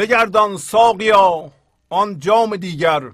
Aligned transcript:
بگردان 0.00 0.56
ساقیا 0.56 1.52
آن 1.90 2.18
جام 2.18 2.56
دیگر. 2.56 3.12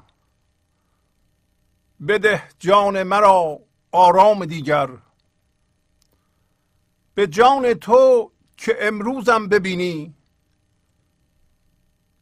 بده 2.09 2.43
جان 2.59 3.03
مرا 3.03 3.61
آرام 3.93 4.45
دیگر. 4.45 4.89
به 7.15 7.27
جان 7.27 7.75
تو 7.75 8.31
که 8.57 8.77
امروزم 8.81 9.49
ببینی 9.49 10.15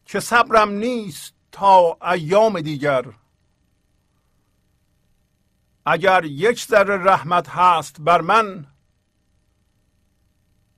که 0.04 0.20
صبرم 0.20 0.70
نیست 0.70 1.34
تا 1.52 1.98
ایام 2.12 2.60
دیگر. 2.60 3.04
اگر 5.86 6.24
یک 6.24 6.66
ذره 6.66 6.96
رحمت 6.96 7.48
هست 7.48 7.96
بر 8.00 8.20
من 8.20 8.66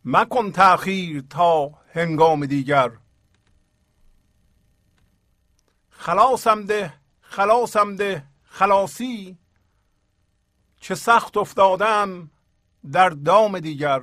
مکن 0.04 0.52
تأخیر 0.52 1.24
تا 1.30 1.70
هنگام 1.92 2.46
دیگر. 2.46 2.90
خلاصم 6.06 6.64
ده 6.64 6.92
خلاصم 7.20 7.96
ده 7.96 8.24
خلاصی. 8.44 9.38
چه 10.80 10.94
سخت 10.94 11.36
افتادم 11.36 12.30
در 12.92 13.08
دام 13.08 13.60
دیگر. 13.60 14.02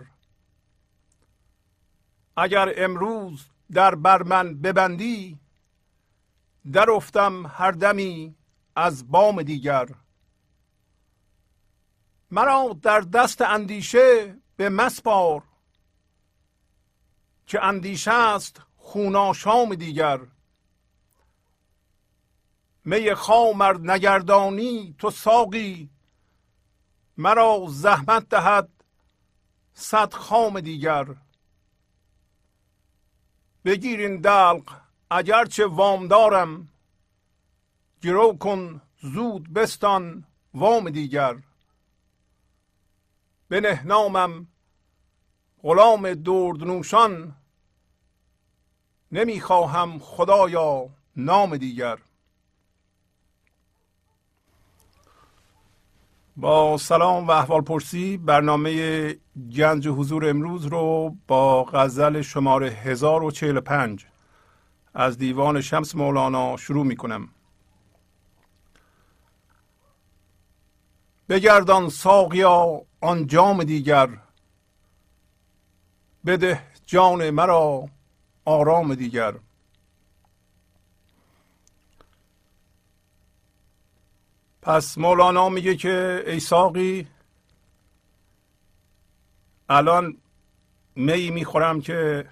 اگر 2.37 2.73
امروز 2.77 3.45
در 3.71 3.95
بر 3.95 4.23
من 4.23 4.61
ببندی 4.61 5.39
در 6.71 6.91
افتم 6.91 7.47
هر 7.47 7.71
دمی 7.71 8.35
از 8.75 9.11
بام 9.11 9.43
دیگر. 9.43 9.89
مرا 12.31 12.79
در 12.81 12.99
دست 12.99 13.41
اندیشه 13.41 14.37
به 14.55 14.69
مسپار 14.69 15.43
که 17.47 17.63
اندیشه 17.63 18.11
است 18.11 18.61
خوناشام 18.77 19.75
دیگر. 19.75 20.19
می 22.85 23.13
خامر 23.13 23.77
نگردانی 23.77 24.95
تو 24.99 25.09
ساقی 25.09 25.89
مرا 27.17 27.65
زحمت 27.69 28.29
دهد 28.29 28.69
صد 29.73 30.13
خام 30.13 30.59
دیگر. 30.59 31.05
بگیر 33.65 33.99
این 33.99 34.21
دلق 34.21 34.81
اگرچه 35.09 35.65
وام 35.65 36.07
دارم 36.07 36.69
گرو 38.01 38.37
کن 38.37 38.81
زود 39.01 39.53
بستان 39.53 40.25
وام 40.53 40.89
دیگر. 40.89 41.37
بنه 43.49 43.83
نامم 43.83 44.47
غلام 45.63 46.13
درد 46.13 46.63
نوشان 46.63 47.35
نمی‌خواهم 49.11 49.99
خدایا 49.99 50.89
نام 51.15 51.57
دیگر. 51.57 51.97
با 56.37 56.77
سلام 56.77 57.27
و 57.27 57.31
احوال 57.31 57.61
پرسی 57.61 58.17
برنامه 58.17 59.15
گنج 59.57 59.87
حضور 59.87 60.29
امروز 60.29 60.65
رو 60.65 61.15
با 61.27 61.63
غزل 61.63 62.21
شماره 62.21 62.69
1045 62.69 64.05
از 64.93 65.17
دیوان 65.17 65.61
شمس 65.61 65.95
مولانا 65.95 66.57
شروع 66.57 66.85
می 66.85 66.95
کنم 66.95 67.29
بگردان 71.29 71.89
ساقیا 71.89 72.81
آن 73.01 73.27
جام 73.27 73.63
دیگر 73.63 74.09
بده 76.25 76.61
جان 76.85 77.29
مرا 77.29 77.89
آرام 78.45 78.95
دیگر. 78.95 79.33
پس 84.63 84.97
مولانا 84.97 85.49
میگه 85.49 85.75
که 85.75 86.23
ای 86.27 86.39
ساقی 86.39 87.07
الان 89.69 90.17
می 90.95 91.29
می‌خورم 91.29 91.81
که 91.81 92.29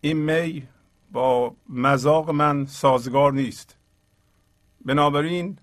این 0.00 0.16
می 0.16 0.68
با 1.12 1.54
مذاق 1.68 2.30
من 2.30 2.66
سازگار 2.66 3.32
نیست. 3.32 3.76
بنابراین 4.84 5.58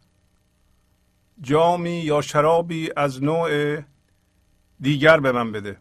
جامی 1.41 1.99
یا 1.99 2.21
شرابی 2.21 2.89
از 2.97 3.23
نوع 3.23 3.81
دیگر 4.79 5.19
به 5.19 5.31
من 5.31 5.51
بده. 5.51 5.77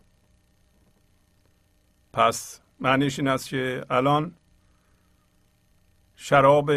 پس 2.13 2.61
معنیش 2.81 3.19
این 3.19 3.29
است 3.29 3.49
که 3.49 3.87
الان 3.91 4.35
شراب 6.17 6.71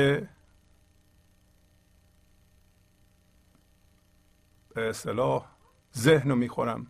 به 4.78 4.90
اصطلاح 4.90 5.46
ذهن 5.98 6.30
رو 6.30 6.36
می‌خورم. 6.36 6.88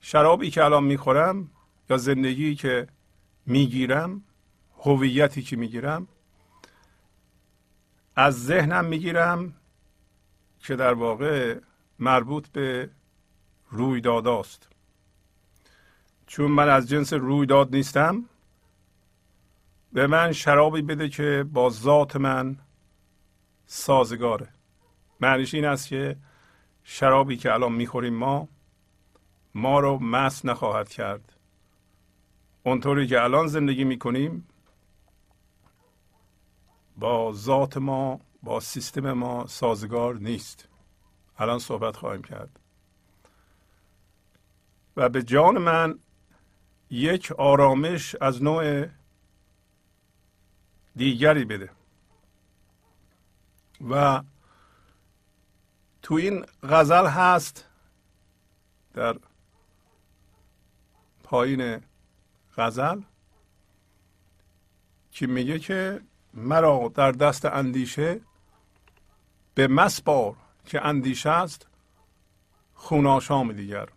شرابی 0.00 0.50
که 0.50 0.64
الان 0.64 0.84
می‌خورم 0.84 1.50
یا 1.90 1.96
زندگی 1.96 2.54
که 2.54 2.88
می‌گیرم 3.46 4.22
هویتی 4.78 5.42
که 5.42 5.56
می‌گیرم 5.56 6.08
از 8.16 8.44
ذهنم 8.44 8.84
می‌گیرم 8.84 9.54
که 10.60 10.76
در 10.76 10.94
واقع 10.94 11.60
مربوط 11.98 12.48
به 12.48 12.90
رویداداست. 13.70 14.68
چون 16.26 16.50
من 16.50 16.68
از 16.68 16.88
جنس 16.88 17.12
رویداد 17.12 17.74
نیستم 17.74 18.24
به 19.92 20.06
من 20.06 20.32
شرابی 20.32 20.82
بده 20.82 21.08
که 21.08 21.44
با 21.52 21.70
ذات 21.70 22.16
من 22.16 22.56
سازگاره. 23.66 24.57
معنیش 25.20 25.54
این 25.54 25.64
است 25.64 25.88
که 25.88 26.16
شرابی 26.84 27.36
که 27.36 27.52
الان 27.52 27.72
می‌خوریم 27.72 28.14
ما 28.14 28.48
ما 29.54 29.80
رو 29.80 29.98
مست 29.98 30.46
نخواهد 30.46 30.88
کرد. 30.88 31.32
اونطوری 32.62 33.06
که 33.06 33.22
الان 33.22 33.46
زندگی 33.46 33.84
می‌کنیم 33.84 34.48
با 36.96 37.32
ذات 37.32 37.76
ما 37.76 38.20
با 38.42 38.60
سیستم 38.60 39.12
ما 39.12 39.46
سازگار 39.46 40.14
نیست. 40.14 40.68
الان 41.38 41.58
صحبت 41.58 41.96
خواهیم 41.96 42.22
کرد. 42.22 42.60
و 44.96 45.08
به 45.08 45.22
جان 45.22 45.58
من 45.58 45.98
یک 46.90 47.32
آرامش 47.32 48.14
از 48.20 48.42
نوع 48.42 48.86
دیگری 50.96 51.44
بده. 51.44 51.70
و 53.90 54.22
تو 56.08 56.14
این 56.14 56.44
غزل 56.62 57.06
هست 57.06 57.64
در 58.94 59.16
پایین 61.22 61.80
غزل 62.56 63.00
که 65.10 65.26
میگه 65.26 65.58
که 65.58 66.00
مرا 66.34 66.92
در 66.94 67.12
دست 67.12 67.44
اندیشه 67.44 68.20
به 69.54 69.68
مسبار 69.68 70.36
که 70.64 70.86
اندیشه 70.86 71.30
است 71.30 71.66
خوناشام 72.74 73.52
دیگر. 73.52 73.88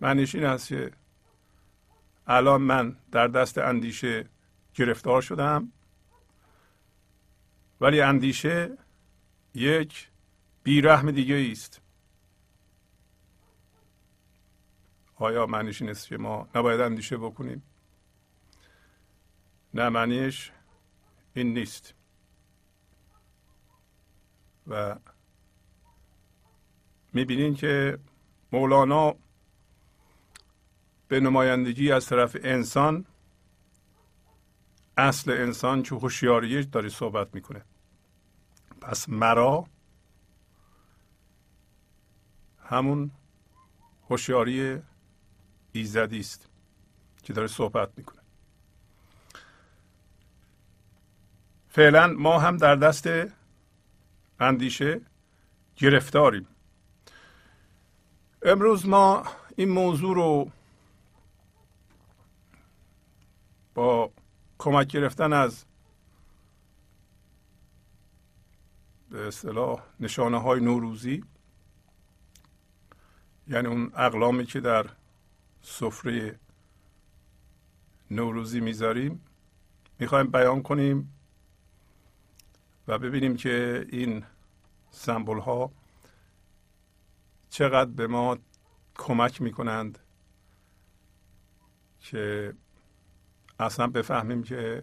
معنیش 0.00 0.34
این 0.34 0.44
است 0.44 0.68
که 0.68 0.92
الان 2.26 2.62
من 2.62 2.96
در 3.12 3.28
دست 3.28 3.58
اندیشه 3.58 4.28
گرفتار 4.74 5.22
شدم 5.22 5.72
ولی 7.80 8.00
اندیشه 8.00 8.78
یک 9.54 10.08
بیرحم 10.66 11.10
دیگه 11.10 11.48
است 11.52 11.80
آیا 15.16 15.46
معنیش 15.46 15.82
این 15.82 15.90
است 15.90 16.08
که 16.08 16.16
ما 16.16 16.48
نباید 16.54 16.80
اندیشه 16.80 17.16
بکنیم؟ 17.16 17.62
نه 19.74 19.88
معنیش 19.88 20.52
این 21.34 21.54
نیست. 21.54 21.94
و 24.66 24.96
می‌بینین 27.12 27.54
که 27.54 27.98
مولانا 28.52 29.14
به 31.08 31.20
نمایندگی 31.20 31.92
از 31.92 32.06
طرف 32.06 32.36
انسان 32.44 33.06
اصل 34.96 35.30
انسان 35.30 35.82
که 35.82 35.94
هوشیاری 35.94 36.64
داره 36.64 36.88
صحبت 36.88 37.34
می‌کنه. 37.34 37.64
پس 38.80 39.08
مرا 39.08 39.66
همون 42.68 43.10
هوشیاری 44.10 44.82
ایزدی 45.72 46.20
است 46.20 46.48
که 47.22 47.32
داره 47.32 47.48
صحبت 47.48 47.90
می‌کنه. 47.96 48.22
فعلا 51.68 52.06
ما 52.06 52.38
هم 52.38 52.56
در 52.56 52.76
دست 52.76 53.08
اندیشه 54.40 55.00
گرفتاریم. 55.76 56.48
امروز 58.42 58.86
ما 58.86 59.24
این 59.56 59.68
موضوع 59.68 60.14
رو 60.14 60.50
با 63.74 64.10
کمک 64.58 64.86
گرفتن 64.86 65.32
از 65.32 65.64
به 69.10 69.28
اصطلاح 69.28 69.82
نشانه 70.00 70.38
های 70.40 70.60
نوروزی 70.60 71.24
یعنی 73.48 73.68
اون 73.68 73.92
اقلامی 73.94 74.44
که 74.44 74.60
در 74.60 74.86
سفره 75.62 76.38
نوروزی 78.10 78.60
می‌ذاریم 78.60 79.24
می‌خوایم 79.98 80.26
بیان 80.26 80.62
کنیم 80.62 81.12
و 82.88 82.98
ببینیم 82.98 83.36
که 83.36 83.86
این 83.92 84.24
سمبل 84.90 85.38
ها 85.38 85.72
چقدر 87.50 87.90
به 87.90 88.06
ما 88.06 88.38
کمک 88.94 89.42
می‌کنند 89.42 89.98
که 92.00 92.54
اصلا 93.60 93.86
بفهمیم 93.86 94.42
که 94.42 94.82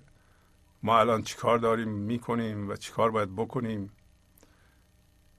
ما 0.83 0.99
الان 0.99 1.21
چیکار 1.21 1.57
داریم 1.57 1.89
می‌کنیم 1.89 2.69
و 2.69 2.75
چیکار 2.75 3.11
باید 3.11 3.35
بکنیم 3.35 3.91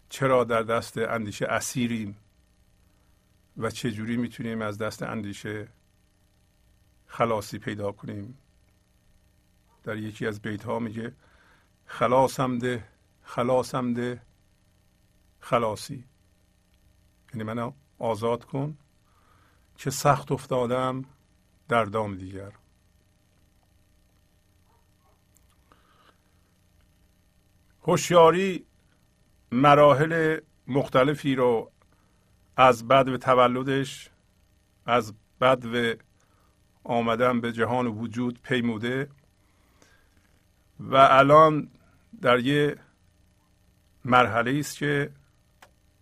چرا 0.09 0.45
در 0.45 0.63
دست 0.63 0.99
اندیشه 0.99 1.47
اسیریم. 1.47 2.17
و 3.57 3.71
چجوری 3.71 4.17
می‌تونیم 4.17 4.63
از 4.63 4.79
دست 4.79 5.03
اندیشه 5.03 5.69
خلاصی 7.07 7.59
پیدا 7.59 7.93
کنیم؟ 7.93 8.39
در 9.85 9.97
یکی 9.97 10.27
از 10.27 10.41
بیت 10.41 10.65
ها 10.65 10.79
میگه 10.79 11.13
خلاصم 11.87 12.59
ده 12.59 12.85
خلاصم 13.23 13.95
ده 13.95 14.23
خلاصی. 15.41 16.05
یعنی 17.33 17.45
منو 17.45 17.73
آزاد 17.99 18.45
کن 18.45 18.79
که 19.77 19.91
سخت 19.91 20.33
افتادم 20.33 21.05
در 21.69 21.85
دام 21.85 22.17
دیگر. 22.17 22.53
هوشیاری 27.83 28.67
مراحل 29.53 30.41
مختلفی 30.67 31.35
رو 31.35 31.71
از 32.57 32.89
بد 32.89 33.09
و 33.09 33.17
تولدش 33.17 34.11
از 34.87 35.15
بد 35.41 35.65
و 35.65 35.95
آمدن 36.85 37.41
به 37.41 37.53
جهان 37.53 37.87
وجود 37.87 38.41
پیموده 38.43 39.11
و 40.81 40.97
الان 40.97 41.71
در 42.23 42.39
یه 42.39 42.77
مرحله 44.05 44.59
است 44.59 44.79
که 44.79 45.11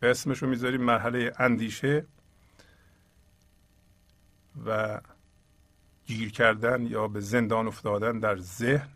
اسمش 0.02 0.38
رو 0.38 0.48
می‌ذاریم 0.48 0.82
مرحله 0.82 1.32
اندیشه 1.38 2.06
و 4.66 5.00
گیر 6.06 6.32
کردن 6.32 6.86
یا 6.86 7.08
به 7.08 7.20
زندان 7.20 7.66
افتادن 7.66 8.18
در 8.18 8.36
ذهن. 8.36 8.88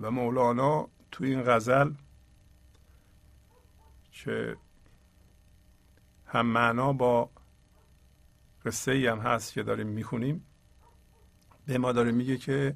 و 0.00 0.10
مولانا 0.10 0.88
تو 1.10 1.24
این 1.24 1.42
غزل 1.42 1.90
که 4.12 4.56
هم 6.36 6.46
معنا 6.46 6.92
با 6.92 7.30
قصه 8.64 8.92
ای 8.92 9.06
هم 9.06 9.18
هست 9.18 9.52
که 9.52 9.62
داریم 9.62 9.86
می‌خونیم. 9.86 10.46
به 11.66 11.78
ما 11.78 11.92
داره 11.92 12.12
میگه 12.12 12.36
که 12.36 12.74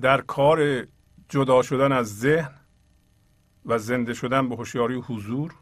در 0.00 0.20
کار 0.20 0.86
جدا 1.28 1.62
شدن 1.62 1.92
از 1.92 2.18
ذهن 2.18 2.54
و 3.66 3.78
زنده 3.78 4.14
شدن 4.14 4.48
به 4.48 4.56
هوشیاری 4.56 4.94
حضور 4.94 5.54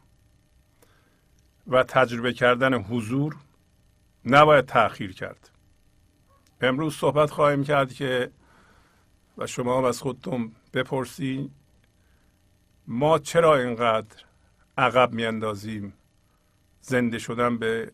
و 1.67 1.83
تجربه 1.83 2.33
کردن 2.33 2.73
حضور 2.73 3.35
نباید 4.25 4.65
تأخیر 4.65 5.13
کرد. 5.13 5.49
امروز 6.61 6.95
صحبت 6.95 7.29
خواهیم 7.29 7.63
کرد 7.63 7.93
که 7.93 8.31
و 9.37 9.47
شما 9.47 9.77
هم 9.77 9.83
از 9.83 10.01
خودتون 10.01 10.51
بپرسید 10.73 11.51
ما 12.87 13.19
چرا 13.19 13.55
اینقدر 13.55 14.23
عقب 14.77 15.11
میاندازیم؟ 15.11 15.93
زنده 16.89 17.19
شدن 17.19 17.57
به 17.57 17.91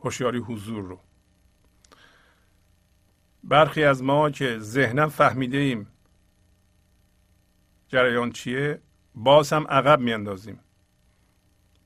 هوشیاری 0.00 0.38
حضور 0.38 0.84
رو. 0.84 1.00
برخی 3.44 3.84
از 3.84 4.02
ما 4.02 4.30
که 4.30 4.58
ذهنا 4.58 5.08
فهمیده 5.08 5.58
ایم 5.58 5.86
جریان 7.88 8.32
چیه 8.32 8.80
باز 9.14 9.52
هم 9.52 9.66
عقب 9.66 10.00
میاندازیم. 10.00 10.60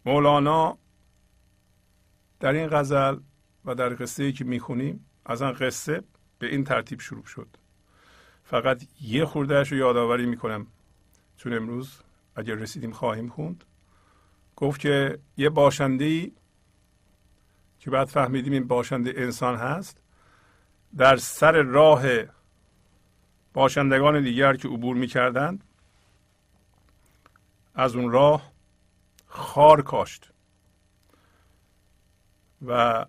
مولانا 0.07 0.79
در 2.41 2.53
این 2.53 2.69
غزل 2.69 3.17
و 3.65 3.75
در 3.75 3.95
قصه 3.95 4.23
ای 4.23 4.33
که 4.33 4.45
می‌خونیم 4.45 5.07
از 5.25 5.43
آن 5.43 5.53
قصه 5.53 6.03
به 6.39 6.47
این 6.47 6.65
ترتیب 6.65 7.01
شروع 7.01 7.25
شد. 7.25 7.49
فقط 8.45 8.87
یه 9.01 9.25
خوردهش 9.25 9.73
رو 9.73 9.79
یادآوری 9.79 10.27
می‌کنم. 10.27 10.67
چون 11.37 11.53
امروز 11.55 11.99
اگر 12.37 12.55
رسیدیم 12.55 12.93
خواهیم 12.93 13.29
خوند. 13.29 13.65
گفت 14.61 14.81
که 14.81 15.19
یه 15.37 15.49
باشنده 15.49 16.05
ای 16.05 16.33
که 17.79 17.90
بعد 17.90 18.09
فهمیدیم 18.09 18.52
این 18.52 18.67
باشنده 18.67 19.12
انسان 19.17 19.57
هست 19.57 20.00
در 20.97 21.17
سر 21.17 21.62
راه 21.62 22.02
باشندگان 23.52 24.23
دیگر 24.23 24.57
که 24.57 24.69
عبور 24.69 24.97
می‌کردند 24.97 25.64
از 27.75 27.97
اون 27.97 28.11
راه 28.11 28.52
خار 29.26 29.83
کاشت 29.83 30.31
و 32.67 33.07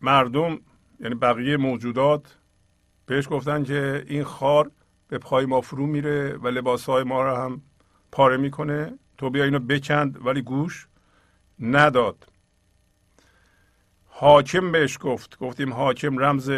مردم 0.00 0.60
یعنی 1.00 1.14
بقیه 1.14 1.56
موجودات 1.56 2.38
بهش 3.06 3.28
گفتن 3.30 3.64
که 3.64 4.04
این 4.08 4.24
خار 4.24 4.70
به 5.08 5.18
پای 5.18 5.46
ما 5.46 5.60
فرو 5.60 5.86
میره 5.86 6.36
و 6.36 6.48
لباس 6.48 6.86
های 6.88 7.04
ما 7.04 7.22
رو 7.22 7.36
هم 7.36 7.62
پاره 8.12 8.36
می‌کنه. 8.36 8.98
تو 9.18 9.30
بیا 9.30 9.44
اینو 9.44 9.58
بکند 9.58 10.26
ولی 10.26 10.42
گوش 10.42 10.86
نداد. 11.60 12.26
حاکم 14.06 14.72
بهش 14.72 14.98
گفت. 15.00 15.38
گفتیم 15.38 15.72
حاکم 15.72 16.18
رمز 16.18 16.50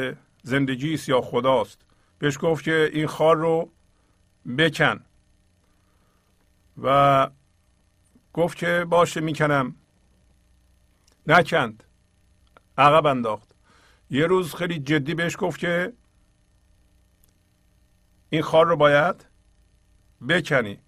زندگی 0.42 0.94
است 0.94 1.08
یا 1.08 1.20
خداست؟ 1.20 1.80
بهش 2.18 2.38
گفت 2.40 2.64
که 2.64 2.90
این 2.92 3.06
خار 3.06 3.36
رو 3.36 3.70
بکن. 4.58 5.04
و 6.82 7.30
گفت 8.32 8.58
که 8.58 8.86
باشه 8.88 9.20
می‌کنم. 9.20 9.74
نکند. 11.26 11.84
عقب 12.78 13.06
انداخت. 13.06 13.54
یه 14.10 14.26
روز 14.26 14.54
خیلی 14.54 14.78
جدی 14.78 15.14
بهش 15.14 15.36
گفت 15.38 15.60
که 15.60 15.92
این 18.30 18.42
خار 18.42 18.66
رو 18.66 18.76
باید 18.76 19.26
بکنی. 20.28 20.78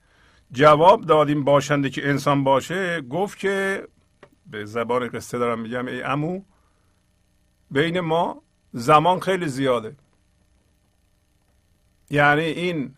جواب 0.52 1.04
دادیم 1.04 1.44
باشنده 1.44 1.90
که 1.90 2.08
انسان 2.08 2.44
باشه 2.44 3.00
گفت 3.00 3.38
که 3.38 3.88
به 4.46 4.64
زبان 4.64 5.08
قصه 5.08 5.38
دارم 5.38 5.60
میگم 5.60 5.86
ای 5.86 6.02
امو 6.02 6.42
بین 7.70 8.00
ما 8.00 8.42
زمان 8.72 9.20
خیلی 9.20 9.48
زیاده. 9.48 9.96
یعنی 12.10 12.42
این 12.42 12.94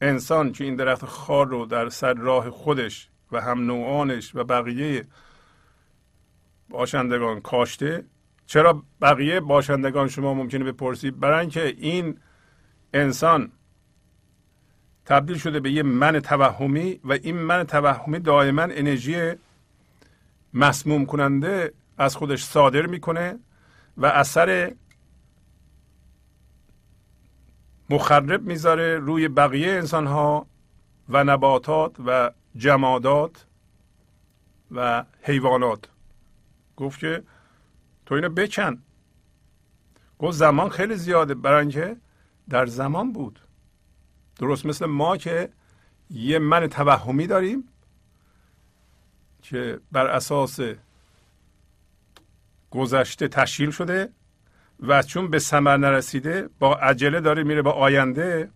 انسان 0.00 0.52
که 0.52 0.64
این 0.64 0.76
درخت 0.76 1.04
خار 1.04 1.46
رو 1.46 1.66
در 1.66 1.88
سر 1.88 2.14
راه 2.14 2.50
خودش 2.50 3.08
و 3.32 3.40
هم 3.40 3.66
نوعانش 3.66 4.34
و 4.34 4.44
بقیه 4.44 5.04
باشندگان 6.68 7.40
کاشته 7.40 8.04
چرا 8.46 8.82
بقیه 9.00 9.40
باشندگان 9.40 10.08
شما 10.08 10.34
ممکنه 10.34 10.64
بپرسید؟ 10.64 11.20
برای 11.20 11.40
اینکه 11.40 11.66
این 11.66 12.18
انسان 12.94 13.52
تبدیل 15.06 15.38
شده 15.38 15.60
به 15.60 15.70
یه 15.70 15.82
من 15.82 16.20
توهمی 16.20 17.00
و 17.04 17.12
این 17.12 17.36
من 17.36 17.64
توهمی 17.64 18.18
دائما 18.18 18.62
انرژی 18.62 19.32
مسموم 20.54 21.06
کننده 21.06 21.72
از 21.98 22.16
خودش 22.16 22.44
صادر 22.44 22.86
می‌کنه 22.86 23.38
و 23.96 24.06
اثر 24.06 24.74
مخرب 27.90 28.42
می‌ذاره 28.42 28.98
روی 28.98 29.28
بقیه 29.28 29.72
انسان 29.72 30.06
ها 30.06 30.46
و 31.08 31.24
نباتات 31.24 32.00
و 32.06 32.30
جمادات 32.56 33.46
و 34.70 35.04
حیوانات. 35.22 35.88
گفت 36.76 36.98
که 37.00 37.22
تو 38.06 38.14
اینو 38.14 38.28
بکن 38.28 38.82
گفت 40.18 40.36
زمان 40.36 40.68
خیلی 40.68 40.96
زیاده 40.96 41.34
برای 41.34 41.60
اینکه 41.60 41.96
در 42.50 42.66
زمان 42.66 43.12
بود. 43.12 43.38
درست 44.42 44.66
مثل 44.66 44.86
ما 44.86 45.16
که 45.16 45.48
یه 46.10 46.38
من 46.38 46.66
توهمی 46.66 47.26
داریم 47.26 47.68
که 49.42 49.80
بر 49.92 50.06
اساس 50.06 50.60
گذشته 52.70 53.28
تشکیل 53.28 53.70
شده 53.70 54.08
و 54.80 55.02
چون 55.02 55.30
به 55.30 55.38
ثمر 55.38 55.76
نرسیده 55.76 56.48
با 56.58 56.74
عجله 56.74 57.20
داره 57.20 57.42
میره 57.42 57.62
با 57.62 57.70
آینده 57.70 58.50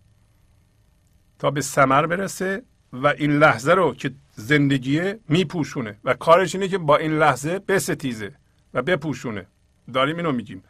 تا 1.39 1.51
به 1.51 1.61
ثمر 1.61 2.05
برسه 2.05 2.63
و 2.93 3.07
این 3.07 3.31
لحظه 3.31 3.73
رو 3.73 3.93
که 3.93 4.11
زندگیه 4.35 5.19
میپوشونه 5.29 5.99
و 6.03 6.13
کارش 6.13 6.55
اینه 6.55 6.67
که 6.67 6.77
با 6.77 6.97
این 6.97 7.19
لحظه 7.19 7.59
بستیزه 7.59 8.31
و 8.73 8.81
بپوشونه. 8.81 9.45
داریم 9.93 10.17
اینو 10.17 10.31
میگیم. 10.31 10.63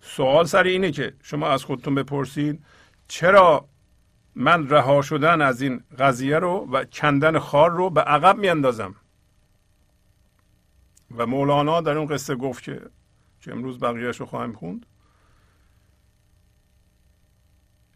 سوال 0.00 0.44
سر 0.44 0.62
اینه 0.62 0.90
که 0.90 1.14
شما 1.22 1.48
از 1.48 1.64
خودتون 1.64 1.94
بپرسید 1.94 2.64
چرا 3.08 3.68
من 4.36 4.68
رها 4.68 5.02
شدن 5.02 5.40
از 5.40 5.62
این 5.62 5.84
قضیه 5.98 6.38
رو 6.38 6.68
و 6.72 6.84
کندن 6.84 7.38
خار 7.38 7.70
رو 7.70 7.90
به 7.90 8.00
عقب 8.00 8.38
میاندازم. 8.38 8.94
و 11.16 11.26
مولانا 11.26 11.80
در 11.80 11.98
اون 11.98 12.06
قصه 12.06 12.34
گفت 12.34 12.62
که 12.62 12.80
که 13.40 13.52
امروز 13.52 13.80
بقیهش 13.80 14.20
رو 14.20 14.26
خواهیم 14.26 14.52
خوند. 14.52 14.86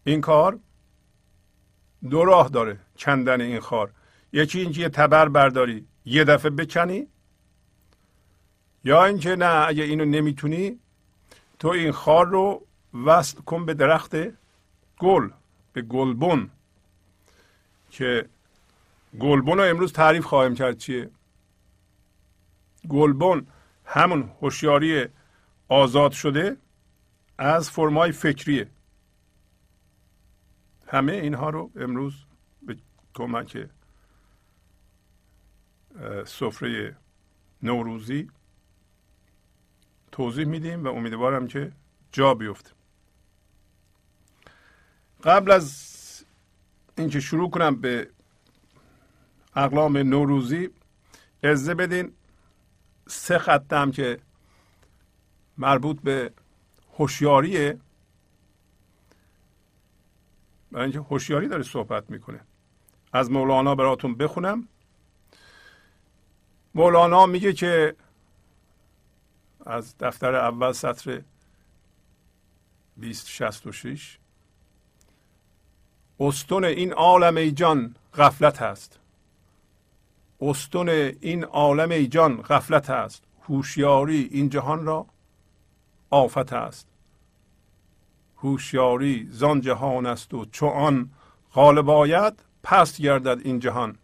این 0.04 0.20
کار 0.20 0.58
دو 2.10 2.24
راه 2.24 2.48
داره 2.48 2.78
کندن 2.98 3.40
این 3.40 3.60
خار. 3.60 3.92
یکی 4.32 4.60
اینکه 4.60 4.80
یه 4.80 4.88
تبر 4.88 5.28
برداری 5.28 5.86
یه 6.04 6.24
دفعه 6.24 6.50
بکنی 6.50 7.06
یا 8.84 9.04
اینکه 9.04 9.36
نه 9.36 9.66
اگه 9.68 9.82
اینو 9.82 10.04
نمی‌تونی 10.04 10.80
تو 11.58 11.68
این 11.68 11.92
خار 11.92 12.26
رو 12.26 12.66
وصل 13.04 13.40
کن 13.40 13.66
به 13.66 13.74
درخت 13.74 14.16
گل. 14.98 15.30
به 15.72 15.82
گلبن 15.82 16.50
که 17.90 18.28
گلبن 19.18 19.58
رو 19.58 19.62
امروز 19.62 19.92
تعریف 19.92 20.24
خواهیم 20.24 20.54
کرد 20.54 20.78
چیه؟ 20.78 21.10
گلبن 22.88 23.46
همون 23.84 24.32
هوشیاری 24.40 25.06
آزاد 25.68 26.12
شده 26.12 26.56
از 27.38 27.70
فرمای 27.70 28.12
فکریه. 28.12 28.68
همه 30.86 31.12
اینها 31.12 31.50
رو 31.50 31.70
امروز 31.76 32.14
به 32.62 32.76
کمک 33.14 33.68
سفره 36.26 36.96
نوروزی 37.62 38.30
توضیح 40.12 40.44
میدیم 40.44 40.84
و 40.84 40.88
امیدوارم 40.88 41.46
که 41.46 41.72
جا 42.12 42.34
بیفته. 42.34 42.70
قبل 45.24 45.50
از 45.50 45.90
اینکه 46.98 47.20
شروع 47.20 47.50
کنم 47.50 47.76
به 47.76 48.10
اقلام 49.56 49.96
نوروزی 49.96 50.70
ازده 51.42 51.74
بدین 51.74 52.12
سه 53.08 53.38
خطم 53.38 53.90
که 53.90 54.18
مربوط 55.58 56.00
به 56.00 56.32
هوشیاریه 56.98 57.78
برای 60.72 60.84
اینکه 60.84 60.98
هوشیاری 60.98 61.48
داره 61.48 61.62
صحبت 61.62 62.10
می‌کنه. 62.10 62.40
از 63.12 63.30
مولانا 63.30 63.74
براتون 63.74 64.14
بخونم. 64.14 64.68
مولانا 66.74 67.26
میگه 67.26 67.52
که 67.52 67.96
از 69.66 69.98
دفتر 69.98 70.34
اول 70.34 70.72
سطر 70.72 71.22
2066 73.00 74.19
استون 76.20 76.64
این 76.64 76.92
عالم 76.92 77.36
ای 77.36 77.52
جان 77.52 77.94
غفلت 78.14 78.62
است. 78.62 78.98
استون 80.40 80.88
این 81.20 81.44
عالم 81.44 81.90
ای 81.90 82.06
جان 82.06 82.42
غفلت 82.42 82.90
است. 82.90 83.24
هوشیاری 83.42 84.28
این 84.32 84.48
جهان 84.48 84.86
را 84.86 85.06
آفت 86.10 86.52
است. 86.52 86.86
هوشیاری 88.36 89.28
زان 89.30 89.60
جهان 89.60 90.06
است 90.06 90.34
و 90.34 90.44
چو 90.44 90.66
آن 90.66 91.10
غالب 91.54 91.90
آید 91.90 92.42
پست 92.62 93.00
گردد 93.00 93.40
این 93.44 93.58
جهان. 93.58 93.98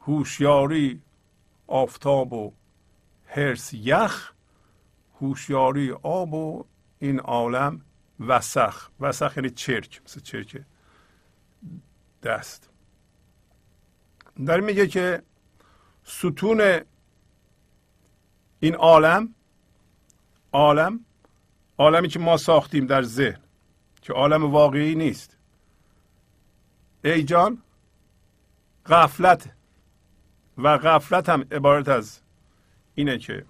هوشیاری 0.00 1.00
آفتاب 1.66 2.32
و 2.32 2.52
هرس 3.26 3.74
یخ 3.74 4.32
هوشیاری 5.20 5.92
آب 6.02 6.34
و 6.34 6.64
این 6.98 7.20
عالم 7.20 7.80
وسخ. 8.20 8.90
وسخ 9.00 9.36
یعنی 9.36 9.50
چرک 9.50 10.00
مثل 10.04 10.20
چرک. 10.20 10.64
دست. 12.24 12.70
در 14.46 14.60
میگه 14.60 14.86
که 14.86 15.22
ستون 16.04 16.80
این 18.60 18.74
عالم 18.74 19.34
عالم 20.52 21.00
عالمی 21.78 22.08
که 22.08 22.18
ما 22.18 22.36
ساختیم 22.36 22.86
در 22.86 23.02
ذهن 23.02 23.40
که 24.02 24.12
عالم 24.12 24.52
واقعی 24.52 24.94
نیست. 24.94 25.36
ای 27.04 27.22
جان 27.22 27.62
غفلت 28.86 29.50
و 30.58 30.78
غفلت 30.78 31.28
هم 31.28 31.40
عبارت 31.50 31.88
از 31.88 32.20
اینه 32.94 33.18
که 33.18 33.44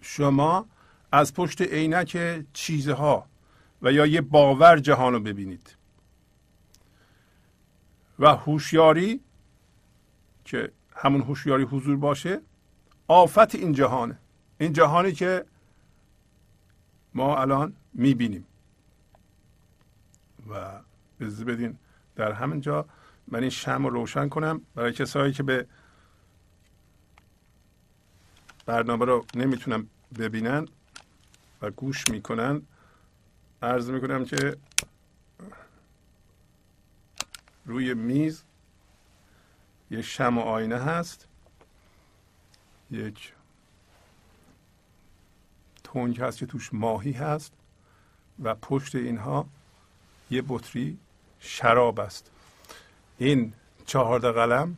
شما 0.00 0.66
از 1.12 1.34
پشت 1.34 1.62
عینک 1.62 2.44
چیزها 2.52 3.26
و 3.82 3.92
یا 3.92 4.06
یه 4.06 4.20
باور 4.20 4.78
جهان 4.78 5.12
رو 5.12 5.20
ببینید. 5.20 5.76
و 8.18 8.36
هوشیاری 8.36 9.20
که 10.44 10.72
همون 10.96 11.20
هوشیاری 11.20 11.64
حضور 11.64 11.96
باشه 11.96 12.40
آفت 13.08 13.54
این 13.54 13.72
جهانه. 13.72 14.18
این 14.58 14.72
جهانی 14.72 15.12
که 15.12 15.44
ما 17.14 17.38
الان 17.38 17.76
می‌بینیم. 17.94 18.46
و 20.50 20.80
بزده 21.20 21.44
بدین 21.44 21.78
در 22.16 22.32
همین 22.32 22.60
جا 22.60 22.86
من 23.28 23.40
این 23.40 23.50
شم 23.50 23.86
رو 23.86 23.90
روشن 23.90 24.28
کنم. 24.28 24.60
برای 24.74 24.92
کسایی 24.92 25.32
که 25.32 25.42
به 25.42 25.66
برنامه 28.66 29.04
رو 29.04 29.26
نمی‌تونم 29.34 29.86
ببینن 30.18 30.68
و 31.62 31.70
گوش 31.70 32.08
می‌کنن 32.08 32.62
عرض 33.62 33.90
می‌کنم 33.90 34.24
که 34.24 34.56
روی 37.66 37.94
میز. 37.94 38.42
یک 39.90 40.00
شم 40.00 40.38
و 40.38 40.40
آینه 40.40 40.78
هست. 40.78 41.28
یک 42.90 43.32
تنگ 45.84 46.20
هست 46.20 46.38
که 46.38 46.46
توش 46.46 46.74
ماهی 46.74 47.12
هست 47.12 47.52
و 48.42 48.54
پشت 48.54 48.94
اینها 48.94 49.46
یه 50.30 50.42
بطری 50.48 50.98
شراب 51.40 52.00
است. 52.00 52.30
این 53.18 53.52
چهارده 53.86 54.32
قلم 54.32 54.76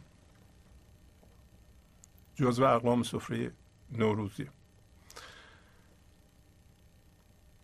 جزو 2.35 2.65
اقلام 2.65 3.03
سفره 3.03 3.53
نوروزی 3.93 4.49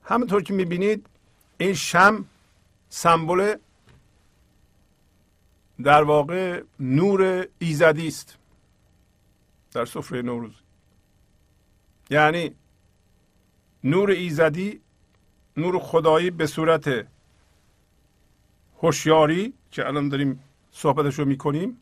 همونطور 0.04 0.42
که 0.42 0.54
می‌بینید 0.54 1.06
این 1.58 1.74
شم 1.74 2.24
سمبل 2.88 3.56
در 5.82 6.02
واقع 6.02 6.62
نور 6.80 7.46
ایزدی 7.58 8.08
است 8.08 8.38
در 9.72 9.84
سفره 9.84 10.22
نوروز. 10.22 10.52
یعنی 12.10 12.54
نور 13.84 14.10
ایزدی 14.10 14.80
نور 15.56 15.78
خدایی 15.78 16.30
به 16.30 16.46
صورت 16.46 17.06
هوشیاری 18.82 19.52
که 19.70 19.86
الان 19.86 20.08
داریم 20.08 20.44
صحبتش 20.72 21.18
رو 21.18 21.24
می‌کنیم 21.24 21.78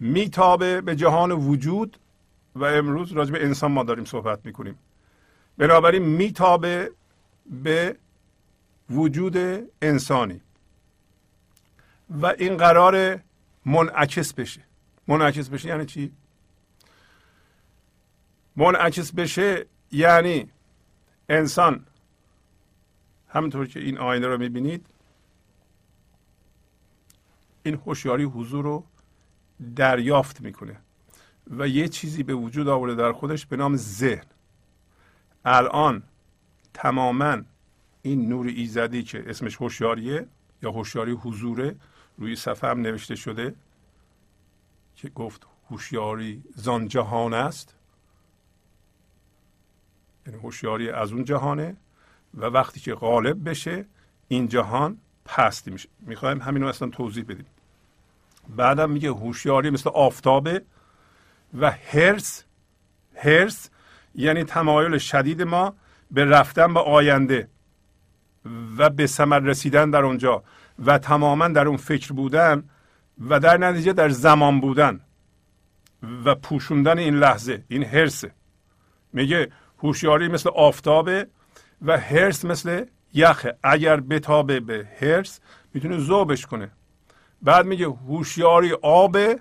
میتابه 0.00 0.80
به 0.80 0.96
جهان 0.96 1.32
وجود 1.32 1.96
و 2.54 2.64
امروز 2.64 3.12
راجع 3.12 3.32
به 3.32 3.44
انسان 3.44 3.72
ما 3.72 3.82
داریم 3.82 4.04
صحبت 4.04 4.46
می‌کنیم. 4.46 4.78
بنابراین 5.58 6.02
میتابه 6.02 6.92
به 7.62 7.96
وجود 8.90 9.36
انسانی. 9.82 10.40
و 12.10 12.26
این 12.26 12.56
قرار 12.56 13.20
منعکس 13.66 14.34
بشه. 14.34 14.60
منعکس 15.08 15.48
بشه 15.48 15.68
یعنی 15.68 15.86
چی؟ 15.86 16.12
منعکس 18.56 19.12
بشه 19.12 19.66
یعنی 19.92 20.50
انسان 21.28 21.86
همونطور 23.28 23.66
که 23.66 23.80
این 23.80 23.98
آینه 23.98 24.26
رو 24.26 24.38
می‌بینید 24.38 24.86
این 27.62 27.74
هوشیاری 27.74 28.24
حضور 28.24 28.64
رو 28.64 28.84
دریافت 29.76 30.40
می‌کنه 30.40 30.76
و 31.50 31.68
یه 31.68 31.88
چیزی 31.88 32.22
به 32.22 32.34
وجود 32.34 32.68
آورده 32.68 32.94
در 32.94 33.12
خودش 33.12 33.46
به 33.46 33.56
نام 33.56 33.76
ذهن. 33.76 34.24
الان 35.44 36.02
تماما 36.74 37.42
این 38.02 38.28
نور 38.28 38.46
ایزدی 38.46 39.02
که 39.02 39.24
اسمش 39.26 39.56
هوشیاریه 39.56 40.26
یا 40.62 40.70
هوشیاری 40.70 41.12
حضوره 41.12 41.76
روی 42.20 42.36
صفحه 42.36 42.70
هم 42.70 42.80
نوشته 42.80 43.14
شده 43.14 43.54
که 44.96 45.08
گفت 45.08 45.46
هوشیاری 45.70 46.42
زان 46.54 46.88
جهان 46.88 47.34
است. 47.34 47.74
یعنی 50.26 50.38
هوشیاری 50.38 50.90
از 50.90 51.12
اون 51.12 51.24
جهانه 51.24 51.76
و 52.34 52.44
وقتی 52.44 52.80
که 52.80 52.94
غالب 52.94 53.48
بشه 53.48 53.84
این 54.28 54.48
جهان 54.48 54.98
پستی 55.24 55.70
میشه. 55.70 55.88
می‌خوایم 56.00 56.40
همین 56.40 56.62
رو 56.62 56.68
اصلا 56.68 56.88
توضیح 56.88 57.24
بدیم. 57.24 57.46
بعدم 58.48 58.90
میگه 58.90 59.10
هوشیاری 59.10 59.70
مثل 59.70 59.90
آفتابه 59.90 60.62
و 61.58 61.70
هرس. 61.70 62.44
هرس 63.14 63.70
یعنی 64.14 64.44
تمایل 64.44 64.98
شدید 64.98 65.42
ما 65.42 65.74
به 66.10 66.24
رفتن 66.24 66.74
به 66.74 66.80
آینده 66.80 67.48
و 68.78 68.90
به 68.90 69.06
ثمر 69.06 69.38
رسیدن 69.38 69.90
در 69.90 70.02
اونجا. 70.04 70.42
و 70.86 70.98
تماما 70.98 71.48
در 71.48 71.68
اون 71.68 71.76
فکر 71.76 72.12
بودن 72.12 72.68
و 73.28 73.40
در 73.40 73.56
نتیجه 73.56 73.92
در 73.92 74.08
زمان 74.08 74.60
بودن 74.60 75.00
و 76.24 76.34
پوشوندن 76.34 76.98
این 76.98 77.14
لحظه 77.14 77.64
این 77.68 77.84
هرسه 77.84 78.34
میگه 79.12 79.52
هوشیاری 79.78 80.28
مثل 80.28 80.50
آفتابه 80.50 81.26
و 81.82 81.98
هرس 81.98 82.44
مثل 82.44 82.84
یخه. 83.14 83.56
اگر 83.62 84.00
بتابه 84.00 84.60
به 84.60 84.88
هرس 85.00 85.40
می‌تونه 85.74 85.98
زوبش 85.98 86.46
کنه. 86.46 86.70
بعد 87.42 87.66
میگه 87.66 87.86
هوشیاری 87.86 88.72
آبه 88.82 89.40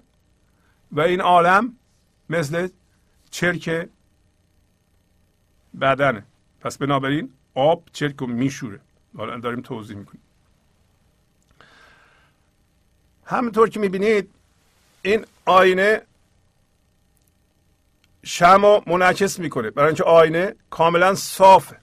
و 0.92 1.02
این 1.02 1.22
عالم 1.22 1.76
مثل 2.30 2.68
چرک 3.30 3.90
بدنه. 5.82 6.26
پس 6.60 6.78
بنابراین 6.78 7.34
آب 7.54 7.84
چرک 7.94 8.16
رو 8.16 8.28
میشوره. 8.28 8.80
حالا 9.18 9.40
داریم 9.40 9.62
توضیح 9.62 9.98
می‌کنیم. 9.98 10.22
همونطور 13.30 13.70
که 13.70 13.80
می‌بینید 13.80 14.30
این 15.02 15.26
آینه 15.46 16.02
شم 18.24 18.82
منعکس 18.88 19.40
می‌کنه. 19.40 19.70
برای 19.70 19.88
اینکه 19.88 20.04
آینه 20.04 20.56
کاملا 20.70 21.16
صافه. 21.16 21.78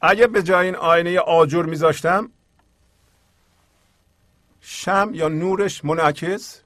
اگه 0.00 0.26
به 0.26 0.42
جای 0.42 0.66
این 0.66 0.76
آینه 0.76 1.18
آجر 1.18 1.62
میذاشتم 1.62 2.30
شم 4.60 5.10
یا 5.14 5.28
نورش 5.28 5.84
منعکس 5.84 6.62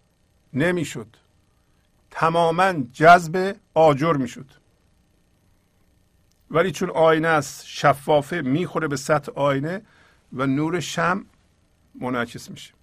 نمی‌شد. 0.53 1.17
تماما 2.11 2.73
جذب 2.93 3.57
آجر 3.75 4.13
می‌شد. 4.13 4.47
ولی 6.51 6.73
چون 6.73 6.91
آینه 6.91 7.29
است 7.29 7.67
شفافه 7.67 8.41
می‌خوره 8.41 8.89
به 8.89 8.97
سطح 8.97 9.33
آینه 9.35 9.83
و 10.33 10.47
نور 10.47 10.81
شم 10.81 11.27
منعکس 12.01 12.51
میشه. 12.51 12.75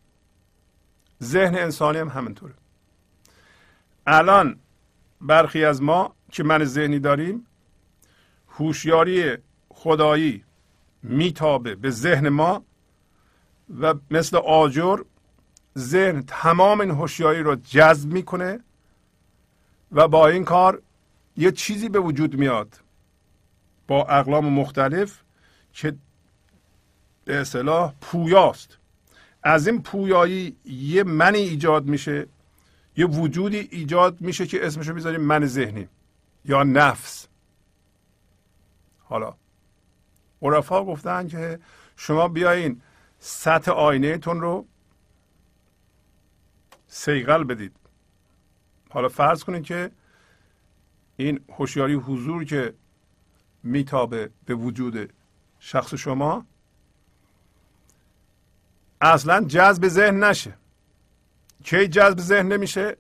ذهن 1.23 1.56
انسانی 1.56 1.97
هم 1.97 2.08
همینطوره. 2.08 2.54
الان 4.08 4.60
برخی 5.21 5.65
از 5.65 5.82
ما 5.82 6.15
که 6.32 6.43
من 6.43 6.63
ذهنی 6.63 6.99
داریم 6.99 7.47
هوشیاری 8.49 9.38
خدایی 9.69 10.43
میتابه 11.04 11.76
به 11.76 11.89
ذهن 11.89 12.30
ما 12.30 12.63
و 13.80 13.93
مثل 14.12 14.38
آجر 14.38 14.99
ذهن 15.78 16.23
تمام 16.28 16.82
این 16.82 16.91
هوشیاری 16.91 17.43
رو 17.43 17.56
جذب 17.56 18.13
می‌کنه 18.13 18.60
و 19.91 20.08
با 20.08 20.28
این 20.28 20.45
کار 20.45 20.82
یه 21.38 21.52
چیزی 21.52 21.89
به 21.89 21.99
وجود 21.99 22.36
میاد 22.36 22.80
با 23.88 24.06
اقلام 24.06 24.45
مختلف 24.45 25.21
که 25.73 25.95
به 27.26 27.38
اصطلاح 27.38 27.93
پویاست. 28.02 28.78
از 29.43 29.67
این 29.67 29.82
پویایی 29.82 30.58
یه 30.65 31.03
منی 31.03 31.38
ایجاد 31.38 31.86
میشه 31.86 32.27
یه 32.97 33.06
وجودی 33.06 33.58
ایجاد 33.71 34.21
میشه 34.21 34.47
که 34.47 34.65
اسمشو 34.65 34.93
می‌ذاریم 34.93 35.21
من 35.21 35.45
ذهنی 35.45 35.88
یا 36.45 36.63
نفس. 36.63 37.27
حالا 38.99 39.36
عرفا 40.41 40.86
گفتن 40.86 41.27
که 41.27 41.60
شما 41.95 42.27
بیاین 42.27 42.82
سطح 43.19 43.71
آینه 43.71 44.17
تون 44.17 44.41
رو 44.41 44.65
سیغل 46.88 47.43
بدید. 47.43 47.75
حالا 48.89 49.10
فرض 49.10 49.43
کنید 49.43 49.63
که 49.63 49.91
این 51.17 51.39
هوشیاری 51.49 51.93
حضور 51.93 52.43
که 52.43 52.73
میتابه 53.63 54.29
به 54.45 54.56
وجود 54.56 55.13
شخص 55.60 55.93
شما 55.93 56.45
اصلا 59.03 59.45
جذب 59.47 59.87
ذهن 59.87 60.23
نشه. 60.23 60.53
کی 61.63 61.87
جذب 61.87 62.19
ذهن 62.19 62.47
نمیشه؟ 62.47 62.97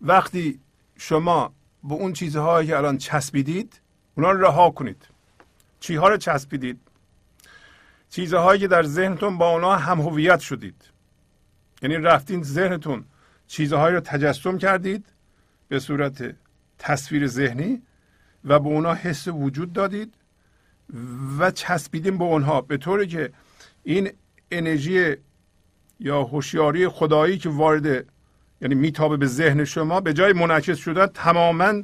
وقتی 0.00 0.60
شما 0.96 1.52
به 1.84 1.94
اون 1.94 2.12
چیزهایی 2.12 2.68
که 2.68 2.76
الان 2.76 2.98
چسبیدید 2.98 3.80
اونا 4.14 4.30
رو 4.30 4.40
رها 4.40 4.70
کنید. 4.70 5.08
چیها 5.80 6.08
رو 6.08 6.16
چسبیدید؟ 6.16 6.80
چیزهایی 8.10 8.60
که 8.60 8.68
در 8.68 8.82
ذهنتون 8.82 9.38
با 9.38 9.50
اونا 9.50 9.76
هم 9.76 10.00
هویت 10.00 10.40
شدید. 10.40 10.84
یعنی 11.82 11.96
رفتین 11.96 12.42
ذهنتون 12.42 13.04
چیزهایی 13.46 13.94
رو 13.94 14.00
تجسم 14.00 14.58
کردید 14.58 15.04
به 15.68 15.78
صورت 15.78 16.34
تصویر 16.78 17.26
ذهنی 17.26 17.82
و 18.44 18.58
به 18.58 18.68
اونا 18.68 18.94
حس 18.94 19.28
وجود 19.28 19.72
دادید 19.72 20.14
و 21.38 21.50
چسبیدیم 21.50 22.18
به 22.18 22.24
اونها. 22.24 22.60
به 22.60 22.76
طوری 22.76 23.06
که 23.06 23.32
این 23.82 24.12
انرژی 24.50 25.16
یا 26.00 26.22
هوشیاری 26.22 26.88
خدایی 26.88 27.38
که 27.38 27.48
وارد 27.48 28.06
یعنی 28.60 28.74
میتابه 28.74 29.16
به 29.16 29.26
ذهن 29.26 29.64
شما 29.64 30.00
به 30.00 30.12
جای 30.12 30.32
منعکس 30.32 30.78
شدن 30.78 31.06
تماما 31.06 31.82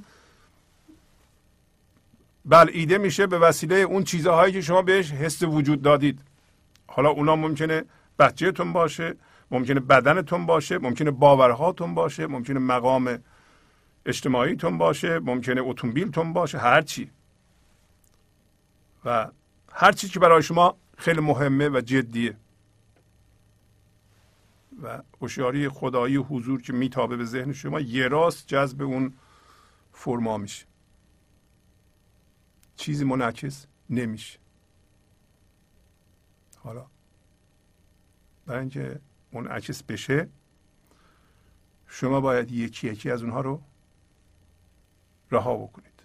بلعیده 2.44 2.98
میشه 2.98 3.26
به 3.26 3.38
وسیله 3.38 3.76
اون 3.76 4.04
چیزهایی 4.04 4.52
که 4.52 4.60
شما 4.60 4.82
بهش 4.82 5.10
حس 5.10 5.42
وجود 5.42 5.82
دادید. 5.82 6.20
حالا 6.86 7.10
اونا 7.10 7.36
ممکنه 7.36 7.84
بچهتون 8.18 8.72
باشه 8.72 9.14
ممکنه 9.50 9.80
بدنتون 9.80 10.46
باشه 10.46 10.78
ممکنه 10.78 11.10
باورهاتون 11.10 11.94
باشه 11.94 12.26
ممکنه 12.26 12.58
مقام 12.58 13.18
اجتماعیتون 14.06 14.78
باشه 14.78 15.18
ممکنه 15.18 15.60
اتومبیلتون 15.64 16.32
باشه 16.32 16.58
هر 16.58 16.82
چی. 16.82 17.10
و 19.04 19.26
هر 19.72 19.92
چیزی 19.92 20.12
که 20.12 20.20
برای 20.20 20.42
شما 20.42 20.76
خیلی 20.98 21.20
مهمه 21.20 21.68
و 21.68 21.80
جدیه. 21.80 22.36
و 24.82 25.02
هوشیاری 25.20 25.68
خدایی 25.68 26.16
حضور 26.16 26.62
که 26.62 26.72
میتابه 26.72 27.16
به 27.16 27.24
ذهن 27.24 27.52
شما 27.52 27.80
یه 27.80 28.08
راست 28.08 28.46
جذب 28.46 28.82
اون 28.82 29.12
فرما 29.92 30.38
میشه. 30.38 30.66
چیزی 32.76 33.04
منعکس 33.04 33.66
نمیشه. 33.90 34.38
حالا 36.58 36.86
برای 38.46 38.60
اینکه 38.60 39.00
منعکس 39.32 39.82
بشه 39.82 40.28
شما 41.86 42.20
باید 42.20 42.50
یکی 42.50 42.88
یکی 42.88 43.10
از 43.10 43.22
اونها 43.22 43.40
رو 43.40 43.62
رها 45.30 45.56
بکنید. 45.56 46.02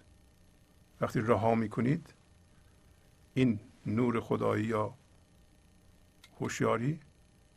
وقتی 1.00 1.20
رها 1.20 1.54
می‌کنید 1.54 2.14
این 3.34 3.60
نور 3.86 4.20
خدایی 4.20 4.64
یا 4.64 4.94
هوشیاری 6.40 7.00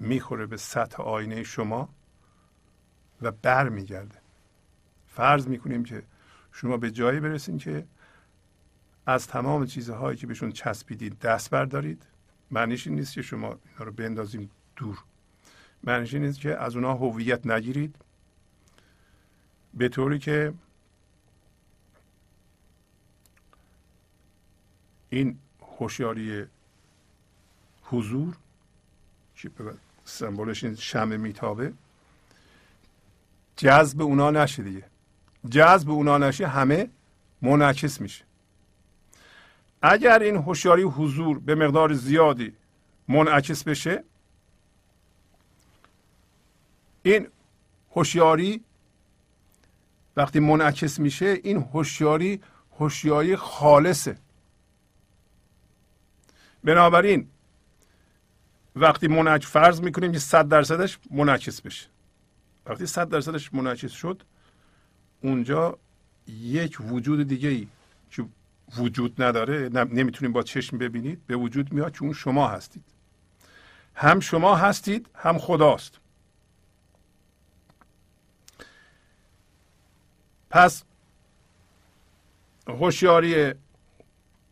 می‌خوره 0.02 0.46
به 0.46 0.58
سطح 0.58 1.04
آینه 1.04 1.44
شما 1.44 1.90
و 3.22 3.32
بر 3.32 3.70
میگرده 3.70 4.16
فرض 5.08 5.48
می‌کنیم 5.48 5.84
که 5.84 6.04
شما 6.52 6.78
به 6.78 6.92
جایی 6.92 7.20
برسید 7.20 7.60
که 7.60 7.88
از 9.06 9.28
تمام 9.28 9.66
چیزهایی 9.66 10.18
که 10.18 10.28
بهشون 10.28 10.52
چسبیدید 10.52 11.20
دست 11.20 11.50
بردارید. 11.50 12.04
معنیش 12.52 12.88
این 12.88 12.96
نیست 12.96 13.14
که 13.14 13.22
شما 13.22 13.48
اینا 13.48 13.86
رو 13.86 13.92
بندازیم 13.92 14.52
دور. 14.76 15.04
معنیش 15.84 16.14
این 16.14 16.24
نیست 16.24 16.40
که 16.40 16.58
از 16.58 16.76
اونها 16.76 16.94
هویت 16.94 17.48
نگیرید. 17.48 17.96
به 19.74 19.90
طوری 19.90 20.20
که 20.20 20.54
این 25.10 25.40
هوشیاری 25.80 26.46
حضور 27.84 28.38
سمبولش 30.06 30.64
این 30.64 30.76
شمع 30.76 31.18
میتابه. 31.18 31.74
جذب 33.58 34.02
اونا 34.02 34.32
نشه 34.32 34.64
دیگه. 34.64 34.84
جذب 35.50 35.90
اونا 35.90 36.18
نشه 36.18 36.48
همه 36.48 36.90
منعکس 37.42 38.02
میشه. 38.02 38.24
اگر 39.82 40.20
این 40.20 40.36
هوشیاری 40.36 40.84
حضور 40.84 41.40
به 41.40 41.56
مقدار 41.56 41.94
زیادی 41.94 42.54
منعکس 43.08 43.64
بشه 43.64 44.04
این 47.04 47.28
هوشیاری 47.96 48.64
وقتی 50.18 50.40
منعکس 50.40 51.00
میشه 51.00 51.40
این 51.44 51.58
هوشیاری 51.74 52.42
هوشیاری 52.80 53.36
خالصه. 53.36 54.18
بنابراین 56.64 57.28
وقتی 58.76 59.08
منعکس 59.08 59.46
فرض 59.46 59.82
می‌کنیم 59.82 60.12
که 60.12 60.20
صد 60.20 60.48
درصدش 60.48 61.00
منعکس 61.12 61.62
بشه. 61.62 61.88
وقتی 62.66 62.86
صد 62.86 63.10
درصدش 63.10 63.54
منعکس 63.54 63.92
شد 63.92 64.24
اونجا 65.22 65.78
یک 66.28 66.78
وجود 66.82 67.28
دیگه 67.28 67.50
ای 67.50 67.68
که 68.12 68.26
وجود 68.78 69.22
نداره 69.22 69.70
نمی‌تونیم 69.70 70.34
با 70.34 70.44
چشم 70.44 70.78
ببینید 70.78 71.22
به 71.28 71.36
وجود 71.36 71.74
میاد 71.74 71.94
که 71.94 72.04
اون 72.04 72.14
شما 72.14 72.48
هستید. 72.48 72.84
هم 73.96 74.20
شما 74.20 74.56
هستید 74.56 75.10
هم 75.16 75.38
خداست. 75.38 76.00
پس 80.50 80.84
هوشیاری 82.68 83.54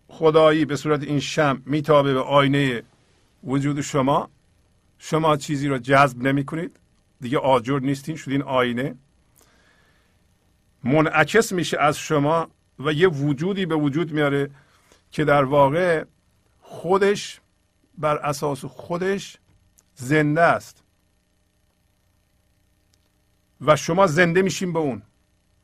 خدایی 0.08 0.66
به 0.66 0.76
صورت 0.76 1.04
این 1.04 1.20
شم 1.20 1.62
میتابه 1.66 2.14
به 2.14 2.20
آینه 2.22 2.84
وجود 3.44 3.82
شما. 3.82 4.30
شما 4.98 5.38
چیزی 5.38 5.68
رو 5.68 5.78
جذب 5.78 6.22
نمی 6.22 6.46
کنید. 6.46 6.80
دیگه 7.22 7.38
آجر 7.38 7.80
نیستین 7.80 8.16
شدین 8.16 8.42
آینه. 8.42 8.96
منعکس 10.84 11.52
میشه 11.52 11.80
از 11.80 11.98
شما 11.98 12.48
و 12.80 12.94
یه 12.94 13.08
وجودی 13.08 13.66
به 13.66 13.76
وجود 13.76 14.12
میاره 14.12 14.50
که 15.12 15.26
در 15.26 15.44
واقع 15.44 16.06
خودش 16.62 17.42
بر 17.98 18.18
اساس 18.18 18.66
خودش 18.66 19.38
زنده 19.96 20.42
است. 20.42 20.84
و 23.62 23.76
شما 23.76 24.08
زنده 24.08 24.42
میشین 24.42 24.74
به 24.74 24.80
اون. 24.80 25.02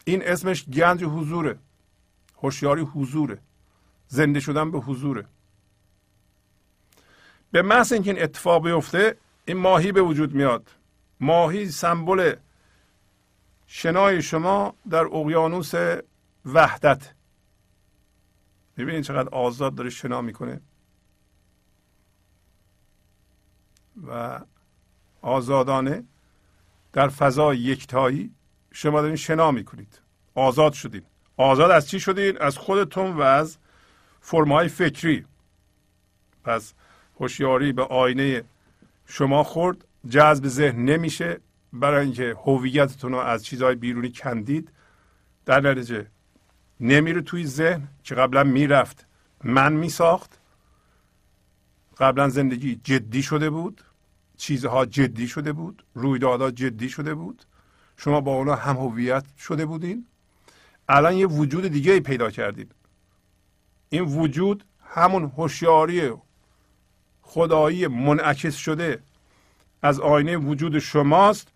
این 0.05 0.27
اسمش 0.27 0.65
گنج 0.65 1.03
حضوره. 1.03 1.59
هوشیاری 2.41 2.81
حضوره. 2.81 3.37
زنده 4.07 4.39
شدن 4.39 4.71
به 4.71 4.79
حضوره. 4.79 5.25
به 7.55 7.61
محض 7.61 7.93
اینکه 7.93 8.11
این 8.11 8.23
اتفاق 8.23 8.63
بیفته 8.63 9.17
این 9.45 9.57
ماهی 9.57 9.91
به 9.91 10.01
وجود 10.01 10.33
میاد. 10.33 10.71
ماهی 11.19 11.69
سمبل 11.69 12.35
شنای 13.67 14.21
شما 14.21 14.75
در 14.89 15.05
اقیانوس 15.05 15.73
وحدت. 16.45 17.13
ببینید 18.77 19.03
چقدر 19.03 19.29
آزاد 19.29 19.75
داره 19.75 19.89
شنا 19.89 20.21
می‌کنه. 20.21 20.61
و 24.07 24.39
آزادانه 25.21 26.03
در 26.93 27.07
فضای 27.07 27.57
یکتایی 27.57 28.31
شما 28.71 29.01
دارین 29.01 29.15
شنا 29.15 29.51
می‌کنید. 29.51 29.99
آزاد 30.33 30.73
شدین. 30.73 31.03
آزاد 31.37 31.71
از 31.71 31.89
چی 31.89 31.99
شدین؟ 31.99 32.37
از 32.41 32.57
خودتون 32.57 33.17
و 33.17 33.21
از 33.21 33.57
فرمای 34.21 34.67
فکری. 34.67 35.25
پس 36.43 36.73
هوشیاری 37.19 37.73
به 37.73 37.83
آینه 37.83 38.43
شما 39.05 39.43
خورد. 39.43 39.85
جذب 40.09 40.47
ذهن 40.47 40.85
نمیشه. 40.85 41.39
برای 41.73 42.05
اینکه 42.05 42.35
هویتتون 42.45 43.11
رو 43.11 43.17
از 43.17 43.45
چیزهای 43.45 43.75
بیرونی 43.75 44.11
کندید 44.11 44.71
در 45.45 45.59
نتیجه 45.59 46.07
نمیره 46.79 47.21
توی 47.21 47.45
ذهن 47.45 47.87
که 48.03 48.15
قبلا 48.15 48.43
می‌رفت 48.43 49.05
من 49.43 49.73
میساخت. 49.73 50.39
قبلا 51.97 52.29
زندگی 52.29 52.75
جدی 52.83 53.23
شده 53.23 53.49
بود 53.49 53.81
چیزها 54.37 54.85
جدی 54.85 55.27
شده 55.27 55.53
بود 55.53 55.83
رویدادها 55.93 56.51
جدی 56.51 56.89
شده 56.89 57.13
بود. 57.13 57.45
شما 57.97 58.21
با 58.21 58.35
اونا 58.35 58.55
هم 58.55 58.75
هویت 58.75 59.25
شده 59.37 59.65
بودین. 59.65 60.05
الان 60.89 61.13
یه 61.13 61.27
وجود 61.27 61.67
دیگه 61.67 61.99
پیدا 61.99 62.31
کردید 62.31 62.71
این 63.89 64.03
وجود 64.03 64.65
همون 64.85 65.31
هوشیاری 65.37 66.13
خدایی 67.25 67.87
منعکس 67.87 68.55
شده 68.55 68.99
از 69.81 69.99
آینه 69.99 70.37
وجود 70.37 70.79
شماست 70.79 71.47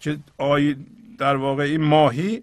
که 0.00 0.18
آی 0.38 0.76
در 1.18 1.36
واقع 1.36 1.62
این 1.62 1.84
ماهی 1.84 2.42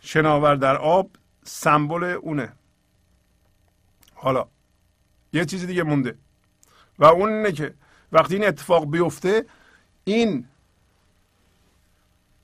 شناور 0.00 0.54
در 0.54 0.76
آب 0.76 1.10
سمبل 1.44 2.04
اونه. 2.04 2.52
حالا 4.14 4.46
یه 5.32 5.44
چیز 5.44 5.66
دیگه 5.66 5.82
مونده. 5.82 6.18
و 6.98 7.04
اون 7.04 7.32
اینه 7.32 7.52
که 7.52 7.74
وقتی 8.12 8.34
این 8.34 8.44
اتفاق 8.44 8.90
بیفته 8.90 9.46
این 10.04 10.48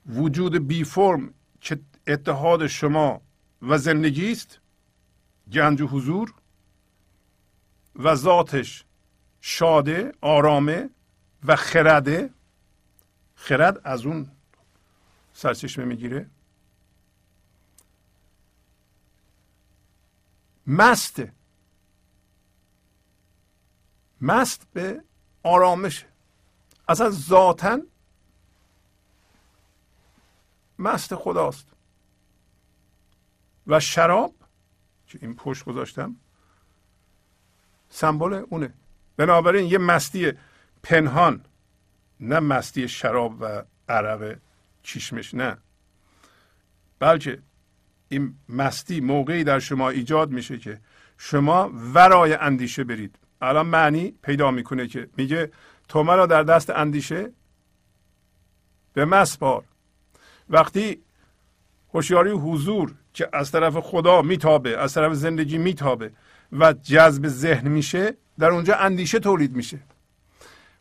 وجود 0.09 0.67
بی 0.67 0.83
فرم 0.83 1.33
که 1.61 1.79
اتحاد 2.07 2.67
شما 2.67 3.21
و 3.61 3.77
زندگی 3.77 4.31
است؟ 4.31 4.59
گنج 5.53 5.81
و 5.81 5.87
حضور؟ 5.87 6.33
و 7.99 8.15
ذاتش 8.15 8.83
شاده 9.41 10.11
آرامه 10.21 10.89
و 11.43 11.55
خرده. 11.55 12.29
خرد 13.35 13.81
از 13.83 14.05
اون 14.05 14.31
سرچشمه 15.33 15.85
می‌گیره. 15.85 16.29
مسته 20.67 21.33
مست 24.21 24.67
به 24.73 25.03
آرامش. 25.43 26.05
اصلا 26.87 27.09
ذاتا 27.09 27.79
مست 30.79 31.15
خداست. 31.15 31.67
و 33.67 33.79
شراب 33.79 34.35
که 35.07 35.19
این 35.21 35.35
پشت 35.35 35.65
گذاشتم 35.65 36.15
سمبل 37.89 38.33
اونه. 38.49 38.73
بنابراین 39.17 39.65
یه 39.71 39.77
مستی 39.77 40.31
پنهان 40.83 41.41
نه 42.19 42.39
مستی 42.39 42.87
شراب 42.87 43.41
و 43.41 43.63
عرق 43.89 44.37
چشمش 44.83 45.33
نه. 45.33 45.57
بلکه 46.99 47.39
این 48.09 48.35
مستی 48.49 48.99
موقعی 48.99 49.43
در 49.43 49.59
شما 49.59 49.89
ایجاد 49.89 50.31
میشه 50.31 50.57
که 50.57 50.79
شما 51.17 51.71
ورای 51.93 52.33
اندیشه 52.33 52.83
برید. 52.83 53.15
الان 53.41 53.65
معنی 53.65 54.13
پیدا 54.21 54.51
می‌کنه 54.51 54.87
که 54.87 55.09
میگه 55.17 55.51
تو 55.87 56.03
مرا 56.03 56.25
در 56.25 56.43
دست 56.43 56.69
اندیشه 56.69 57.31
به 58.93 59.05
مسپار 59.05 59.63
وقتی 60.49 61.01
هوشیاری 61.93 62.31
حضور 62.31 62.93
که 63.13 63.29
از 63.33 63.51
طرف 63.51 63.77
خدا 63.77 64.21
میتابه 64.21 64.77
از 64.77 64.93
طرف 64.93 65.13
زندگی 65.13 65.57
میتابه 65.57 66.11
و 66.51 66.73
جذب 66.73 67.27
ذهن 67.27 67.67
میشه 67.67 68.13
در 68.39 68.49
اونجا 68.49 68.75
اندیشه 68.75 69.19
تولید 69.19 69.55
میشه. 69.55 69.79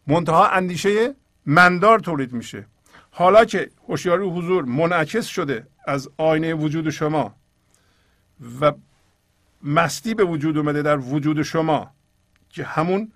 منتها 0.06 0.48
اندیشه 0.48 1.14
مندار 1.46 1.98
تولید 1.98 2.32
میشه. 2.32 2.66
حالا 3.10 3.44
که 3.44 3.70
هوشیاری 3.88 4.24
حضور 4.24 4.64
منعکس 4.64 5.26
شده 5.26 5.66
از 5.86 6.10
آینه 6.16 6.54
وجود 6.54 6.90
شما 6.90 7.34
و 8.60 8.72
مستی 9.62 10.14
به 10.14 10.24
وجود 10.24 10.58
اومده 10.58 10.82
در 10.82 10.96
وجود 10.96 11.42
شما 11.42 11.90
که 12.50 12.64
همون 12.64 13.12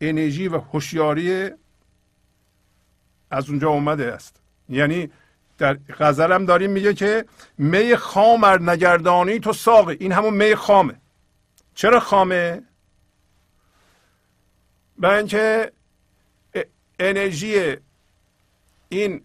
انرژی 0.00 0.48
و 0.48 0.58
هوشیاری 0.58 1.50
از 3.30 3.50
اونجا 3.50 3.68
اومده 3.68 4.12
است. 4.12 4.40
یعنی 4.68 5.10
در 5.58 5.78
غزلم 5.98 6.44
داریم 6.44 6.70
میگه 6.70 6.94
که 6.94 7.24
می 7.58 7.96
خامر 7.96 8.60
نگردانی 8.60 9.40
تو 9.40 9.52
ساقه 9.52 9.96
این 10.00 10.12
همون 10.12 10.34
می 10.34 10.54
خامه. 10.54 10.94
چرا 11.76 12.00
خامه؟ 12.00 12.62
برای 14.98 15.18
اینکه 15.18 15.72
انرژی 16.98 17.76
این 18.88 19.22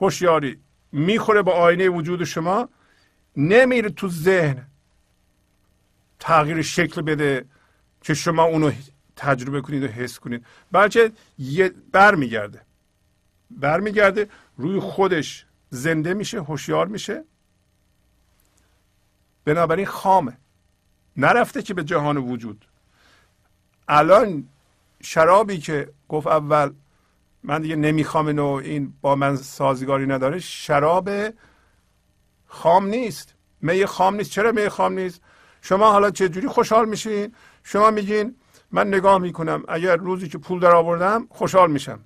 هوشیاری 0.00 0.60
می‌خوره 0.92 1.42
به 1.42 1.52
آینه 1.52 1.88
وجود 1.88 2.24
شما 2.24 2.68
نمیره 3.36 3.90
تو 3.90 4.08
ذهن 4.08 4.66
تغییر 6.18 6.62
شکل 6.62 7.02
بده 7.02 7.44
که 8.00 8.14
شما 8.14 8.42
اونو 8.42 8.72
تجربه 9.16 9.60
کنید 9.60 9.82
و 9.82 9.86
حس 9.86 10.18
کنید. 10.18 10.46
بلکه 10.72 11.12
برمیگرده. 11.92 12.62
برمیگرده 13.50 14.28
روی 14.56 14.80
خودش 14.80 15.46
زنده 15.70 16.14
میشه 16.14 16.42
هوشیار 16.42 16.86
میشه. 16.86 17.24
بنابراین 19.44 19.86
خامه. 19.86 20.38
نرفته 21.16 21.62
که 21.62 21.74
به 21.74 21.84
جهان 21.84 22.16
وجود. 22.16 22.66
الان 23.88 24.48
شرابی 25.02 25.58
که 25.58 25.88
گفت 26.08 26.26
اول 26.26 26.70
من 27.42 27.62
دیگه 27.62 27.76
نمی‌خوام 27.76 28.26
اینو 28.26 28.46
این 28.46 28.94
با 29.00 29.14
من 29.14 29.36
سازگاری 29.36 30.06
نداره 30.06 30.38
شراب 30.38 31.10
خام 32.46 32.86
نیست. 32.86 33.34
می 33.60 33.86
خام 33.86 34.14
نیست. 34.14 34.30
چرا 34.30 34.52
می 34.52 34.68
خام 34.68 34.98
نیست؟ 34.98 35.20
شما 35.62 35.92
حالا 35.92 36.10
چه 36.10 36.28
جوری 36.28 36.48
خوشحال 36.48 36.88
میشین؟ 36.88 37.34
شما 37.62 37.90
میگین 37.90 38.36
من 38.70 38.88
نگاه 38.88 39.18
می‌کنم. 39.18 39.64
اگر 39.68 39.96
روزی 39.96 40.28
که 40.28 40.38
پول 40.38 40.60
در 40.60 40.70
آوردم 40.70 41.26
خوشحال 41.30 41.70
میشم. 41.70 42.00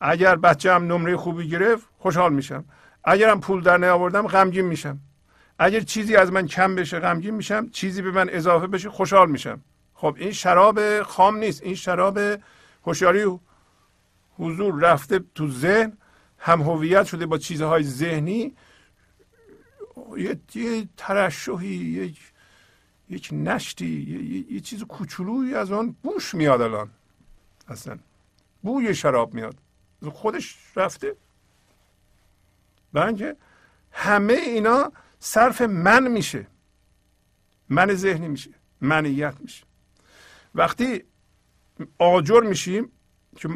اگر 0.00 0.36
بچه 0.36 0.72
هم 0.72 0.92
نمره 0.92 1.16
خوبی 1.16 1.48
گرفت 1.48 1.86
خوشحال 1.98 2.32
میشم. 2.32 2.64
اگرم 3.04 3.40
پول 3.40 3.60
در 3.62 3.76
نیاوردم 3.76 4.26
غمگین 4.26 4.66
میشم. 4.66 4.98
اگر 5.62 5.80
چیزی 5.80 6.16
از 6.16 6.32
من 6.32 6.46
کم 6.46 6.74
بشه 6.74 6.98
غمگین 6.98 7.34
میشم. 7.34 7.68
چیزی 7.68 8.02
به 8.02 8.10
من 8.10 8.30
اضافه 8.30 8.66
بشه 8.66 8.90
خوشحال 8.90 9.30
میشم. 9.30 9.60
خب 9.94 10.16
این 10.18 10.32
شراب 10.32 11.02
خام 11.02 11.36
نیست. 11.36 11.62
این 11.62 11.74
شراب 11.74 12.18
هوشیاری 12.86 13.40
حضور 14.38 14.80
رفته 14.80 15.20
تو 15.34 15.50
ذهن. 15.50 15.92
هم 16.38 16.62
هویت 16.62 17.04
شده 17.04 17.26
با 17.26 17.38
چیزهای 17.38 17.82
ذهنی. 17.82 18.56
یه, 20.16 20.40
یه 20.54 20.88
ترشحی 20.96 21.66
یک 21.66 22.18
یک 23.08 23.28
نشتی 23.32 23.86
یه, 23.86 24.52
یه 24.52 24.60
چیز 24.60 24.84
کوچولویی 24.84 25.54
از 25.54 25.72
آن 25.72 25.96
بوش 26.02 26.34
میاد 26.34 26.60
الان. 26.60 26.90
اصلا 27.68 27.98
بوی 28.62 28.94
شراب 28.94 29.34
میاد. 29.34 29.56
خودش 30.12 30.56
رفته. 30.76 31.16
برای 32.92 33.34
همه 33.92 34.32
اینا 34.32 34.92
صرف 35.20 35.60
من 35.60 36.08
میشه. 36.08 36.46
من 37.68 37.94
ذهنی 37.94 38.28
میشه. 38.28 38.50
منیت 38.80 39.34
میشه. 39.40 39.64
وقتی 40.54 41.02
آجر 41.98 42.40
میشیم 42.40 42.92
که 43.36 43.48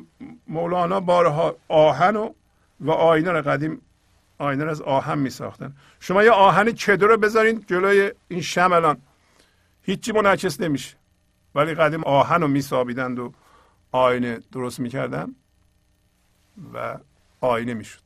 مولانا 0.48 1.00
بارها 1.00 1.56
آهن 1.68 2.16
و, 2.16 2.32
و 2.80 2.90
آینه 2.90 3.40
قدیم 3.40 3.80
آینه 4.38 4.64
از 4.64 4.82
آهن 4.82 5.18
می 5.18 5.30
ساختن 5.30 5.74
شما 6.00 6.22
یه 6.22 6.30
آهن 6.30 6.72
کدو 6.72 7.06
رو 7.06 7.16
بذارین 7.16 7.64
جلوی 7.66 8.12
این 8.28 8.40
شم 8.40 8.72
الان. 8.72 9.02
هیچی 9.82 10.12
منعکس 10.12 10.60
نمیشه. 10.60 10.96
ولی 11.54 11.74
قدیم 11.74 12.04
آهن 12.04 12.40
رو 12.40 12.48
میسابیدند 12.48 13.18
و 13.18 13.32
آینه 13.92 14.40
درست 14.52 14.80
می‌کردن 14.80 15.34
و 16.74 16.98
آینه 17.40 17.74
می‌شد. 17.74 18.02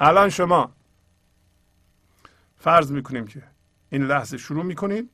الان 0.00 0.28
شما 0.30 0.72
فرض 2.66 2.92
می‌کنیم 2.92 3.26
که 3.26 3.42
این 3.90 4.06
لحظه 4.06 4.38
شروع 4.38 4.64
می‌کنید. 4.64 5.10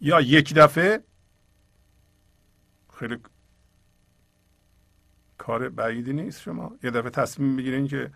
یا 0.00 0.20
یک 0.20 0.54
دفعه 0.54 1.00
خیلی 2.98 3.16
کار 5.38 5.68
بعیدی 5.68 6.12
نیست 6.12 6.40
شما. 6.40 6.76
یه 6.82 6.90
دفعه 6.90 7.10
تصمیم 7.10 7.56
بگیرین 7.56 7.88
که 7.88 8.10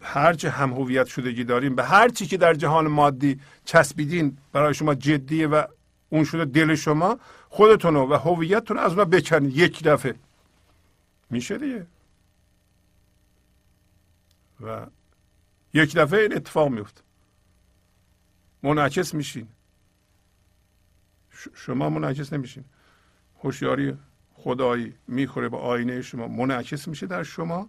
هرچه 0.00 0.50
هم 0.50 0.72
هویت 0.72 1.06
شدگی 1.06 1.44
داریم 1.44 1.74
به 1.74 1.84
هر 1.84 2.08
چی 2.08 2.26
که 2.26 2.36
در 2.36 2.54
جهان 2.54 2.88
مادی 2.88 3.40
چسبیدین 3.64 4.38
برای 4.52 4.74
شما 4.74 4.94
جدیه 4.94 5.46
و 5.46 5.64
اون 6.08 6.24
شده 6.24 6.44
دل 6.44 6.74
شما 6.74 7.18
خودتون 7.48 7.96
و 7.96 8.14
هویتتون 8.14 8.78
از 8.78 8.92
اون 8.92 9.04
بکنید 9.04 9.56
یک 9.56 9.82
دفعه. 9.84 10.14
میشه 11.30 11.58
دیگه. 11.58 11.86
و 14.60 14.86
یک 15.74 15.96
دفعه 15.96 16.20
این 16.20 16.36
اتفاق 16.36 16.68
میفت 16.68 17.04
منعکس 18.62 19.14
میشین. 19.14 19.48
شما 21.54 21.90
منعکس 21.90 22.32
نمیشین. 22.32 22.64
هوشیاری 23.42 23.98
خدایی 24.34 24.94
می‌خوره 25.06 25.48
به 25.48 25.56
آینه 25.56 26.02
شما. 26.02 26.28
منعکس 26.28 26.88
میشه 26.88 27.06
در 27.06 27.22
شما. 27.22 27.68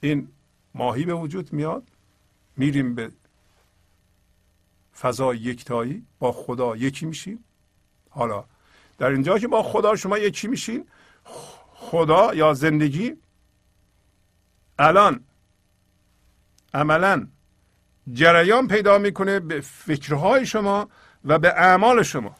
این 0.00 0.28
ماهی 0.74 1.04
به 1.04 1.14
وجود 1.14 1.52
میاد. 1.52 1.88
میریم 2.56 2.94
به 2.94 3.12
فضای 5.00 5.38
یکتایی. 5.38 6.06
با 6.18 6.32
خدا 6.32 6.76
یکی 6.76 7.06
میشیم 7.06 7.44
حالا 8.10 8.44
در 8.98 9.10
اینجا 9.10 9.38
که 9.38 9.48
با 9.48 9.62
خدا 9.62 9.96
شما 9.96 10.18
یکی 10.18 10.48
میشین 10.48 10.86
خدا 11.74 12.34
یا 12.34 12.54
زندگی 12.54 13.16
الان 14.78 15.24
عملا. 16.74 17.26
جریان 18.12 18.68
پیدا 18.68 18.98
می‌کنه 18.98 19.40
به 19.40 19.60
فکرهای 19.60 20.46
شما 20.46 20.88
و 21.24 21.38
به 21.38 21.48
اعمال 21.48 22.02
شما. 22.02 22.36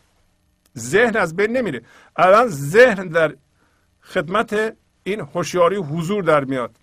ذهن 0.78 1.16
از 1.16 1.36
بین 1.36 1.56
نمیره. 1.56 1.82
الان 2.16 2.48
ذهن 2.48 3.08
در 3.08 3.36
خدمت 4.00 4.76
این 5.02 5.20
هوشیاری 5.20 5.76
حضور 5.76 6.22
در 6.22 6.44
میاد. 6.44 6.76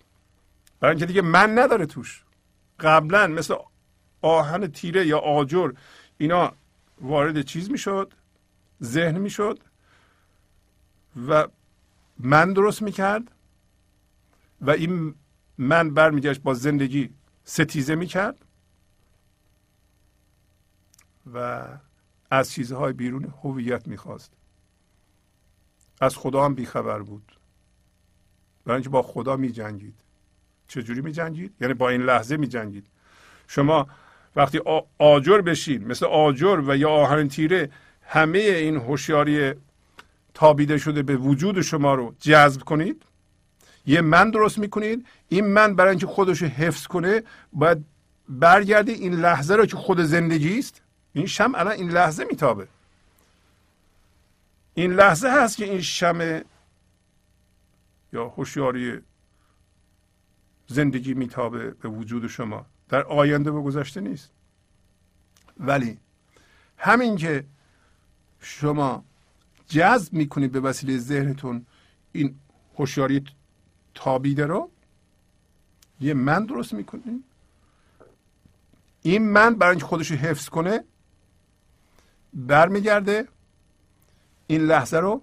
برای 0.80 0.92
اینکه 0.92 1.06
دیگه 1.06 1.22
من 1.22 1.58
نداره 1.58 1.86
توش. 1.86 2.24
قبلا 2.80 3.26
مثل 3.26 3.54
آهن 4.22 4.66
تیره 4.66 5.06
یا 5.06 5.18
آجر 5.18 5.72
اینا 6.18 6.52
وارد 7.00 7.42
چیز 7.42 7.70
می‌شد 7.70 8.12
ذهن 8.82 9.18
می‌شد 9.18 9.58
و 11.28 11.48
من 12.18 12.52
درست 12.52 12.82
می‌کرد 12.82 13.22
و 14.60 14.70
این 14.70 15.14
من 15.58 15.94
برمیگشت 15.94 16.40
با 16.40 16.54
زندگی. 16.54 17.10
ستیزه 17.48 17.94
می‌کرد 17.94 18.44
و 21.34 21.64
از 22.30 22.50
چیزهای 22.50 22.92
بیرون 22.92 23.34
هویت 23.42 23.88
می‌خواست. 23.88 24.32
از 26.00 26.16
خدا 26.16 26.44
هم 26.44 26.54
بیخبر 26.54 27.02
بود. 27.02 27.38
برای 28.64 28.76
اینکه 28.76 28.88
با 28.88 29.02
خدا 29.02 29.36
میجنگید. 29.36 29.94
چجوری 30.68 31.00
میجنگید؟ 31.00 31.54
یعنی 31.60 31.74
با 31.74 31.88
این 31.88 32.02
لحظه 32.02 32.36
میجنگید. 32.36 32.86
شما 33.48 33.86
وقتی 34.36 34.60
آجر 34.98 35.40
بشین 35.40 35.86
مثل 35.86 36.06
آجر 36.06 36.62
و 36.66 36.76
یا 36.76 36.90
آهن 36.90 37.28
تیره 37.28 37.70
همه 38.02 38.38
این 38.38 38.76
هوشیاری 38.76 39.54
تابیده 40.34 40.78
شده 40.78 41.02
به 41.02 41.16
وجود 41.16 41.60
شما 41.60 41.94
رو 41.94 42.14
جذب 42.20 42.62
کنید. 42.62 43.02
یه 43.86 44.00
من 44.00 44.30
درست 44.30 44.58
می‌کنید. 44.58 45.06
این 45.28 45.46
من 45.46 45.74
برای 45.74 45.90
اینکه 45.90 46.06
خودش 46.06 46.42
رو 46.42 46.48
حفظ 46.48 46.86
کنه 46.86 47.22
باید 47.52 47.84
برگرده 48.28 48.92
این 48.92 49.14
لحظه 49.14 49.54
رو 49.54 49.66
که 49.66 49.76
خود 49.76 50.00
زندگی 50.00 50.58
است. 50.58 50.82
این 51.12 51.26
شم 51.26 51.52
الان 51.54 51.72
این 51.72 51.90
لحظه 51.90 52.24
میتابه. 52.24 52.68
این 54.74 54.92
لحظه 54.92 55.28
هست 55.28 55.56
که 55.56 55.64
این 55.64 55.80
شم 55.80 56.40
یا 58.12 58.28
هوشیاری 58.28 59.00
زندگی 60.66 61.14
میتابه 61.14 61.70
به 61.70 61.88
وجود 61.88 62.26
شما. 62.26 62.66
در 62.88 63.02
آینده 63.02 63.50
و 63.50 63.62
گذشته 63.62 64.00
نیست. 64.00 64.30
ولی 65.60 65.98
همین 66.78 67.16
که 67.16 67.44
شما 68.40 69.04
جذب 69.68 70.12
می‌کنید 70.12 70.52
به 70.52 70.60
وسیله 70.60 70.98
ذهنتون 70.98 71.66
این 72.12 72.34
هوشیاری 72.78 73.24
تابیده 73.96 74.46
رو 74.46 74.70
یه 76.00 76.14
من 76.14 76.44
درست 76.44 76.72
می‌کنید 76.72 77.24
این 79.02 79.30
من 79.30 79.54
برای 79.54 79.70
اینکه 79.70 79.86
خودش 79.86 80.10
رو 80.10 80.16
حفظ 80.16 80.48
کنه 80.48 80.84
برمیگرده 82.32 83.28
این 84.46 84.60
لحظه 84.60 84.96
رو 84.96 85.22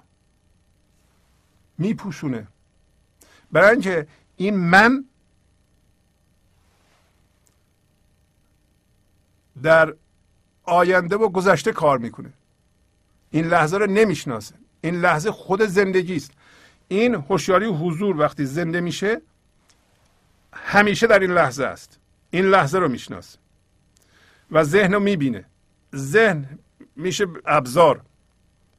میپوشونه. 1.78 2.48
برای 3.52 3.72
اینکه 3.72 4.08
این 4.36 4.58
من 4.58 5.06
در 9.64 9.96
آینده 10.64 11.16
و 11.16 11.30
گذشته 11.30 11.72
کار 11.72 11.98
می‌کنه. 11.98 12.34
این 13.32 13.46
لحظه 13.46 13.78
رو 13.78 13.88
نمی‌شناسه. 13.88 14.56
این 14.82 14.96
لحظه 14.96 15.32
خود 15.32 15.62
زندگی 15.62 16.16
است. 16.16 16.32
این 16.88 17.16
هوشیاری 17.16 17.66
حضور 17.66 18.18
وقتی 18.18 18.46
زنده 18.46 18.82
میشه 18.82 19.22
همیشه 20.54 21.08
در 21.08 21.20
این 21.20 21.32
لحظه 21.32 21.66
است. 21.66 22.00
این 22.32 22.46
لحظه 22.46 22.80
رو 22.80 22.88
می‌شناسه 22.88 23.40
و 24.52 24.64
ذهن 24.64 24.94
رو 24.94 25.00
می‌بینه. 25.00 25.46
ذهن 25.96 26.60
میشه 26.96 27.28
ابزار. 27.46 28.02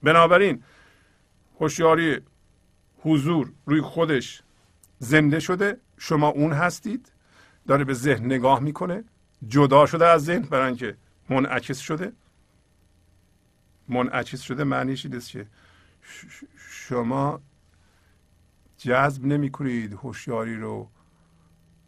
بنابراین 0.03 0.63
هوشیاری 1.61 2.21
حضور 2.99 3.53
روی 3.67 3.81
خودش 3.81 4.43
زنده 4.99 5.41
شده. 5.41 5.77
شما 5.99 6.29
اون 6.29 6.53
هستید. 6.53 7.13
داره 7.67 7.85
به 7.85 7.95
ذهن 7.95 8.25
نگاه 8.25 8.61
می‌کنه. 8.61 9.05
جدا 9.49 9.87
شده 9.87 10.07
از 10.07 10.25
ذهن 10.25 10.43
برای 10.43 10.67
اینکه 10.67 10.97
منعکس 11.31 11.79
شده. 11.79 12.13
منعکس 13.89 14.41
شده 14.41 14.65
معنیش 14.65 15.07
این 15.07 15.21
که 15.21 15.47
شما 16.69 17.41
جذب 18.85 19.25
نمی 19.25 19.51
کنید 19.51 19.93
هوشیاری 19.93 20.57
رو 20.57 20.89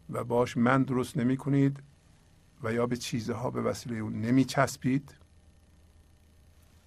و 0.09 0.23
باش 0.23 0.57
من 0.57 0.83
درست 0.83 1.17
نمی 1.17 1.37
کنید 1.37 1.79
و 2.63 2.73
یا 2.73 2.85
به 2.85 2.97
چیزها 2.97 3.51
به 3.51 3.61
وسیله 3.61 3.97
اون 3.97 4.21
نمی 4.21 4.45
چسبید 4.45 5.15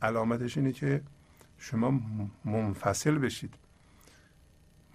علامتش 0.02 0.56
اینه 0.56 0.72
که 0.72 1.02
شما 1.58 2.00
منفصل 2.44 3.18
بشید. 3.18 3.54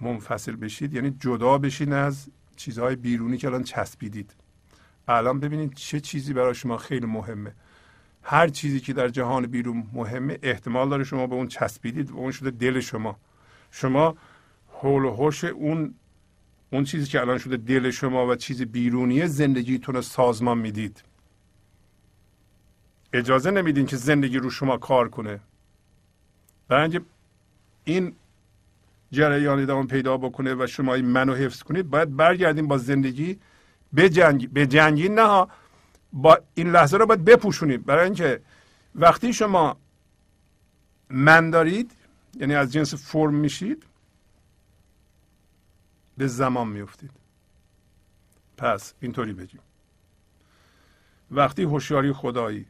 منفصل 0.02 0.56
بشید 0.56 0.94
یعنی 0.94 1.12
جدا 1.20 1.58
بشید 1.58 1.94
از 1.94 2.30
چیزهای 2.56 2.96
بیرونی 2.96 3.38
که 3.38 3.48
الان 3.48 3.64
چسبیدید. 3.64 4.36
الان 5.08 5.40
ببینید 5.40 5.74
چه 5.74 6.00
چیزی 6.00 6.34
برای 6.34 6.56
شما 6.56 6.78
خیلی 6.78 7.06
مهمه. 7.06 7.56
هر 8.24 8.48
چیزی 8.48 8.80
که 8.80 8.94
در 8.94 9.10
جهان 9.10 9.48
بیرون 9.48 9.88
مهمه 9.94 10.40
احتمال 10.44 10.90
داره 10.90 11.04
شما 11.04 11.28
به 11.28 11.36
اون 11.36 11.48
چسبیدید 11.48 12.12
و 12.12 12.18
اون 12.18 12.32
شده 12.32 12.52
دل 12.52 12.80
شما. 12.80 13.20
شما 13.72 14.16
حول 14.80 15.06
و 15.06 15.12
حوش 15.12 15.44
اون 15.44 15.94
اون 16.72 16.84
چیزی 16.84 17.06
که 17.06 17.22
الان 17.22 17.38
شده 17.38 17.58
دل 17.58 17.92
شما 17.92 18.28
و 18.28 18.36
چیز 18.36 18.62
بیرونی 18.62 19.28
زندگیتون 19.28 19.96
رو 19.96 20.02
سازمان 20.02 20.58
می‌دید. 20.58 21.04
اجازه 23.14 23.52
نمیدین 23.52 23.86
که 23.86 23.96
زندگی 23.96 24.38
رو 24.38 24.50
شما 24.50 24.78
کار 24.78 25.10
کنه. 25.10 25.40
برای 26.68 27.00
این 27.84 28.16
جریان 29.12 29.60
ادامه 29.60 29.88
پیدا 29.88 30.18
بکنه 30.18 30.54
و 30.54 30.68
شما 30.68 30.94
این 30.94 31.06
منو 31.06 31.34
حفظ 31.34 31.64
کنید 31.64 31.90
باید 31.90 32.16
برگردیم 32.16 32.68
با 32.68 32.78
زندگی 32.78 33.40
به 33.94 34.10
جنگ 34.10 34.50
به 34.50 34.68
جنگی 34.68 35.10
نه 35.10 35.48
با 36.14 36.40
این 36.56 36.72
لحظه 36.72 36.98
رو 36.98 37.06
باید 37.06 37.26
بپوشونید. 37.26 37.86
برای 37.86 38.04
اینکه 38.04 38.42
وقتی 38.96 39.34
شما 39.34 39.78
من 41.10 41.50
دارید 41.50 41.92
یعنی 42.40 42.56
از 42.56 42.74
جنس 42.74 42.96
فرم 42.96 43.34
میشید 43.34 43.84
به 46.18 46.28
زمان 46.28 46.68
میفتید 46.68 47.12
پس 48.58 48.94
اینطوری 49.00 49.34
بگیم. 49.34 49.62
وقتی 51.32 51.64
هوشیاری 51.64 52.14
خدایی 52.14 52.66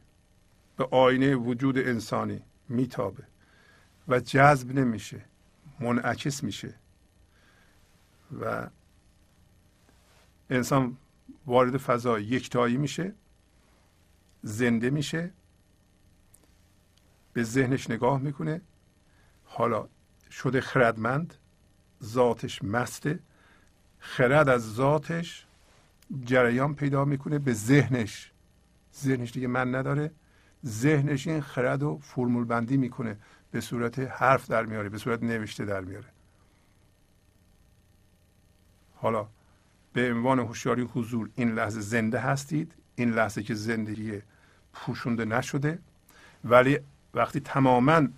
به 0.76 0.88
آینه 0.90 1.34
وجود 1.34 1.78
انسانی 1.78 2.42
میتابه 2.68 3.24
و 4.08 4.20
جذب 4.20 4.78
نمیشه 4.78 5.24
منعکس 5.80 6.44
میشه 6.44 6.74
و 8.40 8.68
انسان 10.50 10.96
وارد 11.46 11.76
فضا 11.76 12.18
یکتایی 12.18 12.76
میشه 12.76 13.14
زنده 14.42 14.90
میشه 14.90 15.32
به 17.32 17.42
ذهنش 17.42 17.90
نگاه 17.90 18.20
می‌کنه 18.20 18.60
حالا 19.44 19.88
شده 20.30 20.60
خردمند 20.60 21.34
ذاتش 22.02 22.62
مسته 22.64 23.18
خرد 23.98 24.48
از 24.48 24.74
ذاتش 24.74 25.46
جریان 26.24 26.74
پیدا 26.74 27.04
می‌کنه 27.04 27.38
به 27.38 27.52
ذهنش. 27.52 28.32
ذهنش 28.96 29.32
دیگه 29.32 29.46
من 29.46 29.74
نداره. 29.74 30.10
ذهنش 30.66 31.26
این 31.26 31.40
خرد 31.40 31.82
رو 31.82 31.98
فرمول 31.98 32.44
بندی 32.44 32.76
می‌کنه. 32.76 33.16
به 33.50 33.60
صورت 33.60 33.98
حرف 33.98 34.50
در 34.50 34.66
میاره 34.66 34.88
به 34.88 34.98
صورت 34.98 35.22
نوشته 35.22 35.64
در 35.64 35.80
میاره. 35.80 36.08
حالا 38.94 39.28
به 39.92 40.12
عنوان 40.12 40.38
هوشیاری 40.38 40.82
حضور 40.82 41.30
این 41.34 41.52
لحظه 41.52 41.80
زنده 41.80 42.18
هستید. 42.18 42.72
این 42.96 43.10
لحظه 43.10 43.42
که 43.42 43.54
زندگی 43.54 44.22
پوشونده 44.72 45.24
نشده. 45.24 45.78
ولی 46.44 46.78
وقتی 47.14 47.40
تماما 47.40 48.08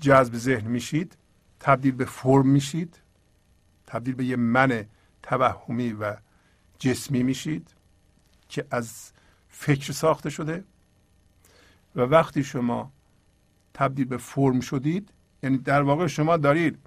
جذب 0.00 0.36
ذهن 0.36 0.66
میشید 0.66 1.16
تبدیل 1.60 1.94
به 1.94 2.04
فرم 2.04 2.48
میشید. 2.48 3.00
تبدیل 3.88 4.14
به 4.14 4.24
یه 4.24 4.36
من 4.36 4.84
توهمی 5.22 5.92
و 5.92 6.16
جسمی 6.78 7.22
میشید 7.22 7.68
که 8.48 8.64
از 8.70 9.12
فکر 9.48 9.92
ساخته 9.92 10.30
شده. 10.30 10.64
و 11.96 12.00
وقتی 12.00 12.44
شما 12.44 12.92
تبدیل 13.74 14.04
به 14.04 14.16
فرم 14.16 14.60
شدید 14.60 15.10
یعنی 15.42 15.58
در 15.58 15.82
واقع 15.82 16.06
شما 16.06 16.36
دارید 16.36 16.78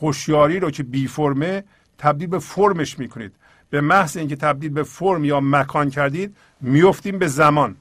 هوشیاری 0.00 0.60
رو 0.60 0.70
که 0.70 0.82
بی 0.82 1.06
فرمه 1.06 1.64
تبدیل 1.98 2.28
به 2.28 2.38
فرمش 2.38 2.98
می‌کنید. 2.98 3.32
به 3.70 3.80
محض 3.80 4.16
اینکه 4.16 4.36
تبدیل 4.36 4.70
به 4.70 4.82
فرم 4.82 5.24
یا 5.24 5.40
مکان 5.40 5.90
کردید 5.90 6.36
میفتیم 6.60 7.18
به 7.18 7.26
زمان. 7.26 7.76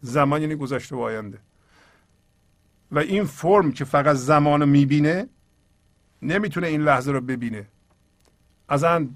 زمان 0.00 0.40
یعنی 0.40 0.54
گذشته 0.54 0.96
و 0.96 0.98
آینده. 0.98 1.38
و 2.92 2.98
این 2.98 3.24
فرم 3.24 3.72
که 3.72 3.84
فقط 3.84 4.16
زمان 4.16 4.60
رو 4.60 4.66
می‌بینه 4.66 5.28
نمی‌تونه 6.22 6.66
این 6.66 6.82
لحظه 6.82 7.12
رو 7.12 7.20
ببینه. 7.20 7.66
اصلا 8.68 9.08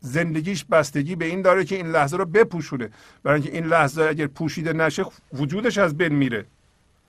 زندگیش 0.00 0.64
بستگی 0.64 1.16
به 1.16 1.24
این 1.24 1.42
داره 1.42 1.64
که 1.64 1.76
این 1.76 1.86
لحظه 1.86 2.16
رو 2.16 2.24
بپوشونه. 2.24 2.90
برای 3.22 3.40
اینکه 3.40 3.56
این 3.56 3.66
لحظه 3.66 4.02
اگر 4.02 4.26
پوشیده 4.26 4.72
نشه 4.72 5.04
وجودش 5.32 5.78
از 5.78 5.96
بین 5.96 6.14
میره. 6.14 6.46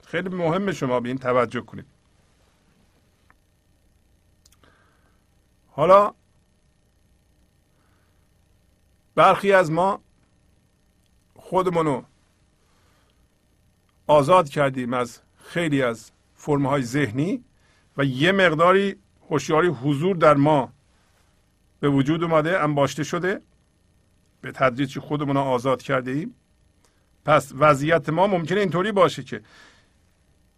خیلی 0.05 0.29
مهمه 0.29 0.73
شما 0.73 0.99
به 0.99 1.09
این 1.09 1.17
توجه 1.17 1.61
کنید. 1.61 1.85
حالا 5.71 6.13
برخی 9.15 9.51
از 9.51 9.71
ما 9.71 10.01
خودمونو 11.35 12.03
آزاد 14.07 14.49
کردیم 14.49 14.93
از 14.93 15.19
خیلی 15.43 15.81
از 15.83 16.11
فرمهای 16.35 16.81
ذهنی 16.81 17.43
و 17.97 18.03
یه 18.03 18.31
مقداری 18.31 18.95
هوشیاری 19.29 19.67
حضور 19.67 20.15
در 20.15 20.33
ما 20.33 20.73
به 21.79 21.89
وجود 21.89 22.23
اومده 22.23 22.63
انباشته 22.63 23.03
شده. 23.03 23.41
به 24.41 24.51
تدریج 24.51 24.99
خودمون 24.99 25.37
آزاد 25.37 25.81
کرده 25.81 26.11
ایم. 26.11 26.35
پس 27.25 27.51
وضعیت 27.55 28.09
ما 28.09 28.27
ممکنه 28.27 28.59
اینطوری 28.59 28.91
باشه 28.91 29.23
که 29.23 29.41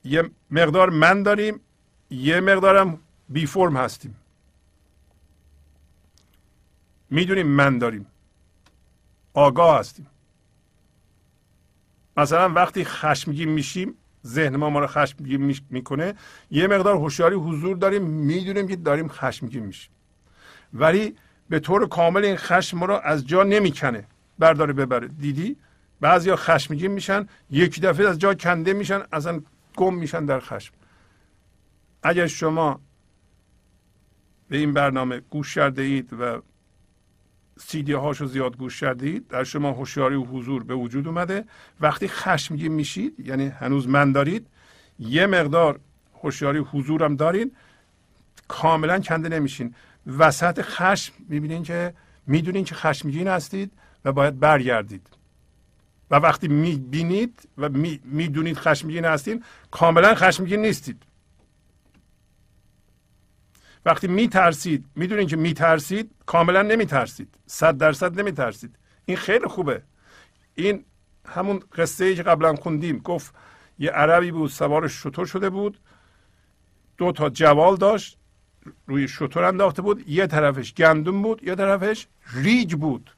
یه 0.03 0.29
مقدار 0.51 0.89
من 0.89 1.23
داریم 1.23 1.59
یه 2.09 2.39
مقدارم 2.39 2.99
بی 3.29 3.45
فرم 3.45 3.77
هستیم. 3.77 4.15
می‌دونیم 7.09 7.47
من 7.47 7.77
داریم. 7.77 8.05
آگاه 9.33 9.79
هستیم. 9.79 10.07
مثلا 12.17 12.49
وقتی 12.49 12.85
خشمگین 12.85 13.49
میشیم 13.49 13.93
ذهن 14.25 14.55
ما 14.55 14.69
ما 14.69 14.79
رو 14.79 14.87
خشمگین 14.87 15.55
می‌کنه. 15.69 16.13
یه 16.51 16.67
مقدار 16.67 16.95
هوشیاری 16.95 17.35
حضور 17.35 17.77
داریم 17.77 18.01
می‌دونیم 18.01 18.67
که 18.67 18.75
داریم 18.75 19.07
خشمگین 19.07 19.65
میشیم. 19.65 19.91
ولی 20.73 21.15
به 21.49 21.59
طور 21.59 21.87
کامل 21.87 22.25
این 22.25 22.35
خشم 22.35 22.77
ما 22.77 22.85
رو 22.85 22.99
از 23.03 23.27
جا 23.27 23.43
نمی‌کنه 23.43 24.05
برداره 24.39 24.73
ببره. 24.73 25.07
دیدی؟ 25.07 25.57
بعضیا 26.01 26.35
خشمگین 26.35 26.91
میشن 26.91 27.27
یک 27.51 27.81
دفعه 27.81 28.07
از 28.07 28.19
جا 28.19 28.33
کنده 28.33 28.73
میشن 28.73 29.01
اصلا 29.11 29.41
گم 29.75 29.93
میشن 29.93 30.25
در 30.25 30.39
خشم. 30.39 30.73
اگر 32.03 32.27
شما 32.27 32.79
به 34.49 34.57
این 34.57 34.73
برنامه 34.73 35.21
گوش 35.29 35.55
کرده 35.55 35.81
اید 35.81 36.13
و 36.13 36.41
سیدی 37.59 37.93
هاشو 37.93 38.25
زیاد 38.25 38.57
گوش 38.57 38.79
کردید 38.79 39.27
در 39.27 39.43
شما 39.43 39.71
هوشیاری 39.71 40.15
و 40.15 40.23
حضور 40.23 40.63
به 40.63 40.75
وجود 40.75 41.07
اومده. 41.07 41.45
وقتی 41.81 42.07
خشمگین 42.07 42.71
میشید 42.71 43.19
یعنی 43.19 43.47
هنوز 43.47 43.87
من 43.87 44.11
دارید 44.11 44.47
یه 44.99 45.25
مقدار 45.25 45.79
هوشیاری 46.23 46.59
حضورم 46.59 47.15
دارین 47.15 47.51
کاملا 48.47 48.99
کنده 48.99 49.29
نمیشین. 49.29 49.75
وسط 50.17 50.61
خشم 50.61 51.13
می‌بینین 51.29 51.63
که 51.63 51.93
می‌دونین 52.27 52.63
که 52.63 52.75
خشمگین 52.75 53.27
هستید 53.27 53.71
و 54.05 54.11
باید 54.11 54.39
برگردید. 54.39 55.07
و 56.11 56.15
وقتی 56.15 56.47
می‌بینید 56.47 57.49
و 57.57 57.69
می‌دونید 58.03 58.57
خشمگین 58.57 59.05
هستید 59.05 59.43
کاملا 59.71 60.15
خشمگین 60.15 60.61
نیستید. 60.61 61.03
وقتی 63.85 64.07
میترسید 64.07 64.85
می‌دونین 64.95 65.27
که 65.27 65.35
میترسید 65.35 66.11
کاملا 66.25 66.61
نمیترسید. 66.61 67.35
صد 67.45 67.77
درصد 67.77 68.19
نمیترسید. 68.19 68.75
این 69.05 69.17
خیلی 69.17 69.47
خوبه. 69.47 69.81
این 70.55 70.85
همون 71.25 71.59
قصه 71.77 72.05
ای 72.05 72.15
که 72.15 72.23
قبلا 72.23 72.55
خوندیم. 72.55 72.97
گفت 72.97 73.35
یه 73.79 73.91
عربی 73.91 74.31
بود 74.31 74.49
سوار 74.49 74.87
شطور 74.87 75.25
شده 75.25 75.49
بود. 75.49 75.79
دو 76.97 77.11
تا 77.11 77.29
جوال 77.29 77.75
داشت 77.75 78.17
روی 78.87 79.07
شطور 79.07 79.43
انداخته 79.43 79.81
بود. 79.81 80.09
یه 80.09 80.27
طرفش 80.27 80.73
گندم 80.73 81.21
بود 81.21 81.43
یه 81.43 81.55
طرفش 81.55 82.07
ریگ 82.33 82.71
بود. 82.71 83.11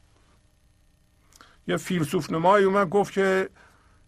یه 1.68 1.78
فیلسوف 1.78 2.32
نمایی 2.32 2.66
اومد 2.66 2.90
گفت 2.90 3.14
که 3.14 3.50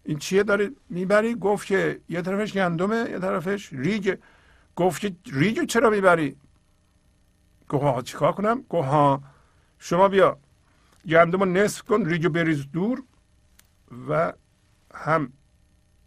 این 0.04 0.18
چیه 0.18 0.42
داری 0.42 0.76
می‌بری؟ 0.90 1.34
گفت 1.34 1.66
که 1.66 2.00
یه 2.08 2.22
طرفش 2.22 2.52
گندمه 2.52 3.10
یه 3.10 3.18
طرفش 3.18 3.68
ریگ 3.72 4.16
گفت 4.76 5.00
که 5.00 5.16
ریگ 5.32 5.64
چرا 5.64 5.90
می‌بری؟ 5.90 6.36
گفت 7.68 7.82
ها 7.82 8.02
چیکار 8.02 8.32
کنم؟ 8.32 8.62
گفت 8.68 8.88
ها 8.88 9.22
شما 9.78 10.08
بیا 10.08 10.38
گندم 11.08 11.56
نصف 11.56 11.82
کن 11.82 12.04
ریگو 12.04 12.28
بریز 12.28 12.66
دور 12.72 13.02
و 14.08 14.32
هم 14.94 15.32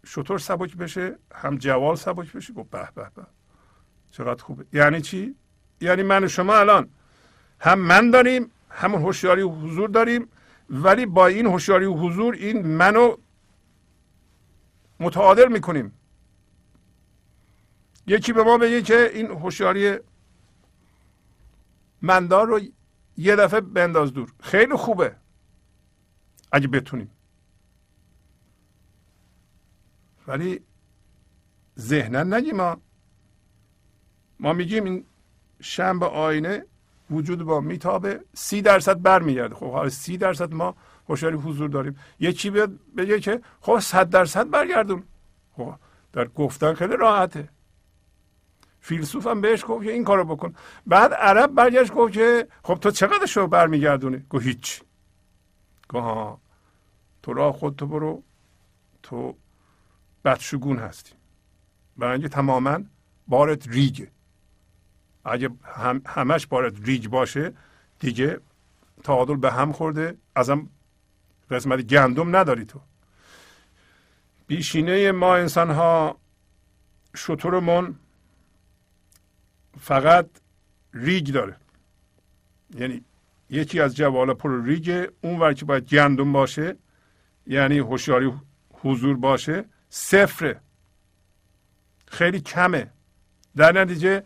شتر 0.06 0.38
سبک 0.38 0.76
بشه 0.76 1.18
هم 1.34 1.56
جوال 1.56 1.96
سبک 1.96 2.32
بشه. 2.32 2.52
گفت 2.52 2.70
به 2.70 2.88
به 2.94 3.10
به. 3.14 3.26
چقدر 4.10 4.42
خوبه. 4.42 4.64
یعنی 4.72 5.00
چی؟ 5.00 5.34
یعنی 5.80 6.02
من 6.02 6.24
و 6.24 6.28
شما 6.28 6.56
الان 6.56 6.88
هم 7.60 7.78
من 7.78 8.10
داریم 8.10 8.50
همون 8.70 9.02
هوشیاری 9.02 9.42
و 9.42 9.50
حضور 9.50 9.88
داریم 9.88 10.28
ولی 10.70 11.06
با 11.06 11.26
این 11.26 11.46
هوشیاری 11.46 11.84
و 11.84 11.94
حضور 11.94 12.34
این 12.34 12.66
منو 12.66 13.16
متعادل 15.00 15.52
می‌کنیم. 15.52 15.92
یکی 18.06 18.32
به 18.32 18.42
ما 18.42 18.58
بگه 18.58 18.82
که 18.82 19.10
این 19.14 19.26
هوشیاری 19.26 19.98
مندار 22.02 22.46
رو 22.46 22.60
یه 23.16 23.36
دفعه 23.36 23.60
بنداز 23.60 24.12
دور. 24.12 24.32
خیلی 24.40 24.74
خوبه. 24.74 25.16
اگه 26.52 26.68
بتونیم. 26.68 27.10
ولی 30.26 30.60
ذهنا 31.78 32.22
نگیم 32.22 32.56
ما. 32.56 32.76
ما 34.40 34.52
میگیم 34.52 34.84
این 34.84 35.04
شنبه 35.60 36.06
آینه 36.06 36.64
وجود 37.10 37.42
با 37.42 37.60
میتابه. 37.60 38.20
سی 38.34 38.62
درصد 38.62 39.02
برمیگرده. 39.02 39.54
خب 39.54 39.72
حالا 39.72 39.88
سی 39.88 40.16
درصد 40.16 40.54
ما 40.54 40.74
هوشیاری 41.08 41.36
حضور 41.36 41.68
داریم. 41.68 41.96
یه 42.20 42.32
چی 42.32 42.50
بیاد 42.50 42.78
بگه 42.96 43.20
که 43.20 43.40
خب 43.60 43.78
صد 43.78 44.10
درصد 44.10 44.50
برگردون. 44.50 45.02
خب 45.52 45.74
در 46.12 46.28
گفتن 46.28 46.74
خیلی 46.74 46.96
راحته. 46.96 47.48
فیلسوف 48.80 49.26
هم 49.26 49.40
بهش 49.40 49.64
گفت 49.68 49.84
که 49.84 49.92
این 49.92 50.04
کارو 50.04 50.24
بکن. 50.24 50.54
بعد 50.86 51.12
عرب 51.12 51.54
برگشت 51.54 51.92
گفت 51.92 52.12
که 52.12 52.48
خب 52.62 52.74
تو 52.74 52.90
چقدر 52.90 53.26
شو 53.26 53.46
برمیگردونی؟ 53.46 54.24
گفت 54.30 54.46
هیچ. 54.46 54.82
گفت 55.88 56.04
ها 56.04 56.40
تو 57.22 57.32
راه 57.32 57.52
خودتو 57.52 57.86
برو. 57.86 58.22
تو 59.02 59.36
بدشگون 60.24 60.78
هستی. 60.78 61.12
برای 61.96 62.28
تماما 62.28 62.80
بارت 63.28 63.68
ریگه. 63.68 64.10
اگه 65.24 65.50
هم 65.64 66.02
همش 66.06 66.46
بارت 66.46 66.74
ریگ 66.82 67.08
باشه 67.08 67.52
دیگه 67.98 68.40
تعادل 69.04 69.36
به 69.36 69.52
هم 69.52 69.72
خورده. 69.72 70.16
ازم 70.34 70.68
قسمت 71.50 71.82
گندم 71.82 72.36
نداری 72.36 72.64
تو. 72.64 72.80
بیشینه 74.46 75.12
ما 75.12 75.36
انسان 75.36 75.70
ها 75.70 76.18
شطورمون 77.16 77.98
فقط 79.80 80.26
ریگ 80.92 81.32
داره. 81.32 81.56
یعنی 82.74 83.04
یکی 83.50 83.80
از 83.80 83.96
جوالا 83.96 84.34
پر 84.34 84.62
ریگه 84.62 85.12
اون 85.20 85.40
ور 85.40 85.52
که 85.54 85.64
باید 85.64 85.88
گندم 85.88 86.32
باشه 86.32 86.76
یعنی 87.46 87.78
هوشیاری 87.78 88.32
حضور 88.72 89.16
باشه 89.16 89.64
صفره. 89.90 90.60
خیلی 92.06 92.40
کمه. 92.40 92.90
در 93.56 93.72
نتیجه 93.72 94.22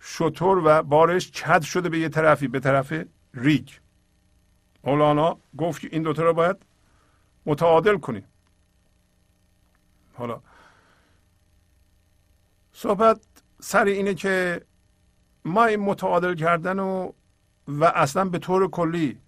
شطور 0.00 0.62
و 0.64 0.82
بارش 0.82 1.30
کد 1.30 1.62
شده 1.62 1.88
به 1.88 1.98
یه 1.98 2.08
طرفی 2.08 2.48
به 2.48 2.60
طرف 2.60 3.04
ریگ. 3.34 3.68
مولانا 4.84 5.38
گفت 5.58 5.80
که 5.80 5.88
این 5.92 6.02
دوتا 6.02 6.22
رو 6.22 6.32
باید 6.32 6.56
متعادل 7.46 7.98
کنیم. 7.98 8.24
حالا 10.14 10.40
صحبت 12.72 13.20
سر 13.64 13.84
اینه 13.84 14.14
که 14.14 14.62
ما 15.44 15.64
این 15.64 15.80
متعادل 15.80 16.34
کردن 16.34 16.78
و 16.78 17.12
و 17.68 17.84
اصلا 17.84 18.24
به 18.24 18.38
طور 18.38 18.70
کلی 18.70 19.18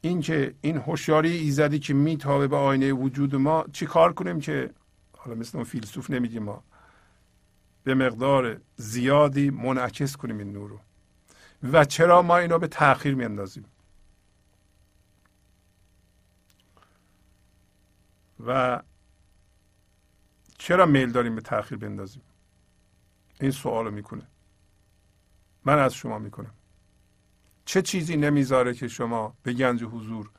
اینکه 0.00 0.54
این 0.60 0.76
هوشیاری 0.76 1.30
ایزدی 1.30 1.78
که 1.78 1.94
میتابه 1.94 2.48
به 2.48 2.56
آینه 2.56 2.92
وجود 2.92 3.34
ما 3.34 3.64
چی 3.72 3.86
کار 3.86 4.12
کنیم 4.12 4.40
که 4.40 4.70
حالا 5.16 5.36
مثل 5.36 5.58
اون 5.58 5.64
فیلسوف 5.64 6.10
نمیگیم 6.10 6.42
ما 6.42 6.64
به 7.84 7.94
مقدار 7.94 8.60
زیادی 8.76 9.50
منعکس 9.50 10.16
کنیم 10.16 10.38
این 10.38 10.52
نور 10.52 10.70
رو. 10.70 10.80
و 11.72 11.84
چرا 11.84 12.22
ما 12.22 12.36
اینو 12.36 12.58
به 12.58 12.68
تاخیر 12.68 13.14
میاندازیم؟ 13.14 13.64
و 18.46 18.82
چرا 20.58 20.86
میل 20.86 21.12
داریم 21.12 21.34
به 21.34 21.40
تاخیر 21.40 21.78
بندازیم؟ 21.78 22.22
این 23.44 23.52
سوال 23.52 23.84
رو 23.84 23.90
می‌کنه. 23.90 24.26
من 25.64 25.78
از 25.78 25.94
شما 25.94 26.18
می‌کنم. 26.18 26.54
چه 27.64 27.82
چیزی 27.82 28.16
نمی‌ذاره 28.16 28.74
که 28.74 28.88
شما 28.88 29.34
به 29.42 29.52
گنج 29.52 29.84
حضور 29.84 30.30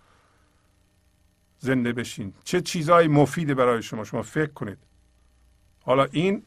زنده 1.60 1.93
بشین؟ 1.93 2.34
چه 2.43 2.62
چیزهایی 2.62 3.08
مفیده 3.08 3.53
برای 3.53 3.82
شما؟ 3.82 4.03
شما 4.03 4.22
فکر 4.22 4.51
کنید. 4.51 4.78
حالا 5.82 6.03
این 6.03 6.45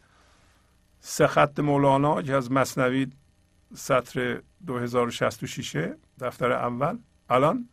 سه 1.01 1.27
خط 1.27 1.61
مولانا 1.61 2.23
که 2.23 2.35
از 2.35 2.53
مصنوی 2.53 3.13
سطر 3.75 4.43
2066 4.67 5.93
دفتر 6.21 6.53
اول 6.53 6.99
الان 7.29 7.69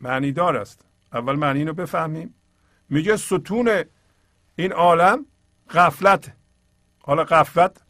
معنی 0.00 0.32
دار 0.32 0.56
است. 0.56 0.84
اول 1.12 1.36
معنی 1.36 1.64
رو 1.64 1.74
بفهمیم. 1.74 2.34
میگه 2.88 3.16
ستون 3.16 3.84
این 4.56 4.72
عالم 4.72 5.26
غفلت. 5.70 6.32
حالا 7.02 7.24
غفلت. 7.24 7.82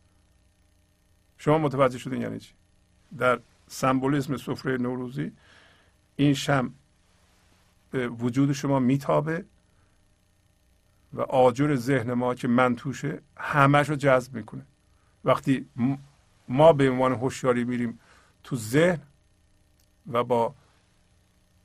شما 1.39 1.59
متوجه 1.59 1.99
شدین 1.99 2.23
یعنی 2.23 2.39
چی؟ 2.39 2.55
در 3.19 3.41
سمبولیسم 3.67 4.37
سفره 4.37 4.77
نوروزی 4.77 5.33
این 6.17 6.35
شم 6.35 6.75
به 7.91 8.09
وجود 8.09 8.53
شما 8.53 8.79
میتابه 8.79 9.45
و 11.13 11.21
آجر 11.21 11.75
ذهن 11.75 12.13
ما 12.13 12.35
که 12.35 12.49
من 12.49 12.77
توشه 12.77 13.23
همش 13.37 13.89
رو 13.89 13.97
جذب 13.97 14.35
می‌کنه. 14.35 14.67
وقتی 15.25 15.67
ما 16.49 16.73
به 16.73 16.91
عنوان 16.91 17.13
هوشیاری 17.13 17.65
میریم 17.65 18.01
تو 18.45 18.57
ذهن 18.57 19.03
و 20.13 20.25
با 20.25 20.55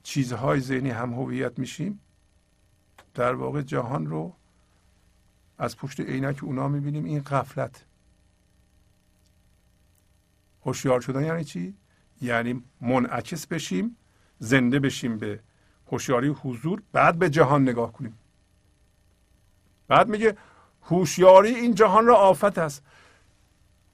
چیزهای 0.03 0.59
ذهنی 0.59 0.89
هم 0.89 1.13
هویت 1.13 1.59
میشیم 1.59 1.99
در 3.13 3.33
واقع 3.33 3.61
جهان 3.61 4.05
رو 4.07 4.33
از 5.57 5.77
پشت 5.77 5.99
عینک 5.99 6.43
اونا 6.43 6.67
می‌بینیم 6.67 7.05
این 7.05 7.21
قفلت 7.21 7.85
هوشیار 10.65 11.01
شدن 11.01 11.25
یعنی 11.25 11.43
چی؟ 11.43 11.75
یعنی 12.21 12.63
منعکس 12.81 13.47
بشیم 13.47 13.97
زنده 14.39 14.79
بشیم 14.79 15.17
به 15.17 15.39
هوشیاری 15.91 16.27
حضور 16.27 16.81
بعد 16.91 17.19
به 17.19 17.29
جهان 17.29 17.61
نگاه 17.61 17.93
کنیم. 17.93 18.17
بعد 19.87 20.07
میگه 20.07 20.37
هوشیاری 20.81 21.55
این 21.55 21.75
جهان 21.75 22.05
را 22.05 22.15
آفت 22.15 22.57
است. 22.57 22.83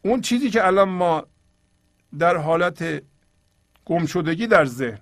اون 0.01 0.21
چیزی 0.21 0.49
که 0.49 0.67
الان 0.67 0.89
ما 0.89 1.23
در 2.19 2.37
حالت 2.37 3.03
گمشدگی 3.85 4.47
در 4.47 4.65
ذهن 4.65 4.99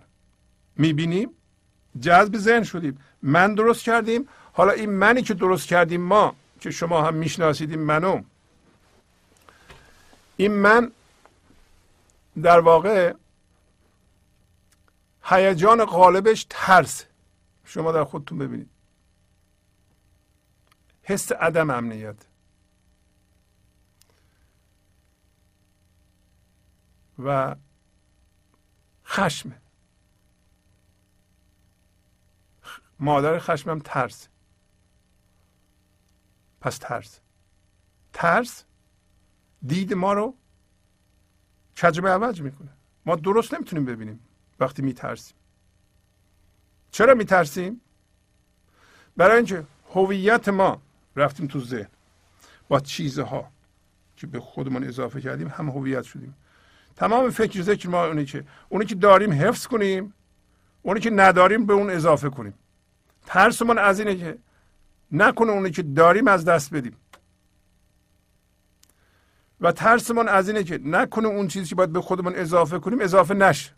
می‌بینیم 0.75 1.29
جذب 1.99 2.37
ذهن 2.37 2.63
شدیم. 2.63 2.97
من 3.21 3.55
درست 3.55 3.83
کردیم 3.83 4.27
حالا 4.53 4.71
این 4.71 4.89
منی 4.89 5.21
که 5.21 5.33
درست 5.33 5.67
کردیم 5.67 6.01
ما 6.01 6.35
که 6.59 6.71
شما 6.71 7.01
هم 7.01 7.13
می‌شناسید 7.13 7.69
این 7.71 7.79
منو. 7.79 8.23
این 10.37 10.51
من 10.51 10.91
در 12.41 12.59
واقع 12.59 13.13
هیجان 15.23 15.85
غالبش 15.85 16.45
ترس. 16.49 17.05
شما 17.65 17.91
در 17.91 18.03
خودتون 18.03 18.37
ببینید. 18.37 18.69
حس 21.03 21.31
عدم 21.31 21.69
امنیت. 21.69 22.15
و 27.19 27.55
خشم. 29.05 29.53
مادر 32.99 33.39
خشمم 33.39 33.79
ترس. 33.79 34.27
پس 36.61 36.77
ترس. 36.77 37.19
ترس 38.13 38.63
دید 39.67 39.93
ما 39.93 40.13
رو 40.13 40.35
کج 41.81 41.99
عوج 41.99 42.41
می‌کنه. 42.41 42.69
ما 43.05 43.15
درست 43.15 43.53
نمی‌تونیم 43.53 43.85
ببینیم 43.85 44.19
وقتی 44.59 44.81
میترسیم. 44.81 45.37
چرا 46.91 47.13
میترسیم؟ 47.13 47.81
برای 49.17 49.37
اینکه 49.37 49.63
هویت 49.93 50.49
ما 50.49 50.81
رفتیم 51.15 51.47
تو 51.47 51.59
ذهن 51.59 51.87
با 52.67 52.79
چیزها 52.79 53.51
که 54.15 54.27
به 54.27 54.39
خودمون 54.39 54.83
اضافه 54.83 55.21
کردیم 55.21 55.47
هم 55.47 55.69
هویت 55.69 56.03
شدیم. 56.03 56.35
تمام 56.95 57.29
فکر 57.29 57.61
ذکر 57.61 57.89
ما 57.89 58.05
اونی 58.05 58.25
که 58.25 58.45
اونی 58.69 58.85
که 58.85 58.95
داریم 58.95 59.33
حفظ 59.33 59.67
کنیم 59.67 60.13
اونی 60.81 60.99
که 60.99 61.09
نداریم 61.09 61.65
به 61.65 61.73
اون 61.73 61.89
اضافه 61.89 62.29
کنیم. 62.29 62.53
ترسمون 63.25 63.77
از 63.77 63.99
اینه 63.99 64.15
که 64.15 64.37
نکنه 65.11 65.51
اونی 65.51 65.71
که 65.71 65.83
داریم 65.83 66.27
از 66.27 66.45
دست 66.45 66.73
بدیم. 66.73 66.95
و 69.61 69.71
ترسمون 69.71 70.27
از 70.27 70.49
اینه 70.49 70.63
که 70.63 70.79
نکنه 70.83 71.27
اون 71.27 71.47
چیزی 71.47 71.65
که 71.69 71.75
باید 71.75 71.91
به 71.91 72.01
خودمون 72.01 72.35
اضافه 72.35 72.79
کنیم 72.79 73.01
اضافه 73.01 73.33
نشه. 73.33 73.71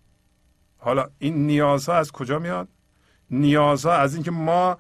حالا 0.77 1.09
این 1.19 1.47
نیازها 1.47 1.95
از 1.95 2.11
کجا 2.11 2.39
میاد؟ 2.39 2.67
نیازها 3.31 3.93
از 3.93 4.13
اینکه 4.13 4.31
ما 4.31 4.77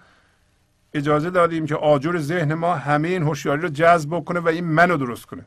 اجازه 0.93 1.29
دادیم 1.29 1.65
که 1.65 1.75
آجر 1.75 2.17
ذهن 2.17 2.53
ما 2.53 2.75
همه 2.75 3.07
این 3.07 3.23
هوشیاری 3.23 3.61
رو 3.61 3.69
جذب 3.69 4.19
کنه 4.19 4.39
و 4.39 4.47
این 4.47 4.65
منو 4.65 4.97
درست 4.97 5.25
کنه. 5.25 5.45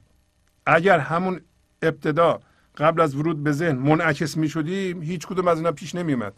اگر 0.67 0.99
همون 0.99 1.41
ابتدا 1.83 2.41
قبل 2.77 3.01
از 3.01 3.17
ورود 3.17 3.43
به 3.43 3.53
ذهن 3.53 3.77
منعکس 3.77 4.37
می 4.37 4.49
شدیم 4.49 5.03
هیچ 5.03 5.27
کدوم 5.27 5.49
از 5.49 5.59
اینا 5.59 5.73
پیش 5.73 5.95
نمی 5.95 6.13
اومد 6.13 6.33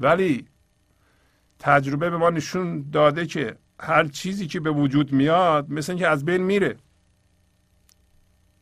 ولی 0.00 0.46
تجربه 1.60 2.10
به 2.10 2.16
ما 2.16 2.30
نشون 2.30 2.90
داده 2.90 3.26
که 3.26 3.56
هر 3.80 4.08
چیزی 4.08 4.46
که 4.46 4.60
به 4.60 4.70
وجود 4.70 5.12
میاد 5.12 5.70
مثل 5.70 5.92
اینکه 5.92 6.08
از 6.08 6.24
بین 6.24 6.42
میره. 6.42 6.76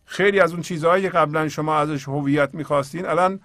خیلی 0.04 0.40
از 0.40 0.52
اون 0.52 0.62
چیزهایی 0.62 1.02
که 1.02 1.08
قبلا 1.08 1.48
شما 1.48 1.78
ازش 1.78 2.08
هویت 2.08 2.54
می‌خواستین 2.54 3.06
الان 3.06 3.40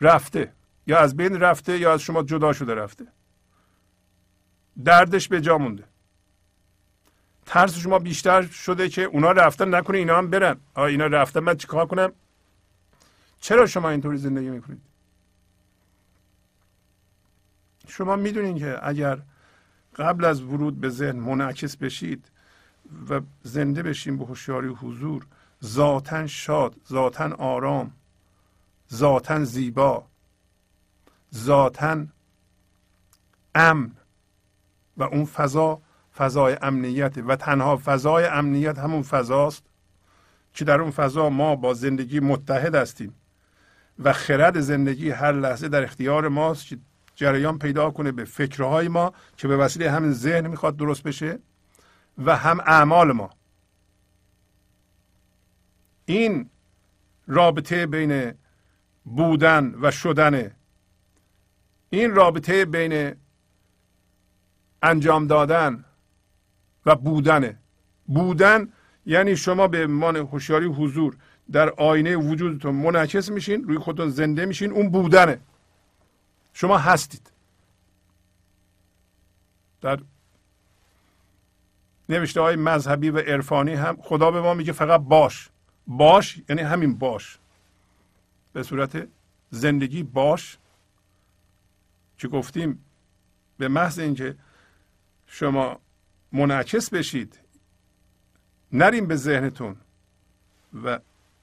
رفته. 0.00 0.52
یا 0.86 0.98
از 0.98 1.16
بین 1.16 1.40
رفته 1.40 1.78
یا 1.78 1.92
از 1.92 2.00
شما 2.00 2.22
جدا 2.22 2.52
شده 2.52 2.74
رفته. 2.74 3.06
دردش 4.84 5.28
به 5.28 5.40
جا 5.40 5.58
مونده. 5.58 5.84
ترس 7.46 7.78
شما 7.78 7.98
بیشتر 7.98 8.42
شده 8.42 8.88
که 8.88 9.02
اونا 9.02 9.32
رفتن 9.32 9.74
نکنه 9.74 9.98
اینا 9.98 10.18
هم 10.18 10.30
برن. 10.30 10.56
آ 10.74 10.84
اینا 10.84 11.06
رفتن 11.06 11.40
من 11.40 11.56
چیکار 11.56 11.86
کنم؟ 11.86 12.12
چرا 13.40 13.66
شما 13.66 13.90
اینطوری 13.90 14.16
زندگی 14.16 14.50
می‌کنید؟ 14.50 14.80
شما 17.86 18.16
می‌دونید 18.16 18.58
که 18.58 18.78
اگر 18.82 19.18
قبل 19.96 20.24
از 20.24 20.42
ورود 20.42 20.80
به 20.80 20.88
ذهن 20.88 21.16
منعکس 21.16 21.76
بشید 21.76 22.30
و 23.10 23.20
زنده 23.42 23.82
بشین 23.82 24.18
به 24.18 24.24
هوشیاری 24.24 24.68
حضور 24.68 25.26
ذاتا 25.64 26.26
شاد 26.26 26.76
ذاتا 26.88 27.34
آرام 27.34 27.92
ذاتا 28.92 29.44
زیبا 29.44 30.06
ذاتا 31.34 32.06
امن 33.54 33.92
و 34.96 35.02
اون 35.02 35.24
فضا 35.24 35.80
فضای 36.16 36.56
امنیت 36.62 37.18
و 37.18 37.36
تنها 37.36 37.76
فضای 37.84 38.24
امنیت 38.24 38.78
همون 38.78 39.02
فضاست 39.02 39.62
که 40.52 40.64
در 40.64 40.80
اون 40.80 40.90
فضا 40.90 41.30
ما 41.30 41.56
با 41.56 41.74
زندگی 41.74 42.20
متحد 42.20 42.74
هستیم 42.74 43.14
و 43.98 44.12
خرد 44.12 44.60
زندگی 44.60 45.10
هر 45.10 45.32
لحظه 45.32 45.68
در 45.68 45.82
اختیار 45.84 46.28
ماست 46.28 46.66
که 46.66 46.78
جریان 47.16 47.58
پیدا 47.58 47.90
کنه 47.90 48.12
به 48.12 48.24
فکرهای 48.24 48.88
ما 48.88 49.12
که 49.36 49.48
به 49.48 49.56
وسیله 49.56 49.90
همین 49.90 50.12
ذهن 50.12 50.46
می‌خواد 50.46 50.76
درست 50.76 51.02
بشه 51.02 51.38
و 52.18 52.36
هم 52.36 52.60
اعمال 52.60 53.12
ما. 53.12 53.30
این 56.04 56.50
رابطه 57.26 57.86
بین 57.86 58.32
بودن 59.04 59.74
و 59.80 59.90
شدن 59.90 60.50
این 61.90 62.14
رابطه 62.14 62.64
بین 62.64 63.14
انجام 64.82 65.26
دادن 65.26 65.84
و 66.86 66.94
بودن 66.94 67.58
بودن 68.06 68.72
یعنی 69.06 69.36
شما 69.36 69.68
به 69.68 69.84
عنوان 69.84 70.16
هوشیاری 70.16 70.66
حضور 70.66 71.16
در 71.52 71.70
آینه 71.70 72.16
وجودتون 72.16 72.74
منعکس 72.74 73.30
میشین 73.30 73.64
روی 73.64 73.78
خودتون 73.78 74.08
زنده 74.08 74.46
میشین 74.46 74.72
اون 74.72 74.90
بودنه. 74.90 75.40
شما 76.56 76.78
هستید. 76.78 77.30
در 79.80 80.00
نوشته 82.08 82.40
های 82.40 82.56
مذهبی 82.56 83.10
و 83.10 83.18
عرفانی 83.18 83.74
هم 83.74 83.96
خدا 84.02 84.30
به 84.30 84.40
ما 84.40 84.54
میگه 84.54 84.72
فقط 84.72 85.00
باش. 85.00 85.48
باش 85.86 86.40
یعنی 86.48 86.62
همین 86.62 86.98
باش. 86.98 87.38
به 88.52 88.62
صورت 88.62 89.08
زندگی 89.50 90.02
باش. 90.02 90.58
که 92.18 92.28
گفتیم؟ 92.28 92.84
به 93.58 93.68
محض 93.68 93.98
اینکه 93.98 94.36
شما 95.26 95.80
منعکس 96.32 96.90
بشید 96.90 97.38
نریم 98.72 99.06
به 99.06 99.16
ذهنتون 99.16 99.76
و 100.84 101.00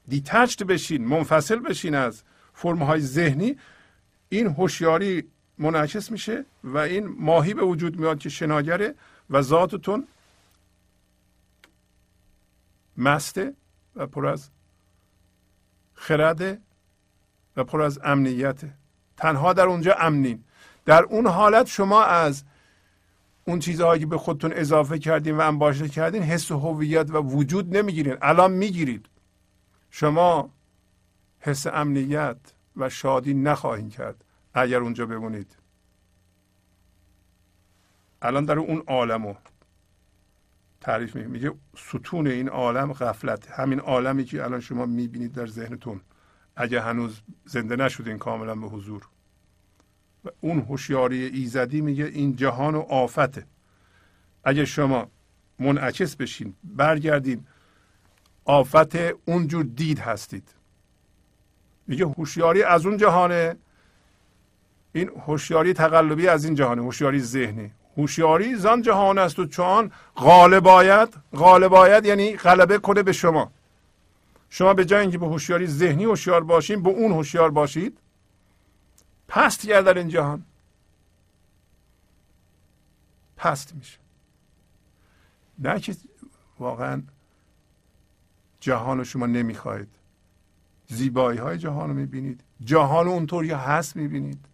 دیتچت 0.08 0.62
بشین 0.62 1.04
منفصل 1.04 1.58
بشین 1.58 1.94
از 1.94 2.22
فرمهای 2.52 3.00
ذهنی 3.00 3.56
این 4.36 4.46
هوشیاری 4.46 5.24
منعکس 5.58 6.10
میشه 6.10 6.44
و 6.64 6.78
این 6.78 7.06
ماهی 7.18 7.54
به 7.54 7.62
وجود 7.62 8.00
میاد 8.00 8.18
که 8.18 8.28
شناگره 8.28 8.94
و 9.30 9.42
ذاتتون 9.42 10.06
مسته 12.96 13.54
و 13.96 14.06
پر 14.06 14.26
از 14.26 14.50
خرده 15.94 16.58
و 17.56 17.64
پر 17.64 17.82
از 17.82 18.00
امنیت. 18.04 18.60
تنها 19.16 19.52
در 19.52 19.66
اونجا 19.66 19.94
امنین. 19.94 20.44
در 20.84 21.02
اون 21.02 21.26
حالت 21.26 21.66
شما 21.66 22.04
از 22.04 22.44
اون 23.44 23.58
چیزهایی 23.58 24.00
که 24.00 24.06
به 24.06 24.18
خودتون 24.18 24.52
اضافه 24.52 24.98
کردین 24.98 25.36
و 25.36 25.40
انباشته 25.40 25.88
کردین 25.88 26.22
حس 26.22 26.52
هویت 26.52 27.10
و 27.10 27.16
وجود 27.16 27.76
نمی‌گیرین. 27.76 28.16
الان 28.22 28.52
می‌گیرید. 28.52 29.06
شما 29.90 30.50
حس 31.40 31.66
امنیت 31.66 32.36
و 32.76 32.88
شادی 32.88 33.34
نخواهید 33.34 33.90
کرد. 33.90 34.23
اگر 34.54 34.78
اونجا 34.78 35.06
بمونید. 35.06 35.56
الان 38.22 38.44
در 38.44 38.58
اون 38.58 38.82
عالمو 38.86 39.34
تعریف 40.80 41.16
میگه 41.16 41.28
میگه 41.28 41.52
ستون 41.76 42.26
این 42.26 42.48
عالم 42.48 42.92
غفلت. 42.92 43.50
همین 43.50 43.80
عالمی 43.80 44.24
که 44.24 44.44
الان 44.44 44.60
شما 44.60 44.86
می‌بینید 44.86 45.32
در 45.32 45.46
ذهنتون. 45.46 46.00
اگه 46.56 46.80
هنوز 46.80 47.20
زنده 47.44 47.76
نشدین 47.76 48.18
کاملا 48.18 48.54
به 48.54 48.66
حضور. 48.66 49.08
و 50.24 50.28
اون 50.40 50.60
هوشیاری 50.60 51.24
ایزدی 51.24 51.80
میگه 51.80 52.04
این 52.04 52.36
جهان 52.36 52.74
و 52.74 52.80
آفته. 52.80 53.46
اگه 54.44 54.64
شما 54.64 55.10
منعکس 55.58 56.16
بشین 56.16 56.54
برگردین 56.64 57.46
آفت 58.44 58.96
اونجور 59.24 59.64
دید 59.64 59.98
هستید. 59.98 60.48
میگه 61.86 62.06
هوشیاری 62.06 62.62
از 62.62 62.86
اون 62.86 62.96
جهانه. 62.96 63.56
این 64.94 65.10
هوشیاری 65.26 65.72
تقلبی 65.72 66.28
از 66.28 66.44
این 66.44 66.54
جهانه 66.54 66.82
هوشیاری 66.82 67.20
ذهنی. 67.20 67.72
هوشیاری 67.96 68.54
زان 68.54 68.82
جهان 68.82 69.18
است 69.18 69.38
و 69.38 69.46
چون 69.46 69.90
غالبایت 70.16 71.14
غالبایت 71.36 72.06
یعنی 72.06 72.36
غلبه 72.36 72.78
کنه 72.78 73.02
به 73.02 73.12
شما. 73.12 73.52
شما 74.50 74.74
به 74.74 74.84
جای 74.84 75.00
اینکه 75.00 75.18
به 75.18 75.26
هوشیاری 75.26 75.66
ذهنی 75.66 76.04
هوشیار 76.04 76.44
باشین 76.44 76.82
به 76.82 76.88
اون 76.90 77.12
هوشیار 77.12 77.50
باشید. 77.50 77.98
پست 79.28 79.66
در 79.66 79.98
این 79.98 80.08
جهان. 80.08 80.44
پست 83.36 83.74
میشه. 83.74 83.98
نه 85.58 85.80
که 85.80 85.96
واقعا 86.58 87.02
جهان 88.60 88.98
رو 88.98 89.04
شما 89.04 89.26
نمی‌خواهید. 89.26 89.88
زیبایی 90.88 91.38
های 91.38 91.58
جهان 91.58 91.88
رو 91.88 91.94
می‌بینید. 91.94 92.40
جهان 92.64 93.08
اونطوری 93.08 93.50
هست 93.50 93.96
می‌بینید. 93.96 94.53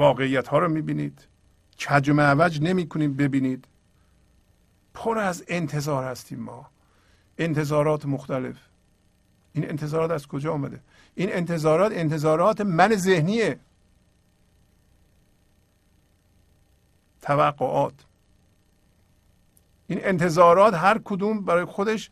واقعیت 0.00 0.48
ها 0.48 0.58
رو 0.58 0.68
می‌بینید. 0.68 1.26
کج 1.80 2.08
و 2.08 2.14
معوج 2.14 2.60
نمی 2.62 2.88
کنید 2.88 3.16
ببینید. 3.16 3.64
پر 4.94 5.18
از 5.18 5.44
انتظار 5.48 6.04
هستیم 6.04 6.40
ما. 6.40 6.70
انتظارات 7.38 8.06
مختلف. 8.06 8.56
این 9.52 9.68
انتظارات 9.68 10.10
از 10.10 10.26
کجا 10.26 10.52
آمده؟ 10.52 10.80
این 11.14 11.32
انتظارات 11.32 11.92
انتظارات 11.92 12.60
من 12.60 12.96
ذهنیه. 12.96 13.58
توقعات. 17.22 17.94
این 19.86 20.00
انتظارات 20.02 20.74
هر 20.74 21.00
کدوم 21.04 21.44
برای 21.44 21.64
خودش 21.64 22.10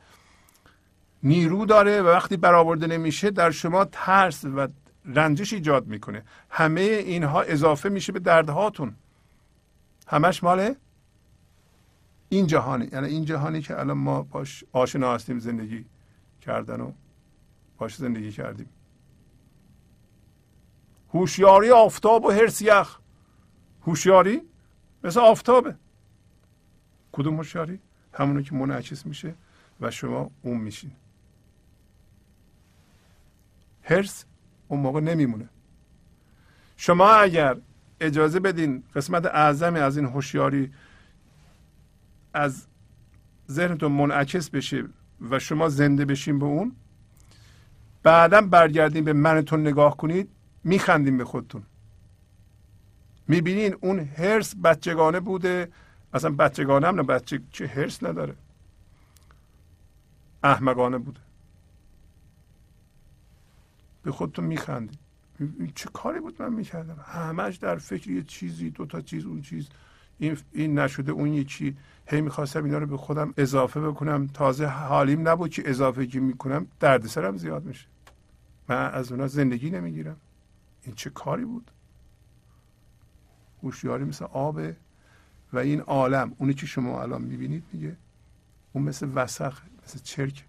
نیرو 1.22 1.66
داره 1.66 2.02
و 2.02 2.06
وقتی 2.06 2.36
برآورده 2.36 2.86
نمیشه 2.86 3.30
در 3.30 3.50
شما 3.50 3.84
ترس 3.84 4.44
و 4.44 4.68
رنجش 5.08 5.52
ایجاد 5.52 5.86
می‌کنه. 5.86 6.24
همه 6.50 6.80
اینها 6.80 7.42
اضافه 7.42 7.88
میشه 7.88 8.12
به 8.12 8.18
دردهاتون 8.18 8.96
همش 10.06 10.42
مال 10.42 10.74
این 12.28 12.46
جهانی. 12.46 12.88
یعنی 12.92 13.06
این 13.06 13.24
جهانی 13.24 13.62
که 13.62 13.80
الان 13.80 13.98
ما 13.98 14.22
باش 14.22 14.64
آشنا 14.72 15.14
هستیم 15.14 15.38
زندگی 15.38 15.84
کردن 16.42 16.80
و 16.80 16.92
باش 17.78 17.96
زندگی 17.96 18.32
کردیم. 18.32 18.68
هوشیاری 21.14 21.70
آفتاب 21.70 22.24
و 22.24 22.30
هرس 22.30 22.62
یخ 22.62 22.98
هوشیاری 23.86 24.42
مثل 25.04 25.20
آفتابه. 25.20 25.76
کدوم 27.12 27.36
هوشیاری؟ 27.36 27.80
همونو 28.12 28.42
که 28.42 28.54
منعکس 28.54 29.06
میشه 29.06 29.34
و 29.80 29.90
شما 29.90 30.30
اون 30.42 30.56
میشین. 30.56 30.90
هرس 33.82 34.24
اون 34.68 34.80
موقع 34.80 35.00
نمیمونه. 35.00 35.48
شما 36.76 37.10
اگر 37.10 37.56
اجازه 38.00 38.40
بدین 38.40 38.82
قسمت 38.94 39.26
اعظم 39.26 39.74
از 39.74 39.96
این 39.96 40.06
هوشیاری 40.06 40.72
از 42.34 42.66
ذهنتون 43.50 43.92
منعکس 43.92 44.50
بشه 44.50 44.84
و 45.30 45.38
شما 45.38 45.68
زنده 45.68 46.04
بشین 46.04 46.38
به 46.38 46.44
اون 46.46 46.76
بعدا 48.02 48.40
برگردین 48.40 49.04
به 49.04 49.12
منتون 49.12 49.60
نگاه 49.60 49.96
کنید 49.96 50.28
میخندیم 50.64 51.18
به 51.18 51.24
خودتون. 51.24 51.62
می‌بینین 53.28 53.76
اون 53.80 53.98
هرس 53.98 54.54
بچگانه 54.56 55.20
بوده. 55.20 55.68
اصلا 56.14 56.30
بچگانه 56.30 56.86
هم 56.86 56.94
نه 56.94 57.02
بچه 57.02 57.40
چه 57.52 57.66
هرس 57.66 58.02
نداره. 58.02 58.34
احمقانه 60.42 60.98
بوده. 60.98 61.20
به 64.08 64.12
خودتون 64.12 64.44
میخندید. 64.44 64.98
چه 65.74 65.88
کاری 65.92 66.20
بود 66.20 66.42
من 66.42 66.52
می‌کردم؟ 66.52 66.96
همش 67.04 67.56
در 67.56 67.76
فکر 67.76 68.10
یه 68.10 68.22
چیزی 68.22 68.70
دو 68.70 68.86
تا 68.86 69.00
چیز 69.00 69.24
اون 69.24 69.42
چیز. 69.42 69.68
این, 70.18 70.38
این 70.52 70.78
نشده 70.78 71.12
اون 71.12 71.34
یکی. 71.34 71.76
هی 72.06 72.20
می‌خواستم 72.20 72.64
اینا 72.64 72.78
رو 72.78 72.86
به 72.86 72.96
خودم 72.96 73.34
اضافه 73.36 73.80
بکنم. 73.80 74.26
تازه 74.26 74.66
حالیم 74.66 75.28
نبود 75.28 75.50
که 75.50 75.62
اضافه 75.70 76.06
که 76.06 76.20
می‌کنم. 76.20 76.66
دردسرم 76.80 77.36
زیاد 77.36 77.64
میشه. 77.64 77.86
من 78.68 78.90
از 78.90 79.12
اونا 79.12 79.26
زندگی 79.26 79.70
نمی‌گیرم. 79.70 80.16
این 80.82 80.94
چه 80.94 81.10
کاری 81.10 81.44
بود؟ 81.44 81.70
هوشیاری 83.62 84.04
مثل 84.04 84.24
آبه 84.24 84.76
و 85.52 85.58
این 85.58 85.80
عالم. 85.80 86.34
اونی 86.38 86.54
که 86.54 86.66
شما 86.66 87.02
الان 87.02 87.22
می‌بینید 87.22 87.64
میگه 87.72 87.96
اون 88.72 88.84
مثل 88.84 89.08
وسخ 89.14 89.62
مثل 89.84 89.98
چرک. 89.98 90.44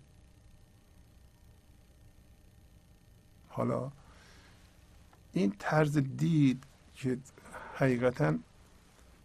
حالا 3.59 3.91
این 5.33 5.55
طرز 5.59 5.97
دید 5.97 6.63
که 6.95 7.17
حقیقتا 7.75 8.37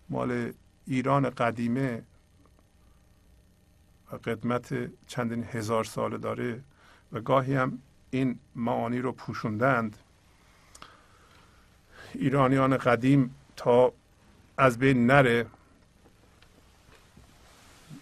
مال 0.09 0.53
ایران 0.87 1.31
قدیمه 1.31 2.03
و 4.13 4.17
قدمت 4.17 4.91
چندین 5.07 5.45
هزار 5.45 5.85
ساله 5.85 6.19
داره 6.19 6.61
و 7.13 7.21
گاهی 7.21 7.55
هم 7.55 7.79
این 8.11 8.39
معانی 8.57 8.99
رو 8.99 9.13
پوشوندند 9.13 9.97
ایرانیان 12.15 12.77
قدیم 12.77 13.35
تا 13.57 13.93
از 14.59 14.79
بین 14.79 15.07
نره 15.07 15.47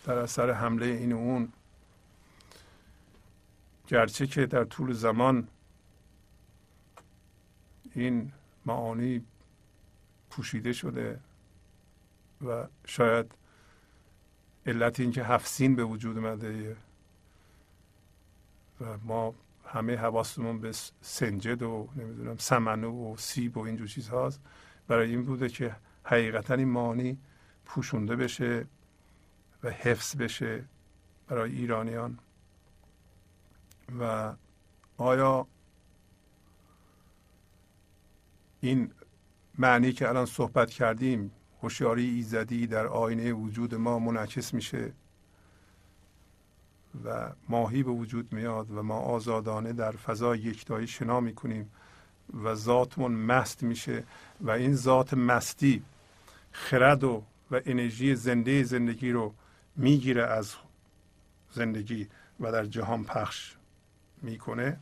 در 0.05 0.18
اثر 0.18 0.51
حمله 0.51 0.87
این 0.87 1.12
و 1.12 1.16
اون. 1.16 1.53
گرچه 3.89 4.26
که 4.26 4.47
در 4.47 4.64
طول 4.64 4.93
زمان 4.93 5.49
این 7.95 8.32
معانی 8.66 9.24
پوشیده 10.30 10.72
شده 10.72 11.20
و 12.47 12.66
شاید 12.86 13.32
علت 14.66 15.01
اینکه 15.01 15.24
هفت 15.24 15.62
به 15.62 15.84
وجود 15.84 16.18
اومده 16.18 16.76
و 18.80 18.99
ما 19.05 19.34
همه 19.66 19.97
حواسمون 19.97 20.61
به 20.61 20.72
سنجد 21.01 21.62
و 21.62 21.88
نمی‌دونم 21.97 22.36
سمنو 22.36 23.12
و 23.12 23.16
سیب 23.16 23.57
و 23.57 23.61
اینجور 23.61 23.86
چیزهاست. 23.86 24.40
برای 24.88 25.11
این 25.11 25.24
بوده 25.24 25.49
که 25.49 25.76
حقیقتا 26.05 26.55
این 26.55 26.68
معانی 26.68 27.18
پوشونده 27.64 28.16
بشه 28.16 28.66
و 29.62 29.70
حفظ 29.70 30.16
بشه 30.16 30.64
برای 31.28 31.53
ایرانیان. 31.53 32.18
و 34.01 34.32
آیا 34.97 35.47
این 38.65 38.91
معنی 39.59 39.93
که 39.93 40.09
الان 40.09 40.27
صحبت 40.27 40.71
کردیم 40.71 41.31
هوشیاری 41.63 42.05
ایزدی 42.05 42.67
در 42.67 42.87
آینه 42.87 43.33
وجود 43.33 43.75
ما 43.75 43.99
منعکس 43.99 44.55
میشه 44.55 44.93
و 47.05 47.33
ماهی 47.49 47.83
به 47.83 47.91
وجود 47.91 48.33
میاد 48.33 48.71
و 48.71 48.83
ما 48.83 48.99
آزادانه 48.99 49.73
در 49.73 49.93
فضای 49.93 50.39
یکتایی 50.39 50.87
شنا 50.87 51.21
می‌کنیم 51.21 51.71
و 52.45 52.55
ذاتمون 52.55 53.13
مست 53.13 53.63
میشه 53.63 54.05
و 54.41 54.51
این 54.51 54.75
ذات 54.75 55.15
مستی 55.15 55.83
خرد 56.53 57.05
و 57.05 57.23
و 57.51 57.61
انرژی 57.67 58.15
زنده 58.15 58.63
زندگی 58.63 59.11
رو 59.13 59.35
می‌گیره 59.77 60.27
از 60.27 60.55
زندگی 61.53 62.09
و 62.41 62.53
در 62.53 62.65
جهان 62.65 63.05
پخش 63.05 63.57
می‌کنه. 64.23 64.81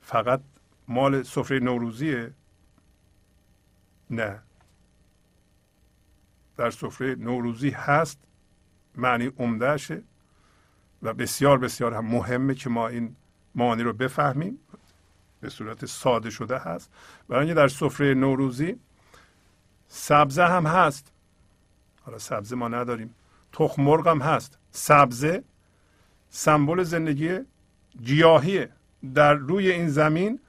فقط 0.00 0.40
مال 0.88 1.22
سفره 1.22 1.58
نوروزیه؟ 1.58 2.32
نه. 4.10 4.42
در 6.56 6.70
سفره 6.70 7.14
نوروزی 7.14 7.70
هست 7.70 8.18
معنی 8.94 9.26
عمدهشه 9.26 10.02
و 11.02 11.14
بسیار 11.14 11.58
بسیار 11.58 11.94
هم 11.94 12.06
مهمه 12.06 12.54
که 12.54 12.70
ما 12.70 12.88
این 12.88 13.16
معانی 13.54 13.82
رو 13.82 13.92
بفهمیم. 13.92 14.58
به 15.40 15.48
صورت 15.48 15.86
ساده 15.86 16.30
شده 16.30 16.58
هست. 16.58 16.90
برای 17.28 17.40
اینکه 17.40 17.54
در 17.54 17.68
سفره 17.68 18.14
نوروزی 18.14 18.80
سبزه 19.88 20.44
هم 20.44 20.66
هست. 20.66 21.12
حالا 22.02 22.18
سبزه 22.18 22.56
ما 22.56 22.68
نداریم. 22.68 23.14
تخم 23.52 23.82
مرغ 23.82 24.08
هم 24.08 24.20
هست. 24.20 24.58
سبزه 24.70 25.44
سمبل 26.30 26.82
زندگی 26.82 27.38
گیاهیه 28.02 28.70
در 29.14 29.34
روی 29.34 29.70
این 29.70 29.88
زمین 29.88 30.40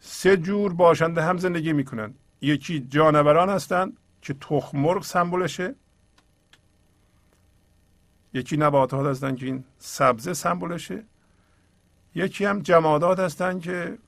سه 0.00 0.36
جور 0.36 0.72
باشنده 0.72 1.22
هم 1.22 1.38
زندگی 1.38 1.72
می‌کنن 1.72 2.14
یکی 2.40 2.80
جانوران 2.80 3.48
هستند 3.48 3.96
که 4.22 4.34
تخم 4.34 4.78
مرغ 4.78 5.04
سمبلشه 5.04 5.74
یکی 8.32 8.56
نباتات 8.56 9.06
هستن 9.06 9.36
که 9.36 9.46
این 9.46 9.64
سبزه 9.78 10.34
سمبلشه 10.34 11.04
یکی 12.14 12.44
هم 12.44 12.60
جمادات 12.60 13.18
هستن 13.18 13.60
که 13.60 13.98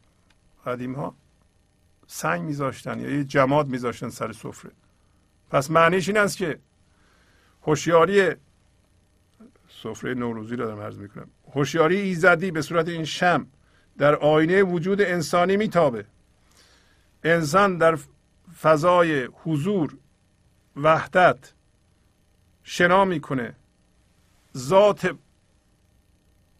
قدیم 0.66 0.94
ها 0.94 1.14
سنگ 2.06 2.42
میذاشتن 2.42 3.00
یا 3.00 3.10
یه 3.10 3.24
جماد 3.24 3.68
میذاشتن 3.68 4.08
سر 4.08 4.32
سفره. 4.32 4.70
پس 5.50 5.70
معنیش 5.70 6.08
این 6.08 6.18
است 6.18 6.36
که 6.36 6.58
هوشیاری 7.62 8.34
سفره 9.82 10.14
نوروزی 10.14 10.56
رو 10.56 10.64
دارم 10.64 10.80
عرض 10.80 10.98
می‌کنم. 10.98 11.30
هوشیاری 11.54 11.96
ایزدی 12.00 12.50
به 12.50 12.62
صورت 12.62 12.88
این 12.88 13.04
شم 13.04 13.46
در 14.00 14.14
آینه 14.14 14.62
وجود 14.62 15.00
انسانی 15.00 15.56
میتابه. 15.56 16.04
انسان 17.24 17.78
در 17.78 17.98
فضای 18.60 19.28
حضور 19.44 19.96
وحدت 20.76 21.52
شنا 22.64 23.04
می‌کنه. 23.04 23.54
ذات 24.56 25.16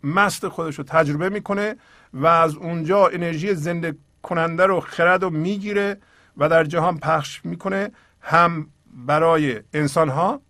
مست 0.05 0.49
خودش 0.49 0.79
رو 0.79 0.85
تجربه 0.85 1.29
می‌کنه 1.29 1.77
و 2.15 2.27
از 2.27 2.55
اونجا 2.55 3.07
انرژی 3.07 3.55
زنده 3.55 3.97
کننده 4.23 4.67
رو 4.67 4.81
خرد 4.81 5.23
رو 5.23 5.31
می‌گیره 5.31 5.97
و 6.37 6.49
در 6.49 6.65
جهان 6.65 6.99
پخش 6.99 7.45
می‌کنه. 7.45 7.91
هم 8.21 8.71
برای 9.07 9.61
انسان 9.75 10.09
ها 10.09 10.41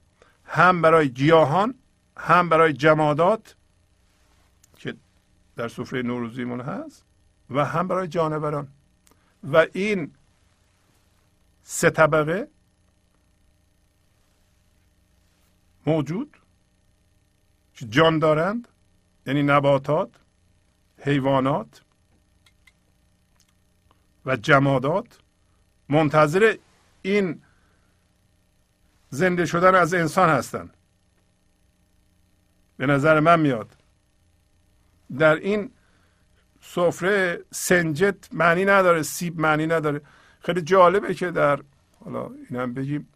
هم 0.44 0.82
برای 0.82 1.08
گیاهان 1.08 1.74
هم 2.16 2.48
برای 2.48 2.72
جمادات 2.72 3.56
در 5.60 5.68
سفره 5.68 6.02
نوروزیمون 6.02 6.60
هست 6.60 7.04
و 7.50 7.64
هم 7.64 7.88
برای 7.88 8.08
جانوران. 8.08 8.68
و 9.52 9.66
این 9.72 10.14
سه 11.62 11.90
طبقه 11.90 12.48
موجود 15.86 16.36
که 17.74 17.86
جان 17.86 18.18
دارند 18.18 18.68
یعنی 19.26 19.42
نباتات 19.42 20.10
حیوانات 20.98 21.82
و 24.26 24.36
جمادات. 24.36 25.18
منتظر 25.88 26.56
این 27.02 27.42
زنده 29.10 29.46
شدن 29.46 29.74
از 29.74 29.94
انسان 29.94 30.28
هستند 30.28 30.74
به 32.76 32.86
نظر 32.86 33.20
من 33.20 33.40
میاد 33.40 33.79
در 35.18 35.34
این 35.36 35.70
سفره 36.60 37.44
سنجت 37.50 38.16
معنی 38.32 38.64
نداره 38.64 39.02
سیب 39.02 39.40
معنی 39.40 39.66
نداره. 39.66 40.00
خیلی 40.40 40.62
جالبه 40.62 41.14
که 41.14 41.30
در 41.30 41.60
حالا 42.04 42.30
اینم 42.50 42.74
بگیم 42.74 43.08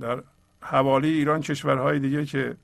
در 0.00 0.22
حوالی 0.60 1.08
ایران 1.08 1.40
کشورهای 1.40 1.98
دیگه 1.98 2.26
که 2.26 2.56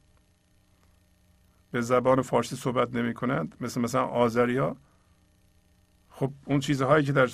به 1.71 1.81
زبان 1.81 2.23
فارسی 2.23 2.57
صحبت 2.57 2.95
نمی 2.95 3.15
کنند 3.15 3.57
مثل 3.61 3.81
مثلا 3.81 4.05
آذریا 4.05 4.77
خب 6.11 6.33
اون 6.45 6.61
چیزهایی 6.61 7.05
که 7.05 7.13
در 7.13 7.31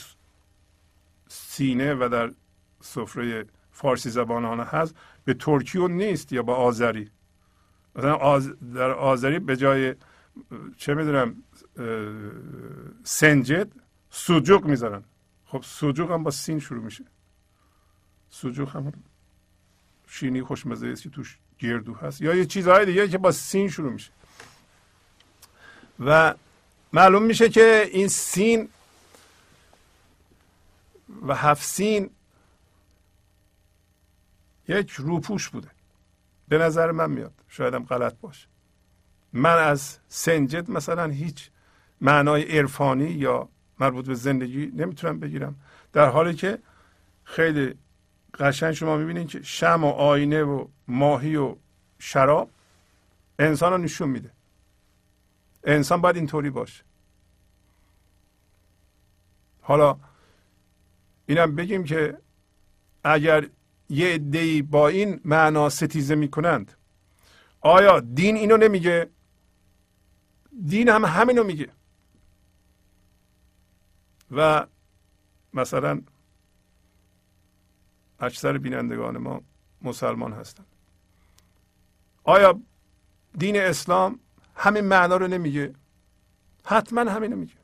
سینه 1.28 1.94
و 1.94 2.08
در 2.08 2.32
سفره 2.80 3.46
فارسی 3.70 4.10
زبانانه 4.10 4.64
هست 4.64 4.94
به 5.24 5.34
ترکی 5.34 5.78
و 5.78 5.88
نیست 5.88 6.32
یا 6.32 6.42
با 6.42 6.54
آذری. 6.54 7.10
مثلا 7.96 8.14
آز 8.14 8.54
در 8.74 8.90
آذری 8.90 9.38
به 9.38 9.56
جای 9.56 9.94
چه 10.76 10.94
می‌دونم 10.94 11.42
سنجد 13.04 13.68
سوجوق 14.10 14.64
می‌ذارن. 14.64 15.04
خب 15.46 15.62
سوجوق 15.62 16.10
هم 16.10 16.22
با 16.22 16.30
سین 16.30 16.58
شروع 16.60 16.84
میشه. 16.84 17.04
سوجوق 18.30 18.76
هم 18.76 18.92
شینی 20.06 20.42
خوشمزه 20.42 20.86
است 20.88 21.02
که 21.02 21.10
توش 21.10 21.38
گردو 21.58 21.94
هست. 21.94 22.20
یا 22.20 22.34
یه 22.34 22.44
چیزهای 22.46 22.86
دیگه 22.86 23.08
که 23.08 23.18
با 23.18 23.32
سین 23.32 23.68
شروع 23.68 23.92
میشه. 23.92 24.10
و 26.00 26.34
معلوم 26.92 27.22
میشه 27.22 27.48
که 27.48 27.88
این 27.92 28.08
سین 28.08 28.68
و 31.26 31.34
هفت 31.34 31.62
سین 31.62 32.10
یک 34.68 34.90
روپوش 34.90 35.48
بوده. 35.48 35.70
به 36.48 36.58
نظر 36.58 36.90
من 36.90 37.10
میاد. 37.10 37.32
شایدم 37.48 37.84
غلط 37.84 38.14
باشه. 38.20 38.46
من 39.32 39.58
از 39.58 39.98
سنجد 40.08 40.70
مثلا 40.70 41.06
هیچ 41.06 41.50
معنای 42.00 42.58
عرفانی 42.58 43.10
یا 43.10 43.48
مربوط 43.80 44.06
به 44.06 44.14
زندگی 44.14 44.66
نمی‌تونم 44.66 45.20
بگیرم. 45.20 45.56
در 45.92 46.08
حالی 46.08 46.34
که 46.34 46.58
خیلی 47.24 47.74
قشنگ 48.38 48.72
شما 48.72 48.96
می‌بینید 48.96 49.28
که 49.28 49.42
شم 49.42 49.84
و 49.84 49.90
آینه 49.90 50.42
و 50.42 50.66
ماهی 50.88 51.36
و 51.36 51.56
شراب 51.98 52.50
انسان 53.38 53.72
رو 53.72 53.78
نشون 53.78 54.08
میده. 54.08 54.30
انسان 55.64 56.00
باید 56.00 56.16
اینطوری 56.16 56.50
باشه. 56.50 56.82
حالا 59.60 59.96
اینم 61.26 61.54
بگیم 61.54 61.84
که 61.84 62.18
اگر 63.04 63.46
یه 63.88 64.14
عدهای 64.14 64.62
با 64.62 64.88
این 64.88 65.20
معنا 65.24 65.68
ستیزه 65.68 66.14
می‌کنند 66.14 66.72
آیا 67.60 68.00
دین 68.00 68.36
اینو 68.36 68.56
نمیگه؟ 68.56 69.08
دین 70.64 70.88
هم 70.88 71.04
همینو 71.04 71.44
میگه. 71.44 71.68
و 74.30 74.66
مثلا 75.54 76.02
اکثر 78.20 78.58
بینندگان 78.58 79.18
ما 79.18 79.42
مسلمان 79.82 80.32
هستند. 80.32 80.66
آیا 82.24 82.60
دین 83.38 83.56
اسلام 83.56 84.20
همین 84.56 84.84
معنا 84.84 85.16
رو 85.16 85.26
نمیگه؟ 85.26 85.74
حتما 86.64 87.00
همینو 87.00 87.36
میگه. 87.36 87.54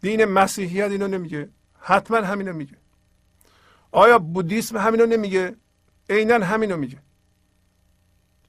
دین 0.00 0.24
مسیحیت 0.24 0.90
اینو 0.90 1.08
نمیگه. 1.08 1.48
حتما 1.80 2.16
همینو 2.16 2.52
میگه. 2.52 2.76
آیا 3.92 4.18
بودیسم 4.18 4.76
همینو 4.76 5.06
نمیگه؟ 5.06 5.56
عینا 6.10 6.46
همینو 6.46 6.76
میگه. 6.76 6.98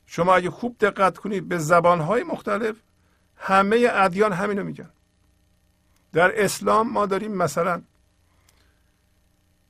شما 0.06 0.36
اگه 0.36 0.49
خوب 0.49 0.78
دقت 0.80 1.18
کنید 1.18 1.47
به 1.47 1.58
زبانهای 1.58 2.24
مختلف 2.24 2.76
همه 3.38 3.88
ادیان 3.91 4.34
همینو 4.34 4.64
میگن. 4.64 4.89
در 6.14 6.43
اسلام 6.43 6.91
ما 6.91 7.06
داریم 7.06 7.32
مثلا 7.32 7.82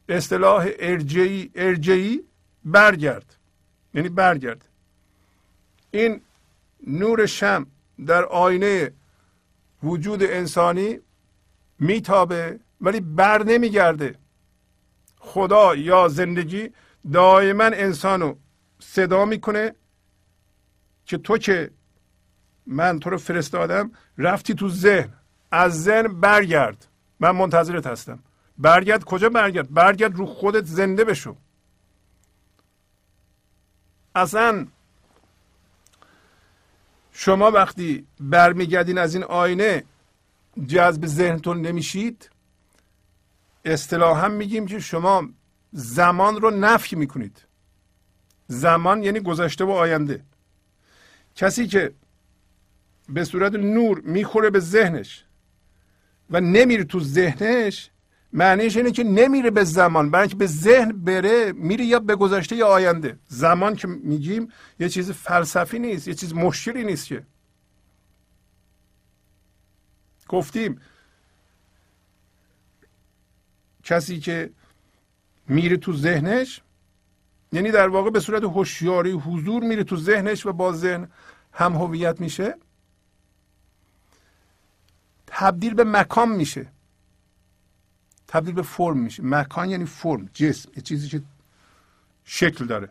اصطلاح 0.09 0.69
ارجعی 0.79 1.51
ارجعی 1.55 2.23
برگرد. 2.65 3.35
یعنی 3.93 4.09
برگرد. 4.09 4.65
این 5.91 6.21
نور 6.87 7.25
شم 7.25 7.67
در 8.05 8.25
آینه 8.25 8.93
وجود 9.83 10.23
انسانی 10.23 10.99
میتابه 11.79 12.59
ولی 12.81 12.99
بر 12.99 13.43
نمیگرده. 13.43 14.15
خدا 15.19 15.75
یا 15.75 16.07
زندگی 16.07 16.69
دائما 17.13 17.63
انسانو 17.63 18.35
صدا 18.79 19.25
می‌کنه 19.25 19.75
که 21.05 21.17
تو 21.17 21.37
که 21.37 21.71
من 22.65 22.99
تو 22.99 23.09
رو 23.09 23.17
فرستادم 23.17 23.91
رفتی 24.17 24.53
تو 24.53 24.69
ذهن. 24.69 25.13
از 25.51 25.83
ذهن 25.83 26.19
برگرد. 26.19 26.87
من 27.19 27.31
منتظرت 27.31 27.87
هستم. 27.87 28.19
برگرد 28.57 29.03
کجا 29.03 29.29
برگرد؟ 29.29 29.73
برگرد 29.73 30.15
رو 30.15 30.25
خودت 30.25 30.65
زنده 30.65 31.03
بشو. 31.03 31.35
اصلا 34.15 34.67
شما 37.11 37.51
وقتی 37.51 38.07
برمیگردین 38.19 38.97
از 38.97 39.13
این 39.15 39.23
آینه 39.23 39.83
جذب 40.67 41.05
ذهنتون 41.05 41.61
نمیشید. 41.61 42.29
اصطلاحا 43.65 44.27
میگیم 44.27 44.65
که 44.65 44.79
شما 44.79 45.29
زمان 45.71 46.41
رو 46.41 46.51
نفی 46.51 46.95
می‌کنید. 46.95 47.45
زمان 48.47 49.03
یعنی 49.03 49.19
گذشته 49.19 49.63
و 49.63 49.71
آینده. 49.71 50.23
کسی 51.35 51.67
که 51.67 51.93
به 53.09 53.23
صورت 53.23 53.53
نور 53.53 53.99
می‌خوره 53.99 54.49
به 54.49 54.59
ذهنش 54.59 55.25
و 56.29 56.41
نمیره 56.41 56.83
تو 56.83 56.99
ذهنش 56.99 57.89
معنیش 58.33 58.77
اینه 58.77 58.91
که 58.91 59.03
نمیره 59.03 59.51
به 59.51 59.63
زمان. 59.63 60.11
برای 60.11 60.27
به 60.27 60.47
ذهن 60.47 60.91
بره 60.91 61.51
میره 61.51 61.85
یا 61.85 61.99
به 61.99 62.15
گذشته 62.15 62.55
یا 62.55 62.67
آینده. 62.67 63.19
زمان 63.27 63.75
که 63.75 63.87
میگیم 63.87 64.51
یه 64.79 64.89
چیز 64.89 65.11
فلسفی 65.11 65.79
نیست 65.79 66.07
یه 66.07 66.13
چیز 66.13 66.33
مشکلی 66.33 66.83
نیست 66.83 67.07
که. 67.07 67.23
گفتیم 70.27 70.81
کسی 73.83 74.19
که 74.19 74.49
میره 75.47 75.77
تو 75.77 75.93
ذهنش 75.93 76.61
یعنی 77.51 77.71
در 77.71 77.87
واقع 77.87 78.09
به 78.09 78.19
صورت 78.19 78.43
هوشیاری 78.43 79.11
حضور 79.11 79.63
میره 79.63 79.83
تو 79.83 79.97
ذهنش 79.97 80.45
و 80.45 80.53
با 80.53 80.71
ذهن 80.71 81.07
هم 81.53 81.73
هویت 81.73 82.21
میشه. 82.21 82.55
تبدیل 85.27 85.73
به 85.73 85.83
مکان 85.83 86.29
میشه. 86.29 86.67
تبدیل 88.27 88.53
به 88.53 88.61
فرم 88.61 88.97
میشه. 88.97 89.23
مکان 89.23 89.69
یعنی 89.69 89.85
فرم 89.85 90.29
جسم 90.33 90.69
یه 90.75 90.83
چیزی 90.83 91.09
که 91.09 91.21
شکل 92.25 92.65
داره. 92.65 92.89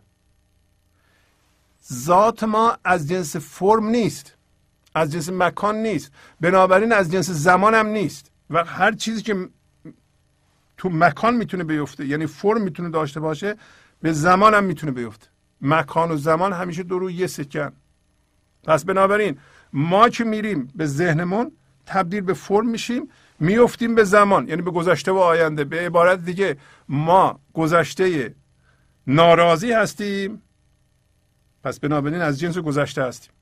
ذات 1.93 2.45
ما 2.45 2.79
از 2.85 3.09
جنس 3.09 3.37
فرم 3.37 3.87
نیست. 3.87 4.35
از 4.95 5.13
جنس 5.13 5.29
مکان 5.29 5.77
نیست. 5.77 6.13
بنابراین 6.41 6.93
از 6.93 7.13
جنس 7.13 7.31
زمان 7.31 7.75
هم 7.75 7.87
نیست. 7.87 8.31
و 8.51 8.65
هر 8.65 8.93
چیزی 8.93 9.23
که 9.23 9.49
تو 10.77 10.89
مکان 10.89 11.37
می‌تونه 11.37 11.65
بیفته 11.65 12.07
یعنی 12.07 12.27
فرم 12.27 12.63
می‌تونه 12.63 12.91
داشته 12.91 13.21
باشه 13.21 13.57
به 14.05 14.13
زمان 14.13 14.55
هم 14.55 14.65
می‌تونه 14.65 14.93
بیفته. 14.93 15.27
مکان 15.61 16.11
و 16.11 16.17
زمان 16.17 16.53
همیشه 16.53 16.83
دو 16.83 16.99
روی 16.99 17.15
یه 17.15 17.27
سکن. 17.27 17.73
پس 18.65 18.85
بنابراین 18.85 19.39
ما 19.73 20.09
که 20.09 20.25
میریم 20.25 20.73
به 20.75 20.87
ذهنمون 20.87 21.53
تبدیل 21.87 22.21
به 22.21 22.35
فرم 22.35 22.69
میشیم 22.69 23.09
میفتیم 23.41 23.95
به 23.95 24.05
زمان. 24.05 24.49
یعنی 24.49 24.63
به 24.63 24.71
گذشته 24.71 25.13
و 25.13 25.17
آینده. 25.17 25.65
به 25.65 25.81
عبارت 25.81 26.25
دیگه 26.25 26.57
ما 26.89 27.41
گذشته 27.55 28.35
ناراضی 29.07 29.73
هستیم. 29.73 30.43
پس 31.63 31.81
بنابراین 31.81 32.21
از 32.21 32.41
جنس 32.41 32.59
گذشته 32.59 33.03
هستیم. 33.05 33.33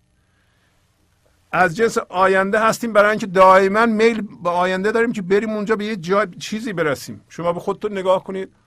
از 1.53 1.77
جنس 1.77 1.99
آینده 1.99 2.61
هستیم 2.61 2.93
برای 2.93 3.11
اینکه 3.11 3.27
دائما 3.27 3.87
میل 3.87 4.21
به 4.43 4.51
آینده 4.51 4.93
داریم 4.93 5.13
که 5.13 5.23
بریم 5.23 5.51
اونجا 5.51 5.77
به 5.77 5.85
یه 5.85 5.97
جای 5.97 6.27
چیزی 6.27 6.73
برسیم. 6.73 7.21
شما 7.29 7.53
به 7.53 7.61
خودتون 7.61 7.93
نگاه 7.93 8.25
کنید. 8.25 8.62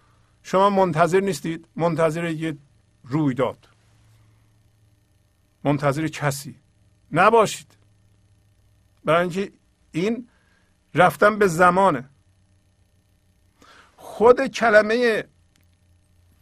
شما 0.46 0.70
منتظر 0.70 1.20
نیستید. 1.20 1.68
منتظر 1.76 2.26
یه 2.26 2.58
رویداد. 3.04 3.68
منتظر 5.64 6.08
کسی. 6.08 6.56
نباشید. 7.12 7.78
برای 9.06 9.22
اینکه 9.22 9.52
این 9.92 10.28
رفتن 10.94 11.40
به 11.40 11.48
زمانه. 11.48 12.10
خود 13.98 14.48
کلمه 14.48 15.24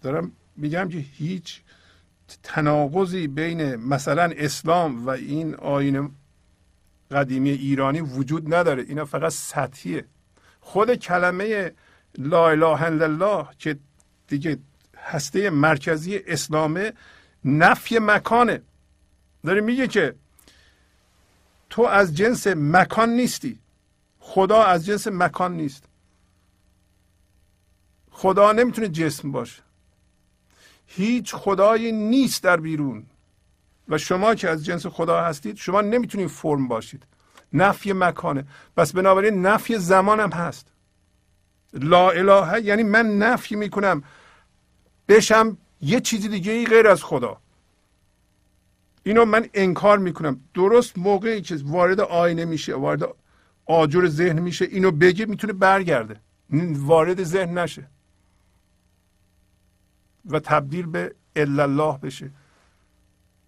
دارم 0.01 0.31
میگم 0.55 0.89
که 0.89 0.97
هیچ 0.97 1.61
تناقضی 2.43 3.27
بین 3.27 3.75
مثلا 3.75 4.33
اسلام 4.37 5.05
و 5.05 5.09
این 5.09 5.55
آین 5.55 6.11
قدیمی 7.11 7.49
ایرانی 7.49 8.01
وجود 8.01 8.53
نداره. 8.53 8.83
اینا 8.83 9.05
فقط 9.05 9.31
سطحیه. 9.31 10.05
خود 10.59 10.95
کلمه 10.95 11.71
لا 12.17 12.49
اله 12.49 12.83
الا 12.83 13.05
الله 13.05 13.47
که 13.59 13.79
دیگه 14.27 14.57
هسته 14.97 15.49
مرکزی 15.49 16.17
اسلامه 16.17 16.93
نفی 17.45 17.99
مکانه. 17.99 18.61
داره 19.45 19.61
میگه 19.61 19.87
که 19.87 20.15
تو 21.69 21.81
از 21.81 22.15
جنس 22.15 22.47
مکان 22.47 23.09
نیستی. 23.09 23.59
خدا 24.19 24.63
از 24.63 24.85
جنس 24.85 25.07
مکان 25.07 25.57
نیست. 25.57 25.83
خدا 28.11 28.51
نمی‌تونه 28.51 28.87
جسم 28.89 29.31
باشه. 29.31 29.61
هیچ 30.87 31.35
خدایی 31.35 31.91
نیست 31.91 32.43
در 32.43 32.57
بیرون. 32.57 33.05
و 33.89 33.97
شما 33.97 34.35
که 34.35 34.49
از 34.49 34.65
جنس 34.65 34.85
خدا 34.85 35.21
هستید 35.21 35.57
شما 35.57 35.81
نمی‌تونید 35.81 36.27
فرم 36.27 36.67
باشید. 36.67 37.03
نفی 37.53 37.93
مکانه. 37.93 38.45
بس 38.77 38.91
بنابراین 38.91 39.45
نفی 39.45 39.77
زمان 39.77 40.19
هم 40.19 40.31
هست. 40.31 40.72
لا 41.73 42.09
اله 42.09 42.61
یعنی 42.61 42.83
من 42.83 43.17
نفی 43.17 43.55
می‌کنم. 43.55 44.03
بشم 45.07 45.57
یه 45.81 45.99
چیزی 45.99 46.27
دیگه 46.27 46.51
ای 46.51 46.65
غیر 46.65 46.87
از 46.87 47.03
خدا. 47.03 47.37
اینو 49.03 49.25
من 49.25 49.49
انکار 49.53 49.97
می‌کنم. 49.97 50.39
درست 50.53 50.97
موقعی 50.97 51.41
که 51.41 51.59
وارد 51.63 51.99
آینه 51.99 52.45
میشه 52.45 52.75
وارد 52.75 53.03
آجر 53.65 54.07
ذهن 54.07 54.39
میشه 54.39 54.65
اینو 54.65 54.91
بگه 54.91 55.25
می‌تونه 55.25 55.53
برگرده. 55.53 56.15
وارد 56.73 57.23
ذهن 57.23 57.57
نشه. 57.57 57.87
و 60.29 60.39
تبدیل 60.39 60.85
به 60.85 61.15
الله 61.35 61.97
بشه. 61.97 62.31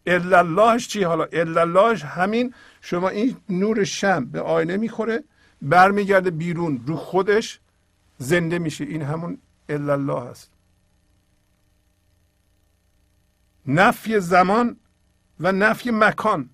اللهش 0.07 0.87
چی 0.87 1.03
حالا؟ 1.03 1.23
اللهش 1.33 2.03
همین 2.03 2.53
شما 2.81 3.09
این 3.09 3.37
نور 3.49 3.83
شم 3.83 4.25
به 4.25 4.41
آینه 4.41 4.77
می‌خوره 4.77 5.23
برمیگرده 5.61 6.31
بیرون 6.31 6.83
رو 6.87 6.95
خودش 6.95 7.59
زنده 8.17 8.59
میشه. 8.59 8.83
این 8.83 9.01
همون 9.01 9.37
الله 9.69 10.21
هست. 10.21 10.51
نفی 13.67 14.19
زمان 14.19 14.77
و 15.39 15.51
نفی 15.51 15.91
مکان. 15.91 16.49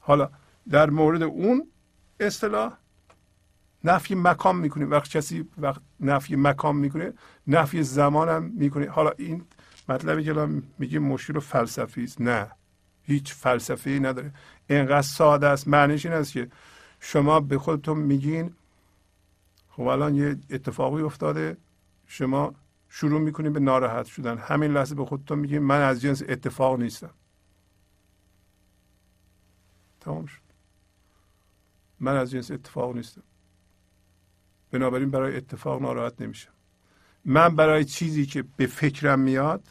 حالا 0.00 0.30
در 0.70 0.90
مورد 0.90 1.22
اون 1.22 1.68
اصطلاح 2.20 2.76
نفی 3.84 4.14
مکان 4.14 4.56
می‌کنه. 4.56 4.84
وقت 4.84 5.10
کسی 5.10 5.48
وقت 5.58 5.80
نفی 6.00 6.36
مکان 6.36 6.76
می‌کنه 6.76 7.12
نفی 7.46 7.82
زمان 7.82 8.28
هم 8.28 8.42
می‌کنه. 8.42 8.90
حالا 8.90 9.10
این 9.18 9.44
مطلبی 9.88 10.24
که 10.24 10.30
الان 10.30 10.62
میگیم 10.78 11.02
مشکل 11.02 11.36
و 11.36 11.40
فلسفی 11.40 12.04
است. 12.04 12.20
نه. 12.20 12.50
هیچ 13.02 13.34
فلسفه 13.34 13.90
ای 13.90 14.00
نداره. 14.00 14.32
اینقدر 14.70 15.02
ساده 15.02 15.46
است. 15.46 15.68
معنیش 15.68 16.06
این 16.06 16.14
است 16.14 16.32
که 16.32 16.50
شما 17.00 17.40
به 17.40 17.58
خودتون 17.58 17.98
میگین 17.98 18.54
خب 19.78 19.86
الان 19.86 20.14
یه 20.14 20.36
اتفاقی 20.50 21.02
افتاده. 21.02 21.56
شما 22.06 22.54
شروع 22.88 23.20
می‌کنید 23.20 23.52
به 23.52 23.60
ناراحت 23.60 24.06
شدن. 24.06 24.38
همین 24.38 24.72
لحظه 24.72 24.94
به 24.94 25.04
خودتون 25.04 25.38
میگین 25.38 25.58
من 25.58 25.82
از 25.82 26.00
جنس 26.00 26.22
اتفاق 26.28 26.80
نیستم. 26.80 27.10
تمام 30.00 30.26
شد. 30.26 30.40
من 32.00 32.16
از 32.16 32.30
جنس 32.30 32.50
اتفاق 32.50 32.96
نیستم. 32.96 33.22
بنابراین 34.70 35.10
برای 35.10 35.36
اتفاق 35.36 35.82
ناراحت 35.82 36.20
نمیشم. 36.20 36.52
من 37.24 37.56
برای 37.56 37.84
چیزی 37.84 38.26
که 38.26 38.44
به 38.56 38.66
فکرم 38.66 39.20
میاد 39.20 39.62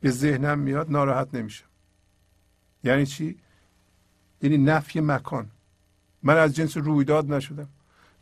به 0.00 0.10
ذهنم 0.10 0.58
میاد 0.58 0.90
ناراحت 0.90 1.34
نمیشم. 1.34 1.68
یعنی 2.84 3.06
چی؟ 3.06 3.38
یعنی 4.42 4.58
نفی 4.58 5.00
مکان. 5.00 5.50
من 6.22 6.36
از 6.36 6.56
جنس 6.56 6.76
رویداد 6.76 7.32
نشدم. 7.32 7.68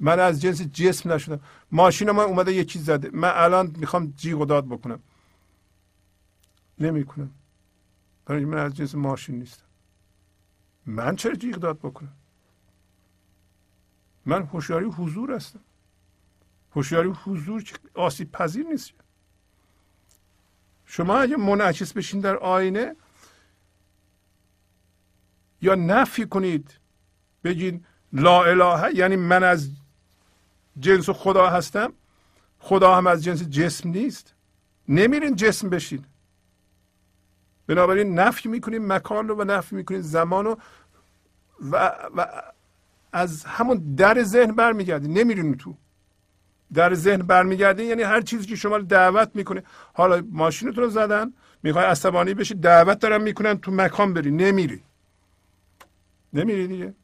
من 0.00 0.20
از 0.20 0.40
جنس 0.42 0.62
جسم 0.62 1.12
نشدم. 1.12 1.40
ماشین 1.72 2.10
من 2.10 2.24
اومده 2.24 2.52
یه 2.52 2.64
چیز 2.64 2.84
زده. 2.84 3.10
من 3.12 3.32
الان 3.34 3.74
می‌خوام 3.78 4.14
جیغ 4.16 4.40
و 4.40 4.44
داد 4.44 4.66
بکنم. 4.66 5.00
نمی‌کنم. 6.78 7.30
برای 8.26 8.44
من 8.44 8.58
از 8.58 8.76
جنس 8.76 8.94
ماشین 8.94 9.38
نیستم 9.38 9.64
من 10.86 11.16
چرا 11.16 11.34
جیغ 11.34 11.56
داد 11.56 11.78
بکنم؟ 11.78 12.12
من 14.26 14.42
هوشیاری 14.42 14.86
حضور 14.86 15.34
هستم. 15.34 15.60
هوشیاری 16.72 17.08
حضور 17.08 17.64
آسیب 17.94 18.32
پذیر 18.32 18.66
نیست. 18.66 18.92
شما 20.86 21.18
اگه 21.18 21.36
منعکس 21.36 21.92
بشین 21.92 22.20
در 22.20 22.36
آینه 22.36 22.96
یا 25.62 25.74
نفی 25.74 26.26
کنید 26.26 26.78
بگید 27.44 27.86
لا 28.12 28.44
اله 28.44 28.94
یعنی 28.94 29.16
من 29.16 29.44
از 29.44 29.70
جنس 30.80 31.10
خدا 31.10 31.46
هستم 31.46 31.92
خدا 32.58 32.94
هم 32.94 33.06
از 33.06 33.24
جنس 33.24 33.42
جسم 33.42 33.88
نیست. 33.88 34.34
نمیرین 34.88 35.36
جسم 35.36 35.68
بشین. 35.68 36.04
بنابراین 37.66 38.18
نفی 38.18 38.48
می‌کنیم 38.48 38.92
مکان 38.92 39.28
رو 39.28 39.34
و 39.34 39.44
نفی 39.44 39.76
می‌کنیم 39.76 40.00
زمان 40.00 40.44
رو 40.44 40.58
و, 41.60 41.92
و 42.16 42.26
از 43.12 43.44
همون 43.44 43.94
در 43.96 44.22
ذهن 44.22 44.52
برمیگردی 44.52 45.08
نمیرین 45.08 45.56
تو. 45.56 45.74
در 46.74 46.94
ذهن 46.94 47.22
برمیگردین 47.22 47.88
یعنی 47.88 48.02
هر 48.02 48.20
چیزی 48.20 48.46
که 48.46 48.56
شما 48.56 48.76
رو 48.76 48.82
دعوت 48.82 49.30
می‌کنه. 49.34 49.62
حالا 49.92 50.22
ماشینتون 50.30 50.84
رو 50.84 50.90
زدن 50.90 51.32
می‌خوای 51.62 51.84
عصبانی 51.84 52.34
بشی 52.34 52.54
دعوت 52.54 52.98
دارن 52.98 53.22
می‌کنن 53.22 53.58
تو 53.58 53.70
مکان 53.70 54.14
بری. 54.14 54.30
نمیری. 54.30 54.82
نمیری 56.32 56.68
دیگه. 56.68 56.94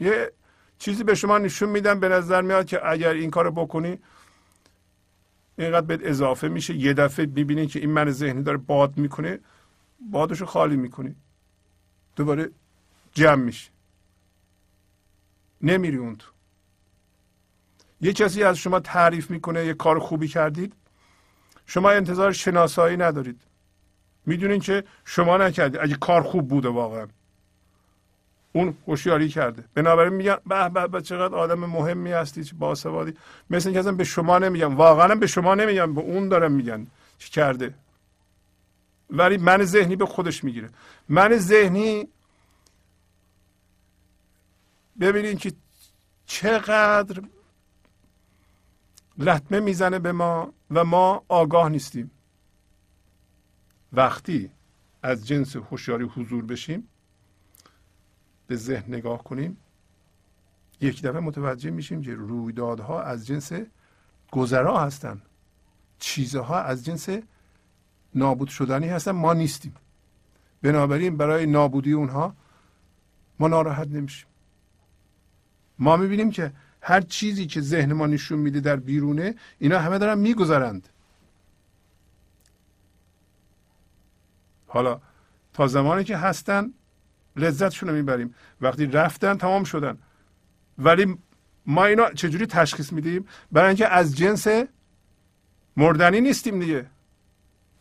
یه 0.00 0.32
چیزی 0.82 1.04
به 1.04 1.14
شما 1.14 1.38
نشون 1.38 1.68
میدن 1.68 2.00
به 2.00 2.08
نظر 2.08 2.42
میاد 2.42 2.66
که 2.66 2.90
اگر 2.90 3.12
این 3.12 3.30
کارو 3.30 3.50
بکنی 3.50 3.98
اینقدر 5.58 5.86
بهت 5.86 6.00
اضافه 6.02 6.48
میشه. 6.48 6.74
یه 6.74 6.92
دفعه 6.92 7.26
ببینید 7.26 7.70
که 7.70 7.78
این 7.80 7.90
من 7.90 8.10
ذهنی 8.10 8.42
داره 8.42 8.58
باد 8.58 8.98
می‌کنه 8.98 9.38
بادشو 10.10 10.46
خالی 10.46 10.76
می‌کنی. 10.76 11.14
دوباره 12.16 12.50
جمع 13.12 13.42
میشه 13.42 13.70
نمیری 15.60 15.96
اون 15.96 16.16
تو. 16.16 16.30
یه 18.00 18.12
کسی 18.12 18.44
از 18.44 18.58
شما 18.58 18.80
تعریف 18.80 19.30
می‌کنه 19.30 19.66
یه 19.66 19.74
کار 19.74 19.98
خوبی 19.98 20.28
کردید. 20.28 20.74
شما 21.66 21.90
انتظار 21.90 22.32
شناسایی 22.32 22.96
ندارید. 22.96 23.40
می‌دونین 24.26 24.60
که 24.60 24.84
شما 25.04 25.36
نکردید. 25.36 25.80
اگه 25.80 25.94
کار 25.94 26.22
خوب 26.22 26.48
بوده 26.48 26.68
واقعا. 26.68 27.06
اون 28.52 28.74
هوشیاری 28.86 29.28
کرده. 29.28 29.64
بنابراین 29.74 30.12
میگن 30.12 30.36
به 30.46 30.68
به 30.68 30.86
به 30.86 31.02
چقدر 31.02 31.34
آدم 31.34 31.58
مهمی 31.58 32.12
هستی 32.12 32.44
چه 32.44 32.56
باسوادی. 32.56 33.14
مثل 33.50 33.68
اینکه 33.68 33.80
اصلا 33.80 33.92
به 33.92 34.04
شما 34.04 34.38
نمیگم 34.38 34.76
واقعا 34.76 35.14
به 35.14 35.26
شما 35.26 35.54
نمیگم 35.54 35.94
به 35.94 36.00
اون 36.00 36.28
دارم 36.28 36.52
میگن 36.52 36.86
چی 37.18 37.30
کرده. 37.30 37.74
ولی 39.10 39.36
من 39.36 39.64
ذهنی 39.64 39.96
به 39.96 40.06
خودش 40.06 40.44
می‌گیره. 40.44 40.70
من 41.08 41.36
ذهنی 41.36 42.08
ببینید 45.00 45.38
که 45.38 45.52
چقدر 46.26 47.22
لطمه 49.18 49.60
می‌زنه 49.60 49.98
به 49.98 50.12
ما 50.12 50.52
و 50.70 50.84
ما 50.84 51.24
آگاه 51.28 51.68
نیستیم. 51.68 52.10
وقتی 53.92 54.50
از 55.02 55.26
جنس 55.26 55.56
هوشیاری 55.56 56.04
حضور 56.04 56.44
بشیم 56.44 56.88
به 58.52 58.58
ذهن 58.58 58.94
نگاه 58.94 59.24
کنیم 59.24 59.56
یک 60.80 61.02
دفعه 61.02 61.20
متوجه 61.20 61.70
میشیم 61.70 62.02
که 62.02 62.14
رویدادها 62.14 63.02
از 63.02 63.26
جنس 63.26 63.52
گذرا 64.30 64.80
هستند 64.80 65.22
چیزها 65.98 66.60
از 66.60 66.84
جنس 66.84 67.08
نابود 68.14 68.48
شدنی 68.48 68.88
هستن. 68.88 69.10
ما 69.10 69.32
نیستیم. 69.32 69.74
بنابراین 70.62 71.16
برای 71.16 71.46
نابودی 71.46 71.92
اونها 71.92 72.36
ما 73.38 73.48
ناراحت 73.48 73.88
نمیشیم. 73.88 74.28
ما 75.78 75.96
می‌بینیم 75.96 76.30
که 76.30 76.52
هر 76.80 77.00
چیزی 77.00 77.46
که 77.46 77.60
ذهن 77.60 77.92
ما 77.92 78.06
نشون 78.06 78.38
میده 78.38 78.60
در 78.60 78.76
بیرونه 78.76 79.34
اینا 79.58 79.78
همه 79.78 79.98
دارن 79.98 80.18
میگذرند. 80.18 80.88
حالا 84.66 85.00
تا 85.52 85.66
زمانی 85.66 86.04
که 86.04 86.16
هستن 86.16 86.72
لذتشون 87.36 87.88
رو 87.88 87.94
می‌بریم. 87.94 88.34
وقتی 88.60 88.86
رفتن 88.86 89.36
تمام 89.36 89.64
شدن. 89.64 89.98
ولی 90.78 91.18
ما 91.66 91.84
اینا 91.84 92.10
چجوری 92.10 92.46
تشخیص 92.46 92.92
میدیم؟ 92.92 93.26
برای 93.52 93.68
اینکه 93.68 93.88
از 93.88 94.16
جنس 94.16 94.46
مردنی 95.76 96.20
نیستیم 96.20 96.60
دیگه. 96.60 96.86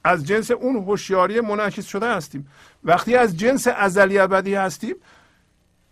از 0.03 0.27
جنس 0.27 0.51
اون 0.51 0.75
هوشیاری 0.75 1.41
منعکس 1.41 1.85
شده 1.85 2.15
هستیم. 2.15 2.47
وقتی 2.83 3.15
از 3.15 3.37
جنس 3.37 3.67
ازلی 3.67 4.19
ابدی 4.19 4.55
هستیم 4.55 4.95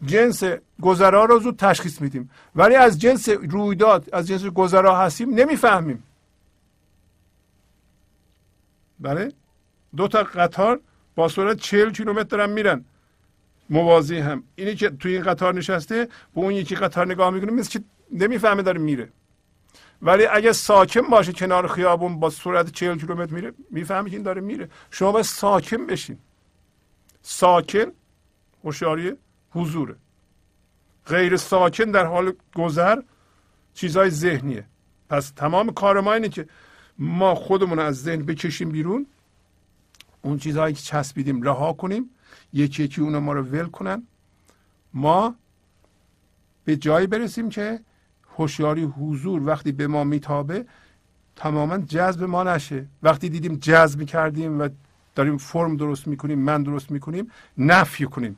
جنس 0.06 0.44
گذرا 0.82 1.26
رو 1.26 1.40
زود 1.40 1.56
تشخیص 1.56 2.02
میدیم. 2.02 2.30
ولی 2.56 2.76
از 2.76 3.00
جنس 3.00 3.30
رویداد 3.30 4.10
از 4.14 4.28
جنس 4.28 4.46
گذرا 4.46 4.98
هستیم 4.98 5.30
نمی‌فهمیم. 5.30 6.04
بله؟ 9.00 9.32
دو 9.96 10.08
تا 10.08 10.24
قطار 10.24 10.80
با 11.16 11.28
سرعت 11.28 11.58
40 11.58 11.92
کیلومتر 11.92 12.24
دارن 12.24 12.50
میرن. 12.50 12.86
موازی 13.70 14.18
هم. 14.18 14.44
اینی 14.56 14.76
که 14.76 14.90
توی 14.90 15.14
این 15.14 15.24
قطار 15.24 15.54
نشسته 15.54 16.06
به 16.06 16.42
اون 16.42 16.54
یکی 16.54 16.76
قطار 16.76 17.08
نگاه 17.08 17.30
می‌کنه 17.30 17.52
مثل 17.52 17.70
که 17.70 17.84
نمی‌فهمه 18.12 18.62
داره 18.62 18.80
میره. 18.80 19.10
ولی 20.02 20.26
اگه 20.26 20.52
ساکن 20.52 21.02
باشه 21.02 21.34
کنار 21.34 21.68
خیابون 21.68 22.20
با 22.20 22.30
سرعت 22.30 22.72
40 22.72 22.98
کیلومتر 22.98 23.34
میره 23.34 23.54
می‌فهمه 23.72 24.10
که 24.10 24.16
این 24.16 24.24
داره 24.24 24.42
میره. 24.42 24.70
شما 24.92 25.12
باید 25.12 25.26
ساکن 25.26 25.86
بشین. 25.86 26.18
ساکن 27.22 27.92
هوشیاری 28.64 29.14
حضوره. 29.52 29.96
غیر 31.06 31.38
ساکن 31.38 31.92
در 31.92 32.06
حال 32.06 32.34
گذر 32.56 33.02
چیزهای 33.74 34.10
ذهنیه. 34.10 34.66
پس 35.10 35.30
تمام 35.30 35.72
کار 35.72 36.02
ما 36.02 36.14
اینه 36.14 36.30
که 36.30 36.48
ما 36.98 37.36
خودمون 37.36 37.80
از 37.80 38.04
ذهن 38.04 38.26
بکشیم 38.26 38.70
بیرون 38.70 39.06
اون 40.22 40.38
چیزهایی 40.38 40.74
که 40.74 40.82
چسبیدیم 40.82 41.42
رها 41.42 41.74
کنیم. 41.74 42.10
یکی 42.54 42.84
یکی 42.84 43.02
اونو 43.02 43.20
ما 43.20 43.34
رو 43.34 43.44
ول 43.44 43.66
کنن. 43.66 44.04
ما 44.94 45.36
به 46.66 46.76
جایی 46.76 47.08
برسیم 47.08 47.50
که 47.50 47.80
هوشیاری 48.38 48.84
حضور 48.84 49.44
وقتی 49.44 49.72
به 49.72 49.88
ما 49.88 50.04
میتابه 50.04 50.66
تماما 51.36 51.78
جذب 51.78 52.24
ما 52.24 52.44
نشه. 52.44 52.86
وقتی 53.04 53.30
دیدیم 53.30 53.56
جذب 53.56 54.04
کردیم 54.04 54.60
و 54.62 54.70
داریم 55.16 55.38
فرم 55.38 55.78
درست 55.78 56.08
می‌کنیم 56.08 56.40
من 56.40 56.64
درست 56.64 56.92
می‌کنیم 56.92 57.32
نفی 57.58 58.06
کنیم. 58.06 58.38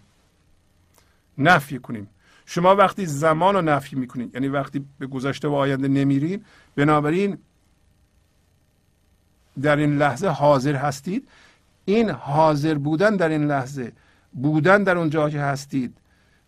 نفی 1.37 1.79
کنیم. 1.79 2.07
شما 2.45 2.75
وقتی 2.75 3.05
زمان 3.05 3.55
رو 3.55 3.61
نفی 3.61 3.95
می‌کنید 3.95 4.35
یعنی 4.35 4.47
وقتی 4.47 4.85
به 4.99 5.07
گذشته 5.07 5.47
و 5.47 5.53
آینده 5.53 5.87
نمیرین 5.87 6.45
بنابراین 6.75 7.37
در 9.61 9.75
این 9.75 9.97
لحظه 9.97 10.27
حاضر 10.27 10.75
هستید 10.75 11.27
این 11.85 12.09
حاضر 12.09 12.73
بودن 12.73 13.15
در 13.15 13.29
این 13.29 13.47
لحظه 13.47 13.91
بودن 14.33 14.83
در 14.83 14.97
اون 14.97 15.09
جا 15.09 15.29
که 15.29 15.41
هستید 15.41 15.97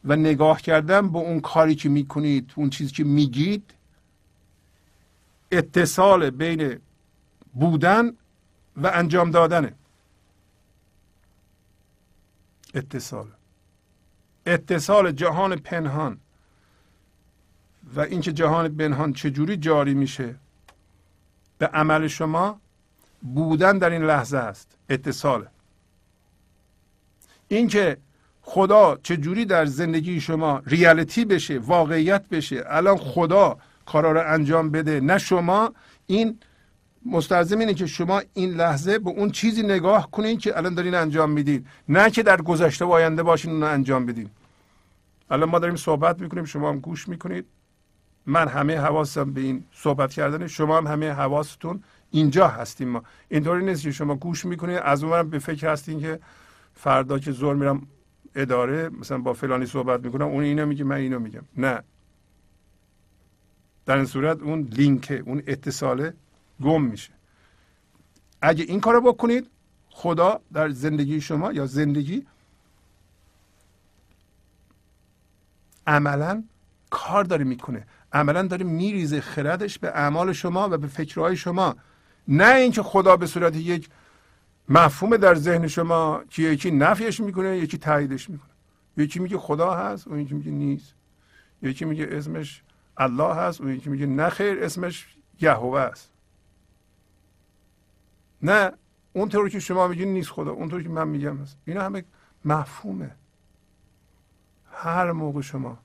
و 0.05 0.15
نگاه 0.15 0.61
کردن 0.61 1.09
به 1.11 1.17
اون 1.17 1.39
کاری 1.39 1.75
که 1.75 1.89
می‌کنید 1.89 2.51
اون 2.55 2.69
چیزی 2.69 2.91
که 2.91 3.03
میگید 3.03 3.73
اتصال 5.51 6.29
بین 6.29 6.79
بودن 7.53 8.13
و 8.77 8.91
انجام 8.93 9.31
دادنه 9.31 9.73
اتصال. 12.73 13.27
اتصال 14.45 15.11
جهان 15.11 15.55
پنهان. 15.55 16.19
و 17.95 17.99
اینکه 17.99 18.33
جهان 18.33 18.77
پنهان 18.77 19.13
چجوری 19.13 19.57
جاری 19.57 19.93
میشه؟ 19.93 20.35
به 21.57 21.67
عمل 21.67 22.07
شما 22.07 22.59
بودن 23.21 23.77
در 23.77 23.89
این 23.89 24.03
لحظه 24.03 24.37
است. 24.37 24.77
اتصال 24.89 25.45
اینکه 27.47 27.97
خدا 28.41 28.97
چجوری 29.03 29.45
در 29.45 29.65
زندگی 29.65 30.21
شما 30.21 30.61
ریالیتی 30.65 31.25
بشه 31.25 31.59
واقعیت 31.59 32.29
بشه 32.29 32.63
الان 32.67 32.97
خدا 32.97 33.57
کارا 33.85 34.11
رو 34.11 34.33
انجام 34.33 34.69
بده 34.69 34.99
نه 34.99 35.17
شما. 35.17 35.73
این 36.05 36.39
مستلزم 37.05 37.59
اینه 37.59 37.73
که 37.73 37.85
شما 37.85 38.21
این 38.33 38.53
لحظه 38.53 38.99
به 38.99 39.09
اون 39.09 39.31
چیزی 39.31 39.63
نگاه 39.63 40.11
کنین 40.11 40.37
که 40.37 40.57
الان 40.57 40.73
دارین 40.73 40.95
انجام 40.95 41.31
میدین. 41.31 41.65
نه 41.89 42.09
که 42.09 42.23
در 42.23 42.41
گذشته 42.41 42.85
و 42.85 42.91
آینده 42.91 43.23
باشین 43.23 43.51
اون 43.51 43.63
انجام 43.63 44.05
بدین. 44.05 44.29
الان 45.29 45.49
ما 45.49 45.59
داریم 45.59 45.75
صحبت 45.75 46.21
می‌کنیم 46.21 46.45
شما 46.45 46.69
هم 46.69 46.79
گوش 46.79 47.07
می‌کنید. 47.07 47.45
من 48.25 48.47
همه 48.47 48.77
حواسم 48.77 49.33
به 49.33 49.41
این 49.41 49.63
صحبت 49.73 50.13
کردن 50.13 50.47
شما 50.47 50.77
هم 50.77 50.87
همه 50.87 51.11
حواستون 51.11 51.83
اینجا 52.13 52.47
هستیم 52.47 52.89
ما. 52.89 53.03
اینطوری 53.29 53.65
نیست 53.65 53.83
که 53.83 53.91
شما 53.91 54.15
گوش 54.15 54.45
می‌کنید 54.45 54.77
از 54.77 55.03
اونورم 55.03 55.29
به 55.29 55.39
فکر 55.39 55.71
هستین 55.71 55.99
که 55.99 56.19
فردا 56.73 57.19
که 57.19 57.31
زور 57.31 57.55
میرم 57.55 57.87
اداره 58.35 58.89
مثلا 58.89 59.17
با 59.17 59.33
فلانی 59.33 59.65
صحبت 59.65 60.05
می‌کنم 60.05 60.27
اون 60.27 60.43
اینو 60.43 60.65
میگه 60.65 60.83
من 60.83 60.95
اینو 60.95 61.19
میگم. 61.19 61.41
نه. 61.57 61.83
در 63.85 63.95
این 63.95 64.05
صورت 64.05 64.41
اون 64.41 64.61
لینک 64.61 65.21
اون 65.25 65.43
اتصاله 65.47 66.13
گم 66.61 66.81
میشه. 66.81 67.11
اگه 68.41 68.63
این 68.63 68.79
کارو 68.79 69.01
بکنید 69.01 69.47
خدا 69.89 70.41
در 70.53 70.69
زندگی 70.69 71.21
شما 71.21 71.51
یا 71.51 71.65
زندگی 71.65 72.25
عملا 75.87 76.43
کار 76.89 77.23
داره 77.23 77.43
می‌کنه. 77.43 77.87
عملا 78.13 78.47
داره 78.47 78.65
میریزه 78.65 79.21
خردش 79.21 79.79
به 79.79 79.87
اعمال 79.87 80.33
شما 80.33 80.69
و 80.69 80.77
به 80.77 80.87
فکرهای 80.87 81.37
شما. 81.37 81.75
نه 82.27 82.55
اینکه 82.55 82.83
خدا 82.83 83.17
به 83.17 83.27
صورت 83.27 83.55
یک 83.55 83.89
مفهوم 84.69 85.17
در 85.17 85.35
ذهن 85.35 85.67
شما 85.67 86.23
که 86.29 86.41
یکی 86.41 86.71
نفیش 86.71 87.19
می‌کنه 87.19 87.57
یکی 87.57 87.77
تاییدش 87.77 88.29
می‌کنه. 88.29 88.49
یکی 88.97 89.19
میگه 89.19 89.37
خدا 89.37 89.73
هست 89.73 90.07
اون 90.07 90.19
یکی 90.19 90.33
میگه 90.33 90.51
نیست. 90.51 90.95
یکی 91.61 91.85
میگه 91.85 92.07
اسمش 92.11 92.63
الله 92.97 93.35
هست 93.35 93.61
اون 93.61 93.73
یکی 93.73 93.89
میگه 93.89 94.05
نه 94.05 94.29
خیر 94.29 94.63
اسمش 94.63 95.15
یهوه 95.41 95.79
است. 95.79 96.09
نه 98.41 98.71
اونطوری 99.13 99.49
که 99.49 99.59
شما 99.59 99.87
میگین 99.87 100.13
نیست 100.13 100.29
خدا 100.29 100.51
اونطوری 100.51 100.83
که 100.83 100.89
من 100.89 101.07
میگم 101.07 101.37
هست. 101.37 101.57
اینا 101.65 101.83
همه 101.83 102.03
مفهومه. 102.45 103.11
هر 104.71 105.11
موقع 105.11 105.41
شما 105.41 105.77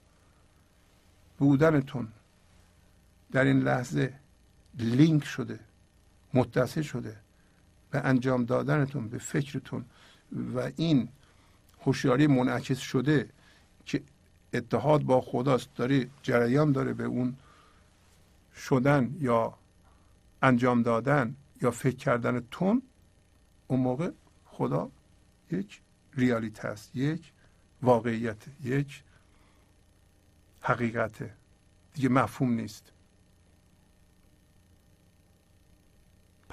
بودنتون 1.38 2.08
در 3.32 3.44
این 3.44 3.60
لحظه 3.60 4.14
لینک 4.78 5.24
شده 5.24 5.60
متصل 6.34 6.82
شده 6.82 7.16
به 7.90 7.98
انجام 7.98 8.44
دادنتون 8.44 9.08
به 9.08 9.18
فکرتون 9.18 9.84
و 10.54 10.70
این 10.76 11.08
هوشیاری 11.84 12.26
منعکس 12.26 12.78
شده 12.78 13.28
که 13.84 14.02
اتحاد 14.54 15.02
با 15.02 15.20
خداست 15.20 15.68
داره 15.76 16.08
جریان 16.22 16.72
داره 16.72 16.92
به 16.92 17.04
اون 17.04 17.36
شدن 18.54 19.16
یا 19.20 19.54
انجام 20.42 20.82
دادن 20.82 21.36
یا 21.62 21.70
فکر 21.70 21.96
کردن 21.96 22.40
تون 22.50 22.82
اون 23.68 23.80
موقع 23.80 24.10
خدا 24.46 24.90
یک 25.50 25.80
ریالیت 26.16 26.64
است 26.64 26.96
یک 26.96 27.32
واقعیت 27.82 28.44
یک 28.64 29.02
حقیقته 30.60 31.34
دیگه 31.94 32.08
مفهوم 32.08 32.52
نیست. 32.52 32.92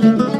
در 0.00 0.06
این 0.08 0.39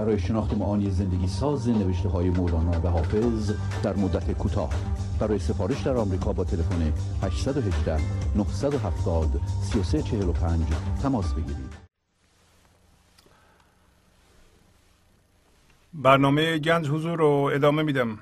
برای 0.00 0.18
شناخت 0.18 0.54
معانی 0.54 0.90
زندگی 0.90 1.28
ساز 1.28 1.68
نوشته 1.68 2.08
های 2.08 2.30
مولانا 2.30 2.80
و 2.80 2.88
حافظ 2.88 3.52
در 3.82 3.96
مدت 3.96 4.32
کوتاه. 4.32 4.70
برای 5.18 5.38
سفارش 5.38 5.82
در 5.82 5.96
آمریکا 5.96 6.32
با 6.32 6.44
تلفن 6.44 6.92
818 7.22 8.00
970 8.36 9.40
3345 9.62 10.66
تماس 11.02 11.34
بگیرید. 11.34 11.74
برنامه 15.94 16.58
گنج 16.58 16.88
حضور 16.88 17.18
رو 17.18 17.50
ادامه 17.54 17.82
میدم. 17.82 18.18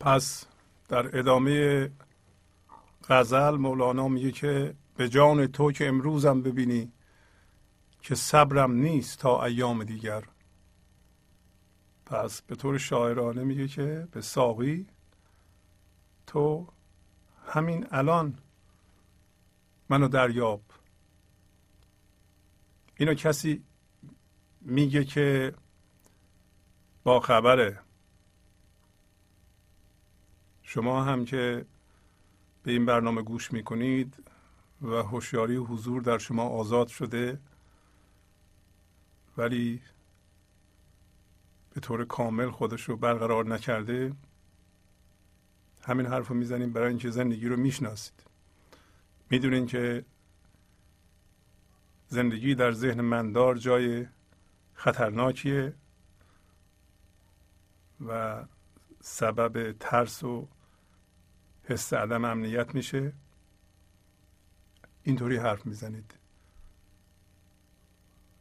پس 0.00 0.44
در 0.88 1.18
ادامه 1.18 1.88
غزل 3.08 3.56
مولانا 3.56 4.08
میگه 4.08 4.32
که 4.32 4.74
به 4.96 5.08
جان 5.08 5.46
تو 5.46 5.72
که 5.72 5.88
امروزم 5.88 6.42
ببینی 6.42 6.92
که 8.02 8.14
صبرم 8.14 8.72
نیست 8.72 9.18
تا 9.18 9.44
ایام 9.44 9.84
دیگر. 9.84 10.24
پس 12.06 12.42
به 12.42 12.56
طور 12.56 12.78
شاعرانه 12.78 13.44
میگه 13.44 13.68
که 13.68 14.08
به 14.10 14.20
ساقی 14.20 14.86
تو 16.26 16.66
همین 17.46 17.86
الان 17.90 18.38
منو 19.88 20.08
دریاب. 20.08 20.62
اینو 22.96 23.14
کسی 23.14 23.64
میگه 24.60 25.04
که 25.04 25.54
با 27.02 27.20
خبره. 27.20 27.80
شما 30.62 31.04
هم 31.04 31.24
که 31.24 31.66
به 32.62 32.72
این 32.72 32.86
برنامه 32.86 33.22
گوش 33.22 33.52
می‌کنید 33.52 34.24
و 34.82 34.86
هوشیاری 34.86 35.56
حضور 35.56 36.02
در 36.02 36.18
شما 36.18 36.48
آزاد 36.48 36.88
شده 36.88 37.40
ولی 39.38 39.82
به 41.74 41.80
طور 41.80 42.04
کامل 42.04 42.50
خودش 42.50 42.82
رو 42.82 42.96
برقرار 42.96 43.46
نکرده 43.46 44.12
همین 45.82 46.06
حرف 46.06 46.28
رو 46.28 46.34
می‌زنیم 46.34 46.72
برای 46.72 46.88
اینکه 46.88 47.10
زندگی 47.10 47.48
رو 47.48 47.56
می‌شناسید. 47.56 48.24
می‌دونین 49.30 49.66
که 49.66 50.04
زندگی 52.08 52.54
در 52.54 52.72
ذهن 52.72 53.00
مندار 53.00 53.56
جای 53.56 54.06
خطرناکیه 54.74 55.74
و 58.06 58.44
سبب 59.00 59.72
ترس 59.72 60.24
و 60.24 60.48
حس 61.62 61.92
عدم 61.92 62.24
امنیت 62.24 62.74
میشه. 62.74 63.12
اینطوری 65.02 65.36
حرف 65.36 65.66
می‌زنید. 65.66 66.17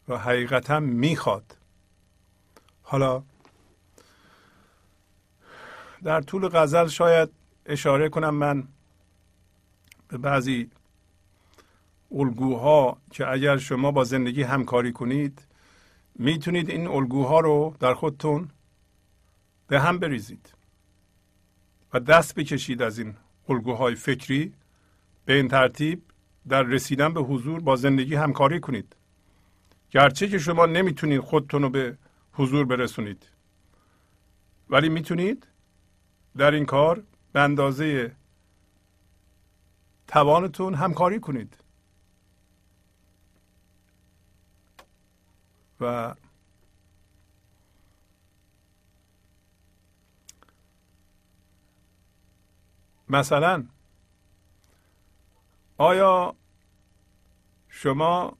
و 0.07 0.17
حقیقتا 0.17 0.79
می‌خواد. 0.79 1.57
حالا 2.81 3.23
در 6.03 6.21
طول 6.21 6.47
غزل 6.47 6.87
شاید 6.87 7.29
اشاره 7.65 8.09
کنم 8.09 8.35
من 8.35 8.67
به 10.07 10.17
بعضی 10.17 10.69
الگوها 12.11 12.97
که 13.11 13.27
اگر 13.27 13.57
شما 13.57 13.91
با 13.91 14.03
زندگی 14.03 14.43
همکاری 14.43 14.91
کنید 14.91 15.47
می‌تونید 16.15 16.69
این 16.69 16.87
الگوها 16.87 17.39
رو 17.39 17.75
در 17.79 17.93
خودتون 17.93 18.49
به 19.67 19.79
هم 19.79 19.99
بریزید 19.99 20.53
و 21.93 21.99
دست 21.99 22.35
بکشید 22.35 22.81
از 22.81 22.99
این 22.99 23.15
الگوهای 23.49 23.95
فکری 23.95 24.53
به 25.25 25.33
این 25.33 25.47
ترتیب 25.47 26.01
در 26.47 26.63
رسیدن 26.63 27.13
به 27.13 27.21
حضور 27.21 27.59
با 27.59 27.75
زندگی 27.75 28.15
همکاری 28.15 28.59
کنید. 28.59 28.95
گرچه 29.91 30.27
که 30.27 30.39
شما 30.39 30.65
نمی‌تونید 30.65 31.21
خودتون 31.21 31.61
رو 31.61 31.69
به 31.69 31.97
حضور 32.33 32.65
برسونید. 32.65 33.25
ولی 34.69 34.89
می‌تونید 34.89 35.47
در 36.37 36.51
این 36.51 36.65
کار 36.65 37.03
به 37.33 37.41
اندازه 37.41 38.15
توانتون 40.07 40.73
همکاری 40.73 41.19
کنید. 41.19 41.57
و 45.81 46.15
مثلا 53.09 53.65
آیا 55.77 56.35
شما 57.69 58.37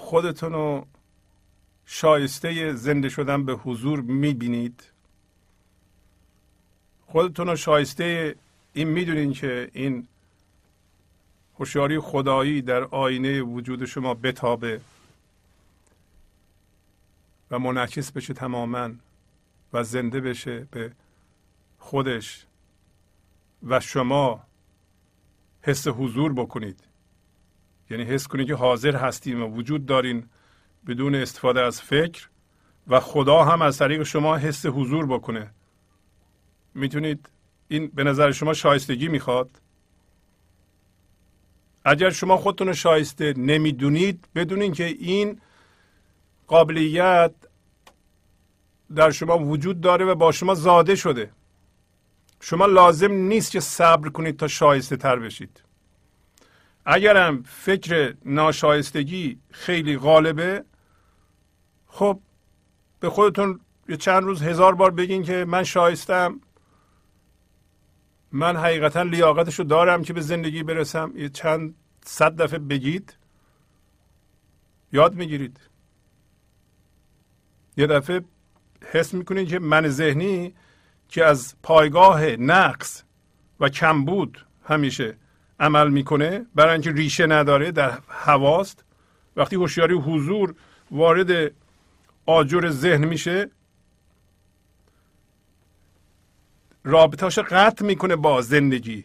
خودتون 0.00 0.52
رو 0.52 0.86
شایسته 1.86 2.72
زنده 2.72 3.08
شدن 3.08 3.44
به 3.44 3.52
حضور 3.52 4.00
می‌بینید. 4.00 4.84
خودتون 7.06 7.46
رو 7.46 7.56
شایسته 7.56 8.36
این 8.72 8.88
می‌دونین 8.88 9.32
که 9.32 9.70
این 9.72 10.08
هوشیاری 11.58 11.98
خدایی 11.98 12.62
در 12.62 12.84
آینه 12.84 13.42
وجود 13.42 13.84
شما 13.84 14.14
بتابه 14.14 14.80
و 17.50 17.58
منعکس 17.58 18.12
بشه 18.12 18.34
تماما 18.34 18.90
و 19.72 19.84
زنده 19.84 20.20
بشه 20.20 20.68
به 20.70 20.92
خودش 21.78 22.46
و 23.62 23.80
شما 23.80 24.42
حس 25.62 25.88
حضور 25.88 26.32
بکنید. 26.32 26.89
یعنی 27.90 28.04
حس 28.04 28.26
کنید 28.26 28.46
که 28.46 28.54
حاضر 28.54 28.96
هستیم 28.96 29.42
و 29.42 29.46
وجود 29.46 29.86
دارین 29.86 30.26
بدون 30.86 31.14
استفاده 31.14 31.60
از 31.60 31.82
فکر 31.82 32.28
و 32.88 33.00
خدا 33.00 33.44
هم 33.44 33.62
از 33.62 33.78
طریق 33.78 34.02
شما 34.02 34.36
حس 34.36 34.66
حضور 34.66 35.06
بکنه. 35.06 35.50
می‌تونید 36.74 37.28
این 37.68 37.90
به 37.94 38.04
نظر 38.04 38.32
شما 38.32 38.54
شایستگی 38.54 39.08
می‌خواد؟ 39.08 39.50
اگر 41.84 42.10
شما 42.10 42.36
خودتون 42.36 42.66
رو 42.66 42.74
شایسته 42.74 43.34
نمی‌دونید 43.36 44.28
بدونین 44.34 44.72
که 44.72 44.84
این 44.84 45.40
قابلیت 46.46 47.32
در 48.94 49.10
شما 49.10 49.38
وجود 49.38 49.80
داره 49.80 50.04
و 50.04 50.14
با 50.14 50.32
شما 50.32 50.54
زاده 50.54 50.96
شده. 50.96 51.30
شما 52.40 52.66
لازم 52.66 53.12
نیست 53.12 53.50
که 53.50 53.60
صبر 53.60 54.08
کنید 54.08 54.36
تا 54.36 54.48
شایسته 54.48 54.96
تر 54.96 55.16
بشید. 55.16 55.62
اگرم 56.84 57.42
فکر 57.42 58.14
ناشایستگی 58.24 59.38
خیلی 59.50 59.98
غالبه 59.98 60.64
خب 61.86 62.20
به 63.00 63.10
خودتون 63.10 63.60
یه 63.88 63.96
چند 63.96 64.22
روز 64.22 64.42
هزار 64.42 64.74
بار 64.74 64.90
بگین 64.90 65.22
که 65.22 65.44
من 65.44 65.64
شایستم 65.64 66.40
من 68.32 68.56
حقیقتا 68.56 69.02
لیاقتش 69.02 69.58
رو 69.58 69.64
دارم 69.64 70.02
که 70.02 70.12
به 70.12 70.20
زندگی 70.20 70.62
برسم. 70.62 71.12
یه 71.16 71.28
چند 71.28 71.74
صد 72.04 72.36
دفعه 72.36 72.58
بگید. 72.58 73.16
یاد 74.92 75.14
می‌گیرید. 75.14 75.60
یه 77.76 77.86
دفعه 77.86 78.24
حس 78.92 79.14
می‌کنید 79.14 79.48
که 79.48 79.58
من 79.58 79.88
ذهنی 79.88 80.54
که 81.08 81.24
از 81.24 81.54
پایگاه 81.62 82.26
نقص 82.26 83.02
و 83.60 83.68
کمبود 83.68 84.46
همیشه 84.64 85.16
عمل 85.60 85.88
می‌کنه 85.88 86.46
برای 86.54 86.72
اینکه 86.72 86.92
ریشه 86.92 87.26
نداره 87.26 87.70
در 87.70 87.98
هواست 88.08 88.84
وقتی 89.36 89.56
هوشیاری 89.56 89.94
حضور 89.94 90.54
وارد 90.90 91.52
آجر 92.26 92.70
ذهن 92.70 93.04
میشه 93.04 93.50
رابطهاش 96.84 97.38
قطع 97.38 97.84
می‌کنه 97.84 98.16
با 98.16 98.42
زندگی. 98.42 99.04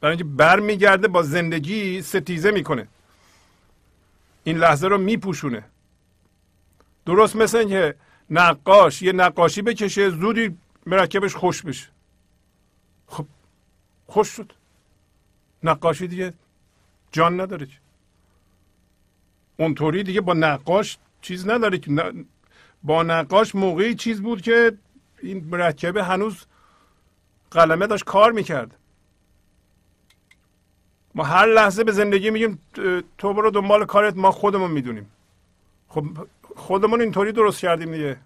برای 0.00 0.16
اینکه 0.16 0.24
برمیگرده 0.36 1.08
با 1.08 1.22
زندگی 1.22 2.02
ستیزه 2.02 2.50
می‌کنه. 2.50 2.88
این 4.44 4.58
لحظه 4.58 4.88
رو 4.88 4.98
میپوشونه. 4.98 5.64
درست 7.06 7.36
مثل 7.36 7.58
اینکه 7.58 7.94
نقاش 8.30 9.02
یه 9.02 9.12
نقاشی 9.12 9.62
بکشه 9.62 10.10
زودی 10.10 10.58
مرکبش 10.86 11.34
خوش 11.34 11.62
بشه. 11.62 11.88
خب 13.06 13.26
خوش 14.06 14.28
شد. 14.28 14.52
نقاشی 15.70 16.06
دیگه 16.06 16.32
جان 17.12 17.40
نداره 17.40 17.68
اونطوری 19.56 20.02
دیگه 20.02 20.20
با 20.20 20.34
نقاش 20.34 20.98
چیز 21.20 21.48
نداره 21.48 21.78
که. 21.78 22.12
با 22.82 23.02
نقاش 23.02 23.54
موقعی 23.54 23.94
چیز 23.94 24.22
بود 24.22 24.42
که 24.42 24.78
این 25.22 25.44
مرکبه 25.44 26.04
هنوز 26.04 26.44
قلمه 27.50 27.86
داشت 27.86 28.04
کار 28.04 28.32
می‌کرد. 28.32 28.78
ما 31.14 31.24
هر 31.24 31.46
لحظه 31.46 31.84
به 31.84 31.92
زندگی 31.92 32.30
میگیم 32.30 32.58
تو 33.18 33.34
برو 33.34 33.50
دنبال 33.50 33.86
کارت 33.86 34.16
ما 34.16 34.30
خودمون 34.30 34.70
می‌دونیم. 34.70 35.10
خب 35.88 36.04
خودمون 36.56 37.00
اینطوری 37.00 37.32
درست 37.32 37.60
کردیم 37.60 37.92
دیگه. 37.92 38.16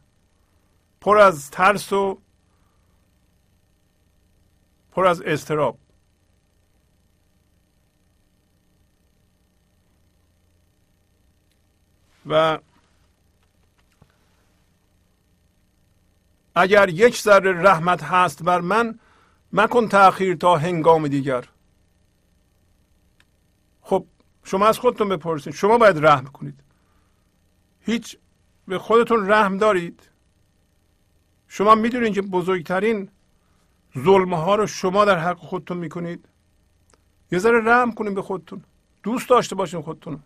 پر 1.01 1.19
از 1.19 1.51
ترس 1.51 1.93
و 1.93 2.19
پر 4.93 5.07
از 5.07 5.23
استراب 5.23 5.79
و 12.27 12.59
اگر 16.55 16.89
یک 16.89 17.23
ذره 17.23 17.63
رحمت 17.63 18.03
هست 18.03 18.43
بر 18.43 18.61
من 18.61 18.99
مکن 19.53 19.89
تاخیر 19.89 20.37
تا 20.37 20.57
هنگام 20.57 21.09
دیگر. 21.09 21.45
خب 23.83 24.07
شما 24.45 24.67
از 24.67 24.79
خودتون 24.79 25.09
بپرسید. 25.09 25.55
شما 25.55 25.79
باید 25.79 26.07
رحم 26.07 26.25
کنید. 26.25 26.61
هیچ 27.81 28.17
به 28.69 28.79
خودتون 28.79 29.31
رحم 29.31 29.59
دارید. 29.59 30.09
شما 31.49 31.75
می‌دونید 31.75 32.15
که 32.15 32.23
بزرگترین 32.23 33.09
ظلم 33.99 34.35
ها 34.35 34.55
رو 34.55 34.67
شما 34.67 35.05
در 35.05 35.19
حق 35.19 35.39
خودتون 35.39 35.77
می‌کنید. 35.77 36.29
یه 37.33 37.39
ذره 37.39 37.61
رحم 37.65 37.93
کنید 37.93 38.15
به 38.15 38.23
خودتون. 38.23 38.65
دوست 39.03 39.29
داشته 39.29 39.55
باشین 39.55 39.83
خودتون 39.83 40.23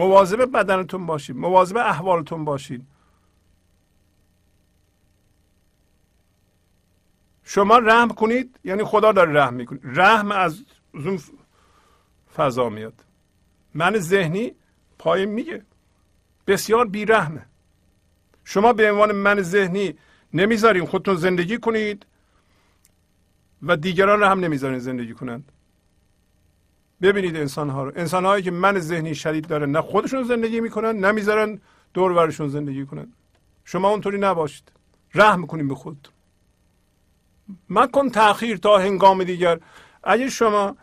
مواظب 0.00 0.40
بدنتون 0.56 1.06
باشید 1.06 1.36
مواظب 1.36 1.76
احوالتون 1.76 2.44
باشید 2.44 2.86
شما 7.44 7.78
رحم 7.78 8.08
کنید 8.08 8.58
یعنی 8.64 8.84
خدا 8.84 9.12
داره 9.12 9.32
رحم 9.32 9.54
می‌کنه. 9.54 9.80
رحم 9.84 10.32
از 10.32 10.64
اون 10.94 11.20
فضا 12.36 12.68
میاد. 12.68 13.04
من 13.74 13.98
ذهنی 13.98 14.52
پای 14.98 15.26
میگه. 15.26 15.62
بسیار 16.46 16.86
بیرحمه. 16.86 17.46
شما 18.44 18.72
به 18.72 18.92
عنوان 18.92 19.12
من 19.12 19.42
ذهنی 19.42 19.94
نمی‌ذارین 20.34 20.86
خودتون 20.86 21.14
زندگی 21.14 21.58
کنید 21.58 22.06
و 23.62 23.76
دیگران 23.76 24.20
رو 24.20 24.26
هم 24.26 24.40
نمی‌ذارین 24.40 24.78
زندگی 24.78 25.14
کنند. 25.14 25.52
ببینید 27.02 27.36
انسان 27.36 27.70
ها 27.70 27.84
رو. 27.84 27.92
انسان 27.96 28.24
هایی 28.24 28.42
که 28.42 28.50
من 28.50 28.78
ذهنی 28.78 29.14
شدید 29.14 29.46
دارن 29.46 29.70
نه 29.70 29.80
خودشون 29.80 30.22
زندگی 30.22 30.60
می‌کنن 30.60 31.04
نمی‌ذارن 31.04 31.60
دور 31.94 32.12
ورشون 32.12 32.48
زندگی 32.48 32.86
کنن. 32.86 33.12
شما 33.64 33.88
اونطوری 33.88 34.18
نباشید. 34.18 34.72
رحم 35.14 35.46
کنید 35.46 35.68
به 35.68 35.74
خودتون 35.74 36.14
مکن 37.70 38.08
تاخیر 38.08 38.56
تا 38.56 38.78
هنگام 38.78 39.24
دیگر. 39.24 39.60
اگه 40.04 40.28
شما 40.28 40.76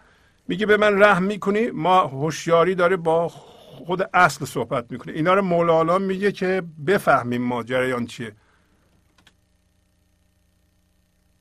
میگه 0.47 0.65
به 0.65 0.77
من 0.77 1.03
رحم 1.03 1.23
می‌کنی 1.23 1.69
ما 1.69 2.07
هوشیاری 2.07 2.75
داره 2.75 2.97
با 2.97 3.27
خود 3.27 4.09
اصل 4.13 4.45
صحبت 4.45 4.91
می‌کنه. 4.91 5.13
اینا 5.13 5.33
رو 5.33 5.41
مولانا 5.41 5.97
میگه 5.97 6.31
که 6.31 6.63
بفهمیم 6.87 7.41
ما 7.41 7.63
جریان 7.63 8.05
چیه. 8.05 8.35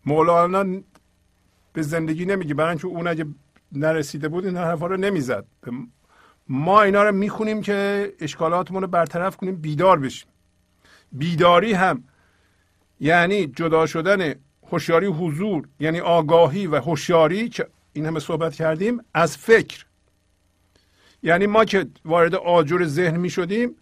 مولانا 0.07 0.81
به 1.73 1.83
زندگی 1.83 2.25
نمیگه. 2.25 2.55
برای 2.55 2.79
اون 2.85 3.07
اگه 3.07 3.27
نرسیده 3.77 4.29
بود 4.29 4.47
این 4.47 4.57
حرفا 4.57 4.87
رو 4.87 4.97
نمی‌زد. 4.97 5.47
ما 6.49 6.83
اینا 6.83 7.03
رو 7.03 7.13
می‌خونیم 7.13 7.63
که 7.63 8.13
اشکالاتمون 8.21 8.83
رو 8.83 8.89
برطرف 8.89 9.37
کنیم 9.37 9.57
بیدار 9.57 9.99
بشیم. 9.99 10.29
بیداری 11.13 11.73
هم 11.73 12.05
یعنی 13.01 13.47
جدا 13.47 13.87
شدن 13.87 14.35
هوشیاری 14.71 15.07
حضور 15.07 15.69
یعنی 15.81 16.01
آگاهی 16.01 16.67
و 16.67 16.81
هوشیاری 16.81 17.49
که 17.49 17.69
این 17.93 18.07
همه 18.07 18.21
صحبت 18.21 18.55
کردیم 18.55 19.01
از 19.15 19.37
فکر. 19.37 19.85
یعنی 21.23 21.47
ما 21.47 21.65
که 21.65 21.87
وارد 22.05 22.35
آجر 22.35 22.85
ذهن 22.85 23.17
می 23.17 23.31
شدیم 23.31 23.77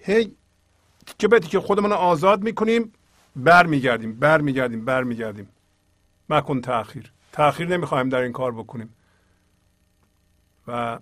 هی 0.00 0.34
که 1.18 1.28
به 1.28 1.40
که 1.40 1.60
خودمون 1.60 1.92
آزاد 1.92 2.42
می‌کنیم 2.42 2.92
برمیگردیم 3.36 4.12
برمیگردیم 4.12 4.84
برمیگردیم. 4.84 5.48
مکن 6.28 6.60
تاخیر 6.60 7.12
تاخیر 7.38 7.68
نمی‌خوایم 7.68 8.08
در 8.08 8.20
این 8.20 8.32
کار 8.32 8.52
بکنیم. 8.52 8.94
و 10.68 10.98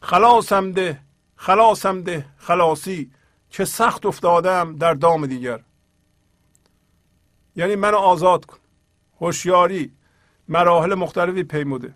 خلاصم 0.00 0.72
ده 0.72 1.00
خلاصم 1.36 2.02
ده 2.02 2.26
خلاصی 2.36 3.10
چه 3.50 3.64
سخت 3.64 4.06
افتادم 4.06 4.76
در 4.76 4.94
دام 4.94 5.26
دیگر. 5.26 5.60
یعنی 7.56 7.76
منو 7.76 7.96
آزاد 7.96 8.44
کن. 8.44 8.56
هوشیاری 9.20 9.92
مراحل 10.48 10.94
مختلفی 10.94 11.42
پیموده. 11.42 11.94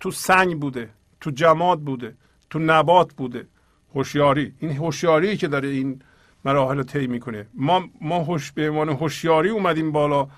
تو 0.00 0.10
سنگ 0.10 0.60
بوده 0.60 0.90
تو 1.20 1.30
جماد 1.30 1.80
بوده 1.80 2.16
تو 2.50 2.58
نبات 2.58 3.12
بوده. 3.12 3.46
هوشیاری 3.94 4.54
این 4.58 4.76
هوشیاری 4.76 5.36
که 5.36 5.48
داره 5.48 5.68
این 5.68 6.02
مراحل 6.44 6.82
طی 6.82 7.06
می‌کنه. 7.06 7.46
ما 7.54 7.88
ما 8.00 8.18
هوش 8.18 8.52
به 8.52 8.68
عنوان 8.70 8.88
هوشیاری 8.88 9.48
اومدیم 9.48 9.92
بالا. 9.92 10.28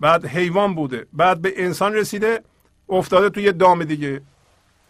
بعد 0.00 0.26
حیوان 0.26 0.74
بوده. 0.74 1.06
بعد 1.12 1.42
به 1.42 1.52
انسان 1.56 1.94
رسیده 1.94 2.42
افتاده 2.88 3.30
تو 3.30 3.40
یه 3.40 3.52
دام 3.52 3.84
دیگه. 3.84 4.22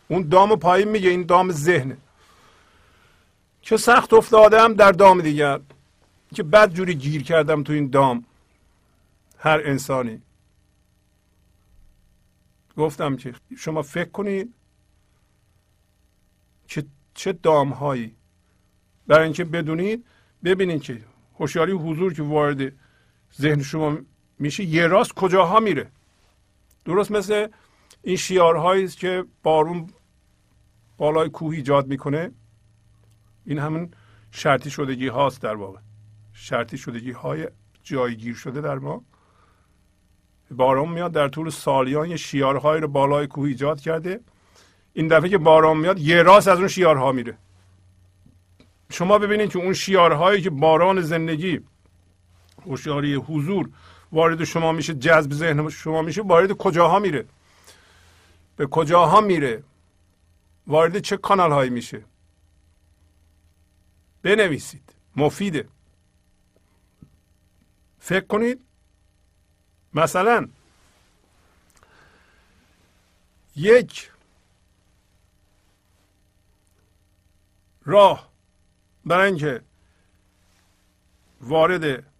اون 0.08 0.28
دام 0.28 0.56
پایین 0.56 0.88
میگه 0.88 1.10
این 1.10 1.22
دام 1.22 1.50
ذهنه. 1.50 1.96
چه 3.60 3.76
سخت 3.76 4.12
افتادم 4.12 4.74
در 4.74 4.92
دام 4.92 5.20
دیگر 5.20 5.60
که 6.34 6.42
بد 6.42 6.72
جوری 6.72 6.94
گیر 6.94 7.22
کردم 7.22 7.62
تو 7.62 7.72
این 7.72 7.88
دام. 7.90 8.24
هر 9.38 9.60
انسانی. 9.64 10.22
گفتم 12.76 13.16
که 13.16 13.34
شما 13.56 13.82
فکر 13.82 14.10
کنید 14.10 14.54
که 16.68 16.84
چه 17.14 17.32
دام 17.32 17.68
هایی 17.68 18.14
برای 19.06 19.24
اینکه 19.24 19.44
بدونید 19.44 20.04
ببینید 20.44 20.82
که 20.82 21.00
هوشیاری 21.38 21.72
حضور 21.72 22.14
که 22.14 22.22
وارد 22.22 22.72
ذهن 23.40 23.62
شما 23.62 23.98
میشه 24.38 24.64
یه 24.64 24.86
راست 24.86 25.12
کجاها 25.14 25.60
میره؟ 25.60 25.90
درست 26.84 27.10
مثل 27.10 27.48
این 28.02 28.16
شیارهایی 28.16 28.84
است 28.84 28.98
که 28.98 29.24
بارون 29.42 29.90
بالای 30.96 31.28
کوه 31.28 31.54
ایجاد 31.54 31.86
می‌کنه. 31.86 32.30
این 33.46 33.58
همون 33.58 33.90
شرطی 34.30 34.70
شدگی 34.70 35.08
هاست 35.08 35.42
در 35.42 35.54
واقع. 35.54 35.78
شرطی 36.32 36.78
شدگی 36.78 37.10
های 37.10 37.48
جایگیر 37.82 38.34
شده 38.34 38.60
در 38.60 38.78
ما. 38.78 39.04
باران 40.50 40.88
میاد 40.88 41.12
در 41.12 41.28
طول 41.28 41.50
سالیان 41.50 42.10
یه 42.10 42.16
شیارهایی 42.16 42.80
رو 42.80 42.88
بالای 42.88 43.26
کوه 43.26 43.48
ایجاد 43.48 43.80
کرده. 43.80 44.20
این 44.92 45.08
دفعه 45.08 45.28
که 45.28 45.38
باران 45.38 45.76
میاد 45.76 45.98
یه 45.98 46.22
راست 46.22 46.48
از 46.48 46.58
اون 46.58 46.68
شیارها 46.68 47.12
میره. 47.12 47.38
شما 48.90 49.18
ببینید 49.18 49.50
که 49.50 49.58
اون 49.58 49.72
شیارهایی 49.72 50.42
که 50.42 50.50
باران 50.50 51.00
زندگی 51.00 51.60
هوشیاری 52.66 53.14
حضور 53.14 53.70
وارد 54.12 54.44
شما 54.44 54.72
میشه 54.72 54.94
جذب 54.94 55.32
ذهن 55.32 55.68
شما 55.68 56.02
میشه 56.02 56.22
وارد 56.22 56.52
کجاها 56.52 56.98
میره؟ 56.98 57.24
به 58.56 58.66
کجاها 58.66 59.20
میره؟ 59.20 59.62
وارد 60.66 60.98
چه 60.98 61.16
کانال 61.16 61.52
هایی 61.52 61.70
میشه؟ 61.70 62.04
بنویسید. 64.22 64.94
مفیده. 65.16 65.68
فکر 67.98 68.26
کنید. 68.26 68.60
مثلا 69.94 70.48
یک 73.56 74.10
راه 77.84 78.28
برای 79.04 79.26
اینکه 79.26 79.60
وارد 81.40 82.11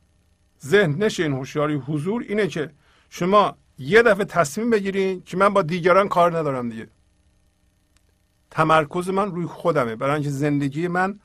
ذهن 0.66 1.04
نشین 1.04 1.32
هوشیاری 1.32 1.74
حضور 1.74 2.24
اینه 2.28 2.46
که 2.46 2.70
شما 3.10 3.56
یه 3.78 4.02
دفعه 4.02 4.24
تصمیم 4.24 4.70
بگیرین 4.70 5.22
که 5.22 5.36
من 5.36 5.48
با 5.48 5.62
دیگران 5.62 6.08
کار 6.08 6.38
ندارم 6.38 6.68
دیگه. 6.68 6.88
تمرکز 8.50 9.08
من 9.08 9.30
روی 9.30 9.46
خودمه. 9.46 9.96
برای 9.96 10.14
اینکه 10.14 10.30
زندگی 10.30 10.88
من 10.88 11.20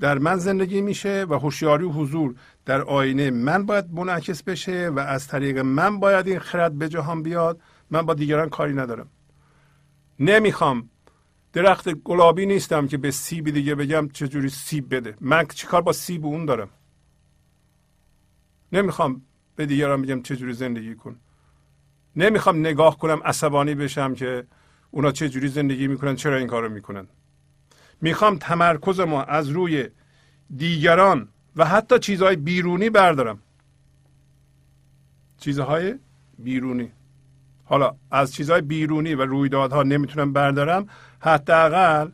در 0.00 0.18
من 0.18 0.36
زندگی 0.36 0.80
میشه 0.80 1.26
و 1.28 1.34
هوشیاری 1.34 1.84
و 1.84 1.88
حضور 1.88 2.34
در 2.64 2.82
آینه 2.82 3.30
من 3.30 3.66
باید 3.66 3.92
منعکس 3.92 4.42
بشه 4.42 4.88
و 4.88 4.98
از 4.98 5.28
طریق 5.28 5.58
من 5.58 6.00
باید 6.00 6.26
این 6.26 6.38
خرد 6.38 6.78
به 6.78 6.88
جهان 6.88 7.22
بیاد. 7.22 7.60
من 7.90 8.02
با 8.02 8.14
دیگران 8.14 8.48
کاری 8.48 8.74
ندارم. 8.74 9.08
نمی‌خوام. 10.20 10.90
درخت 11.52 11.94
گلابی 11.94 12.46
نیستم 12.46 12.86
که 12.86 12.96
به 12.96 13.10
سیب 13.10 13.50
دیگه 13.50 13.74
بگم 13.74 14.08
چجوری 14.08 14.48
سیب 14.48 14.94
بده. 14.94 15.14
من 15.20 15.46
چیکار 15.46 15.82
با 15.82 15.92
سیب 15.92 16.26
اون 16.26 16.44
دارم؟ 16.44 16.68
نمی‌خوام 18.72 19.22
به 19.56 19.66
دیگران 19.66 20.02
بگم 20.02 20.22
چجوری 20.22 20.52
زندگی 20.52 20.94
کن. 20.94 21.16
نمی‌خوام 22.16 22.58
نگاه 22.58 22.98
کنم 22.98 23.20
عصبانی 23.24 23.74
بشم 23.74 24.14
که 24.14 24.46
اونا 24.90 25.12
چجوری 25.12 25.48
زندگی 25.48 25.86
می‌کنن 25.86 26.16
چرا 26.16 26.36
این 26.36 26.46
کارو 26.46 26.68
می‌کنن. 26.68 27.06
می‌خوام 28.00 28.38
تمرکز 28.38 29.00
ما 29.00 29.22
از 29.22 29.48
روی 29.48 29.88
دیگران 30.56 31.28
و 31.56 31.64
حتی 31.64 31.98
چیزهای 31.98 32.36
بیرونی 32.36 32.90
بردارم. 32.90 33.38
چیزهای 35.40 35.94
بیرونی. 36.38 36.92
حالا 37.64 37.94
از 38.10 38.32
چیزهای 38.32 38.60
بیرونی 38.60 39.14
و 39.14 39.22
رویدادها 39.22 39.82
نمی‌تونم 39.82 40.32
بردارم. 40.32 40.88
حداقل 41.20 42.10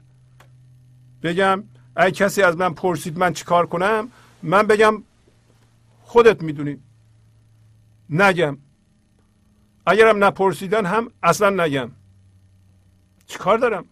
بگم 1.23 1.65
ای 1.97 2.11
کسی 2.11 2.43
از 2.43 2.57
من 2.57 2.75
پرسید 2.75 3.19
من 3.19 3.33
چیکار 3.33 3.67
کنم 3.67 4.09
من 4.43 4.67
بگم 4.67 5.03
خودت 6.13 6.43
می‌دونی. 6.43 6.79
نگم. 8.11 8.59
اگرم 9.87 10.25
نپرسیدن 10.25 10.87
هم 10.87 11.11
اصلا 11.23 11.65
نگم. 11.65 11.91
چیکار 13.27 13.59
دارم؟ 13.59 13.85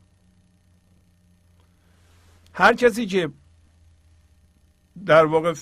هر 2.53 2.75
کسی 2.75 3.07
که 3.07 3.31
در 5.07 5.25
واقع 5.25 5.55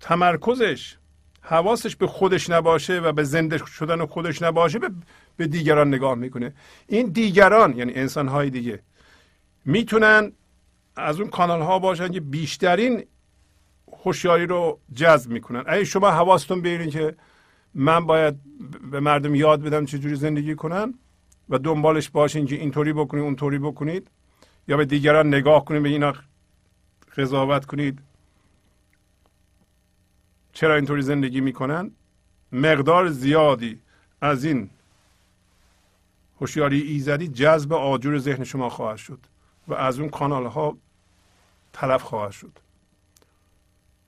تمرکزش 0.00 0.96
حواسش 1.40 1.96
به 1.96 2.06
خودش 2.06 2.50
نباشه 2.50 3.00
و 3.00 3.12
به 3.12 3.24
زنده 3.24 3.58
شدن 3.58 4.06
خودش 4.06 4.42
نباشه 4.42 4.78
به, 4.78 4.90
به 5.36 5.46
دیگران 5.46 5.88
نگاه 5.88 6.14
می‌کنه. 6.14 6.54
این 6.86 7.06
دیگران 7.06 7.76
یعنی 7.76 7.92
انسان 7.94 8.28
های 8.28 8.50
دیگه 8.50 8.82
می‌تونن 9.64 10.32
از 10.96 11.20
اون 11.20 11.30
کانال 11.30 11.62
ها 11.62 11.78
باشن 11.78 12.08
که 12.12 12.20
بیشترین 12.20 13.04
هوشیاری 14.04 14.46
رو 14.46 14.78
جذب 14.94 15.30
می‌کنن. 15.30 15.64
اگه 15.66 15.84
شما 15.84 16.10
حواستون 16.10 16.62
به 16.62 16.86
که 16.86 17.16
من 17.74 18.06
باید 18.06 18.34
به 18.90 19.00
مردم 19.00 19.34
یاد 19.34 19.62
بدم 19.62 19.84
چجوری 19.84 20.14
زندگی 20.14 20.54
کنن 20.54 20.94
و 21.48 21.58
دنبالش 21.58 22.10
باشین 22.10 22.46
که 22.46 22.54
اینطوری 22.54 22.92
بکنید 22.92 23.24
اونطوری 23.24 23.58
بکنید 23.58 24.10
یا 24.68 24.76
به 24.76 24.84
دیگران 24.84 25.28
نگاه 25.28 25.64
کنید 25.64 25.82
به 25.82 25.88
اینا 25.88 26.14
قضاوت 27.16 27.64
کنید. 27.66 27.98
چرا 30.52 30.74
اینطوری 30.74 31.02
زندگی 31.02 31.40
می‌کنن؟ 31.40 31.90
مقدار 32.52 33.08
زیادی 33.08 33.80
از 34.20 34.44
این 34.44 34.70
هوشیاری 36.40 36.80
ایزدی 36.80 37.28
جذب 37.28 37.72
آجور 37.72 38.18
ذهن 38.18 38.44
شما 38.44 38.68
خواهد 38.68 38.96
شد 38.96 39.18
و 39.68 39.74
از 39.74 39.98
اون 39.98 40.08
کانال 40.08 40.46
ها 40.46 40.76
تلف 41.72 42.02
خواهد 42.02 42.30
شد. 42.30 42.58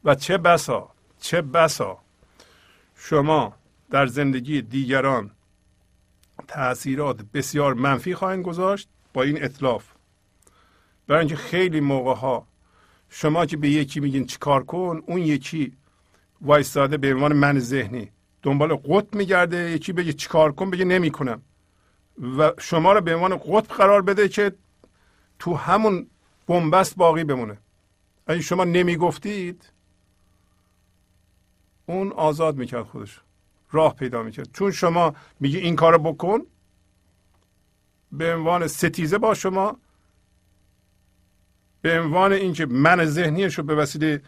و 0.04 0.14
چه 0.14 0.38
بسا 0.38 0.90
چه 1.20 1.42
بسا. 1.42 1.98
شما 2.96 3.54
در 3.90 4.06
زندگی 4.06 4.62
دیگران 4.62 5.30
تاثیرات 6.48 7.20
بسیار 7.34 7.74
منفی 7.74 8.14
خواهند 8.14 8.44
گذاشت 8.44 8.88
با 9.14 9.22
این 9.22 9.44
اطلاف. 9.44 9.84
برای 11.06 11.18
اینکه 11.18 11.36
خیلی 11.36 11.80
موقع 11.80 12.14
ها 12.14 12.46
شما 13.08 13.46
که 13.46 13.56
به 13.56 13.68
یکی 13.68 14.00
میگین 14.00 14.26
چیکار 14.26 14.64
کن 14.64 15.02
اون 15.06 15.18
یکی 15.18 15.72
وایستاده 16.40 16.96
به 16.96 17.14
عنوان 17.14 17.32
من 17.32 17.58
ذهنی 17.58 18.10
دنبال 18.42 18.74
قطب 18.74 19.14
میگرده 19.14 19.70
یکی 19.70 19.92
بگه 19.92 20.12
چیکار 20.12 20.52
کن 20.52 20.70
بگه 20.70 20.84
نمی‌کنم. 20.84 21.42
و 22.38 22.52
شما 22.58 22.92
رو 22.92 23.00
به 23.00 23.14
عنوان 23.14 23.36
قطب 23.36 23.74
قرار 23.74 24.02
بده 24.02 24.28
که 24.28 24.52
تو 25.38 25.54
همون 25.54 26.06
بنبست 26.46 26.96
باقی 26.96 27.24
بمونه. 27.24 27.58
اگه 28.26 28.40
شما 28.40 28.64
نمی‌گفتید 28.64 29.72
اون 31.86 32.12
آزاد 32.12 32.56
می‌کرد 32.56 32.82
خودش. 32.82 33.20
راه 33.70 33.96
پیدا 33.96 34.22
می‌کرد. 34.22 34.48
چون 34.52 34.70
شما 34.70 35.14
میگی 35.40 35.58
این 35.58 35.76
کارو 35.76 35.98
بکن 35.98 36.40
به 38.12 38.34
عنوان 38.34 38.66
ستیزه 38.66 39.18
با 39.18 39.34
شما 39.34 39.76
به 41.82 42.00
عنوان 42.00 42.32
اینکه 42.32 42.66
من 42.66 43.04
ذهنیش 43.04 43.54
رو 43.54 43.64
به 43.64 43.74
وسیله 43.74 44.22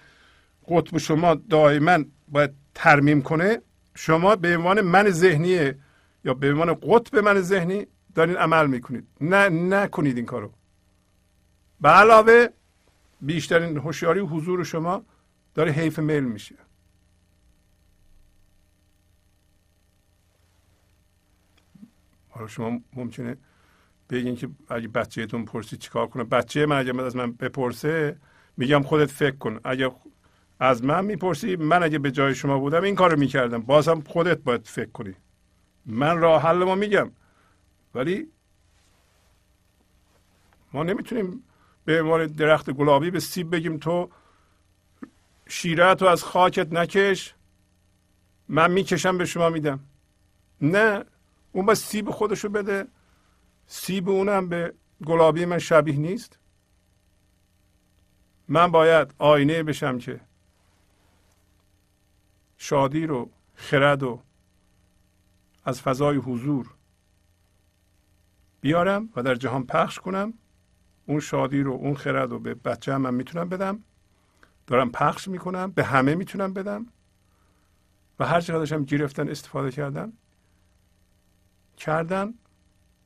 قطب 0.69 0.99
شما 0.99 1.35
دائما 1.35 1.99
باید 2.29 2.51
ترمیم 2.75 3.23
کنه 3.23 3.63
شما 3.95 4.37
به 4.37 4.57
عنوان 4.57 4.81
من 4.81 5.11
ذهنی 5.11 5.73
یا 6.25 6.35
به 6.35 6.51
عنوان 6.51 6.75
قطب 6.75 7.19
من 7.19 7.41
ذهنی 7.41 7.87
دارین 8.15 8.37
عمل 8.37 8.67
می‌کنید. 8.67 9.09
نه 9.21 9.49
نکنید 9.49 10.17
این 10.17 10.27
کارو. 10.27 10.53
به 11.81 11.89
علاوه 11.89 12.49
بیشترین 13.21 13.77
هوشیاری 13.77 14.21
حضور 14.21 14.65
شما 14.65 15.05
داره 15.55 15.73
حیف 15.73 15.99
میل 15.99 16.25
میشه. 16.25 16.55
حالا 22.35 22.47
شما 22.47 22.81
ممکنه 22.93 23.37
بگین 24.11 24.37
که 24.37 24.49
اگه 24.69 24.89
بچهتون 24.89 25.45
پرسید 25.45 25.79
چیکار 25.79 26.07
کنه. 26.07 26.25
بچه 26.25 26.67
من 26.67 26.79
اگه 26.79 27.03
از 27.03 27.17
من 27.17 27.33
بپرسه 27.33 28.17
میگم 28.57 28.83
خودت 28.83 29.11
فکر 29.11 29.37
کن. 29.37 29.61
اگه 29.65 29.91
از 30.61 30.85
من 30.85 31.05
می‌پرسی 31.05 31.57
من 31.57 31.83
اگه 31.83 31.99
به 31.99 32.11
جای 32.11 32.35
شما 32.35 32.59
بودم 32.59 32.83
این 32.83 32.95
کارو 32.95 33.19
می‌کردم. 33.19 33.63
بازم 33.63 34.01
خودت 34.01 34.39
باید 34.39 34.67
فکر 34.67 34.91
کنی. 34.91 35.15
من 35.87 36.19
راه 36.19 36.43
حل 36.43 36.65
ما 36.65 36.75
میگم. 36.75 37.11
ولی 37.95 38.29
ما 40.73 40.83
نمی‌تونیم 40.83 41.45
به 41.85 42.03
عنوان 42.03 42.27
درخت 42.27 42.71
گلابی 42.71 43.11
به 43.11 43.21
سیب 43.21 43.55
بگیم 43.55 43.79
تو 43.79 44.11
شیره 45.49 45.95
تو 45.95 46.07
از 46.07 46.25
خاکت 46.25 46.73
نکش 46.73 47.35
من 48.49 48.71
می‌کشم 48.71 49.19
به 49.19 49.25
شما 49.25 49.51
میدم. 49.51 49.81
نه. 50.61 51.05
اون 51.55 51.67
با 51.67 51.75
سیب 51.75 52.11
خودشو 52.11 52.49
بده. 52.49 52.87
سیب 53.67 54.09
اونم 54.09 54.49
به 54.49 54.75
گلابی 55.07 55.45
من 55.45 55.59
شبیه 55.59 55.97
نیست. 55.97 56.39
من 58.49 58.71
باید 58.71 59.15
آینه 59.19 59.63
بشم 59.63 59.99
که 59.99 60.21
شادی 62.57 63.07
رو 63.07 63.31
خرد 63.55 64.03
و 64.03 64.23
از 65.65 65.83
فضای 65.83 66.17
حضور 66.17 66.75
بیارم 68.61 69.09
و 69.17 69.23
در 69.23 69.35
جهان 69.35 69.67
پخش 69.67 69.99
کنم. 69.99 70.35
اون 71.07 71.21
شادی 71.21 71.61
رو 71.61 71.73
اون 71.73 71.95
خرد 71.95 72.31
رو 72.31 72.39
به 72.39 72.55
بچه 72.55 72.95
هم 72.95 73.01
من 73.01 73.15
می‌تونم 73.15 73.49
بدم. 73.49 73.85
دارم 74.67 74.91
پخش 74.91 75.29
می‌کنم 75.29 75.71
به 75.71 75.85
همه 75.85 76.15
می‌تونم 76.15 76.53
بدم. 76.53 76.87
و 78.19 78.27
هر 78.27 78.41
چقدرش 78.41 78.73
هم 78.73 78.85
گرفتن 78.85 79.29
استفاده 79.29 79.71
کردن. 79.71 80.13
کردن 81.77 82.35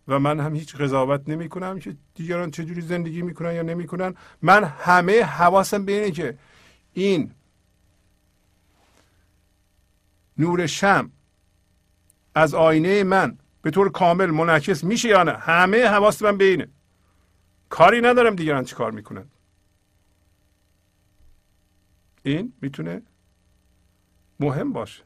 و 0.08 0.18
من 0.18 0.40
هم 0.40 0.54
هیچ 0.54 0.76
قضاوت 0.76 1.28
نمی 1.28 1.48
کنم 1.48 1.78
که 1.78 1.96
دیگران 2.14 2.50
چجوری 2.50 2.80
زندگی 2.80 3.22
می‌کنن 3.22 3.54
یا 3.54 3.62
نمی‌کنن. 3.62 4.14
من 4.42 4.64
همه 4.64 5.22
حواسم 5.22 5.84
به 5.84 5.92
اینه 5.92 6.10
که 6.10 6.38
این 6.92 7.30
نور 10.38 10.66
شم 10.66 11.10
از 12.34 12.54
آینه 12.54 13.04
من 13.04 13.38
به 13.62 13.70
طور 13.70 13.90
کامل 13.90 14.26
منعکس 14.30 14.84
میشه 14.84 15.08
یا 15.08 15.22
نه؟ 15.22 15.32
همه 15.32 15.86
حواس 15.86 16.22
من 16.22 16.38
به 16.38 16.44
اینه. 16.44 16.68
کاری 17.68 18.00
ندارم 18.00 18.36
دیگران 18.36 18.64
چی 18.64 18.74
کار 18.74 18.90
می‌کنن. 18.90 19.24
این 22.22 22.52
می‌تونه 22.60 23.02
مهم 24.40 24.72
باشه. 24.72 25.02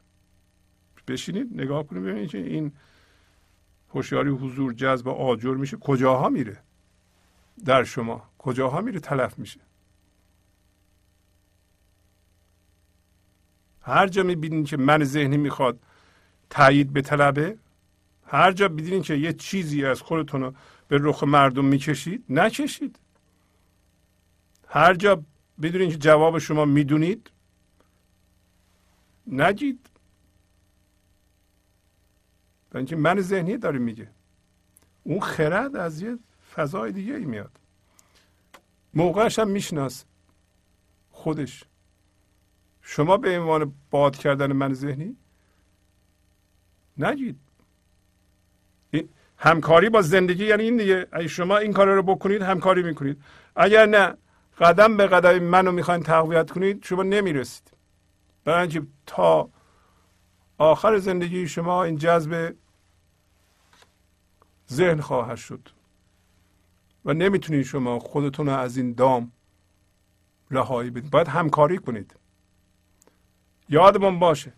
بشینید 1.07 1.61
نگاه 1.61 1.87
کنید 1.87 2.03
ببینید 2.03 2.29
که 2.29 2.37
این 2.37 2.71
هوشیاری 3.93 4.29
حضور 4.29 4.73
جذب 4.73 5.07
آجر 5.07 5.53
میشه. 5.53 5.77
کجاها 5.77 6.29
میره؟ 6.29 6.57
در 7.65 7.83
شما. 7.83 8.29
کجاها 8.37 8.81
میره؟ 8.81 8.99
تلف 8.99 9.39
میشه. 9.39 9.59
هر 13.81 14.07
جا 14.07 14.23
می‌بینید 14.23 14.67
که 14.67 14.77
من 14.77 15.03
ذهنی 15.03 15.37
می‌خواد 15.37 15.79
تایید 16.49 16.93
به 16.93 17.01
طلبه 17.01 17.57
هر 18.27 18.51
جا 18.51 18.67
ببینید 18.67 19.03
که 19.03 19.13
یه 19.15 19.33
چیزی 19.33 19.85
از 19.85 20.01
خودتون 20.01 20.41
رو 20.41 20.53
به 20.87 20.97
رخ 21.01 21.23
مردم 21.23 21.65
می‌کشید 21.65 22.25
نکشید. 22.29 22.99
هر 24.67 24.93
جا 24.93 25.23
بدونید 25.61 25.91
که 25.91 25.97
جواب 25.97 26.39
شما 26.39 26.65
می‌دونید 26.65 27.29
نگید. 29.27 29.89
اینکه 32.77 32.95
من 32.95 33.21
ذهنی 33.21 33.57
داره 33.57 33.79
میگه. 33.79 34.07
اون 35.03 35.19
خرد 35.19 35.75
از 35.75 36.01
یه 36.01 36.17
فضای 36.55 36.91
دیگه 36.91 37.13
ای 37.13 37.25
میاد. 37.25 37.59
موقعش 38.93 39.39
هم 39.39 39.49
میشناس 39.49 40.05
خودش. 41.11 41.63
شما 42.81 43.17
به 43.17 43.39
عنوان 43.39 43.73
باد 43.91 44.17
کردن 44.17 44.51
من 44.51 44.73
ذهنی 44.73 45.17
نگید. 46.97 47.39
همکاری 49.37 49.89
با 49.89 50.01
زندگی 50.01 50.45
یعنی 50.45 50.63
این 50.63 50.77
دیگه. 50.77 51.07
اگه 51.11 51.27
شما 51.27 51.57
این 51.57 51.73
کار 51.73 51.87
رو 51.87 52.03
بکنید 52.03 52.41
همکاری 52.41 52.83
می‌کنید. 52.83 53.21
اگر 53.55 53.85
نه 53.85 54.17
قدم 54.59 54.97
به 54.97 55.07
قدم 55.07 55.39
منو 55.39 55.71
می‌خواین 55.71 56.03
تقویت 56.03 56.51
کنید 56.51 56.83
شما 56.83 57.03
نمی‌رسید. 57.03 57.71
برای 58.45 58.61
اینکه 58.61 58.87
تا 59.05 59.49
آخر 60.57 60.97
زندگی 60.97 61.47
شما 61.47 61.83
این 61.83 61.97
جذب 61.97 62.55
ذهن 64.73 65.01
خواهد 65.01 65.37
شد. 65.37 65.69
و 67.05 67.13
نمی‌تونید 67.13 67.65
شما 67.65 67.99
خودتون 67.99 68.45
رو 68.45 68.53
از 68.53 68.77
این 68.77 68.93
دام 68.93 69.31
رهایی 70.51 70.89
بدید. 70.89 71.11
باید 71.11 71.27
همکاری 71.27 71.77
کنید. 71.77 72.15
یادمون 73.69 74.19
باشه. 74.19 74.53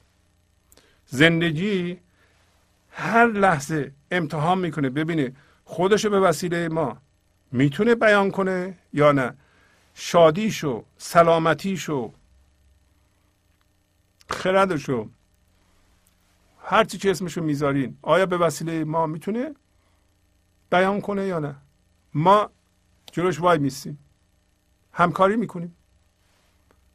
زندگی 1.05 1.99
هر 2.91 3.27
لحظه 3.27 3.91
امتحان 4.11 4.57
می‌کنه. 4.57 4.89
ببینه 4.89 5.35
خودشو 5.65 6.09
به 6.09 6.19
وسیله 6.19 6.69
ما 6.69 6.97
می‌تونه 7.51 7.95
بیان 7.95 8.31
کنه 8.31 8.77
یا 8.93 9.11
نه. 9.11 9.33
شادیشو 9.93 10.85
سلامتیشو 10.97 12.13
خردشو 14.29 15.09
هرچی 16.63 16.97
که 16.97 17.11
اسمشو 17.11 17.41
می‌ذارین 17.43 17.97
آیا 18.01 18.25
به 18.25 18.37
وسیله 18.37 18.83
ما 18.83 19.07
می‌تونه؟ 19.07 19.55
بیان 20.75 21.01
کنه 21.01 21.23
یا 21.33 21.39
نه؟ 21.39 21.55
ما 22.13 22.49
جلوش 23.11 23.39
وای 23.39 23.57
میستیم 23.57 23.95
همکاری 24.91 25.35
می‌کنیم. 25.35 25.75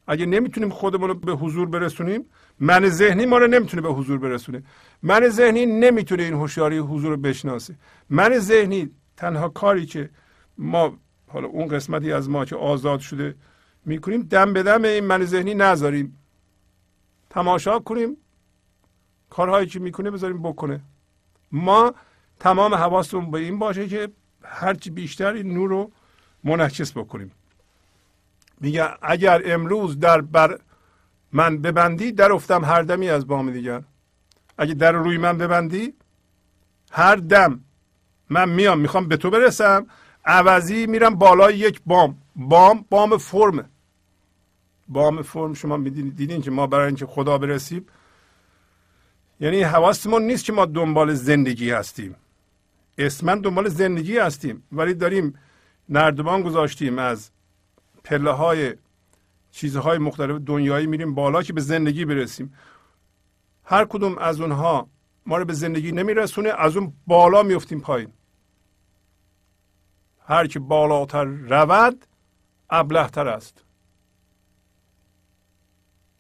اگه 0.07 0.27
نمی‌تونیم 0.27 0.70
خودمون 0.70 1.09
رو 1.09 1.15
به 1.15 1.32
حضور 1.32 1.66
برسونیم 1.69 2.24
من 2.61 2.89
ذهنی 2.89 3.27
ما 3.27 3.39
رو 3.39 3.47
نمی‌تونه 3.47 3.82
به 3.82 3.93
حضور 3.98 4.19
برسونه. 4.19 4.62
من 5.02 5.28
ذهنی 5.28 5.66
نمی‌تونه 5.66 6.23
این 6.23 6.35
هوشیاری 6.35 6.78
حضور 6.78 7.11
رو 7.11 7.16
بشناسه. 7.16 7.74
من 8.11 8.39
ذهنی 8.39 8.90
تنها 9.16 9.48
کاری 9.48 9.86
که 9.86 10.11
ما 10.59 10.98
حالا 11.32 11.48
اون 11.48 11.69
قسمتی 11.69 12.12
از 12.12 12.28
ما 12.31 12.44
که 12.44 12.57
آزاد 12.57 13.01
شده 13.01 13.35
می‌کنیم 13.85 14.23
دم 14.23 14.52
به 14.52 14.62
دم 14.62 14.85
این 14.85 15.05
من 15.05 15.24
ذهنی 15.24 15.55
نذاریم. 15.55 16.19
تماشا 17.31 17.78
کنیم. 17.78 18.16
کارهایی 19.31 19.66
که 19.66 19.78
می‌کنه 19.81 20.11
بذاریم 20.11 20.43
بکنه. 20.43 20.81
ما 21.52 21.94
تمام 22.41 22.75
حواستون 22.75 23.31
به 23.31 23.39
این 23.39 23.59
باشه 23.59 23.89
که 23.89 24.09
هرچی 24.43 24.91
بیشتر 24.91 25.33
این 25.33 25.55
نور 25.55 25.69
رو 25.69 25.93
منعکس 26.45 26.93
بکنیم. 26.93 27.33
میگه 28.61 28.89
اگر 29.03 29.43
امروز 29.45 29.99
در 29.99 30.21
بر 30.21 30.59
من 31.33 31.59
ببندی 31.59 32.12
در 32.12 32.33
افتم 32.33 32.65
هر 32.65 32.83
دمی 32.83 33.09
از 33.09 33.27
بام 33.27 33.51
دیگر. 33.51 33.83
اگه 34.59 34.75
در 34.75 34.93
روی 34.93 35.19
من 35.19 35.39
ببندی 35.39 35.95
هر 36.93 37.17
دم 37.17 37.61
من 38.31 38.49
میام 38.49 38.79
می‌خوام 38.79 39.09
به 39.09 39.17
تو 39.17 39.31
برسم 39.31 39.87
عوضی 40.25 40.87
میرم 40.87 41.15
بالای 41.15 41.59
یک 41.59 41.81
بام. 41.87 42.19
بام 42.37 42.85
بام 42.91 43.19
فرمه 43.19 43.65
بام 44.89 45.23
فرم 45.23 45.55
شما 45.55 45.77
میدینید 45.77 46.17
دیدین 46.17 46.43
که 46.43 46.51
ما 46.51 46.67
برای 46.67 46.87
اینکه 46.87 47.07
خدا 47.07 47.39
برسیم 47.39 47.87
یعنی 49.41 49.62
حواستمون 49.62 50.23
نیست 50.23 50.45
که 50.45 50.53
ما 50.53 50.67
دنبال 50.67 51.15
زندگی 51.15 51.71
هستیم. 51.71 52.17
اسمن 53.07 53.41
دنبال 53.41 53.69
زندگی 53.69 54.19
هستیم 54.19 54.63
ولی 54.73 54.95
داریم 54.95 55.39
نردبان 55.89 56.43
گذاشتیم 56.43 56.99
از 56.99 57.31
پله 58.05 58.31
های 58.31 58.75
چیزهای 59.51 59.99
مختلف 59.99 60.41
دنیایی 60.41 60.87
میریم 60.87 61.15
بالا 61.15 61.43
که 61.43 61.53
به 61.53 61.61
زندگی 61.61 62.05
برسیم. 62.05 62.55
هر 63.65 63.85
کدوم 63.85 64.19
از 64.19 64.41
اونها 64.41 64.89
ما 65.27 65.37
رو 65.37 65.45
به 65.45 65.53
زندگی 65.53 65.93
نمیرسونه 65.93 66.49
از 66.49 66.77
اون 66.77 66.93
بالا 67.07 67.43
میفتیم 67.43 67.81
پایین. 67.81 68.13
هر 70.27 70.47
که 70.47 70.59
بالاتر 70.59 71.25
رود 71.25 72.07
ابلهتر 72.71 73.29
است. 73.29 73.65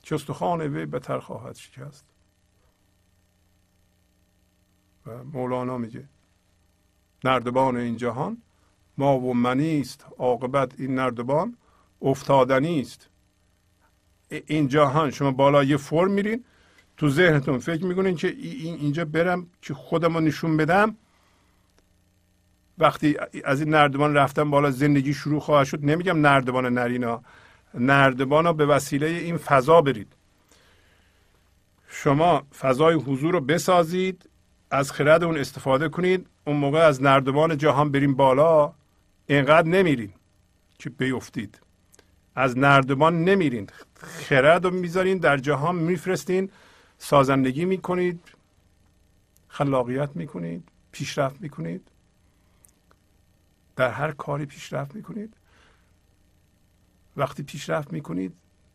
چستخان 0.02 0.60
وی 0.60 0.86
بتر 0.86 1.18
خواهد 1.18 1.56
شکست. 1.56 2.04
و 5.06 5.24
مولانا 5.24 5.78
میگه 5.78 6.08
نردبان 7.24 7.76
این 7.76 7.96
جهان 7.96 8.36
ما 8.98 9.18
و 9.18 9.34
منی 9.34 9.80
است 9.80 10.06
عاقبت 10.18 10.72
این 10.78 10.94
نردبان 10.94 11.56
افتادنی 12.02 12.80
است. 12.80 13.08
این 14.46 14.68
جهان 14.68 15.10
شما 15.10 15.30
بالا 15.30 15.64
یه 15.64 15.76
فرم 15.76 16.10
میرین 16.10 16.44
تو 16.96 17.08
ذهنتون 17.08 17.58
فکر 17.58 17.84
می‌کنین 17.84 18.16
که 18.16 18.28
این 18.28 18.74
اینجا 18.74 19.04
برم 19.04 19.46
که 19.62 19.74
خودم 19.74 20.14
رو 20.14 20.20
نشون 20.20 20.56
بدم. 20.56 20.96
وقتی 22.78 23.16
از 23.44 23.60
این 23.60 23.70
نردبان 23.70 24.14
رفتم 24.14 24.50
بالا 24.50 24.70
زندگی 24.70 25.14
شروع 25.14 25.40
خواهد 25.40 25.66
شد. 25.66 25.84
نمیگم 25.84 26.20
نردبان 26.20 26.66
نرینا 26.78 27.22
نردبان 27.74 28.44
رو 28.44 28.52
به 28.52 28.66
وسیله 28.66 29.06
این 29.06 29.36
فضا 29.36 29.80
برید. 29.80 30.12
شما 31.88 32.42
فضای 32.58 32.94
حضور 32.94 33.32
رو 33.32 33.40
بسازید. 33.40 34.29
از 34.70 34.92
خرد 34.92 35.24
اون 35.24 35.38
استفاده 35.38 35.88
کنید 35.88 36.26
اون 36.46 36.56
موقع 36.56 36.78
از 36.78 37.02
نردبان 37.02 37.56
جهان 37.56 37.92
بریم 37.92 38.14
بالا 38.14 38.72
اینقدر 39.26 39.68
نمیرین 39.68 40.12
که 40.78 40.90
بیفتید. 40.90 41.60
از 42.34 42.58
نردبان 42.58 43.24
نمیرین 43.24 43.68
خرد 43.94 44.64
رو 44.64 44.70
می‌ذارین 44.70 45.18
در 45.18 45.36
جهان 45.36 45.76
میفرستین 45.76 46.50
سازندگی 46.98 47.64
می‌کنید 47.64 48.20
خلاقیت 49.48 50.10
می‌کنید 50.14 50.68
پیشرفت 50.92 51.40
می‌کنید. 51.40 51.88
در 53.76 53.90
هر 53.90 54.10
کاری 54.12 54.46
پیشرفت 54.46 54.94
می‌کنید. 54.94 55.36
وقتی 57.16 57.42
پیشرفت 57.42 57.92
می‌کنید 57.92 58.32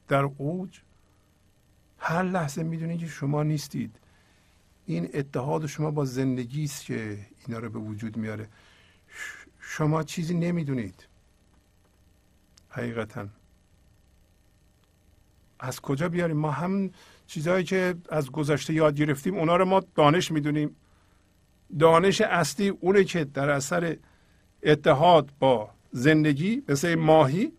در 0.07 0.30
اوج 0.38 0.80
هر 1.99 2.23
لحظه 2.23 2.63
می‌دونید 2.63 2.99
که 2.99 3.07
شما 3.07 3.43
نیستید. 3.43 3.99
این 4.85 5.09
اتحاد 5.13 5.65
شما 5.65 5.91
با 5.91 6.05
زندگی 6.05 6.63
است 6.63 6.85
که 6.85 7.17
اینا 7.47 7.59
رو 7.59 7.69
به 7.69 7.79
وجود 7.79 8.17
میاره. 8.17 8.49
شما 9.59 10.03
چیزی 10.03 10.33
نمی‌دونید. 10.33 11.07
حقیقتا. 12.69 13.27
از 15.59 15.79
کجا 15.81 16.09
بیاریم؟ 16.09 16.37
ما 16.37 16.51
هم 16.51 16.91
چیزهایی 17.27 17.63
که 17.63 17.95
از 18.09 18.31
گذشته 18.31 18.73
یاد 18.73 18.95
گرفتیم 18.95 19.35
اونا 19.35 19.55
رو 19.55 19.65
ما 19.65 19.79
دانش 19.95 20.31
می‌دونیم. 20.31 20.75
دانش 21.79 22.21
اصلی 22.21 22.69
اونه 22.69 23.03
که 23.03 23.23
در 23.23 23.49
اثر 23.49 23.97
اتحاد 24.63 25.31
با 25.39 25.69
زندگی 25.91 26.63
مثل 26.69 26.95
ماهی 26.95 27.53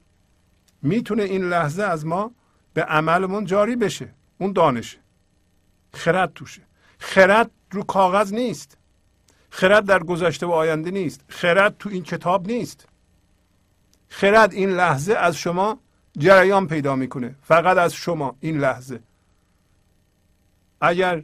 می‌تونه 0.82 1.22
این 1.22 1.48
لحظه 1.48 1.82
از 1.82 2.06
ما 2.06 2.32
به 2.74 2.82
عملمون 2.82 3.44
جاری 3.44 3.76
بشه. 3.76 4.14
اون 4.38 4.52
دانشه 4.52 4.98
خرد 5.92 6.32
توشه. 6.32 6.65
خرد 6.98 7.50
رو 7.70 7.82
کاغذ 7.82 8.32
نیست. 8.32 8.78
خرد 9.50 9.84
در 9.84 10.02
گذشته 10.02 10.46
و 10.46 10.50
آینده 10.50 10.90
نیست. 10.90 11.20
خرد 11.28 11.78
تو 11.78 11.88
این 11.88 12.02
کتاب 12.02 12.46
نیست. 12.46 12.88
خرد 14.08 14.52
این 14.52 14.70
لحظه 14.70 15.14
از 15.14 15.36
شما 15.36 15.80
جریان 16.18 16.66
پیدا 16.66 16.96
می‌کنه. 16.96 17.34
فقط 17.42 17.76
از 17.76 17.94
شما 17.94 18.36
این 18.40 18.58
لحظه. 18.58 19.00
اگر 20.80 21.22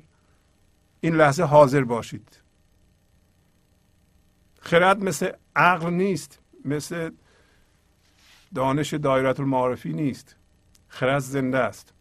این 1.01 1.15
لحظه 1.15 1.43
حاضر 1.43 1.85
باشید. 1.85 2.39
خرد 4.61 5.05
مثل 5.05 5.33
عقل 5.57 5.91
نیست. 5.91 6.39
مثل 6.65 7.11
دانش 8.55 8.95
دایرت 8.95 9.41
المعارفی 9.41 9.93
نیست. 9.93 10.37
خرد 10.89 11.19
زنده 11.19 11.59
است. 11.59 11.93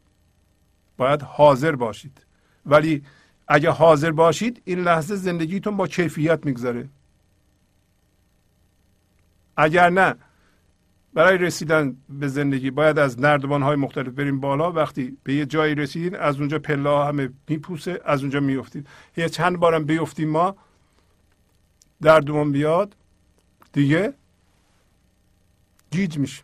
باید 0.98 1.22
حاضر 1.22 1.76
باشید. 1.76 2.26
ولی 2.66 3.04
اگه 3.54 3.70
حاضر 3.70 4.12
باشید 4.12 4.62
این 4.66 4.80
لحظه 4.80 5.16
زندگیتون 5.16 5.78
با 5.78 5.88
کیفیت 5.88 6.46
میگذره. 6.46 6.90
اگر 9.58 9.90
نه 9.90 10.16
برای 11.14 11.38
رسیدن 11.38 11.98
به 12.10 12.28
زندگی 12.28 12.72
باید 12.72 13.00
از 13.00 13.20
نردبان 13.20 13.62
های 13.62 13.76
مختلف 13.76 14.08
بریم 14.08 14.40
بالا. 14.40 14.72
وقتی 14.72 15.18
به 15.24 15.34
یه 15.34 15.46
جایی 15.46 15.76
رسیدین 15.76 16.16
از 16.16 16.40
اونجا 16.40 16.60
پله 16.60 17.06
همه 17.06 17.30
میپوسه 17.48 18.02
از 18.06 18.22
اونجا 18.22 18.40
میفتید 18.40 18.88
یه 19.18 19.30
چند 19.30 19.58
بارم 19.58 19.84
بیفتیم 19.84 20.30
ما 20.30 20.56
دردمون 22.02 22.52
بیاد 22.52 22.96
دیگه 23.74 24.14
گیج 25.92 26.18
میشه 26.18 26.44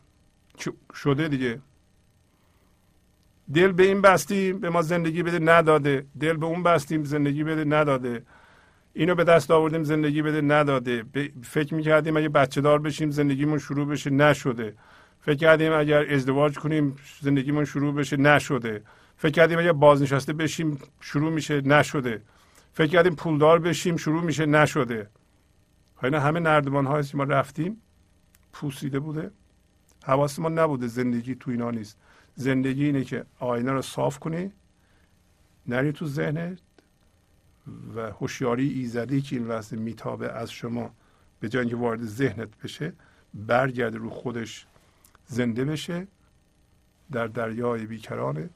شده 0.94 1.28
دیگه. 1.28 1.62
دل 3.54 3.72
به 3.72 3.84
این 3.84 4.02
بستیم 4.02 4.60
به 4.60 4.70
ما 4.70 4.82
زندگی 4.82 5.24
بده 5.24 5.40
نداده. 5.40 6.06
دل 6.20 6.38
به 6.38 6.46
اون 6.46 6.64
بستیم 6.64 7.04
زندگی 7.04 7.44
بده 7.44 7.64
نداده. 7.66 8.24
اینو 8.94 9.16
به 9.16 9.24
دست 9.24 9.52
آوردیم 9.52 9.84
زندگی 9.84 10.22
بده 10.22 10.42
نداده. 10.42 11.04
فکر 11.44 11.76
می‌کردیم 11.76 12.18
اگه 12.18 12.30
بچه 12.30 12.62
دار 12.62 12.80
بشیم 12.80 13.10
زندگیمون 13.10 13.60
شروع 13.60 13.88
بشه 13.88 14.10
نشده. 14.10 14.76
فکر 15.22 15.36
کردیم 15.36 15.74
اگر 15.74 16.14
ازدواج 16.14 16.60
کنیم 16.60 16.96
زندگیمون 17.22 17.66
شروع 17.66 17.94
بشه 17.94 18.18
نشده. 18.18 18.84
فکر 19.18 19.32
کردیم 19.32 19.60
اگر 19.60 19.72
بازنشسته 19.72 20.34
بشیم 20.34 20.80
شروع 21.02 21.32
میشه 21.32 21.62
نشده. 21.62 22.22
فکر 22.74 22.88
کردیم 22.88 23.16
پولدار 23.16 23.60
بشیم 23.60 23.98
شروع 23.98 24.24
میشه 24.24 24.46
نشده. 24.46 25.10
اینا 26.04 26.20
همه 26.20 26.40
نردبان 26.40 26.86
هایی 26.86 27.04
که 27.04 27.18
ما 27.18 27.24
رفتیم 27.24 27.82
پوسیده 28.54 29.00
بوده. 29.00 29.32
حواس 30.06 30.40
ما 30.40 30.50
نبوده 30.50 30.88
زندگی 30.88 31.36
تو 31.36 31.52
اینا 31.52 31.72
نیست. 31.72 31.98
زندگی 32.38 32.86
اینه 32.86 33.04
که 33.04 33.26
آینه 33.40 33.72
رو 33.72 33.82
صاف 33.82 34.20
کنی 34.20 34.52
نری 35.68 35.92
تو 35.92 36.08
ذهنت 36.08 36.58
و 37.96 38.12
هوشیاری 38.12 38.70
ایزدی 38.70 39.22
که 39.22 39.36
این 39.36 39.48
لحظه 39.48 39.76
میتابه 39.76 40.32
از 40.32 40.52
شما 40.52 40.92
به 41.40 41.50
جای 41.50 41.62
اینکه 41.62 41.76
وارد 41.76 42.04
ذهنت 42.04 42.50
بشه 42.64 42.94
برگرده 43.34 43.98
رو 43.98 44.10
خودش 44.10 44.66
زنده 45.26 45.66
بشه 45.66 46.08
در 47.12 47.28
دریای 47.28 47.86
بیکرانه 47.86 48.50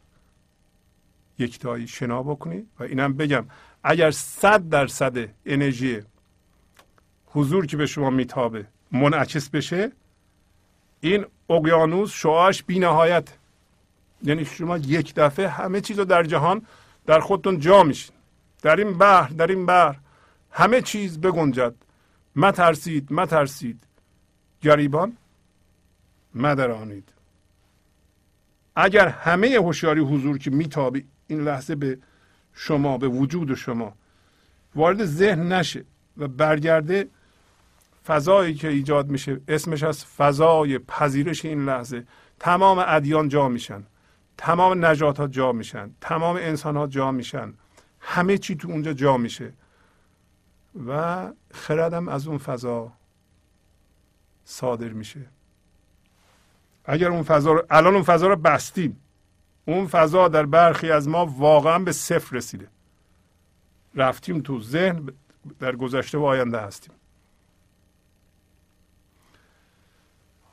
یکتایی 1.39 1.87
شنا 1.87 2.23
بکنی. 2.23 2.65
و 2.79 2.83
اینم 2.83 3.13
بگم 3.13 3.45
اگر 3.83 4.11
صد 4.11 4.69
درصد 4.69 5.17
انرژی 5.45 6.01
حضور 7.25 7.65
که 7.65 7.77
به 7.77 7.85
شما 7.85 8.09
میتابه 8.09 8.65
منعکس 8.91 9.49
بشه 9.49 9.91
این 10.99 11.25
اقیانوس 11.49 12.11
شعاش 12.11 12.63
بی 12.63 12.79
نهایت 12.79 13.29
یعنی 14.23 14.45
شما 14.45 14.77
یک 14.77 15.15
دفعه 15.15 15.47
همه 15.47 15.81
چیز 15.81 15.99
رو 15.99 16.05
در 16.05 16.23
جهان 16.23 16.61
در 17.05 17.19
خودتون 17.19 17.59
جا 17.59 17.83
میشین. 17.83 18.15
در 18.61 18.75
این 18.75 18.97
بحر 18.97 19.29
در 19.29 19.47
این 19.47 19.65
بحر 19.65 19.95
همه 20.51 20.81
چیز 20.81 21.21
بگنجد. 21.21 21.73
مترسید 22.35 23.13
مترسید. 23.13 23.83
گریبان 24.61 25.17
مدرانید. 26.35 27.09
اگر 28.75 29.07
همه 29.07 29.47
هوشیاری 29.47 30.01
حضور 30.01 30.37
که 30.37 30.51
میتابی 30.51 31.05
این 31.27 31.43
لحظه 31.43 31.75
به 31.75 31.97
شما 32.53 32.97
به 32.97 33.07
وجود 33.07 33.55
شما 33.55 33.93
وارد 34.75 35.05
ذهن 35.05 35.53
نشه 35.53 35.85
و 36.17 36.27
برگرده 36.27 37.07
فضایی 38.05 38.53
که 38.53 38.67
ایجاد 38.67 39.09
میشه 39.09 39.41
اسمش 39.47 39.83
از 39.83 40.05
فضای 40.05 40.79
پذیرش 40.79 41.45
این 41.45 41.65
لحظه 41.65 42.07
تمام 42.39 42.83
ادیان 42.87 43.29
جا 43.29 43.47
میشن. 43.47 43.83
تمام 44.41 44.85
نجات 44.85 45.19
ها 45.19 45.27
جا 45.27 45.51
میشن 45.51 45.91
تمام 46.01 46.35
انسان 46.35 46.77
ها 46.77 46.87
جا 46.87 47.11
میشن. 47.11 47.53
همه 47.99 48.37
چی 48.37 48.55
تو 48.55 48.67
اونجا 48.67 48.93
جا 48.93 49.17
میشه. 49.17 49.53
و 50.87 51.31
خردم 51.53 52.07
از 52.07 52.27
اون 52.27 52.37
فضا 52.37 52.91
صادر 54.45 54.87
میشه. 54.87 55.25
اگر 56.85 57.09
اون 57.09 57.23
فضا 57.23 57.51
رو 57.51 57.65
الان 57.69 57.93
اون 57.93 58.03
فضا 58.03 58.27
رو 58.27 58.35
بستیم 58.35 59.01
اون 59.65 59.87
فضا 59.87 60.27
در 60.27 60.45
برخی 60.45 60.91
از 60.91 61.07
ما 61.07 61.25
واقعا 61.25 61.79
به 61.79 61.91
صفر 61.91 62.35
رسیده. 62.35 62.67
رفتیم 63.95 64.41
تو 64.41 64.61
ذهن 64.61 65.09
در 65.59 65.75
گذشته 65.75 66.17
و 66.17 66.23
آینده 66.23 66.59
هستیم. 66.59 66.93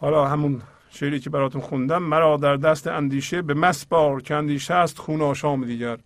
حالا 0.00 0.28
همون 0.28 0.62
شعری 0.90 1.20
که 1.20 1.30
براتون 1.30 1.60
خوندم 1.60 2.02
مرا 2.02 2.36
در 2.36 2.56
دست 2.56 2.86
اندیشه 2.86 3.42
به 3.42 3.54
مسبار 3.54 4.22
که 4.22 4.34
اندیشه 4.34 4.74
است 4.74 4.98
خون 4.98 5.22
آشام 5.22 5.64
دیگر. 5.64 5.98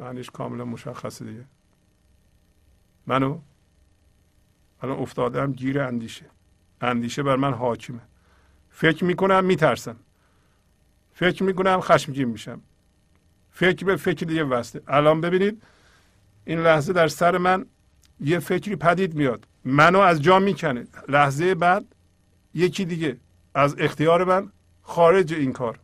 معنیش 0.00 0.30
کاملا 0.30 0.64
مشخصه 0.64 1.24
دیگه. 1.24 1.44
منو؟ 3.06 3.38
الان 4.82 4.98
افتادم 4.98 5.52
گیر 5.52 5.80
اندیشه. 5.80 6.26
اندیشه 6.80 7.22
بر 7.22 7.36
من 7.36 7.54
حاکمه. 7.54 8.00
فکر 8.70 9.04
می‌کنم 9.04 9.44
میترسم. 9.44 9.96
فکر 11.14 11.42
می‌کنم 11.42 11.80
خشمگین 11.80 12.28
میشم. 12.28 12.60
فکر 13.50 13.84
به 13.84 13.96
فکر 13.96 14.26
دیگه 14.26 14.44
وسته 14.44 14.82
الان 14.88 15.20
ببینید 15.20 15.62
این 16.44 16.58
لحظه 16.58 16.92
در 16.92 17.08
سر 17.08 17.38
من 17.38 17.66
یه 18.20 18.38
فکری 18.38 18.76
پدید 18.76 19.14
میاد. 19.14 19.46
منو 19.64 19.98
از 19.98 20.22
جا 20.22 20.38
می‌کنه. 20.38 20.86
لحظه 21.08 21.54
بعد 21.54 21.84
یکی 22.54 22.84
دیگه 22.84 23.16
از 23.54 23.76
اختیار 23.78 24.24
من 24.24 24.52
خارج 24.82 25.34
این 25.34 25.52
کار. 25.52 25.78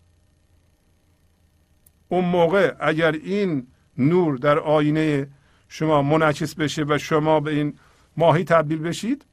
اون 2.08 2.24
موقع 2.24 2.74
اگر 2.80 3.12
این 3.12 3.66
نور 3.98 4.36
در 4.36 4.58
آینه 4.58 5.28
شما 5.68 6.02
منعکس 6.02 6.54
بشه 6.54 6.84
و 6.88 6.98
شما 6.98 7.40
به 7.40 7.50
این 7.50 7.78
ماهی 8.16 8.44
تبدیل 8.44 8.78
بشید 8.78 9.24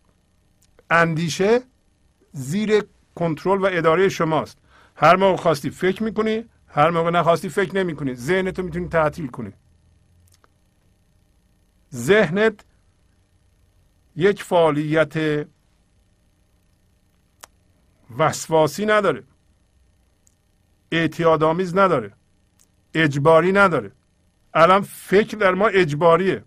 اندیشه 0.89 1.61
زیر 2.31 2.83
کنترل 3.15 3.61
و 3.61 3.69
اداره 3.71 4.09
شماست. 4.09 4.57
هر 4.95 5.15
موقع 5.15 5.35
خواستی 5.35 5.69
فکر 5.69 6.03
می‌کنی 6.03 6.45
هر 6.67 6.89
موقع 6.89 7.09
نخواستی 7.09 7.49
فکر 7.49 7.75
نمی 7.75 7.95
کنی 7.95 8.15
ذهنتو 8.15 8.63
می‌تونی 8.63 8.87
تعطیل 8.87 9.27
کنی. 9.27 9.53
ذهنت 11.93 12.65
یک 14.15 14.43
فعالیت 14.43 15.47
وسواسی 18.17 18.85
نداره. 18.85 19.23
اعتیادآمیز 20.91 21.77
نداره. 21.77 22.11
اجباری 22.93 23.51
نداره. 23.51 23.91
الان 24.53 24.81
فکر 24.81 25.37
در 25.37 25.53
ما 25.53 25.67
اجباریه. 25.67 26.43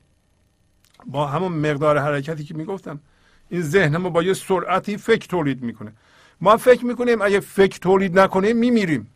با 1.06 1.26
همون 1.26 1.52
مقدار 1.52 1.98
حرکتی 1.98 2.44
که 2.44 2.54
می‌گفتم 2.54 3.00
این 3.48 3.62
ذهن 3.62 3.96
ما 3.96 4.10
با 4.10 4.22
یه 4.22 4.34
سرعتی 4.34 4.96
فکر 4.96 5.26
تولید 5.26 5.62
می‌کنه. 5.62 5.92
ما 6.40 6.56
فکر 6.56 6.84
می‌کنیم 6.84 7.22
اگه 7.22 7.40
فکر 7.40 7.78
تولید 7.78 8.18
نکنیم 8.18 8.56
میمیریم. 8.56 9.10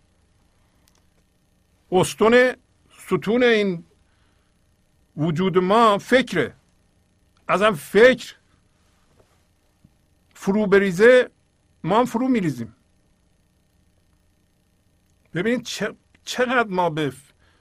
استون 1.93 2.53
ستون 2.99 3.43
این 3.43 3.85
وجود 5.17 5.59
ما 5.59 5.99
فکره. 5.99 6.55
ازم 7.49 7.73
فکر 7.73 8.35
فرو 10.43 10.67
بریزه 10.67 11.31
ما 11.85 11.99
هم 11.99 12.05
فرو 12.05 12.29
میریزیم. 12.29 12.75
ببینید 15.35 15.69
چقدر 16.25 16.69
ما 16.69 16.91
به 16.91 17.13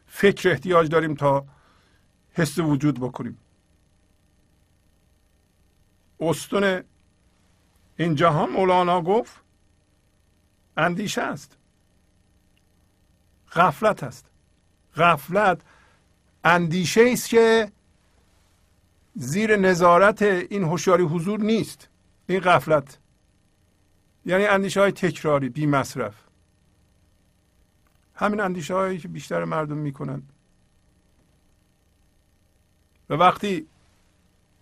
فکر 0.08 0.50
احتیاج 0.50 0.90
داریم 0.90 1.16
تا 1.16 1.46
حس 2.34 2.60
وجود 2.60 3.00
بکنیم. 3.00 3.38
استون 6.20 6.84
این 7.98 8.16
جهان 8.16 8.50
مولانا 8.50 9.02
گفت 9.02 9.36
اندیشه 10.78 11.22
است. 11.22 11.58
غفلت 13.52 14.04
است. 14.04 14.26
غفلت 14.96 15.62
اندیشه 16.44 17.10
است 17.14 17.30
که 17.30 17.72
زیر 19.16 19.56
نظارت 19.56 20.22
این 20.22 20.64
هوشیاری 20.64 21.04
حضور 21.04 21.40
نیست. 21.40 21.91
این 22.28 22.40
غفلت. 22.40 22.98
یعنی 24.26 24.46
اندیشه 24.46 24.80
های 24.80 24.92
تکراری 24.92 25.50
بی 25.50 25.66
مصرف 25.66 26.14
همین 28.16 28.40
اندیشه 28.40 28.74
هایی 28.74 28.98
که 28.98 29.08
بیشتر 29.08 29.44
مردم 29.44 29.78
می‌کنن 29.78 30.24
و 33.10 33.14
وقتی 33.14 33.68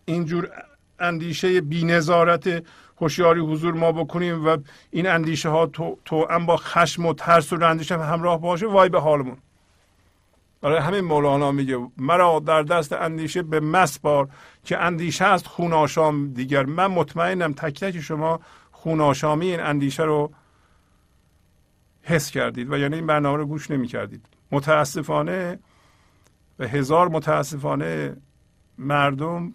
اینجور 0.05 0.51
اندیشه 0.99 1.61
بی 1.61 1.83
نظارت 1.85 2.63
هوشیاری 3.01 3.39
حضور 3.39 3.73
ما 3.73 3.91
بکنیم 3.91 4.45
و 4.45 4.57
این 4.91 5.07
اندیشه 5.07 5.49
ها 5.49 5.65
تو, 5.65 5.97
تو 6.05 6.27
هم 6.29 6.45
با 6.45 6.57
خشم 6.57 7.05
و 7.05 7.13
ترس 7.13 7.53
و 7.53 7.65
هم 7.65 8.01
همراه 8.01 8.41
باشه 8.41 8.67
وای 8.67 8.89
به 8.89 8.99
حالمون. 8.99 9.37
برای 10.61 10.79
همین 10.79 11.01
مولانا 11.01 11.51
میگه 11.51 11.87
مرا 11.97 12.39
در 12.39 12.63
دست 12.63 12.93
اندیشه 12.93 13.41
به 13.41 13.59
مسبار 13.59 14.29
که 14.69 14.77
اندیشه 14.77 15.25
است 15.25 15.47
خوناشام 15.47 16.33
دیگر. 16.33 16.65
من 16.65 16.87
مطمئنم 16.87 17.53
تک 17.53 17.79
تک 17.79 17.99
شما 17.99 18.39
خوناشامی 18.71 19.45
این 19.45 19.59
اندیشه 19.59 20.03
رو 20.03 20.31
حس 22.01 22.31
کردید 22.31 22.71
و 22.71 22.77
یعنی 22.77 22.95
این 22.95 23.07
برنامه 23.07 23.37
رو 23.37 23.45
گوش 23.45 23.71
نمی 23.71 23.87
کردید. 23.87 24.25
متاسفانه 24.51 25.59
و 26.59 26.67
هزار 26.67 27.09
متاسفانه 27.09 28.17
مردم 28.77 29.53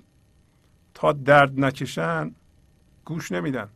تا 0.94 1.12
درد 1.12 1.60
نکشن 1.60 2.34
گوش 3.04 3.32
نمیدن. 3.32 3.68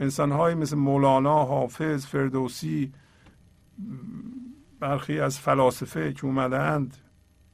انسان 0.00 0.54
مثل 0.54 0.76
مولانا 0.76 1.44
حافظ 1.44 2.06
فردوسی 2.06 2.92
برخی 4.80 5.20
از 5.20 5.38
فلاسفه 5.38 6.12
که 6.12 6.24
اومدند 6.24 6.96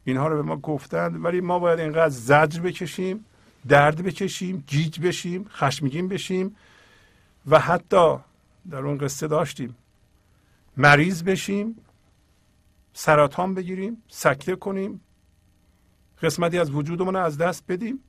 اینها 0.09 0.29
رو 0.29 0.37
به 0.37 0.43
ما 0.43 0.57
گفتند. 0.57 1.25
ولی 1.25 1.41
ما 1.41 1.59
باید 1.59 1.81
اینقدر 1.81 2.09
زجر 2.09 2.61
بکشیم 2.61 3.25
درد 3.69 4.03
بکشیم 4.03 4.65
گیج 4.67 5.01
بشیم 5.01 5.47
خشمگین 5.51 6.09
بشیم 6.09 6.57
و 7.47 7.59
حتی 7.59 8.17
در 8.71 8.79
اون 8.79 8.99
قصه 8.99 9.29
داشتیم. 9.29 9.77
مریض 10.77 11.23
بشیم 11.23 11.77
سرطان 12.93 13.55
بگیریم 13.55 14.03
سکته 14.09 14.57
کنیم 14.57 15.01
قسمتی 16.23 16.59
از 16.59 16.71
وجودمون 16.71 17.15
رو 17.15 17.25
از 17.25 17.39
دست 17.39 17.65
بدیم 17.69 18.01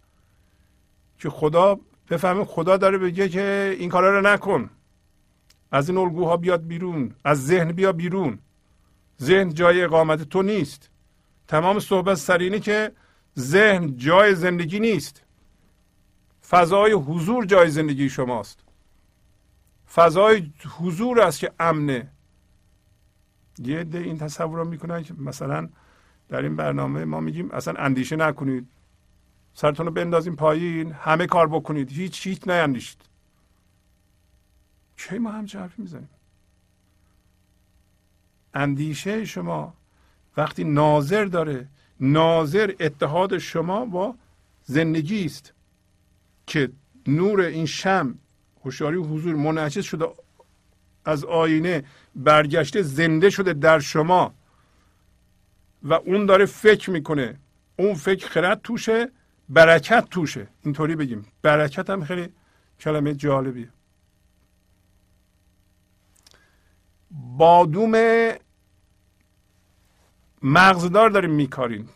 که 1.19 1.29
خدا 1.29 1.79
بفهمیم 2.09 2.45
خدا 2.45 2.77
داره 2.77 2.97
بگه 2.97 3.29
که 3.29 3.75
این 3.79 3.89
کارا 3.89 4.19
رو 4.19 4.27
نکن. 4.27 4.69
از 5.71 5.89
این 5.89 5.97
الگوها 5.97 6.37
بیاد 6.37 6.67
بیرون 6.67 7.15
از 7.23 7.45
ذهن 7.45 7.71
بیا 7.71 7.91
بیرون. 7.91 8.39
ذهن 9.21 9.53
جای 9.53 9.83
اقامت 9.83 10.23
تو 10.23 10.41
نیست. 10.41 10.88
تمام 11.49 11.79
صحبت 11.79 12.15
سر 12.15 12.59
که 12.59 12.91
ذهن 13.39 13.97
جای 13.97 14.35
زندگی 14.35 14.79
نیست. 14.79 15.23
فضای 16.49 16.91
حضور 16.91 17.45
جای 17.45 17.69
زندگی 17.69 18.09
شماست. 18.09 18.59
فضای 19.93 20.51
حضور 20.79 21.21
است 21.21 21.39
که 21.39 21.51
امنه. 21.59 22.11
یه 23.59 23.83
ده 23.83 23.97
این 23.97 24.17
تصور 24.17 24.57
رو 24.57 24.65
می‌کنن 24.65 25.03
که 25.03 25.13
مثلا 25.13 25.69
در 26.27 26.41
این 26.41 26.55
برنامه 26.55 27.05
ما 27.05 27.19
میگیم 27.19 27.51
اصلا 27.51 27.73
اندیشه 27.73 28.15
نکنید. 28.15 28.67
سرتون 29.53 29.85
رو 29.85 29.91
بندازیم 29.91 30.35
پایین 30.35 30.91
همه 30.91 31.27
کار 31.27 31.47
بکنید. 31.47 31.91
هیچ 31.91 32.27
هیچ 32.27 32.47
نیندیشید. 32.47 33.01
چه 34.95 35.19
ما 35.19 35.31
هم 35.31 35.45
حرفی 35.53 35.81
می‌زنیم؟ 35.81 36.09
اندیشه 38.53 39.25
شما 39.25 39.78
وقتی 40.39 40.63
ناظر 40.63 41.25
داره 41.25 41.67
ناظر 41.99 42.73
اتحاد 42.79 43.37
شما 43.37 43.85
با 43.85 44.15
زندگی 44.63 45.25
است 45.25 45.53
که 46.47 46.71
نور 47.07 47.41
این 47.41 47.65
شم 47.65 48.15
هوشیاری 48.63 48.97
حضور 48.97 49.35
منعکس 49.35 49.85
شده 49.85 50.05
از 51.05 51.25
آینه 51.25 51.83
برگشته 52.15 52.81
زنده 52.81 53.29
شده 53.29 53.53
در 53.53 53.79
شما 53.79 54.33
و 55.83 55.93
اون 55.93 56.25
داره 56.25 56.45
فکر 56.45 56.89
می‌کنه. 56.91 57.39
اون 57.79 57.93
فکر 57.93 58.27
خرد 58.27 58.61
توشه 58.61 59.09
برکت 59.49 60.05
توشه. 60.09 60.47
اینطوری 60.63 60.95
بگیم. 60.95 61.25
برکت 61.41 61.89
هم 61.89 62.03
خیلی 62.03 62.29
کلمه 62.79 63.13
جالبیه. 63.13 63.69
بادوم 67.11 67.91
مغزدار 70.43 71.09
داریم 71.09 71.31
میکارین. 71.31 71.89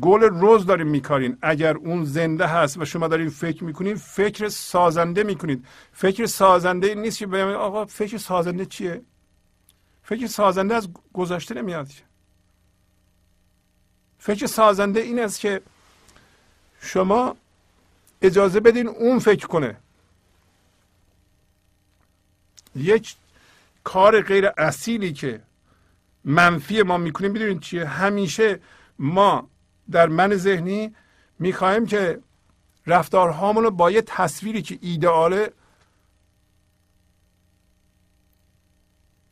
گل 0.00 0.22
روز 0.22 0.66
داریم 0.66 0.86
میکارین. 0.86 1.38
اگر 1.42 1.76
اون 1.76 2.04
زنده 2.04 2.46
هست 2.46 2.78
و 2.78 2.84
شما 2.84 3.08
دارین 3.08 3.28
فکر 3.28 3.64
می‌کنین 3.64 3.94
فکر 3.94 4.48
سازنده 4.48 5.22
می‌کنید. 5.22 5.64
فکر 5.92 6.26
سازنده 6.26 6.94
نیست 6.94 7.18
که 7.18 7.26
بگم 7.26 7.48
آقا 7.48 7.84
فکر 7.84 8.18
سازنده 8.18 8.66
چیه؟ 8.66 9.02
فکر 10.02 10.26
سازنده 10.26 10.74
از 10.74 10.88
گذشته 11.12 11.54
نمیاد 11.54 11.88
فکر 14.18 14.46
سازنده 14.46 15.00
این 15.00 15.18
است 15.18 15.40
که 15.40 15.60
شما 16.80 17.36
اجازه 18.22 18.60
بدین 18.60 18.88
اون 18.88 19.18
فکر 19.18 19.46
کنه. 19.46 19.76
یک 22.76 23.16
کار 23.84 24.20
غیر 24.20 24.50
اصیلی 24.58 25.12
که 25.12 25.40
منفی 26.28 26.82
ما 26.82 26.96
می‌کنیم. 26.96 27.32
بدونید 27.32 27.60
چیه؟ 27.60 27.84
همیشه 27.86 28.60
ما 28.98 29.50
در 29.90 30.08
من 30.08 30.34
ذهنی 30.36 30.94
می‌خواهیم 31.38 31.86
که 31.86 32.20
رفتارهامون 32.86 33.64
رو 33.64 33.70
با 33.70 33.90
یه 33.90 34.02
تصویری 34.02 34.62
که 34.62 34.78
ایدئاله 34.80 35.52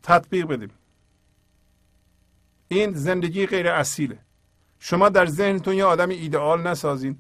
تطبیق 0.03 0.47
بدیم. 0.47 0.71
این 2.69 2.93
زندگی 2.93 3.47
غیر 3.47 3.69
اصیله 3.69 4.19
شما 4.79 5.09
در 5.09 5.27
ذهنتون 5.27 5.75
یه 5.75 5.85
آدم 5.85 6.09
ایدئال 6.09 6.67
نسازین. 6.67 7.19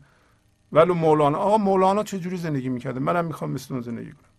ولو 0.73 0.95
مولانا. 0.95 1.39
آقا 1.39 1.59
مولانا 1.59 2.03
چجوری 2.03 2.37
زندگی 2.37 2.69
می‌کرده؟ 2.69 3.01
منم 3.01 3.25
می‌خوام 3.25 3.51
مثل 3.51 3.75
اون 3.75 3.83
زندگی 3.83 4.13
کنم. 4.13 4.31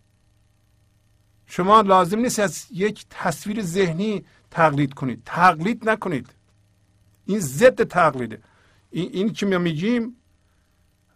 شما 1.46 1.82
لازم 1.82 2.20
نیست 2.20 2.40
از 2.40 2.68
یک 2.72 3.06
تصویر 3.10 3.62
ذهنی 3.62 4.26
تقلید 4.52 4.94
کنید. 4.94 5.22
تقلید 5.26 5.90
نکنید. 5.90 6.30
این 7.26 7.40
ضد 7.40 7.84
تقلیده. 7.84 8.40
این, 8.92 9.10
این 9.14 9.34
که 9.34 9.46
ما 9.46 9.58
میگیم 9.58 10.16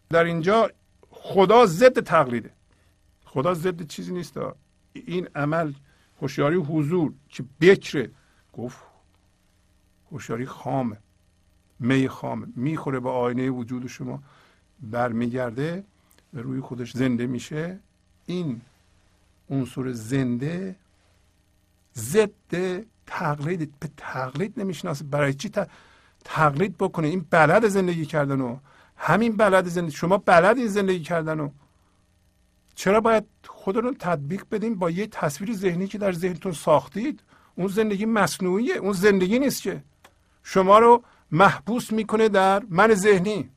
در 0.09 0.23
اینجا 0.23 0.71
خدا 1.09 1.65
ضد 1.65 1.99
تقلیده. 1.99 2.51
خدا 3.25 3.53
ضد 3.53 3.87
چیزی 3.87 4.13
نیست. 4.13 4.39
این 4.93 5.27
عمل 5.35 5.73
هوشیاری 6.21 6.55
حضور 6.55 7.13
که 7.29 7.43
بکره. 7.61 8.11
گفت 8.53 8.77
هوشیاری 10.11 10.45
خامه. 10.45 10.97
می 11.79 12.07
خامه. 12.07 12.47
می‌خوره 12.55 12.99
به 12.99 13.09
آینه 13.09 13.49
وجود 13.49 13.87
شما. 13.87 14.23
برمیگرده 14.79 15.83
و 16.33 16.39
روی 16.39 16.61
خودش 16.61 16.91
زنده 16.91 17.27
میشه. 17.27 17.79
این 18.25 18.61
عنصر 19.49 19.91
زنده 19.91 20.75
ضد 21.95 22.85
تقلید 23.11 23.79
به 23.79 23.89
تقلید 23.97 24.59
نمی‌شناسه. 24.59 25.03
برای 25.03 25.33
چی 25.33 25.51
تقلید 26.25 26.77
بکنه؟ 26.77 27.07
این 27.07 27.25
بلد 27.29 27.67
زندگی 27.67 28.05
کردن 28.05 28.41
و 28.41 28.57
همین 28.97 29.37
بلد 29.37 29.67
زندگی 29.67 29.95
شما 29.97 30.17
بلد 30.17 30.57
این 30.57 30.67
زندگی 30.67 30.99
کردن 30.99 31.39
و 31.39 31.49
چرا 32.75 33.01
باید 33.01 33.23
خودتون 33.47 33.95
تطبیق 33.99 34.43
بدیم 34.51 34.75
با 34.75 34.89
یه 34.89 35.07
تصویر 35.07 35.53
ذهنی 35.53 35.87
که 35.87 35.97
در 35.97 36.11
ذهنتون 36.11 36.51
ساختید؟ 36.51 37.23
اون 37.55 37.67
زندگی 37.67 38.05
مصنوعیه 38.05 38.75
اون 38.75 38.93
زندگی 38.93 39.39
نیست 39.39 39.61
که. 39.61 39.83
شما 40.43 40.79
رو 40.79 41.03
محبوس 41.31 41.91
می‌کنه 41.91 42.29
در 42.29 42.63
من 42.69 42.93
ذهنی. 42.93 43.49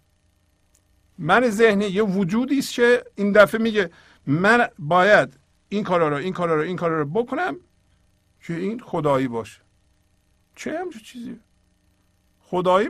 من 1.18 1.50
ذهنی. 1.50 1.84
یه 1.84 2.02
وجودی 2.02 2.58
است 2.58 2.72
که 2.72 3.04
این 3.14 3.32
دفعه 3.32 3.60
میگه 3.60 3.90
من 4.26 4.68
باید 4.78 5.38
این 5.68 5.84
کارا 5.84 6.08
رو 6.08 6.16
این 6.16 6.32
کارا 6.32 6.54
رو 6.56 6.62
این 6.62 6.76
کارا 6.76 6.98
رو 6.98 7.04
بکنم. 7.04 7.56
که 8.46 8.54
این 8.54 8.80
خدایی 8.80 9.28
باشه. 9.28 9.60
چه 10.56 10.78
همچه 10.78 10.98
چیزی؟ 11.00 11.36
خدایی 12.40 12.88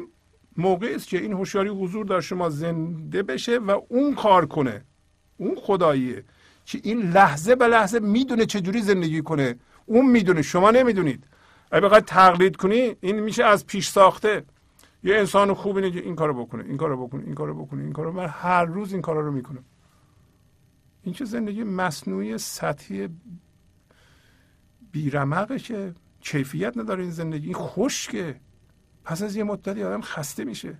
موقعی 0.56 0.94
است 0.94 1.08
که 1.08 1.18
این 1.18 1.32
هوشیاری 1.32 1.68
حضور 1.68 2.06
در 2.06 2.20
شما 2.20 2.50
زنده 2.50 3.22
بشه 3.22 3.58
و 3.58 3.80
اون 3.88 4.14
کار 4.14 4.46
کنه. 4.46 4.84
اون 5.36 5.56
خداییه 5.56 6.24
که 6.64 6.80
این 6.82 7.02
لحظه 7.02 7.54
به 7.54 7.68
لحظه 7.68 7.98
می‌دونه 7.98 8.46
چجوری 8.46 8.82
زندگی 8.82 9.22
کنه. 9.22 9.56
اون 9.86 10.06
می‌دونه 10.06 10.42
شما 10.42 10.70
نمی‌دونید. 10.70 11.24
اگه 11.70 11.80
بخواید 11.80 12.04
تقلید 12.04 12.56
کنی 12.56 12.96
این 13.00 13.20
میشه 13.20 13.44
از 13.44 13.66
پیش 13.66 13.88
ساخته. 13.88 14.44
یه 15.04 15.16
انسان 15.16 15.54
خوب 15.54 15.76
اینه 15.76 15.90
که 15.90 16.00
این 16.00 16.16
کارو 16.16 16.44
بکنه 16.44 16.64
این 16.64 16.76
کارو 16.76 17.06
بکنه 17.06 17.24
این 17.24 17.34
کارو 17.34 17.64
بکنه 17.64 17.82
این 17.82 17.92
کارو 17.92 18.12
من 18.12 18.26
هر 18.26 18.64
روز 18.64 18.92
این 18.92 19.02
کارا 19.02 19.20
رو 19.20 19.32
می‌کنم 19.32 19.64
این 21.02 21.14
که 21.14 21.24
زندگی 21.24 21.64
مصنوعی 21.64 22.38
سطحی 22.38 23.08
بیرمقه 24.94 25.58
که 25.58 25.94
کیفیت 26.20 26.76
نداره 26.76 27.02
این 27.02 27.10
زندگی. 27.10 27.46
این 27.46 27.54
خشکه. 27.54 28.40
پس 29.04 29.22
از 29.22 29.36
یه 29.36 29.44
مدتی 29.44 29.82
آدم 29.82 30.00
خسته 30.00 30.44
میشه. 30.44 30.78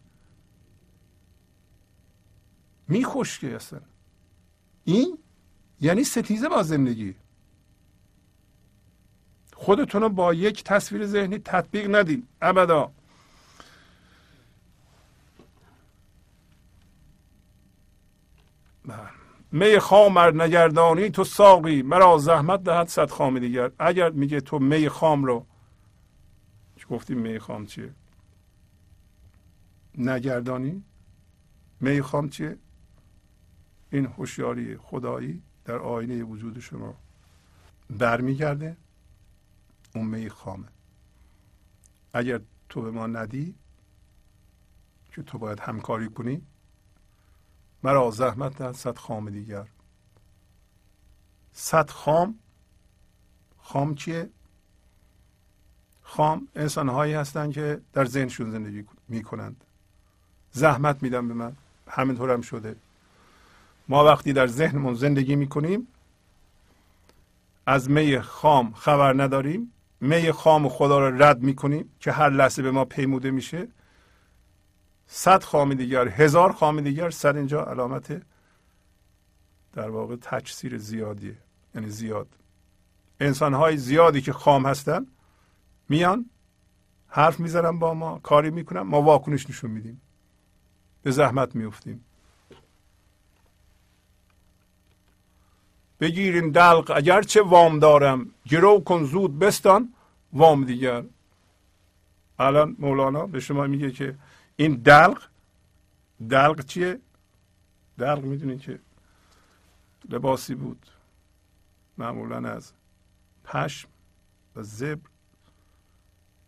میخشکه 2.89 3.57
اصلا. 3.57 3.81
این 4.85 5.19
یعنی 5.81 6.05
ستیزه 6.05 6.49
با 6.49 6.63
زندگی. 6.63 7.15
خودتون 9.55 10.03
رو 10.03 10.09
با 10.09 10.35
یک 10.35 10.65
تصویر 10.65 11.07
ذهنی 11.07 11.39
تطبیق 11.39 11.95
ندین. 11.95 12.27
ابدا. 12.43 12.93
می 19.55 19.79
خام 19.79 20.19
نگردانی 20.19 21.11
تو 21.11 21.25
ساقی 21.25 21.83
مرا 21.83 22.19
زحمت 22.19 22.63
دهد 22.63 22.89
صد 22.89 23.11
خام 23.11 23.39
دیگر. 23.39 23.71
اگر 23.79 24.11
میگه 24.11 24.41
تو 24.41 24.59
می 24.59 24.89
خام 24.89 25.25
رو 25.25 25.47
گفتیم 26.91 27.19
می 27.19 27.39
خام 27.39 27.67
چیه؟ 27.67 27.95
نگردانی؟ 29.99 30.85
می 31.81 32.03
خام 32.03 32.29
چیه؟ 32.29 32.59
این 33.91 34.07
هوشیاری 34.07 34.77
خدایی 34.77 35.43
در 35.65 35.79
آینه 35.79 36.23
وجود 36.25 36.61
شما 36.61 36.95
برمیگرده. 37.91 38.77
اون 39.95 40.07
می 40.07 40.31
خامه. 40.31 40.69
اگر 42.13 42.41
تو 42.69 42.83
به 42.83 42.91
ما 42.91 43.07
ندی 43.07 43.55
که 45.13 45.23
تو 45.23 45.39
باید 45.39 45.61
همکاری 45.61 46.09
کنی 46.09 46.47
مرا 47.85 48.11
زحمت 48.11 48.59
در 48.59 48.73
صد 48.73 48.99
خام 48.99 49.31
دیگر. 49.31 49.65
صد 51.53 51.91
خام؟ 51.91 52.39
خام 53.59 53.95
چیه؟ 53.95 54.29
خام 56.03 56.49
انسان 56.57 56.89
هایی 56.89 57.15
هستند 57.15 57.53
که 57.53 57.81
در 57.93 58.05
ذهنشون 58.05 58.51
زندگی 58.51 58.85
می 59.09 59.23
کنند 59.23 59.65
زحمت 60.53 61.03
میدن 61.03 61.29
به 61.29 61.35
من. 61.35 61.57
همینطور 61.89 62.31
هم 62.31 62.41
شده. 62.41 62.77
ما 63.89 64.05
وقتی 64.05 64.33
در 64.33 64.47
ذهنمون 64.47 64.95
زندگی 64.95 65.37
می‌کنیم 65.37 65.89
از 67.67 67.91
می 67.91 68.21
خام 68.21 68.73
خبر 68.73 69.23
نداریم. 69.23 69.73
می 70.01 70.33
خام 70.33 70.69
خدا 70.69 70.99
را 70.99 71.09
رد 71.09 71.43
می‌کنیم 71.43 71.91
که 72.01 72.13
هر 72.13 72.31
لحظه 72.31 72.63
به 72.63 72.71
ما 72.71 72.85
پیموده 72.85 73.31
میشه. 73.31 73.69
صد 75.07 75.43
خام 75.43 75.75
دیگر 75.75 76.09
هزار 76.09 76.53
خام 76.53 76.81
دیگر 76.81 77.11
صد 77.11 77.37
اینجا 77.37 77.65
علامت 77.65 78.23
در 79.73 79.91
واقع 79.91 80.17
تجسیر 80.17 80.79
زیادیه. 80.79 81.37
یعنی 81.75 81.89
زیاد. 81.91 82.29
انسان 83.21 83.55
های 83.55 83.77
زیادی 83.77 84.21
که 84.21 84.33
خام 84.33 84.67
هستن 84.67 85.07
میان 85.89 86.31
حرف 87.09 87.41
می‌زنن 87.41 87.79
با 87.79 87.95
ما 87.95 88.19
کاری 88.19 88.51
می‌کنن 88.51 88.81
ما 88.81 89.03
واکنش 89.03 89.51
نشون 89.51 89.71
میدیم. 89.71 90.01
به 91.03 91.11
زحمت 91.11 91.55
میفتیم 91.55 92.05
بگیریم 96.01 96.51
دلق 96.53 96.93
اگرچه 96.97 97.43
وام 97.43 97.79
دارم. 97.79 98.31
گرو 98.47 98.81
کن 98.81 99.05
زود 99.05 99.39
بستان 99.39 99.95
وام 100.33 100.65
دیگر. 100.65 101.05
الان 102.39 102.77
مولانا 102.79 103.27
به 103.27 103.41
شما 103.41 103.67
میگه 103.67 103.91
که 103.91 104.15
این 104.57 104.75
دلق 104.75 105.23
دلق 106.31 106.65
چیه؟ 106.65 107.01
دلق 107.99 108.25
می‌دونید 108.25 108.61
که 108.61 108.79
لباسی 110.09 110.55
بود؟ 110.55 110.87
معمولا 111.99 112.51
از 112.51 112.73
پشم 113.45 113.89
و 114.57 114.63
زبر. 114.63 115.09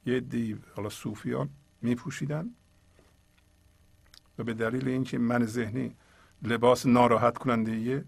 یه 0.07 0.21
دیو 0.21 0.59
حالا 0.75 0.89
صوفیان 0.89 1.51
میپوشیدن. 1.83 2.51
و 4.39 4.45
به 4.45 4.55
دلیل 4.55 4.89
اینکه 4.89 5.19
من 5.19 5.47
ذهنی 5.47 5.97
لباس 6.43 6.87
ناراحت 6.87 7.39
کننده 7.39 8.05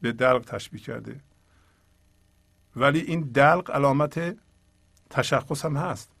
به 0.00 0.12
دلق 0.12 0.44
تشبیه 0.44 0.80
کرده. 0.80 1.20
ولی 2.76 3.00
این 3.00 3.20
دلق 3.20 3.70
علامت 3.70 4.36
تشخص 5.10 5.64
هم 5.64 5.76
هست. 5.76 6.12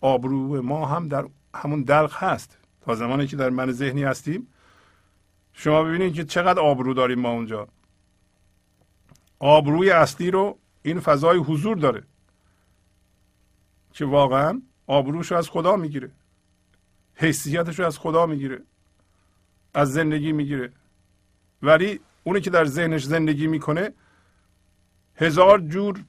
آبرو 0.00 0.62
ما 0.62 0.86
هم 0.86 1.08
در 1.08 1.28
همون 1.54 1.82
دلق 1.82 2.14
هست. 2.14 2.58
تا 2.80 2.94
زمانی 2.94 3.26
که 3.26 3.36
در 3.36 3.50
من 3.50 3.72
ذهنی 3.72 4.04
هستیم 4.04 4.46
شما 5.52 5.82
ببینید 5.82 6.14
که 6.14 6.24
چقدر 6.24 6.60
آبرو 6.60 6.94
داریم 6.94 7.20
ما 7.20 7.30
اونجا. 7.30 7.68
آبروی 9.38 9.90
اصلی 9.90 10.30
رو 10.30 10.58
این 10.82 11.00
فضای 11.00 11.38
حضور 11.38 11.76
داره 11.76 12.02
که 13.92 14.04
واقعا 14.04 14.62
آبروش 14.86 15.30
رو 15.30 15.36
از 15.36 15.50
خدا 15.50 15.76
می‌گیره. 15.76 16.10
حیثیتش 17.14 17.78
رو 17.78 17.86
از 17.86 17.98
خدا 17.98 18.26
می‌گیره. 18.26 18.62
از 19.74 19.92
زندگی 19.92 20.32
می‌گیره. 20.32 20.72
ولی 21.62 22.00
اونی 22.24 22.40
که 22.40 22.50
در 22.50 22.64
ذهنش 22.64 23.04
زندگی 23.04 23.46
می‌کنه 23.46 23.92
هزار 25.16 25.60
جور 25.60 26.04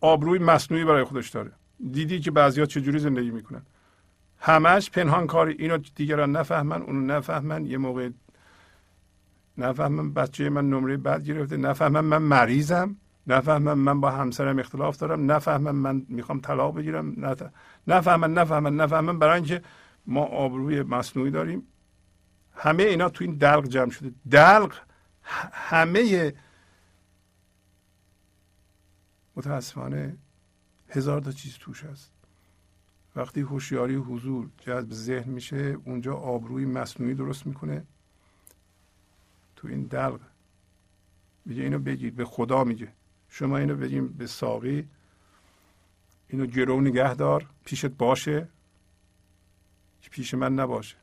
آبروی 0.00 0.38
مصنوعی 0.38 0.84
برای 0.84 1.04
خودش 1.04 1.28
داره. 1.28 1.52
دیدی 1.90 2.20
که 2.20 2.30
بعضیات 2.30 2.68
چجوری 2.68 2.98
زندگی 2.98 3.30
می‌کنن. 3.30 3.62
همش 4.40 4.90
پنهان 4.90 5.26
کاری 5.26 5.52
اینو 5.58 5.78
دیگران 5.78 6.36
نفهمن 6.36 6.82
اونو 6.82 7.00
نفهمن. 7.00 7.66
یه 7.66 7.78
موقع 7.78 8.10
نفهمن 9.58 10.12
بچه 10.12 10.48
من 10.48 10.70
نمره 10.70 10.96
بد 10.96 11.24
گرفته 11.24 11.56
نفهمن 11.56 12.00
من 12.00 12.18
مریضم 12.22 12.96
نفهمن 13.26 13.74
من 13.74 14.00
با 14.00 14.10
همسرم 14.10 14.58
اختلاف 14.58 14.96
دارم 14.96 15.32
نفهمن 15.32 15.70
من 15.70 16.06
می‌خوام 16.08 16.40
طلاق 16.40 16.74
بگیرم 16.74 17.36
نفهمن 17.86 18.34
نفهمن 18.34 18.76
نفهمن. 18.76 19.18
برای 19.18 19.34
اینکه 19.34 19.62
ما 20.06 20.24
آبروی 20.24 20.82
مصنوعی 20.82 21.30
داریم. 21.30 21.62
همه 22.54 22.82
اینا 22.82 23.08
تو 23.08 23.24
این 23.24 23.34
دلق 23.34 23.68
جمع 23.68 23.90
شده. 23.90 24.12
دلق 24.30 24.74
همه 25.52 26.34
متاسفانه 29.36 30.16
هزار 30.88 31.20
تا 31.20 31.32
چیز 31.32 31.58
توش 31.58 31.84
هست. 31.84 32.19
وقتی 33.16 33.40
هوشیاری 33.40 33.94
حضور 33.94 34.48
جذب 34.60 34.92
ذهن 34.92 35.30
میشه 35.30 35.76
اونجا 35.84 36.14
آبروی 36.14 36.64
مصنوعی 36.64 37.14
درست 37.14 37.46
می‌کنه. 37.46 37.84
تو 39.56 39.68
این 39.68 39.82
دلق 39.82 40.20
میگه 41.44 41.62
اینو 41.62 41.78
بگید 41.78 42.16
به 42.16 42.24
خدا 42.24 42.64
میگه. 42.64 42.92
شما 43.28 43.58
اینو 43.58 43.76
بگیم 43.76 44.08
به 44.08 44.26
ساقی. 44.26 44.88
اینو 46.28 46.46
گرو 46.46 46.80
نگه 46.80 47.14
دار 47.14 47.46
پیشت 47.64 47.86
باشه. 47.86 48.48
که 50.02 50.10
پیش 50.10 50.34
من 50.34 50.54
نباشه. 50.54 50.96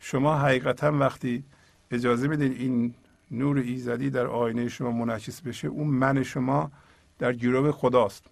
شما 0.00 0.38
حقیقتا 0.38 0.92
وقتی 0.92 1.44
اجازه 1.90 2.28
بدین 2.28 2.52
این 2.52 2.94
نور 3.30 3.58
ایزدی 3.58 4.10
در 4.10 4.26
آینه 4.26 4.68
شما 4.68 4.90
منعکس 4.90 5.40
بشه 5.40 5.68
اون 5.68 5.86
من 5.86 6.22
شما 6.22 6.72
در 7.18 7.32
گروه 7.32 7.72
خداست. 7.72 8.26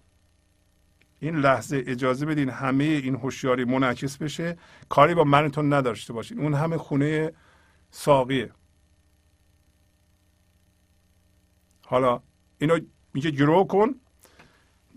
این 1.19 1.35
لحظه 1.35 1.83
اجازه 1.87 2.25
بدین 2.25 2.49
همه 2.49 2.83
این 2.83 3.15
هوشیاری 3.15 3.65
منعکس 3.65 4.17
بشه. 4.17 4.57
کاری 4.89 5.13
با 5.13 5.23
منتون 5.23 5.73
نداشته 5.73 6.13
باشین. 6.13 6.39
اون 6.39 6.53
همه 6.53 6.77
خونه 6.77 7.31
ساقیه. 7.91 8.51
حالا 11.85 12.21
اینو 12.57 12.79
میگه 13.13 13.31
گرو 13.31 13.63
کن. 13.63 13.95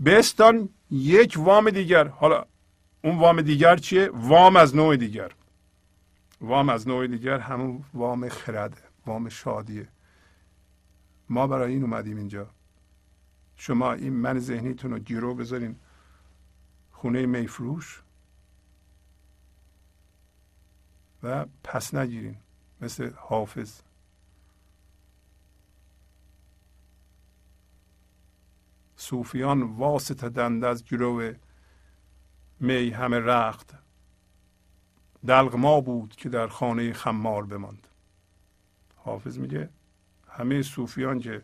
بستان 0.05 0.68
یک 0.90 1.34
وام 1.38 1.70
دیگر. 1.70 2.09
حالا 2.09 2.44
اون 3.05 3.18
وام 3.18 3.42
دیگر 3.42 3.76
چیه؟ 3.76 4.10
وام 4.12 4.56
از 4.56 4.76
نوع 4.76 4.97
دیگر. 4.97 5.32
وام 6.40 6.68
از 6.68 6.88
نوع 6.88 7.06
دیگر 7.06 7.38
همون 7.38 7.84
وام 7.94 8.28
خرده 8.28 8.82
وام 9.06 9.28
شادیه. 9.28 9.88
ما 11.28 11.47
برای 11.47 11.72
این 11.72 11.82
اومدیم 11.82 12.16
اینجا. 12.16 12.51
شما 13.56 13.92
این 13.92 14.12
من 14.12 14.38
ذهنیتون 14.38 14.90
رو 14.90 14.98
گیرو 14.98 15.34
بذارین. 15.34 15.76
خونه 17.01 17.27
میفروش 17.27 18.02
و 21.22 21.47
پس 21.64 21.94
نگیرین. 21.94 22.36
مثل 22.81 23.12
حافظ. 23.16 23.81
صوفیان 28.97 29.62
واسطه 29.62 30.28
دند 30.28 30.64
از 30.64 30.85
گروه 30.85 31.35
می 32.60 32.90
همه 32.90 33.18
رخت. 33.18 33.74
دلق 35.27 35.56
ما 35.56 35.81
بود 35.81 36.16
که 36.16 36.28
در 36.28 36.48
خانه 36.48 36.93
خمار 36.93 37.44
بماند. 37.44 37.89
حافظ 38.97 39.39
میگه 39.39 39.68
همه 40.28 40.62
صوفیان 40.62 41.20
که 41.20 41.43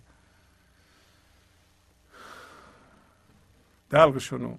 دلقشون 3.90 4.58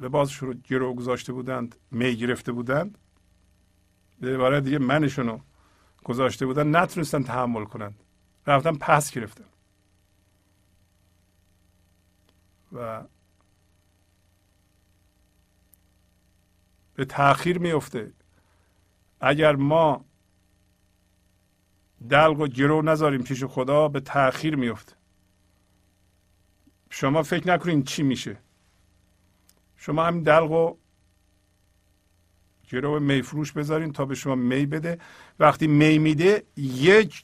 لباسشون 0.00 0.48
رو 0.48 0.54
گرو 0.54 0.94
گذاشته 0.94 1.32
بودند 1.32 1.76
می 1.90 2.16
گرفته 2.16 2.52
بودند 2.52 2.98
به 4.20 4.34
عبارت 4.34 4.64
دیگه 4.64 4.78
منشون 4.78 5.26
رو 5.26 5.40
گذاشته 6.04 6.46
بودند 6.46 6.76
نتونستن 6.76 7.22
تحمل 7.22 7.64
کنند 7.64 8.02
رفتن 8.46 8.74
پس 8.74 9.10
گرفتن 9.10 9.44
و 12.72 13.04
به 16.94 17.04
تاخیر 17.04 17.58
میفته 17.58 18.12
اگر 19.20 19.56
ما 19.56 20.04
دلق 22.10 22.40
و 22.40 22.46
گرو 22.46 22.82
نذاریم 22.82 23.22
پیش 23.22 23.44
خدا 23.44 23.88
به 23.88 24.00
تاخیر 24.00 24.56
میفته 24.56 24.92
شما 26.90 27.22
فکر 27.22 27.48
نکنین 27.48 27.82
چی 27.82 28.02
میشه 28.02 28.38
شما 29.86 30.04
همین 30.06 30.22
دلق 30.22 30.50
و 30.50 30.74
گرو 32.68 33.00
می 33.00 33.22
فروش 33.22 33.52
بذارین 33.52 33.92
تا 33.92 34.04
به 34.04 34.14
شما 34.14 34.34
می 34.34 34.66
بده. 34.66 34.98
وقتی 35.38 35.66
می 35.66 35.98
میده 35.98 36.42
یک 36.56 37.22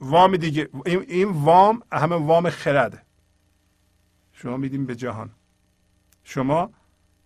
وام 0.00 0.36
دیگه 0.36 0.68
این 0.86 1.28
وام 1.28 1.82
همه 1.92 2.16
وام 2.16 2.50
خرده. 2.50 3.02
شما 4.32 4.56
میدیم 4.56 4.86
به 4.86 4.94
جهان. 4.94 5.30
شما 6.24 6.70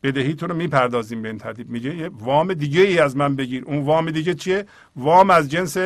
بدهیتون 0.03 0.49
رو 0.49 0.57
می‌پردازیم 0.57 1.23
به 1.23 1.29
این 1.29 1.39
ترتیب. 1.39 1.71
میگه 1.71 1.97
یه 1.97 2.09
وام 2.09 2.55
دیگه 2.55 2.81
ای 2.81 2.99
از 2.99 3.17
من 3.17 3.37
بگیر. 3.37 3.65
اون 3.65 3.85
وام 3.85 4.11
دیگه 4.11 4.35
چیه؟ 4.35 4.67
وام 4.97 5.31
از 5.31 5.51
جنس 5.51 5.77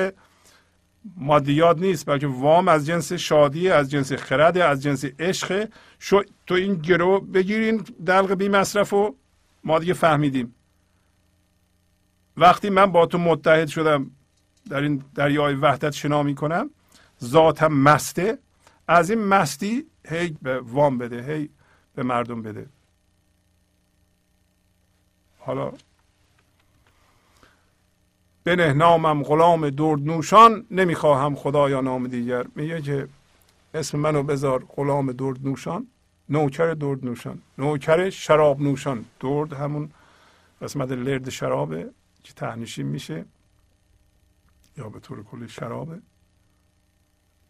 مادیات 1.17 1.79
نیست 1.79 2.07
بلکه 2.07 2.27
وام 2.27 2.69
از 2.69 2.87
جنس 2.87 3.13
شادی 3.13 3.69
از 3.69 3.91
جنس 3.91 4.13
خرد 4.13 4.59
از 4.59 4.83
جنس 4.83 5.05
عشق. 5.05 5.69
شو 5.99 6.23
تو 6.47 6.55
این 6.55 6.75
گرو 6.75 7.21
بگیرین 7.21 7.85
دلق 8.07 8.35
بی 8.35 8.49
مصرف 8.49 8.93
و 8.93 9.17
ما 9.65 9.79
دیگه 9.79 9.93
فهمیدیم. 9.93 10.55
وقتی 12.37 12.71
من 12.71 12.93
با 12.93 13.07
تو 13.07 13.19
متحد 13.19 13.69
شدم 13.69 14.11
در 14.71 14.81
این 14.81 15.05
دریای 15.15 15.55
وحدت 15.55 15.91
شنا 15.91 16.23
می‌کنم 16.23 16.71
ذاتم 17.25 17.73
مسته. 17.73 18.39
از 18.89 19.11
این 19.11 19.25
مستی 19.25 19.87
هی 20.09 20.37
به 20.43 20.61
وام 20.61 20.99
بده 20.99 21.23
هی 21.23 21.49
به 21.95 22.03
مردم 22.03 22.43
بده. 22.43 22.67
حالا 25.39 25.73
بنه 28.45 28.73
نامم 28.73 29.23
غلام 29.23 29.71
درد 29.71 30.01
نوشان 30.01 30.67
نمی‌خواهم 30.71 31.35
خدایا 31.35 31.81
نام 31.81 32.07
دیگر. 32.07 32.47
میگه 32.55 32.83
که 32.83 33.09
اسم 33.75 33.99
منو 33.99 34.23
بذار 34.23 34.65
غلام 34.77 35.13
درد 35.13 35.47
نوشان 35.47 35.87
نوکر 36.29 36.75
درد 36.75 37.05
نوشان 37.05 37.43
نوکر 37.59 38.11
شراب 38.11 38.61
نوشان. 38.61 39.05
درد 39.21 39.53
همون 39.53 39.91
قسمت 40.63 40.93
لرد 40.93 41.31
شرابه 41.31 41.91
که 42.23 42.33
تهنشین 42.33 42.87
میشه. 42.87 43.25
یا 44.77 44.89
به 44.89 45.01
طور 45.01 45.23
کلی 45.23 45.49
شرابه. 45.49 45.99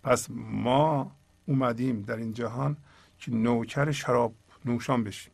پس 0.03 0.29
ما 0.41 1.11
اومدیم 1.47 2.03
در 2.03 2.17
این 2.17 2.33
جهان 2.33 2.77
که 3.19 3.31
نوکر 3.31 3.91
شراب 3.91 4.35
نوشان 4.65 5.05
بشیم. 5.05 5.33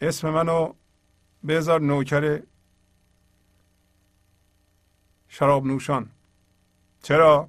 اسم 0.00 0.30
منو 0.30 0.72
بذار 1.48 1.80
نوکر 1.80 2.42
شراب 5.34 5.66
نوشان 5.66 6.10
چرا؟ 7.02 7.48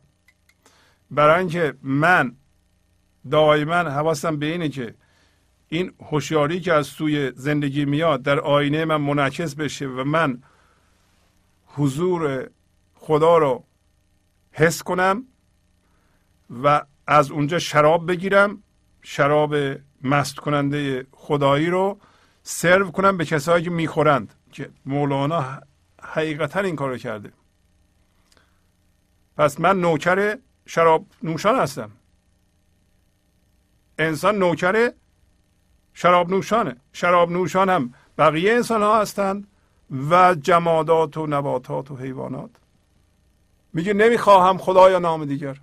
برای 1.11 1.39
اینکه 1.39 1.73
من 1.81 2.35
دائما 3.31 3.75
حواسم 3.75 4.37
به 4.37 4.45
اینه 4.45 4.69
که 4.69 4.95
این 5.67 5.93
هوشیاری 6.11 6.59
که 6.59 6.73
از 6.73 6.87
سوی 6.87 7.31
زندگی 7.35 7.85
میاد 7.85 8.21
در 8.21 8.39
آینه 8.39 8.85
من 8.85 9.01
منعکس 9.01 9.55
بشه 9.55 9.87
و 9.87 10.03
من 10.03 10.43
حضور 11.65 12.49
خدا 12.95 13.37
رو 13.37 13.63
حس 14.51 14.83
کنم 14.83 15.23
و 16.63 16.85
از 17.07 17.31
اونجا 17.31 17.59
شراب 17.59 18.11
بگیرم 18.11 18.63
شراب 19.01 19.55
مست 20.03 20.35
کننده 20.35 21.05
خدایی 21.11 21.67
رو 21.67 21.99
سرو 22.43 22.91
کنم 22.91 23.17
به 23.17 23.25
کسایی 23.25 23.63
که 23.63 23.69
می‌خورند 23.69 24.33
که 24.51 24.69
مولانا 24.85 25.61
حقیقتا 26.03 26.59
این 26.59 26.75
کارو 26.75 26.97
کرده. 26.97 27.31
پس 29.37 29.59
من 29.59 29.79
نوکر 29.79 30.37
شراب 30.65 31.05
نوشان 31.23 31.55
هستم. 31.55 31.91
انسان 33.99 34.37
نوکر 34.37 34.91
شراب 35.93 36.29
نوشانه. 36.29 36.75
شراب 36.93 37.31
نوشان 37.31 37.69
هم 37.69 37.93
بقیه 38.17 38.53
انسان 38.53 38.81
ها 38.81 39.01
هستند 39.01 39.47
و 40.09 40.35
جمادات 40.35 41.17
و 41.17 41.27
نباتات 41.27 41.91
و 41.91 41.95
حیوانات. 41.95 42.49
میگه 43.73 43.93
نمی‌خواهم 43.93 44.57
خدایا 44.57 44.99
نام 44.99 45.25
دیگر. 45.25 45.57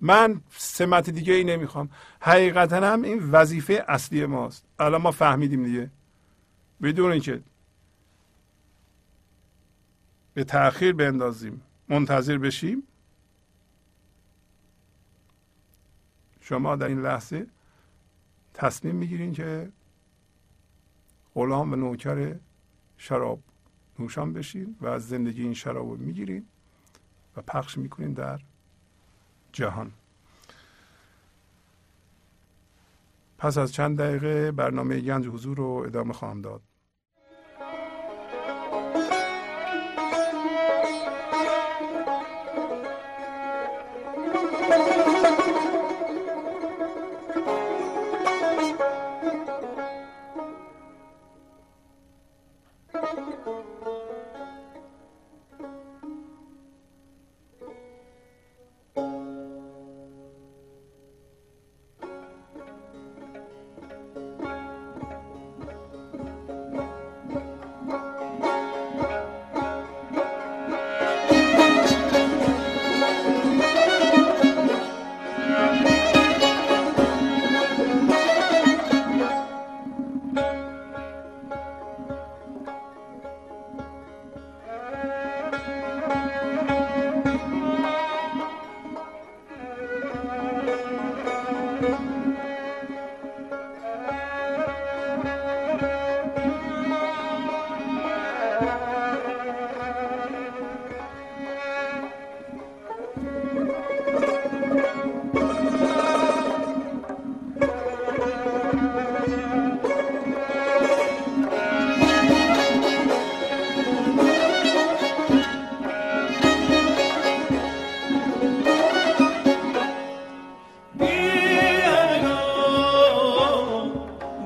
من 0.00 0.40
سمت 0.50 1.10
دیگه 1.10 1.34
ای 1.34 1.44
نمی‌خوام. 1.44 1.90
حقیقتا 2.20 2.76
هم 2.76 3.02
این 3.02 3.30
وظیفه 3.30 3.84
اصلی 3.88 4.26
ماست. 4.26 4.64
الان 4.78 5.02
ما 5.02 5.10
فهمیدیم 5.10 5.64
دیگه. 5.64 5.90
بدون 6.82 7.12
اینکه 7.12 7.40
به 10.34 10.44
تاخیر 10.44 10.92
بندازیم. 10.92 11.62
منتظر 11.88 12.38
بشیم. 12.38 12.82
شما 16.50 16.76
در 16.76 16.86
این 16.86 17.02
لحظه 17.02 17.46
تصمیم 18.54 18.94
می‌گیرین 18.94 19.32
که 19.32 19.72
غلام 21.34 21.72
و 21.72 21.76
نوکر 21.76 22.36
شراب 22.96 23.42
نوشان 23.98 24.32
بشین 24.32 24.76
و 24.80 24.86
از 24.86 25.08
زندگی 25.08 25.42
این 25.42 25.54
شراب 25.54 25.90
رو 25.90 25.96
می‌گیرین 25.96 26.46
و 27.36 27.42
پخش 27.42 27.78
می‌کنین 27.78 28.12
در 28.12 28.40
جهان. 29.52 29.92
پس 33.38 33.58
از 33.58 33.72
چند 33.72 33.98
دقیقه 33.98 34.52
برنامه 34.52 35.00
گنج 35.00 35.26
حضور 35.26 35.56
رو 35.56 35.82
ادامه 35.86 36.12
خواهم 36.12 36.42
داد. 36.42 36.62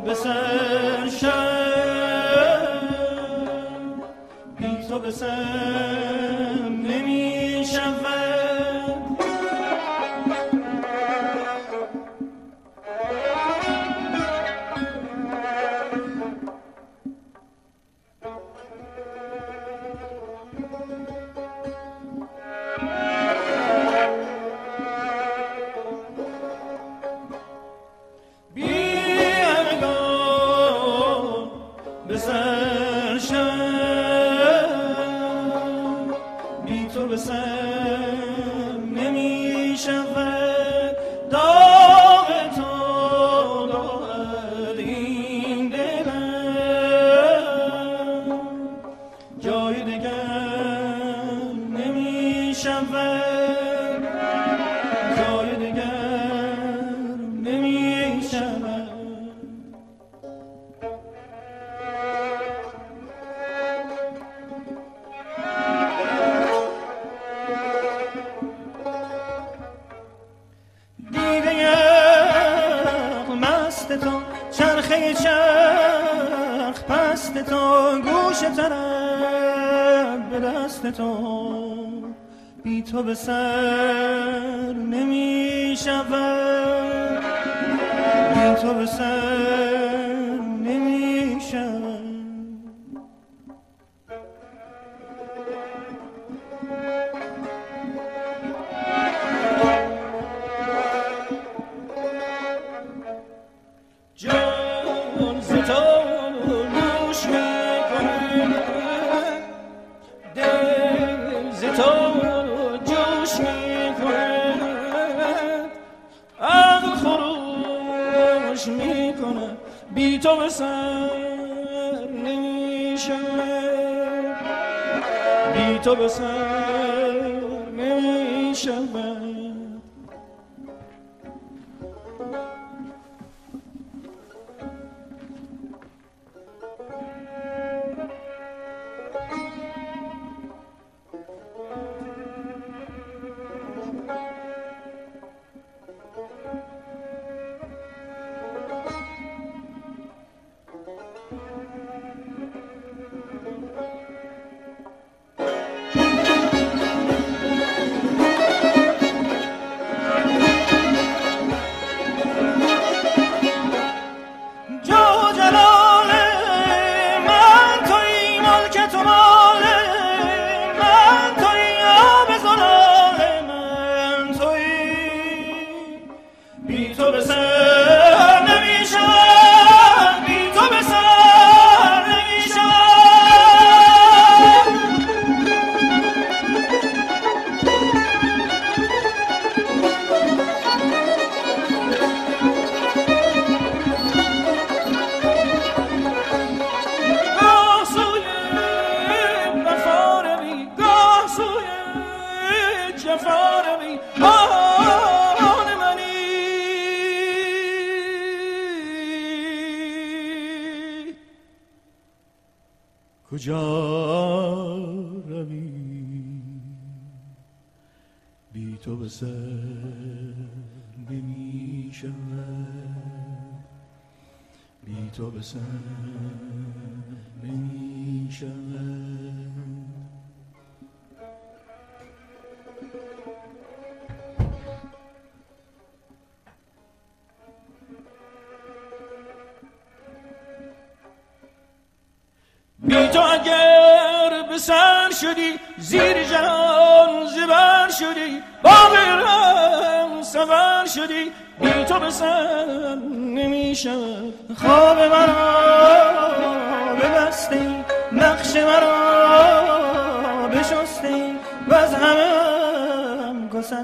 به 0.04 0.14
شم. 1.08 1.64
بی 4.58 4.88
تو 4.88 4.98
به 4.98 5.10
سر 5.10 6.68
نمی 6.68 7.43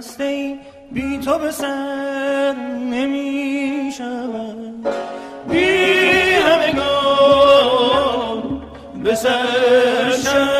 خسته 0.00 0.24
ای 0.24 0.58
بی 0.92 1.18
تو 1.18 1.38
به 1.38 1.50
سر 1.50 2.52
نمی 2.90 3.92
شود 3.98 4.88
بی 5.48 5.64
همگان 6.46 7.62
به 9.04 9.14
سر 9.14 10.10
شد 10.24 10.59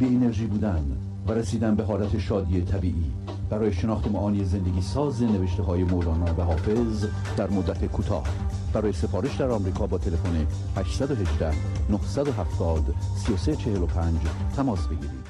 بی 0.00 0.06
انرژی 0.06 0.46
بودن 0.46 0.96
و 1.26 1.32
رسیدن 1.32 1.74
به 1.74 1.84
حالت 1.84 2.18
شادی 2.18 2.62
طبیعی. 2.62 3.12
برای 3.50 3.72
شناخت 3.72 4.08
معانی 4.08 4.44
زندگی 4.44 4.82
ساز 4.82 5.22
نوشته 5.22 5.62
های 5.62 5.84
مولانا 5.84 6.34
و 6.34 6.42
حافظ 6.42 7.06
در 7.36 7.50
مدت 7.50 7.86
کوتاه. 7.86 8.28
برای 8.74 8.92
سفارش 8.92 9.36
در 9.36 9.50
آمریکا 9.50 9.86
با 9.86 9.98
تلفن 9.98 10.46
818 10.76 11.52
970 11.90 12.94
3345 13.16 14.20
تماس 14.56 14.88
بگیرید. 14.88 15.26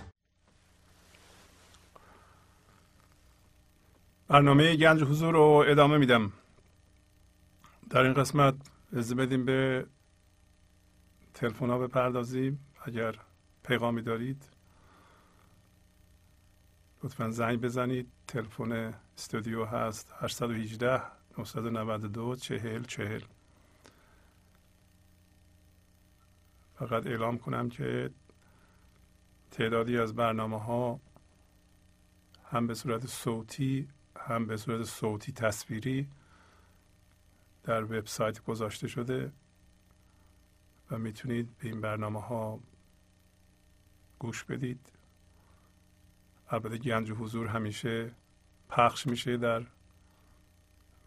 برنامه 4.29 4.77
گنج 4.77 5.03
حضور 5.03 5.33
رو 5.35 5.65
ادامه 5.69 5.99
میدم. 5.99 6.33
در 7.91 8.01
این 8.01 8.15
قسمت 8.15 8.55
اجازه 8.93 9.15
بدیم 9.15 9.45
به 9.45 9.87
تلفن 11.35 11.71
ها 11.71 11.79
بپردازیم. 11.79 12.59
اگر 12.87 13.15
پیغامی 13.65 14.03
دارید 14.03 14.50
لطفا 17.03 17.31
زنگ 17.31 17.61
بزنید. 17.61 18.09
تلفن 18.29 18.95
استودیو 19.19 19.65
هست 19.65 20.13
818 20.21 21.03
992 21.39 22.37
40 22.37 22.85
40 22.85 23.21
فقط 26.75 27.07
اعلام 27.07 27.39
کنم 27.39 27.69
که 27.69 28.11
تعدادی 29.51 29.99
از 29.99 30.15
برنامه 30.15 30.61
ها 30.61 31.01
هم 32.45 32.67
به 32.67 32.75
صورت 32.75 33.07
صوتی 33.07 33.89
هم 34.17 34.47
به 34.47 34.57
صورت 34.57 34.85
صوتی 34.85 35.33
تصویری 35.33 36.09
در 37.63 37.85
وبسایت 37.85 38.45
گذاشته 38.45 38.89
شده 38.89 39.33
و 40.91 40.99
می‌تونید 40.99 41.59
به 41.59 41.69
این 41.69 41.81
برنامه 41.81 42.21
ها 42.21 42.61
گوش 44.19 44.45
بدید. 44.45 45.00
البته 46.51 46.79
گنج 46.79 47.11
حضور 47.11 47.47
همیشه 47.47 48.11
پخش 48.71 49.07
میشه 49.07 49.37
در 49.37 49.63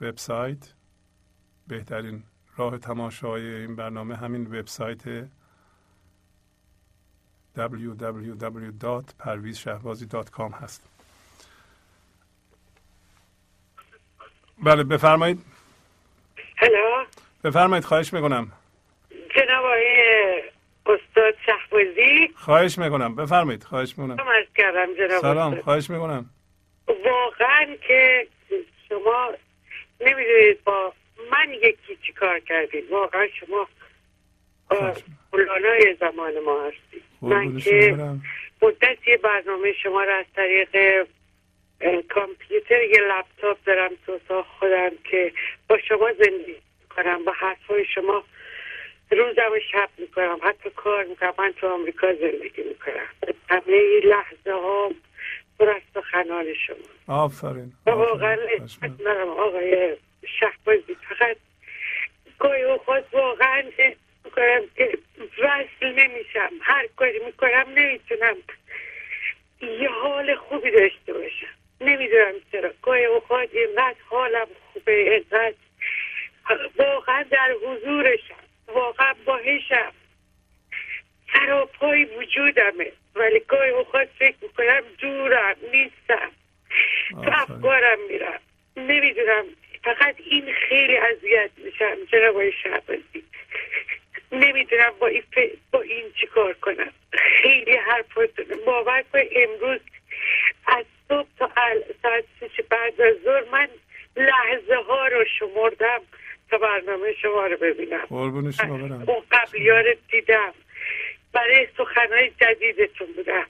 وبسایت. 0.01 0.73
بهترین 1.67 2.23
راه 2.57 2.77
تماشای 2.77 3.55
این 3.55 3.75
برنامه 3.75 4.15
همین 4.15 4.47
وبسایت 4.47 5.27
www.parvizshahbazi.com 7.57 10.53
هست. 10.61 10.89
بله 14.63 14.83
بفرمایید. 14.83 15.45
هلو 16.57 17.05
بفرمایید 17.43 17.85
خواهش 17.85 18.13
می‌کنم. 18.13 18.51
جناب 19.35 19.65
آقای 19.65 20.41
استاد 20.85 21.35
شهبازی. 21.45 22.29
خواهش 22.35 22.77
می‌کنم. 22.77 23.15
بفرمایید. 23.15 23.63
خواهش 23.63 23.97
می‌کنم. 23.97 24.15
سلام 24.15 24.43
کردم 24.57 24.93
جناب 24.93 25.21
سلام. 25.21 25.55
خواهش 25.55 25.89
می‌کنم. 25.89 26.29
واقعا 26.87 27.75
که 27.87 28.27
شما 28.89 29.33
نمی‌دونید 30.01 30.63
با 30.63 30.93
من 31.31 31.53
یکی 31.53 31.97
چی 32.07 32.13
کار 32.13 32.39
کردید. 32.39 32.91
واقعا 32.91 33.27
شما 33.39 33.67
مولانای 35.33 35.95
زمان 35.99 36.39
ما 36.39 36.63
هستید. 36.63 37.03
من 37.21 37.57
که 37.57 37.95
برم. 37.97 38.23
مدت 38.61 39.07
یه 39.07 39.17
برنامه 39.17 39.73
شما 39.83 40.03
را 40.03 40.15
از 40.15 40.25
طریق 40.35 41.07
کامپیوتر 42.09 42.83
یه 42.83 43.01
لپتاپ 43.09 43.57
دارم 43.65 43.91
تو 44.05 44.11
اتاق 44.11 44.45
خودم 44.59 44.89
که 45.03 45.33
با 45.69 45.77
شما 45.77 46.09
زندگی 46.13 46.55
کنم 46.95 47.25
با 47.25 47.31
حرفای 47.31 47.85
شما 47.85 48.23
روزم 49.13 49.51
و 49.51 49.59
شب 49.71 49.89
می‌کنم 49.97 50.39
حتی 50.43 50.69
کار 50.69 51.03
می‌کنم 51.03 51.33
من 51.37 51.53
تو 51.53 51.67
آمریکا 51.67 52.13
زندگی 52.13 52.63
می‌کنم. 52.63 53.07
همه 53.49 53.99
لحظه 54.03 54.51
ها 54.51 54.91
پر 55.59 55.69
از 55.69 55.81
سخنان 55.93 56.45
شما. 56.53 57.15
آفرین. 57.23 57.73
واقعا. 57.85 58.37
دارم 58.99 59.29
آقای 59.29 59.97
شهبازی 60.39 60.97
فقط 61.09 61.37
گاهی 62.39 62.63
اوقات 62.63 63.05
واقعا 63.11 63.63
می‌کنم 64.25 64.61
که 64.77 64.97
وصل 65.39 65.93
نمیشم. 65.93 66.49
هر 66.61 66.87
کاری 66.95 67.19
می‌کنم 67.25 67.65
نمی‌تونم 67.75 68.35
یه 69.61 69.89
حال 69.89 70.35
خوبی 70.35 70.71
داشته 70.71 71.13
باشم. 71.13 71.47
نمی‌دونم 71.81 72.33
چرا. 72.51 72.71
گاهی 72.81 73.05
اوقات 73.05 73.49
اینقدر 73.53 73.95
حالم 74.09 74.47
خوبه 74.73 75.11
اینقدر 75.11 75.53
واقعا 76.77 77.23
در 77.23 77.55
حضورشم. 77.65 78.42
واقعا 78.67 79.13
باهشم 79.25 79.91
سراپای 81.33 82.05
وجودمه. 82.05 82.91
ولی 83.15 83.39
گاهی 83.39 83.69
اوقات 83.69 84.09
فکر 84.19 84.35
می‌کنم 84.41 84.83
دورم 84.97 85.55
نیستم. 85.73 86.31
تو. 87.09 87.31
افکارم 87.33 87.97
میرم. 88.09 88.39
نمی‌دونم. 88.77 89.45
فقط 89.83 90.15
این 90.17 90.53
خیلی 90.53 90.97
اذیت 90.97 91.51
میشم 91.57 91.95
جناب 92.11 92.29
آقای 92.29 92.51
شعبازی 92.63 93.23
نمی‌دونم 94.31 94.93
با 94.99 95.07
این, 95.07 95.23
ف- 95.35 95.57
با 95.71 95.81
این 95.81 96.11
چی 96.21 96.27
کار 96.27 96.53
کنم. 96.53 96.91
خیلی 97.41 97.75
حرفاتون 97.75 98.45
باور 98.65 99.03
کن 99.13 99.19
امروز 99.35 99.79
از 100.67 100.85
صبح 101.09 101.27
تا 101.39 101.51
ال... 101.57 101.83
ساعت 102.01 102.25
بعد 102.69 103.01
از 103.01 103.15
ظهر 103.23 103.43
من 103.51 103.67
لحظه 104.17 104.75
ها 104.75 105.07
رو 105.07 105.25
شمردم. 105.39 106.01
تا 106.53 106.59
برنامه 106.59 107.13
شما 107.21 107.47
رو 107.47 107.57
ببینم. 107.57 108.05
قربون 108.09 108.51
شما 108.51 108.77
برم. 108.77 109.03
اون 109.07 109.23
قبلی 109.31 109.69
ها 109.69 109.79
رو 109.79 109.95
دیدم. 110.11 110.53
برای 111.33 111.67
سخنهای 111.77 112.31
جدیدتون 112.41 113.07
بودم. 113.15 113.45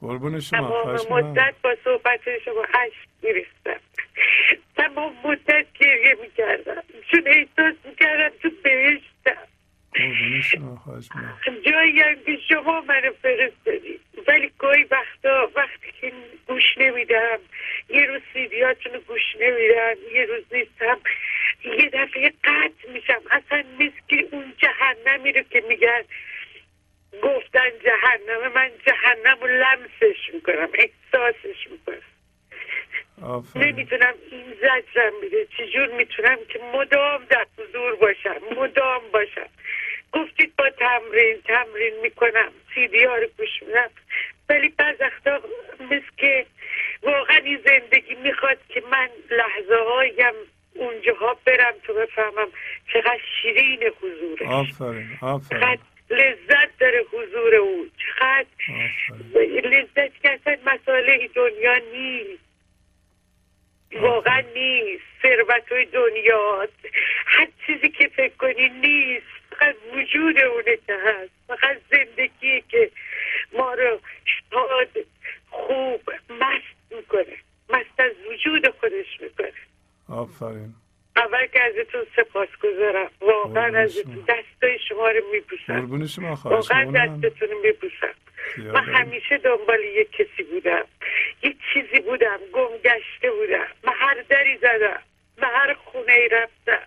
قربون 0.00 0.40
شما 0.40 0.82
تمام. 0.82 1.24
مدت 1.24 1.54
با 1.62 1.76
صحبت 1.84 2.20
شما 2.44 2.62
عشق 2.62 3.08
میریختم. 3.22 3.80
تمام 4.76 5.16
مدت 5.24 5.66
گریه 5.80 6.16
می‌کردم. 6.22 6.82
چون 7.10 7.22
احساس 7.26 7.74
می‌کردم 7.84 8.36
تو 8.42 8.50
بهشتم. 8.62 9.46
جایی 11.66 12.00
هم 12.00 12.14
که 12.26 12.38
شما 12.48 12.80
منو 12.80 13.12
فرستادی. 13.22 14.00
ولی 14.28 14.52
گاهی 14.58 14.82
وقتا 14.82 15.50
وقتی 15.54 15.92
که 16.00 16.12
گوش 16.46 16.78
نمیدم 16.78 17.38
یه 17.88 18.06
روز 18.06 18.20
سیدیاتون 18.32 18.92
رو 18.92 19.00
گوش 19.00 19.36
نمیدم 19.40 19.94
یه 20.14 20.24
روز 20.24 20.44
نیستم. 20.52 20.98
یه 21.66 21.90
دفعه 21.92 22.32
قطع 22.44 22.90
میشم. 22.92 23.22
اصلا 23.30 23.64
مثل 23.78 24.00
که 24.08 24.28
اون 24.30 24.54
جهنمی 24.58 25.32
رو 25.32 25.42
که 25.42 25.64
میگن 25.68 26.02
گفتن 27.22 27.70
جهنم 27.84 28.52
من 28.52 28.70
جهنم 28.86 29.38
رو 29.40 29.46
لمسش 29.46 30.30
می‌کنم 30.32 30.68
احساسش 30.74 31.68
می‌کنم. 31.70 32.02
نمی‌تونم 33.54 34.14
این 34.30 34.54
زجرم 34.54 35.12
میده 35.22 35.46
چجور 35.58 35.86
می‌تونم 35.86 36.38
که 36.48 36.58
مدام 36.58 37.24
در 37.24 37.46
حضور 37.58 37.96
باشم 37.96 38.40
مدام 38.56 39.02
باشم. 39.12 39.48
گفتید 40.12 40.56
با 40.56 40.70
تمرین 40.70 41.42
تمرین 41.42 42.00
می‌کنم 42.02 42.52
سیدی 42.74 43.04
ها 43.04 43.16
رو 43.16 43.26
گوش 43.38 43.62
میدم. 43.62 43.90
ولی 44.48 44.68
بعض 44.68 44.96
وقتا 45.00 45.40
مثل 45.80 46.10
که 46.16 46.46
واقعا 47.02 47.36
این 47.36 47.60
زندگی 47.66 48.14
می‌خواد 48.14 48.58
که 48.68 48.82
من 48.90 49.08
لحظه 49.30 49.76
هایم 49.76 50.34
اونجاها 50.78 51.36
برم 51.44 51.74
تو 51.84 51.94
بفهمم 51.94 52.48
چقدر 52.92 53.20
شیرین 53.42 53.82
حضورش. 54.00 54.42
آفرین 54.42 55.18
آفرین. 55.22 55.60
چقدر 55.60 55.80
لذت 56.10 56.78
داره 56.78 57.04
حضور 57.12 57.54
او. 57.54 57.86
چقدر 57.98 58.46
آفرین. 58.68 59.60
لذت 59.60 60.22
که 60.22 60.30
اصلا 60.32 60.56
مسئله 60.66 61.28
دنیا 61.34 61.76
نیست. 61.92 62.42
واقعا 63.92 64.42
نیست. 64.54 65.04
ثروت 65.22 65.72
های 65.72 65.84
دنیا. 65.84 66.68
هر 67.26 67.48
چیزی 67.66 67.88
که 67.88 68.08
فکر 68.08 68.36
کنی 68.36 68.68
نیست. 68.68 69.26
فقط 69.50 69.76
وجود 69.92 70.38
اونه 70.38 70.76
که 70.86 70.96
هست. 71.06 71.32
فقط 71.46 71.76
زندگی 71.90 72.60
که 72.68 72.90
ما 73.52 73.74
رو 73.74 74.00
شاد 74.50 75.06
خوب 75.50 76.10
مست 76.30 76.92
می‌کنه. 76.96 77.36
مست 77.68 78.00
از 78.00 78.12
وجود 78.30 78.68
خودش 78.80 79.20
می‌کنه. 79.20 79.52
آفرین. 80.08 80.74
اول 81.16 81.46
که 81.46 81.60
ازتون 81.64 82.06
سپاس 82.16 82.48
گذارم. 82.62 83.10
واقعا 83.20 83.78
ازتون. 83.78 84.24
دستای 84.28 84.78
شما 84.88 85.08
رو 85.08 85.20
میبوسم. 85.32 85.84
واقعا. 86.44 86.84
دستتون 86.84 87.48
رو 87.48 87.58
میبوسم. 87.62 88.14
من 88.72 88.84
همیشه 88.84 89.38
دنبال 89.38 89.80
یه 89.80 90.04
کسی 90.04 90.42
بودم. 90.42 90.84
یه 91.42 91.56
چیزی 91.72 92.00
بودم 92.00 92.38
گم 92.52 92.76
گشته 92.84 93.30
بودم. 93.30 93.66
به 93.82 93.90
هر 93.90 94.24
دری 94.28 94.56
زدم. 94.56 95.02
به 95.36 95.46
هر 95.46 95.74
خونه 95.74 96.12
ای 96.12 96.28
رفتم. 96.28 96.82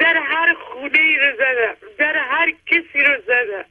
در 0.00 0.16
هر 0.16 0.54
خونه 0.54 0.98
ای 0.98 1.16
رو 1.16 1.36
زدم. 1.36 1.76
در 1.98 2.16
هر 2.16 2.54
کسی 2.66 3.04
رو 3.04 3.22
زدم. 3.26 3.64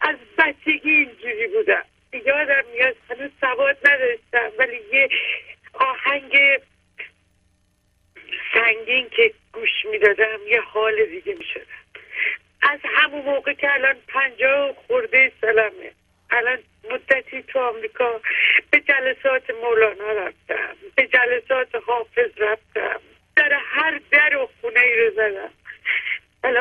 از 0.00 0.16
بچگی 0.38 0.90
اینجوری 0.90 1.46
بودم. 1.46 1.84
یادم 2.26 2.64
میاد 2.74 2.96
هنوز 3.10 3.30
سواد 3.40 3.76
نداشتم 3.88 4.50
ولی 4.58 4.80
یه 4.92 5.08
آهنگ 5.74 6.60
سنگین 8.54 9.08
که 9.08 9.34
گوش 9.52 9.84
می‌دادم 9.90 10.38
یه 10.48 10.60
حال 10.60 11.04
دیگه 11.04 11.34
می‌شدم. 11.34 11.64
از 12.62 12.80
همون 12.84 13.22
موقع 13.22 13.52
که 13.52 13.74
الان 13.74 13.96
پنجاه 14.08 14.72
خورده 14.86 15.32
سلمه 15.40 15.92
الان 16.30 16.58
مدتی 16.90 17.42
تو 17.42 17.58
آمریکا 17.58 18.20
به 18.70 18.80
جلسات 18.80 19.50
مولانا 19.50 20.12
رفتم 20.12 20.76
به 20.94 21.06
جلسات 21.06 21.68
حافظ 21.86 22.30
رفتم. 22.36 23.00
در 23.36 23.52
هر 23.52 24.00
در 24.10 24.36
و 24.36 24.48
خونه 24.60 24.80
ای 24.80 24.96
رو 24.96 25.10
زدم. 25.10 25.50
ولی 26.44 26.58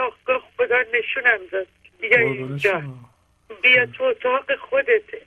خدا 0.58 0.84
نشونم 0.94 1.40
داد. 1.52 1.68
بیا 2.00 2.18
اینجا. 2.18 2.84
بیا 3.62 3.86
تو 3.86 4.04
اتاق 4.04 4.56
خودته. 4.56 5.22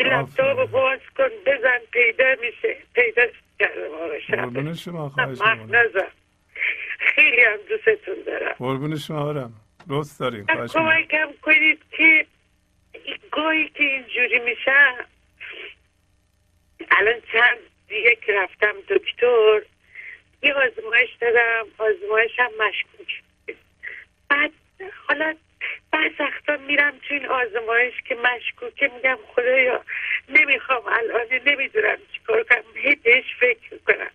لپتاپ 0.00 0.70
باز 0.70 1.00
کن 1.16 1.30
بزن 1.46 1.80
پیدا 1.92 2.34
میشه. 2.40 2.76
پیدا 2.94 3.22
آقا 3.60 5.34
شب 5.34 5.74
نزن. 5.76 6.08
خیلی 6.98 7.42
هم 7.44 7.56
دوستتون 7.68 8.14
دارم. 8.26 8.52
قربون 8.58 8.96
شما 8.98 9.32
دارم 9.32 9.52
دوست 9.88 10.20
داریم 10.20 10.46
کمکم 10.46 11.28
کنید 11.42 11.82
که 11.90 12.26
گاهی 13.32 13.68
که 13.68 13.82
اینجوری 13.84 14.38
میشه 14.38 14.72
الان 16.90 17.20
چند 17.32 17.58
دیگه 17.88 18.16
که 18.26 18.32
رفتم 18.32 18.74
دکتر 18.88 19.62
یه 20.42 20.54
آزمایش 20.54 21.10
دادم 21.20 21.66
آزمایش 21.78 22.32
هم 22.38 22.50
مشکوک 22.68 23.22
بعد 24.28 24.50
حالا 25.08 25.34
بعد 25.96 26.12
وقتا 26.20 26.56
میرم 26.56 27.00
تو 27.08 27.14
این 27.14 27.26
آزمایش 27.26 27.94
که 28.08 28.14
مشکوکه 28.14 28.90
میگم 28.96 29.18
خدایا 29.34 29.84
نمی‌خوام 30.28 30.82
الان 30.86 31.26
نمی‌دونم 31.46 31.98
چیکار 32.12 32.42
کنم. 32.42 32.62
هی 32.74 32.94
بهش 32.94 33.24
فکر 33.40 33.72
می‌کنم. 33.72 34.10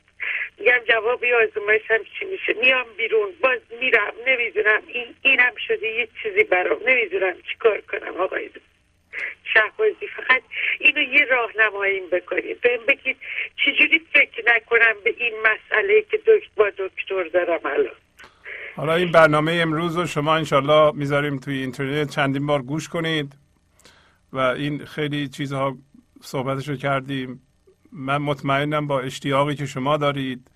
میگم 0.58 0.80
جوابی 0.88 1.34
آزمایش 1.34 1.82
هم 1.90 2.03
چی 2.03 2.26
میشه؟ 2.26 2.53
میام 2.53 2.86
بیرون 2.98 3.30
باز 3.41 3.60
میرم 3.80 4.14
نمی‌دونم. 4.28 4.82
این 4.88 5.16
اینم 5.22 5.53
شده 5.68 5.88
یه 5.88 6.08
چیزی 6.24 6.44
برام. 6.44 6.80
نمی‌دونم 6.86 7.36
چیکار 7.52 7.82
کنم 7.82 8.18
آقای 8.18 8.49
شهبازی 9.53 10.08
فقط 10.08 10.41
اینو 10.80 11.02
یه 11.02 11.26
راهنمایی 11.26 11.99
بکنید 11.99 12.62
بهم 12.62 12.86
بگید 12.88 13.18
چجوری 13.66 14.08
فکر 14.14 14.56
نکنم 14.56 14.95
به 15.03 15.16
این 15.18 15.34
مسئله 15.40 16.02
که 16.02 16.18
دکتر 16.18 16.49
با 16.56 16.70
دکتر 16.78 17.24
دارم 17.24 17.66
الان؟ 17.66 17.95
حالا 18.76 18.95
این 18.95 19.11
برنامه 19.11 19.52
امروز 19.52 19.98
رو 19.98 20.06
شما 20.06 20.35
انشالله 20.35 20.91
می‌ذاریم 20.95 21.38
توی 21.38 21.57
اینترنت. 21.57 22.10
چندین 22.10 22.45
بار 22.45 22.61
گوش 22.61 22.89
کنید 22.89 23.35
و 24.34 24.38
این 24.38 24.85
خیلی 24.85 25.27
چیزها 25.27 25.77
صحبتش 26.22 26.69
رو 26.69 26.76
کردیم. 26.76 27.41
من 27.91 28.18
مطمئنم 28.18 28.88
با 28.88 28.99
اشتیاقی 28.99 29.56
که 29.56 29.65
شما 29.65 29.98
دارید 29.98 30.52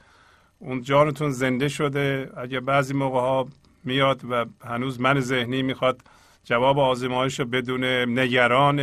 اون 0.59 0.81
جانتون 0.81 1.31
زنده 1.31 1.67
شده. 1.67 2.31
اگه 2.37 2.59
بعضی 2.59 2.93
موقع 2.93 3.19
ها 3.19 3.47
میاد 3.83 4.21
و 4.29 4.45
هنوز 4.65 4.99
من 4.99 5.19
ذهنی 5.19 5.61
می‌خواد 5.61 6.01
جواب 6.43 6.79
آزمایش 6.79 7.39
رو 7.39 7.45
بدون 7.45 7.83
نگران 8.19 8.79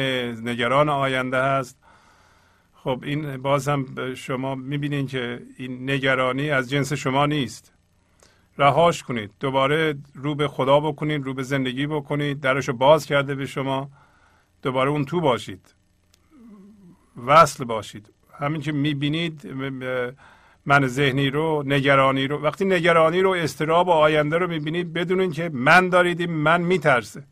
نگران 0.48 0.88
آینده 0.88 1.42
هست. 1.42 1.78
خب 2.74 3.00
این 3.02 3.36
باز 3.36 3.68
هم 3.68 4.14
شما 4.14 4.54
می‌بینید 4.54 5.08
که 5.08 5.42
این 5.58 5.90
نگرانی 5.90 6.50
از 6.50 6.70
جنس 6.70 6.92
شما 6.92 7.26
نیست. 7.26 7.71
رهاش 8.58 9.02
کنید. 9.02 9.30
دوباره 9.40 9.94
رو 10.14 10.34
به 10.34 10.48
خدا 10.48 10.80
بکنید 10.80 11.24
رو 11.24 11.34
به 11.34 11.42
زندگی 11.42 11.86
بکنید. 11.86 12.40
درش 12.40 12.68
رو 12.68 12.74
باز 12.74 13.06
کرده 13.06 13.34
به 13.34 13.46
شما. 13.46 13.90
دوباره 14.62 14.90
اون 14.90 15.04
تو 15.04 15.20
باشید. 15.20 15.74
وصل 17.26 17.64
باشید. 17.64 18.12
همین 18.38 18.60
که 18.60 18.72
می‌بینید 18.72 19.46
من 20.66 20.86
ذهنی 20.86 21.30
رو 21.30 21.62
نگرانی 21.66 22.26
رو. 22.26 22.38
وقتی 22.38 22.64
نگرانی 22.64 23.20
رو 23.20 23.30
استراب 23.30 23.88
و 23.88 23.90
آینده 23.90 24.38
رو 24.38 24.48
می‌بینید 24.48 24.92
بدونید 24.92 25.32
که 25.32 25.50
من 25.52 25.88
دارید 25.88 26.22
من 26.22 26.60
میترسه. 26.60 27.24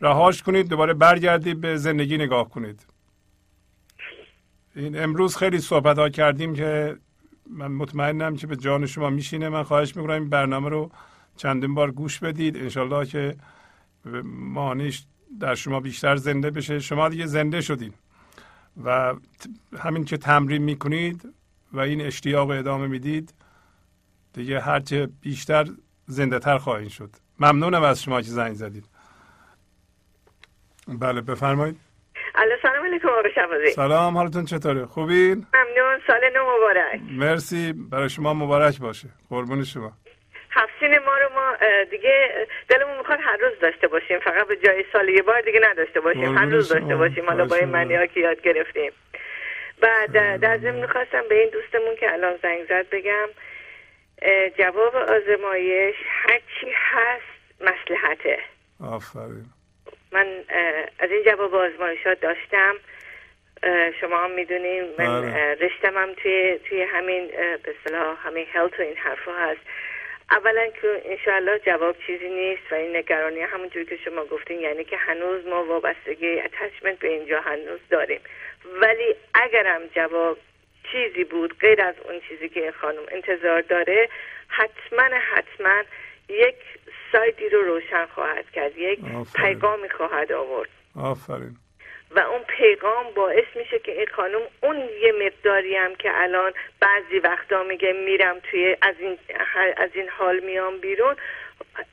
رهاش 0.00 0.42
کنید 0.42 0.68
دوباره 0.68 0.94
برگردید 0.94 1.60
به 1.60 1.76
زندگی 1.76 2.18
نگاه 2.18 2.48
کنید. 2.48 2.86
این 4.76 5.02
امروز 5.02 5.36
خیلی 5.36 5.58
صحبت 5.58 5.98
ها 5.98 6.08
کردیم 6.08 6.54
که 6.54 6.96
من 7.52 7.72
مطمئنم 7.72 8.36
که 8.36 8.46
به 8.46 8.56
جان 8.56 8.86
شما 8.86 9.10
میشینه. 9.10 9.48
من 9.48 9.62
خواهش 9.62 9.96
می‌کنم 9.96 10.14
این 10.14 10.28
برنامه 10.28 10.68
رو 10.68 10.90
چندین 11.36 11.74
بار 11.74 11.90
گوش 11.90 12.18
بدید. 12.18 12.56
انشالله 12.56 13.06
که 13.06 13.36
مانیش 14.24 15.04
در 15.40 15.54
شما 15.54 15.80
بیشتر 15.80 16.16
زنده 16.16 16.50
بشه. 16.50 16.78
شما 16.78 17.08
دیگه 17.08 17.26
زنده 17.26 17.60
شدین 17.60 17.92
و 18.84 19.14
همین 19.78 20.04
که 20.04 20.16
تمرین 20.16 20.62
می‌کنید 20.62 21.28
و 21.72 21.80
این 21.80 22.00
اشتیاق 22.00 22.50
ادامه 22.50 22.86
می‌دید 22.86 23.34
دیگه 24.32 24.60
هرچه 24.60 25.08
بیشتر 25.20 25.68
زنده 26.06 26.38
تر 26.38 26.58
خواهید 26.58 26.88
شد. 26.88 27.10
ممنونم 27.40 27.82
از 27.82 28.02
شما 28.02 28.22
که 28.22 28.30
زنگ 28.30 28.54
زدید. 28.54 28.86
بله 30.88 31.20
بفرمایید. 31.20 31.78
سلام 32.62 32.86
علیکم 32.86 33.08
آقا 33.08 33.28
شبازی 33.34 33.70
سلام 33.70 34.16
حالتون 34.16 34.44
چطوره؟ 34.44 34.86
خوبین؟ 34.86 35.46
ممنون 35.54 36.00
سال 36.06 36.20
نو 36.36 36.56
مبارک. 36.56 37.00
مرسی 37.10 37.72
برای 37.90 38.08
شما 38.08 38.34
مبارک 38.34 38.78
باشه. 38.80 39.08
قربون 39.30 39.64
شما. 39.64 39.92
هفتین 40.50 40.98
ما 40.98 41.18
رو 41.18 41.34
ما 41.34 41.56
دیگه 41.90 42.46
دلمون 42.68 42.98
می‌خواد 42.98 43.18
هر 43.22 43.36
روز 43.36 43.58
داشته 43.62 43.88
باشیم. 43.88 44.18
فقط 44.18 44.46
به 44.46 44.56
جای 44.56 44.84
سال 44.92 45.08
یه 45.08 45.22
بار 45.22 45.40
دیگه 45.40 45.60
نداشته 45.70 46.00
باشیم. 46.00 46.38
هر 46.38 46.44
روز 46.44 46.68
داشته 46.68 46.96
باشیم. 46.96 47.26
حالا 47.26 47.44
با 47.44 47.56
این 47.56 47.68
معنی 47.68 48.08
که 48.08 48.20
یاد 48.20 48.40
گرفتیم. 48.40 48.92
بعد 49.80 50.40
در 50.40 50.58
ضمن 50.58 50.80
می‌خواستم 50.80 51.22
به 51.28 51.34
این 51.40 51.50
دوستمون 51.50 51.96
که 52.00 52.12
الان 52.12 52.36
زنگ 52.42 52.64
زد 52.68 52.86
بگم 52.90 53.28
جواب 54.58 54.96
آزمایش 54.96 55.96
هرچی 56.06 56.72
هست 56.74 57.60
مسلحته. 57.60 58.38
آفرین. 58.80 59.46
من 60.12 60.44
از 60.98 61.10
این 61.10 61.22
جواب 61.24 61.54
آزمایشات 61.54 62.20
داشتم. 62.20 62.76
شما 64.00 64.24
هم 64.24 64.30
می‌دونیم 64.30 64.84
من 64.98 65.22
بله. 65.22 65.54
رشتم 65.54 65.98
هم 65.98 66.14
توی, 66.14 66.58
توی 66.68 66.82
همین 66.82 67.26
به 67.62 67.74
صلاح 67.84 68.26
همین 68.26 68.46
هلت 68.52 68.80
و 68.80 68.82
این 68.82 68.96
حرفا 68.96 69.32
هست. 69.32 69.60
اولا 70.30 70.66
که 70.66 71.02
انشاءالله 71.04 71.58
جواب 71.58 71.96
چیزی 72.06 72.28
نیست 72.28 72.62
و 72.72 72.74
این 72.74 72.96
نگرانی 72.96 73.40
همونجوری 73.40 73.86
که 73.86 73.96
شما 73.96 74.24
گفتین 74.24 74.60
یعنی 74.60 74.84
که 74.84 74.96
هنوز 74.96 75.46
ما 75.46 75.64
وابستگی 75.64 76.40
اتچمنت 76.40 76.98
به 76.98 77.08
اینجا 77.08 77.40
هنوز 77.40 77.80
داریم. 77.90 78.20
ولی 78.80 79.14
اگرم 79.34 79.86
جواب 79.94 80.38
چیزی 80.92 81.24
بود 81.24 81.58
غیر 81.60 81.82
از 81.82 81.94
اون 82.04 82.20
چیزی 82.28 82.48
که 82.48 82.72
خانم 82.72 83.02
انتظار 83.08 83.60
داره 83.60 84.08
حتما 84.48 85.02
حتما 85.02 85.82
یک 86.28 86.56
سایدی 87.12 87.48
رو 87.48 87.62
روشن 87.62 88.06
خواهد 88.06 88.50
کرد. 88.50 88.78
یک 88.78 89.00
پیغامی 89.34 89.88
خواهد 89.88 90.32
آورد. 90.32 90.68
آفرین. 90.96 91.56
و 92.16 92.20
اون 92.20 92.40
پیغام 92.58 93.04
باعث 93.16 93.44
میشه 93.54 93.78
که 93.78 93.92
این 93.92 94.06
خانم 94.16 94.40
اون 94.62 94.76
یه 94.76 95.12
مقداری 95.26 95.76
هم 95.76 95.94
که 95.94 96.10
الان 96.14 96.52
بعضی 96.80 97.18
وقتا 97.18 97.62
میگه 97.62 97.92
میرم 97.92 98.38
توی 98.50 98.76
از 98.82 98.94
این, 98.98 99.18
از 99.76 99.90
این 99.94 100.08
حال 100.08 100.40
میام 100.40 100.78
بیرون 100.78 101.16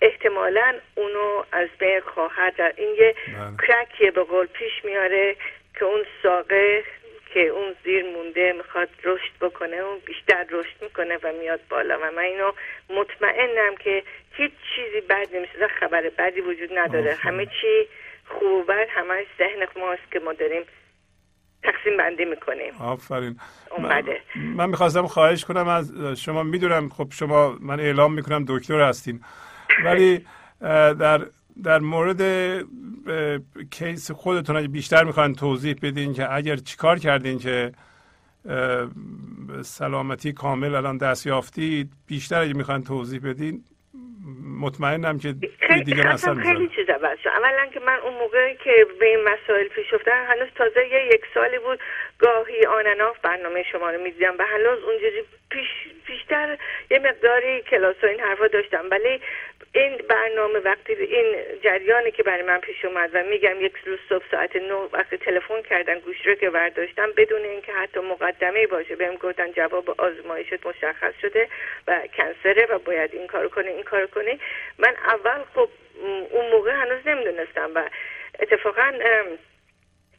احتمالا 0.01 0.75
اونو 0.95 1.43
از 1.51 1.67
بین 1.79 1.99
خواهد 1.99 2.61
این 2.77 2.95
یه 2.95 3.15
بله. 3.27 3.67
کرکیه 3.67 4.11
به 4.11 4.23
قول 4.23 4.45
پیش 4.45 4.85
میاره 4.85 5.35
که 5.79 5.85
اون 5.85 6.03
ساقه 6.23 6.83
که 7.33 7.39
اون 7.39 7.75
زیر 7.83 8.05
مونده 8.15 8.53
می‌خواد 8.57 8.89
رشد 9.03 9.33
بکنه 9.41 9.75
اون 9.75 9.97
بیشتر 10.05 10.45
رشد 10.51 10.81
می‌کنه 10.81 11.17
و 11.23 11.33
میاد 11.39 11.59
بالا. 11.69 11.97
و 11.97 12.11
من 12.15 12.23
اینو 12.23 12.51
مطمئنم 12.89 13.75
که 13.83 14.03
هیچ 14.31 14.51
چیزی 14.75 15.01
بد 15.09 15.35
نمیشه. 15.35 15.67
خبر 15.79 16.11
بدی 16.17 16.41
وجود 16.41 16.69
نداره. 16.77 17.13
همه 17.13 17.45
چی 17.45 17.87
خوب 18.25 18.71
بد 18.71 18.87
همه 18.89 19.25
ذهن 19.37 19.81
ماست 19.81 20.11
که 20.11 20.19
ما 20.19 20.33
داریم 20.33 20.63
تقسیم 21.63 21.97
بندی 21.97 22.25
می‌کنیم. 22.25 22.73
آفرین. 22.81 23.39
من, 23.79 24.03
من 24.35 24.69
می‌خواستم 24.69 25.07
خواهش 25.07 25.45
کنم 25.45 25.67
از 25.67 25.93
شما 26.23 26.43
می‌دونم 26.43 26.89
خب 26.89 27.07
شما 27.11 27.57
من 27.61 27.79
اعلام 27.79 28.13
می‌کنم 28.13 28.45
دکتر 28.47 28.79
هستین. 28.79 29.21
ولی 29.83 30.25
در 30.99 31.21
در 31.63 31.79
مورد 31.79 32.21
کیس 33.71 34.11
خودتون 34.11 34.55
اگه 34.55 34.67
بیشتر 34.67 35.03
می‌خواین 35.03 35.33
توضیح 35.33 35.75
بدین 35.83 36.13
که 36.13 36.33
اگر 36.33 36.55
چیکار 36.55 36.99
کردین 36.99 37.39
که 37.39 37.71
سلامتی 39.61 40.33
کامل 40.33 40.75
الان 40.75 40.97
دست 40.97 41.27
یافتید 41.27 41.89
بیشتر 42.07 42.41
اگه 42.41 42.53
می‌خواین 42.53 42.83
توضیح 42.83 43.19
بدین 43.23 43.63
مطمئنم 44.59 45.19
که 45.19 45.35
خیلی 45.67 45.83
دیگه 45.83 46.13
مثلا 46.13 46.35
خیلی 46.35 46.69
چیز 46.75 46.89
عوض 46.89 47.17
شد. 47.23 47.29
اولا 47.29 47.65
که 47.73 47.79
من 47.79 47.97
اون 48.03 48.13
موقع 48.13 48.53
که 48.63 48.87
به 48.99 49.05
این 49.05 49.19
مسائل 49.19 49.67
پیش 49.67 49.93
افتادن 49.93 50.25
هنوز 50.25 50.49
تازه 50.55 50.87
یه 50.87 51.13
یک 51.13 51.21
سالی 51.33 51.59
بود 51.59 51.79
گاهی 52.19 52.65
آنناف 52.65 53.19
برنامه 53.23 53.63
شما 53.71 53.89
رو 53.89 54.03
می‌دیدم 54.03 54.33
و 54.39 54.43
هنوز 54.53 54.83
اونجوری 54.83 55.21
پیش 55.49 55.67
بیشتر 56.07 56.57
یه 56.91 56.99
مقداری 56.99 57.61
کلاس 57.61 57.95
و 58.03 58.05
این 58.05 58.19
حرفا 58.19 58.47
داشتم. 58.47 58.85
ولی 58.91 59.21
این 59.73 59.97
برنامه 60.09 60.59
وقتی 60.59 60.93
این 60.93 61.35
جریانی 61.63 62.11
که 62.11 62.23
برای 62.23 62.43
من 62.43 62.57
پیش 62.57 62.85
اومد 62.85 63.09
و 63.13 63.23
میگم 63.23 63.61
یک 63.61 63.73
روز 63.85 63.99
صبح 64.09 64.23
ساعت 64.31 64.55
نه 64.55 64.73
وقتی 64.93 65.17
تلفن 65.17 65.61
کردن 65.61 65.99
گوش 65.99 66.27
رو 66.27 66.35
که 66.35 66.49
برداشتم 66.49 67.11
بدون 67.17 67.41
اینکه 67.41 67.73
حتی 67.73 67.99
مقدمه 67.99 68.67
باشه 68.67 68.95
بهم 68.95 69.15
گفتن 69.15 69.51
جواب 69.51 70.01
آزمایشت 70.01 70.65
مشخص 70.67 71.13
شده 71.21 71.47
و 71.87 72.01
کنسره 72.17 72.65
و 72.65 72.79
باید 72.79 73.13
این 73.13 73.27
کارو 73.27 73.49
کنی 73.49 73.67
این 73.67 73.83
کارو 73.83 74.07
کنی. 74.07 74.39
من 74.77 74.95
اول 75.07 75.43
خب 75.55 75.69
اون 76.31 76.51
موقع 76.51 76.71
هنوز 76.71 77.07
نمی‌دونستم 77.07 77.71
و 77.75 77.89
اتفاقا 78.39 78.93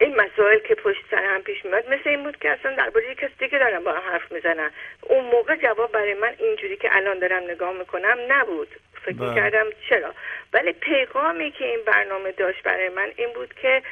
این 0.00 0.16
مسائل 0.16 0.58
که 0.58 0.74
پشت 0.74 1.00
سر 1.10 1.24
هم 1.24 1.42
پیش 1.42 1.64
میاد 1.64 1.88
مثل 1.88 2.08
این 2.08 2.22
بود 2.22 2.36
که 2.36 2.50
اصلا 2.50 2.74
درباره 2.74 3.14
کسی 3.14 3.32
دیگه 3.38 3.58
دارم 3.58 3.84
با 3.84 3.92
هم 3.92 4.12
حرف 4.12 4.32
می‌زنن. 4.32 4.70
اون 5.02 5.24
موقع 5.24 5.56
جواب 5.56 5.92
برای 5.92 6.14
من 6.14 6.34
اینجوری 6.38 6.76
که 6.76 6.96
الان 6.96 7.18
دارم 7.18 7.42
نگاه 7.42 7.72
می‌کنم 7.72 8.18
نبود. 8.28 8.68
فکر 9.04 9.14
بله. 9.14 9.28
می‌کردم 9.28 9.66
چرا؟ 9.88 10.14
ولی 10.52 10.72
پیغامی 10.72 11.50
که 11.50 11.64
این 11.64 11.80
برنامه 11.86 12.32
داشت 12.32 12.62
برای 12.62 12.88
من 12.88 13.12
این 13.16 13.32
بود 13.32 13.54
که 13.62 13.82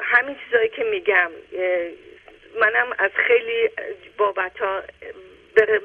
همین 0.00 0.36
چیزایی 0.44 0.68
که 0.68 0.84
میگم 0.84 1.30
منم 2.60 2.92
از 2.98 3.10
خیلی 3.26 3.70
بابت 4.18 4.58
ها 4.58 4.82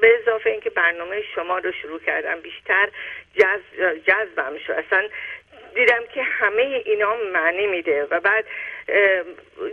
به 0.00 0.20
اضافه 0.20 0.50
اینکه 0.50 0.70
برنامه 0.70 1.22
شما 1.34 1.58
رو 1.58 1.72
شروع 1.72 2.00
کردم 2.00 2.40
بیشتر 2.40 2.88
جذب 3.34 3.98
جذبم 4.06 4.58
شد. 4.66 4.72
اصلا 4.72 5.08
دیدم 5.74 6.02
که 6.14 6.22
همه 6.22 6.82
اینا 6.84 7.16
معنی 7.32 7.66
میده 7.66 8.04
و 8.10 8.20
بعد 8.20 8.44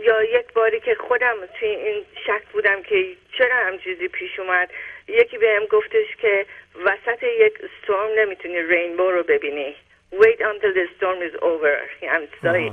یا 0.02 0.22
یک 0.22 0.52
باری 0.52 0.80
که 0.80 0.94
خودم 0.94 1.36
توی 1.60 1.68
این 1.68 2.04
شک 2.26 2.42
بودم 2.52 2.82
که 2.82 3.16
چرا 3.38 3.54
هم 3.54 3.78
چیزی 3.78 4.08
پیش 4.08 4.38
اومد 4.38 4.70
یکی 5.08 5.38
بهم 5.38 5.64
گفتش 5.64 6.16
که 6.16 6.46
وسط 6.84 7.22
یک 7.22 7.58
storm 7.58 8.18
نمی‌تونی 8.18 8.62
رینبو 8.62 9.10
رو 9.10 9.22
ببینی. 9.22 9.76
Wait 10.12 10.40
until 10.40 10.72
the 10.78 10.86
storm 10.96 11.20
is 11.28 11.34
over. 11.42 12.02
یعنی 12.02 12.72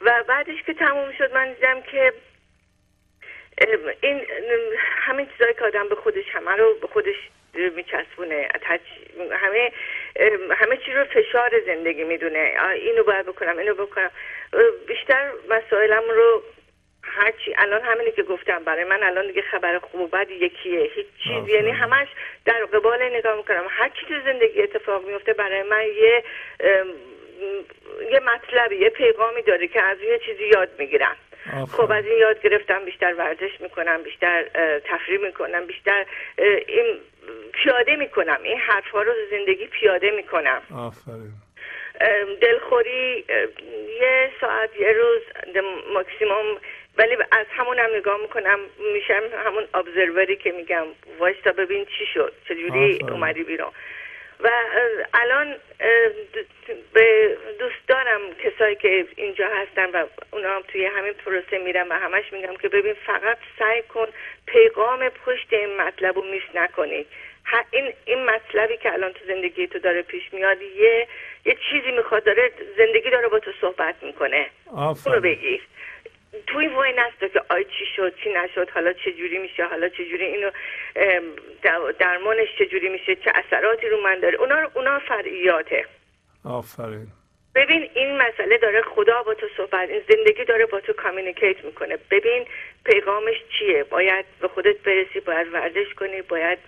و 0.00 0.24
بعدش 0.28 0.62
که 0.66 0.74
تموم 0.74 1.12
شد 1.18 1.32
من 1.34 1.52
دیدم 1.52 1.82
که 1.82 2.12
این 4.00 4.26
همین 4.78 5.26
چیزایی 5.26 5.54
که 5.54 5.64
آدم 5.64 5.88
به 5.88 5.94
خودش 5.94 6.24
همه 6.32 6.56
رو 6.56 6.74
به 6.74 6.86
خودش 6.86 7.16
میچسبونه. 7.76 8.48
همه 9.30 9.72
همه 10.50 10.76
چی 10.76 10.92
رو 10.92 11.04
فشار 11.04 11.60
زندگی 11.66 12.04
می‌دونه. 12.04 12.54
اینو 12.74 13.02
باید 13.02 13.26
بکنم 13.26 13.58
اینو 13.58 13.74
بکنم. 13.74 14.10
بیشتر 14.86 15.32
مسائلم 15.48 16.02
رو 16.10 16.42
هرچی 17.02 17.54
الان 17.58 17.82
همینی 17.82 18.12
که 18.12 18.22
گفتم 18.22 18.64
برای 18.64 18.84
من 18.84 19.02
الان 19.02 19.26
دیگه 19.26 19.42
خبر 19.42 19.78
خوب 19.78 20.00
و 20.00 20.06
بد 20.06 20.30
یکیه. 20.30 20.90
هیچ 20.94 21.06
چیز 21.24 21.48
یعنی 21.48 21.70
همش 21.70 22.08
در 22.44 22.64
قبال 22.64 23.02
نگاه 23.02 23.36
می‌کنم. 23.36 23.64
هر 23.68 23.88
چی 23.88 24.06
تو 24.08 24.14
زندگی 24.24 24.62
اتفاق 24.62 25.06
میفته 25.06 25.32
برای 25.32 25.62
من 25.62 25.84
یه 25.84 26.24
یه 28.10 28.20
مطلبی 28.20 28.76
یه 28.76 28.88
پیغامی 28.88 29.42
داره 29.42 29.68
که 29.68 29.82
از 29.82 29.98
یه 30.00 30.18
چیزی 30.18 30.44
یاد 30.44 30.68
می‌گیرم. 30.78 31.16
خب 31.72 31.90
از 31.92 32.04
این 32.06 32.18
یاد 32.18 32.42
گرفتم 32.42 32.84
بیشتر 32.84 33.14
ورزش 33.14 33.60
می‌کنم 33.60 34.02
بیشتر 34.02 34.44
تفریح 34.84 35.20
می‌کنم 35.20 35.66
بیشتر 35.66 36.06
این 36.68 37.00
پیاده 37.52 37.96
می‌کنم. 37.96 38.38
این 38.42 38.58
حرفها 38.58 39.02
رو 39.02 39.12
زندگی 39.30 39.66
پیاده 39.66 40.10
می‌کنم. 40.10 40.62
آفرین. 40.76 41.32
دلخوری 42.40 43.24
یه 44.00 44.30
ساعت 44.40 44.76
یه 44.80 44.92
روز 44.92 45.22
ماکسیموم. 45.92 46.60
ولی 46.98 47.16
از 47.32 47.46
همون 47.50 47.78
هم 47.78 47.90
نگاه 47.94 48.20
می‌کنم 48.20 48.60
میشم 48.94 49.22
همون 49.44 49.64
ابزروری 49.74 50.36
که 50.36 50.52
میگم 50.52 50.86
وایستا 51.18 51.52
ببین 51.52 51.84
چی 51.84 52.06
شد 52.14 52.32
چجوری 52.48 52.98
اومدی 53.02 53.42
بیرون. 53.42 53.72
و 54.40 54.50
الان 55.14 55.56
به 56.92 57.36
دوست 57.58 57.88
دارم 57.88 58.20
کسایی 58.44 58.76
که 58.76 59.06
اینجا 59.16 59.48
هستن 59.48 59.90
و 59.90 60.06
اونا 60.32 60.48
هم 60.48 60.62
توی 60.62 60.86
همین 60.86 61.12
پروسه 61.12 61.58
میرن 61.58 61.88
و 61.88 61.92
همش 61.92 62.32
میگم 62.32 62.56
که 62.56 62.68
ببین 62.68 62.94
فقط 63.06 63.38
سعی 63.58 63.82
کن 63.82 64.06
پیغام 64.46 65.08
پشت 65.08 65.52
این 65.52 65.76
مطلب 65.76 66.16
رو 66.16 66.24
میس 66.24 66.42
نکنی. 66.54 67.06
این 67.70 67.92
این 68.04 68.24
مطلبی 68.24 68.76
که 68.76 68.92
الان 68.92 69.12
تو 69.12 69.24
زندگی 69.26 69.66
تو 69.66 69.78
داره 69.78 70.02
پیش 70.02 70.22
میاد 70.32 70.62
یه 70.62 71.08
یه 71.44 71.56
چیزی 71.70 71.90
می‌خواد 71.96 72.24
داره 72.24 72.50
زندگی 72.78 73.10
داره 73.10 73.28
با 73.28 73.38
تو 73.38 73.50
صحبت 73.60 74.02
می‌کنه. 74.02 74.50
اونو 75.06 75.20
بگیر 75.20 75.62
تو 76.46 76.58
این 76.58 76.74
وای 76.74 76.92
نستا 76.92 77.28
که 77.28 77.42
آی 77.48 77.64
چی 77.64 77.86
شد 77.96 78.14
چی 78.24 78.32
نشد 78.32 78.70
حالا 78.70 78.92
چه 78.92 79.12
جوری 79.12 79.38
میشه 79.38 79.64
حالا 79.64 79.88
چه 79.88 80.04
جوری 80.04 80.24
اینو 80.24 80.50
درمانش 81.98 82.48
چه 82.58 82.66
جوری 82.66 82.88
میشه 82.88 83.16
چه 83.16 83.32
اثراتی 83.34 83.88
رو 83.88 84.00
من 84.00 84.20
داره. 84.20 84.38
اونا 84.38 84.70
اونا 84.74 84.98
فرعیاته. 84.98 85.86
آفرین. 86.44 87.06
ببین 87.54 87.90
این 87.94 88.16
مسئله 88.16 88.58
داره 88.58 88.82
خدا 88.82 89.22
با 89.22 89.34
تو 89.34 89.46
صحبت 89.56 89.90
این 89.90 90.02
زندگی 90.08 90.44
داره 90.44 90.66
با 90.66 90.80
تو 90.80 90.92
communicate 90.92 91.64
می‌کنه. 91.64 91.98
ببین 92.10 92.46
پیغامش 92.84 93.34
چیه؟ 93.58 93.84
باید 93.84 94.24
به 94.40 94.48
خودت 94.48 94.78
برسی 94.78 95.20
باید 95.20 95.52
ورزش 95.52 95.94
کنی 95.96 96.22
باید 96.22 96.58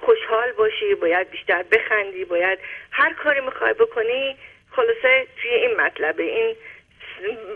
خوشحال 0.00 0.52
باشی 0.52 0.94
باید 0.94 1.30
بیشتر 1.30 1.62
بخندی 1.62 2.24
باید 2.24 2.58
هر 2.90 3.12
کاری 3.12 3.40
می‌خوای 3.40 3.72
بکنی 3.72 4.36
خلاصه 4.70 5.26
توی 5.42 5.50
این 5.50 5.80
مطلبه. 5.80 6.22
این 6.22 6.56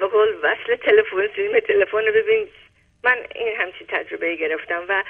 به 0.01 0.07
قول 0.07 0.35
وصل 0.43 0.77
تلفن 0.77 1.29
سیم 1.37 1.61
تلفن 1.61 2.07
رو 2.07 2.13
ببین. 2.13 2.49
من 3.05 3.19
این 3.35 3.57
همچین 3.57 3.87
تجربه 3.87 4.35
گرفتم 4.35 4.85
و 4.89 5.05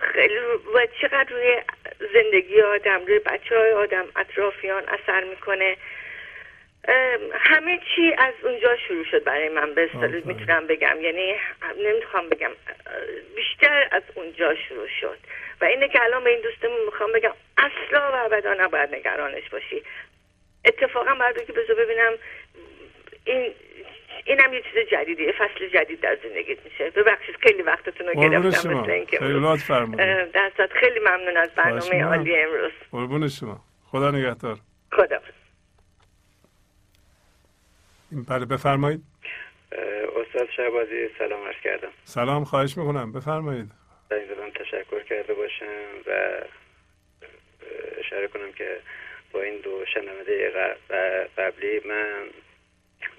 خیلی 0.00 0.38
و 0.74 0.86
چقدر 1.00 1.26
روی 1.30 1.56
زندگی 2.12 2.60
آدم 2.60 3.06
روی 3.06 3.18
بچه 3.18 3.58
های 3.58 3.72
آدم 3.72 4.04
اطرافیان 4.16 4.82
اثر 4.88 5.24
می‌کنه. 5.24 5.76
همه 7.32 7.80
چی 7.94 8.14
از 8.18 8.34
اونجا 8.42 8.76
شروع 8.88 9.04
شد 9.04 9.24
برای 9.24 9.48
من 9.48 9.74
به 9.74 9.88
می‌تونم 10.24 10.66
بگم. 10.66 11.00
یعنی 11.00 11.34
نمی‌خوام 11.78 12.28
بگم 12.28 12.50
بیشتر 13.36 13.88
از 13.92 14.02
اونجا 14.14 14.54
شروع 14.54 14.88
شد. 15.00 15.18
و 15.60 15.64
اینه 15.64 15.88
که 15.88 16.02
الان 16.02 16.24
به 16.24 16.30
این 16.30 16.40
دوستمون 16.40 16.84
می‌خوام 16.84 17.12
بگم 17.12 17.32
اصلا 17.58 18.10
و 18.12 18.24
ابدا 18.24 18.54
نباید 18.54 18.94
نگرانش 18.94 19.48
باشی. 19.50 19.82
اتفاقا 20.64 21.14
باید 21.14 21.46
که 21.46 21.52
بذار 21.52 21.76
ببینم 21.76 22.12
این 23.24 23.54
اینم 24.24 24.52
یه 24.52 24.62
چیز 24.62 24.88
جدیدیه 24.90 25.32
فصل 25.32 25.68
جدید 25.68 26.00
در 26.00 26.18
زندگیت 26.22 26.58
میشه. 26.64 26.90
ببخشید 26.90 27.36
خیلی 27.36 27.62
وقتتون 27.62 28.06
رو 28.06 28.14
گرفتم 28.14 28.70
مثل 28.70 28.90
اینکه 28.90 29.18
خیلی 29.18 29.38
خیلی 30.80 31.00
ممنون 31.00 31.36
از 31.36 31.50
برنامه 31.50 32.04
عالی 32.04 32.36
امروز. 32.36 32.72
قربون 32.92 33.28
شما. 33.28 33.60
خدا 33.90 34.10
نگهدار. 34.10 34.56
خدا 34.92 35.20
بله 38.28 38.44
بفرمایید. 38.44 39.00
استاد 40.16 40.48
شهبازی 40.56 41.08
سلام 41.18 41.46
عرض 41.46 41.56
کردم. 41.64 41.88
سلام 42.04 42.44
خواهش 42.44 42.78
می‌کنم. 42.78 43.12
بفرمایید. 43.12 43.70
این 44.10 44.26
زدم 44.26 44.50
تشکر 44.50 45.02
کرده 45.02 45.34
باشم 45.34 45.66
و 46.06 46.30
اشاره 47.98 48.28
کنم 48.28 48.52
که 48.52 48.80
با 49.32 49.42
این 49.42 49.60
دو 49.60 49.84
شنونده 49.94 50.50
قبلی 51.38 51.80
من 51.84 52.24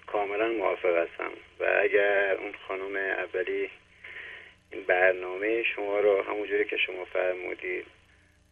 کاملا 0.08 0.48
موافق 0.48 0.96
هستم 0.98 1.32
و 1.60 1.80
اگر 1.82 2.36
اون 2.36 2.54
خانم 2.68 2.96
اولی 2.96 3.70
این 4.72 4.84
برنامه 4.84 5.64
شما 5.64 6.00
رو 6.00 6.24
همونجوری 6.24 6.66
که 6.66 6.78
شما 6.78 7.06
فرمودید 7.06 7.86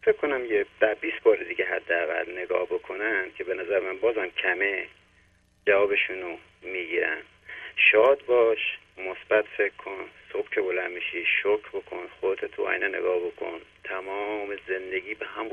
فکر 0.02 0.16
کنم 0.16 0.44
یه 0.44 0.66
در 0.80 0.94
20 0.94 1.22
بار 1.22 1.36
دیگه 1.36 1.64
حداقل 1.64 2.38
نگاه 2.38 2.64
بکنن 2.66 3.24
که 3.38 3.44
به 3.44 3.54
نظر 3.54 3.80
من 3.80 3.96
بازم 3.96 4.26
کمه. 4.26 4.86
جوابشونو 5.66 6.36
می‌گیرن. 6.62 7.18
شاد 7.92 8.26
باش 8.26 8.58
مثبت 8.98 9.44
فکر 9.56 9.76
کن. 9.76 10.04
صبح 10.32 10.50
که 10.50 10.60
بلند 10.60 10.90
میشی 10.92 11.24
شکر 11.42 11.68
بکن 11.72 12.08
خودت 12.20 12.44
تو 12.44 12.66
آینه 12.66 12.88
نگاه 12.88 13.18
بکن. 13.20 13.60
تمام 13.84 14.56
زندگی 14.68 15.14
به 15.14 15.26
هم 15.26 15.48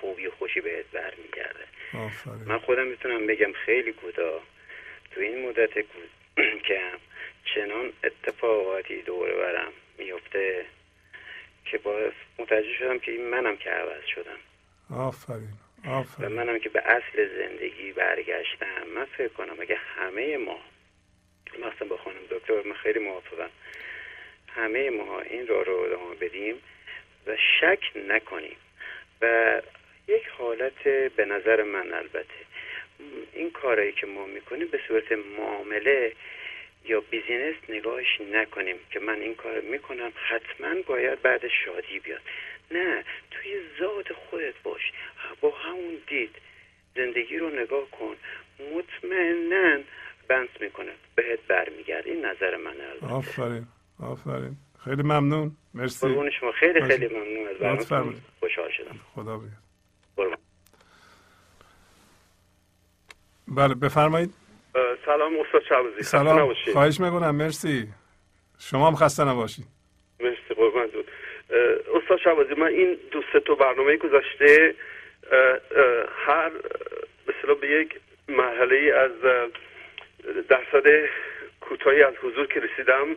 خوبی 0.00 0.28
خوشی 0.28 0.60
بهت 0.60 0.86
برمیگرده. 0.86 1.64
من 2.46 2.58
خودم 2.58 2.86
می‌تونم 2.86 3.26
بگم 3.26 3.52
خیلی 3.52 3.92
کوتاه. 3.92 4.42
تو 5.10 5.20
این 5.20 5.48
مدت 5.48 5.70
که 6.68 6.80
چنان 7.54 7.92
اتفاقاتی 8.04 9.02
دور 9.02 9.32
برم 9.32 9.72
میفته 9.98 10.64
که 11.64 11.78
باعث 11.78 12.12
متوجه 12.38 12.74
شدم 12.78 12.98
که 12.98 13.12
این 13.12 13.28
منم 13.30 13.56
که 13.56 13.70
عوض 13.70 14.04
شدم. 14.14 14.38
آفرین. 14.98 15.61
و 16.20 16.28
منم 16.28 16.58
که 16.58 16.68
به 16.68 16.80
اصل 16.80 17.28
زندگی 17.38 17.92
برگشتم. 17.92 18.82
من 18.94 19.04
فکر 19.04 19.28
کنم 19.28 19.56
اگه 19.60 19.76
همه 19.76 20.36
ما 20.36 20.58
مثلا 21.58 21.88
با 21.88 21.96
خانم 21.96 22.18
دکتر 22.30 22.62
من 22.62 22.74
خیلی 22.74 22.98
موافقم. 22.98 23.50
همه 24.54 24.90
ما 24.90 25.20
این 25.20 25.46
را 25.46 25.62
رو 25.62 25.76
ادامه 25.76 26.14
بدیم 26.14 26.54
و 27.26 27.36
شک 27.60 27.80
نکنیم. 28.08 28.56
و 29.20 29.62
یک 30.08 30.26
حالت 30.26 30.82
به 31.16 31.24
نظر 31.24 31.62
من 31.62 31.92
البته. 31.92 32.42
این 33.32 33.50
کارایی 33.50 33.92
که 33.92 34.06
ما 34.06 34.26
می‌کنیم 34.26 34.68
به 34.68 34.80
صورت 34.88 35.12
معامله 35.12 36.12
یا 36.84 37.00
بیزینس 37.00 37.54
نگاهش 37.68 38.20
نکنیم 38.20 38.76
که 38.90 39.00
من 39.00 39.20
این 39.20 39.34
کار 39.34 39.60
می‌کنم 39.60 40.12
حتما 40.28 40.74
باید 40.86 41.22
بعد 41.22 41.48
شادی 41.64 41.98
بیاد. 41.98 42.20
نه 42.72 43.04
توی 43.30 43.60
ذات 43.80 44.12
خودت 44.12 44.54
باش. 44.62 44.80
با 45.40 45.52
همون 45.64 45.98
دید 46.08 46.30
زندگی 46.96 47.38
رو 47.38 47.50
نگاه 47.50 47.90
کن. 47.90 48.16
مطمئنا 48.74 49.82
بنس 50.28 50.48
می‌کنه. 50.60 50.92
بهت 51.14 51.40
برمیگرد 51.48 52.06
این 52.06 52.24
نظر 52.26 52.56
منه 52.56 52.84
البته. 52.84 53.06
آفرین 53.06 53.66
آفرین. 54.00 54.56
خیلی 54.84 55.02
ممنون. 55.02 55.56
مرسی. 55.74 56.06
قربون 56.06 56.30
شما. 56.40 56.52
خیلی 56.52 56.82
خیلی 56.82 57.08
ممنون. 57.08 57.48
از 57.48 57.88
برنامه. 57.88 58.16
خوشحال 58.40 58.70
شدم. 58.76 59.00
خدا 59.14 59.38
بیاد 59.38 59.52
قربان. 60.16 60.38
بله 63.48 63.74
بفرمایید. 63.74 64.34
سلام 65.04 65.32
استاد 65.40 65.62
خسته 65.62 66.02
سلام. 66.02 66.38
نباشید. 66.38 66.72
خواهش 66.72 67.00
می‌کنم. 67.00 67.36
مرسی. 67.36 67.88
شما 68.58 68.86
هم 68.88 68.94
خسته 68.94 69.24
نباشید. 69.24 69.66
استاد 71.94 72.18
شعبازی 72.24 72.54
من 72.54 72.66
این 72.66 72.96
دو 73.10 73.22
سه 73.32 73.40
تا 73.40 73.54
برنامه 73.54 73.98
اه، 75.32 75.58
هر 76.26 76.50
اصطلاح 77.28 77.58
به 77.60 77.68
یک 77.68 77.94
مرحله 78.28 78.92
از 78.94 79.10
درصد 80.48 81.08
کوتاهی 81.60 82.02
از 82.02 82.14
حضور 82.22 82.46
که 82.46 82.60
رسیدم 82.60 83.16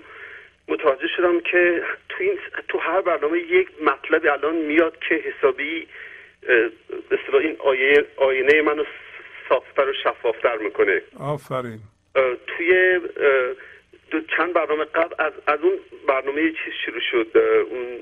متوجه 0.68 1.08
شدم 1.08 1.40
که 1.40 1.84
تو 2.10 2.16
این 2.20 2.40
تو 2.68 2.78
هر 2.78 3.02
برنامه 3.02 3.40
یک 3.40 3.68
مطلبی 3.82 4.28
الان 4.28 4.56
میاد 4.56 4.98
که 5.10 5.16
حسابی 5.16 5.88
اصطلاح 7.12 7.42
این 7.42 7.56
آیه 7.60 8.06
آینه 8.16 8.62
منو 8.62 8.84
صافتر 9.50 9.90
و 9.90 9.94
شفافتر 10.04 10.58
می‌کنه. 10.58 11.02
آفرین. 11.20 11.80
توی 12.48 13.00
دو 14.12 14.22
چند 14.22 14.54
برنامه 14.54 14.86
قبل 14.86 15.16
از, 15.20 15.34
از 15.48 15.60
اون 15.60 15.74
برنامه 16.08 16.52
چیز 16.52 16.74
شروع 16.86 17.02
شد؟ 17.12 17.38
اون 17.72 18.00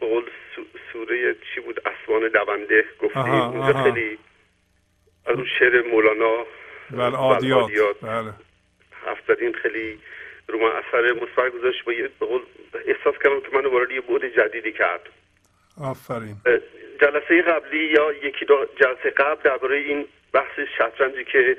قول 0.00 0.24
سو- 0.56 0.78
سوره 0.92 1.34
چی 1.54 1.60
بود؟ 1.60 1.80
اسوان 1.86 2.28
دونده 2.28 2.84
گفتیم 3.02 3.22
اونجا. 3.32 3.82
خیلی 3.82 4.18
از 5.26 5.34
اون 5.36 5.46
شعر 5.58 5.82
مولانا 5.82 6.44
بله 6.90 7.16
عادیات. 7.16 7.52
والعادیات 7.60 7.96
بله. 8.02 8.32
حرف 9.06 9.18
زدین 9.28 9.52
خیلی 9.52 9.98
رو 10.48 10.58
من 10.58 10.72
اثر 10.76 11.12
مثبت 11.12 11.52
گذاشت. 11.52 11.84
با 11.84 11.92
یه 11.92 12.08
قول 12.20 12.40
احساس 12.86 13.14
کردم 13.24 13.40
که 13.40 13.48
منو 13.56 13.70
وارد 13.70 13.90
یه 13.90 14.00
بود 14.00 14.24
جدیدی 14.24 14.72
کرد. 14.72 15.00
آفرین. 15.84 16.36
جلسه 17.02 17.42
قبلی 17.42 17.84
یا 17.84 18.12
یکی 18.12 18.44
دو 18.44 18.66
جلسه 18.76 19.10
قبل 19.10 19.42
درباره 19.42 19.76
این 19.76 20.04
بحث 20.32 20.60
شطرنجی 20.78 21.24
که 21.24 21.56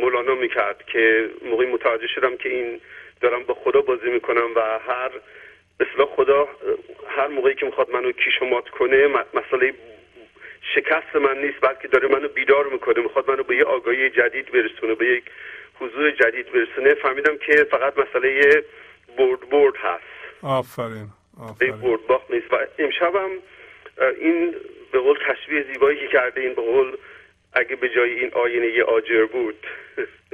مولانا 0.00 0.34
می‌کرد 0.34 0.82
که 0.92 1.30
موقعی 1.44 1.66
متوجه 1.72 2.06
شدم 2.14 2.36
که 2.36 2.48
این 2.48 2.80
دارم 3.20 3.42
با 3.42 3.54
خدا 3.54 3.80
بازی 3.80 4.10
می‌کنم 4.10 4.54
و 4.56 4.60
هر 4.60 5.10
اصطلاح 5.80 6.08
خدا 6.16 6.48
هر 7.08 7.26
موقعی 7.26 7.54
که 7.54 7.66
می‌خواد 7.66 7.90
منو 7.90 8.12
کیش 8.12 8.42
مات 8.42 8.68
کنه 8.68 9.06
مسئله 9.34 9.74
شکست 10.74 11.16
من 11.16 11.38
نیست 11.38 11.60
بلکه 11.60 11.88
داره 11.88 12.08
منو 12.08 12.28
بیدار 12.28 12.66
می‌کنه 12.66 13.02
می‌خواد 13.02 13.30
منو 13.30 13.42
به 13.42 13.56
یه 13.56 13.64
آگاهی 13.64 14.10
جدید 14.10 14.52
برسونه 14.52 14.94
به 14.94 15.06
یک 15.06 15.24
حضور 15.80 16.10
جدید 16.10 16.52
برسونه. 16.52 16.94
فهمیدم 16.94 17.38
که 17.38 17.66
فقط 17.70 17.98
مسئله 17.98 18.62
برد 19.18 19.40
برد 19.50 19.76
هست. 19.76 20.02
آفرین 20.42 21.08
آفرین. 21.40 21.80
برد 21.80 22.06
باخت 22.06 22.30
نیست. 22.30 22.52
و 22.52 22.56
امشبم 22.78 23.30
این 24.20 24.54
به 24.92 24.98
قول 24.98 25.18
تشبیه 25.28 25.62
زیبایی 25.72 25.98
که 25.98 26.06
کرده 26.06 26.40
این 26.40 26.54
به 26.54 26.62
قول 26.62 26.96
اگه 27.52 27.76
به 27.76 27.88
جای 27.88 28.20
این 28.20 28.30
آینه 28.32 28.66
یه 28.66 28.84
آجر 28.84 29.24
بود 29.24 29.66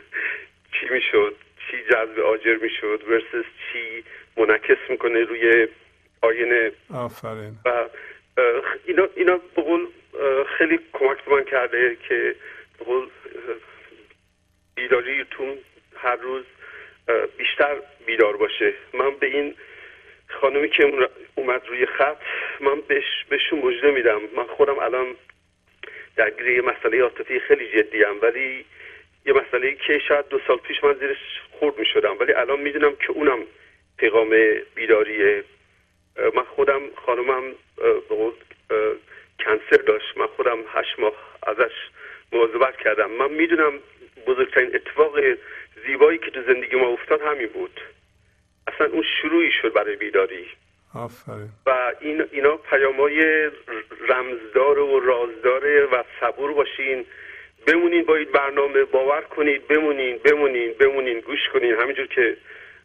چی 0.80 0.86
می‌شد؟ 0.90 1.36
چی 1.70 1.76
جذب 1.90 2.18
آجر 2.18 2.56
می‌شد؟ 2.62 3.02
ورسس 3.08 3.46
چی 3.72 4.04
منعکس 4.36 4.78
می‌کنه 4.89 5.24
روی 5.24 5.69
آینه. 6.23 6.73
آفرین. 6.94 7.56
و 7.65 7.89
اینا 8.85 9.09
اینا 9.16 9.40
به 9.56 9.62
قول 9.62 9.86
اه، 10.20 10.44
خیلی 10.44 10.78
کمک 10.93 11.24
به 11.24 11.35
من 11.35 11.44
کرده 11.44 11.97
که 12.09 12.35
به 12.78 12.85
قول 12.85 13.02
اه، 13.02 13.11
بیداریتون 14.74 15.59
هر 15.97 16.16
روز 16.16 16.44
بیشتر 17.36 17.77
بیدار 18.06 18.36
باشه. 18.36 18.74
من 18.94 19.11
به 19.11 19.27
این 19.27 19.55
خانمی 20.28 20.69
که 20.69 21.09
اومد 21.35 21.66
روی 21.66 21.86
خط 21.86 22.16
من 22.61 22.81
بهش 22.81 23.24
بهشون 23.28 23.59
مژده 23.59 23.90
میدم. 23.90 24.20
من 24.36 24.44
خودم 24.44 24.78
الان 24.78 25.06
درگیر 26.16 26.48
یه 26.48 26.62
مسئله 26.62 27.02
عاطفی 27.02 27.40
خیلی 27.40 27.69
جدی 27.69 28.05
ام 28.05 28.19
ولی 28.23 28.65
یه 29.27 29.32
مسئله 29.32 29.74
که 29.74 29.98
شاید 29.98 30.28
دو 30.28 30.40
سال 30.47 30.56
پیش 30.56 30.85
من 30.85 30.94
زیرش 30.94 31.19
خورد 31.51 31.78
می 31.78 31.86
شدم 31.86 32.16
ولی 32.20 32.32
الان 32.32 32.61
می‌دونم 32.61 32.97
که 32.97 33.11
اونم 33.11 33.39
پیغام 33.96 34.36
بیداریه 34.74 35.44
من 36.34 36.42
خودم 36.42 36.80
خانمم 37.06 37.42
به 38.08 38.32
کنسر 39.44 39.82
داشت. 39.86 40.16
من 40.16 40.26
خودم 40.26 40.58
هشت 40.74 40.98
ماه 40.98 41.12
ازش 41.46 41.72
مواظبت 42.32 42.76
کردم. 42.76 43.10
من 43.10 43.30
می‌دونم 43.30 43.72
بزرگترین 44.26 44.74
اتفاق 44.74 45.18
زیبایی 45.86 46.18
که 46.18 46.30
تو 46.30 46.42
زندگی 46.42 46.76
ما 46.76 46.88
افتاد 46.88 47.20
همین 47.22 47.46
بود. 47.46 47.80
اصلا 48.66 48.86
اون 48.86 49.04
شروعی 49.22 49.50
شد 49.62 49.72
برای 49.72 49.96
بیداری. 49.96 50.46
آفرین. 50.94 51.48
و 51.66 51.92
این 52.00 52.24
اینا 52.32 52.56
پیامای 52.56 53.50
رمزدار 54.08 54.78
و 54.78 55.00
رازداره 55.00 55.84
و 55.84 56.02
صبور 56.20 56.52
باشین. 56.52 57.06
بمونین 57.66 58.04
با 58.04 58.16
این 58.16 58.28
برنامه 58.32 58.84
باور 58.84 59.20
کنید 59.20 59.68
بمونین 59.68 60.18
بمونین 60.18 60.72
بمونین. 60.72 61.20
گوش 61.20 61.48
کنین. 61.52 61.74
همینجور 61.74 62.06
که 62.06 62.36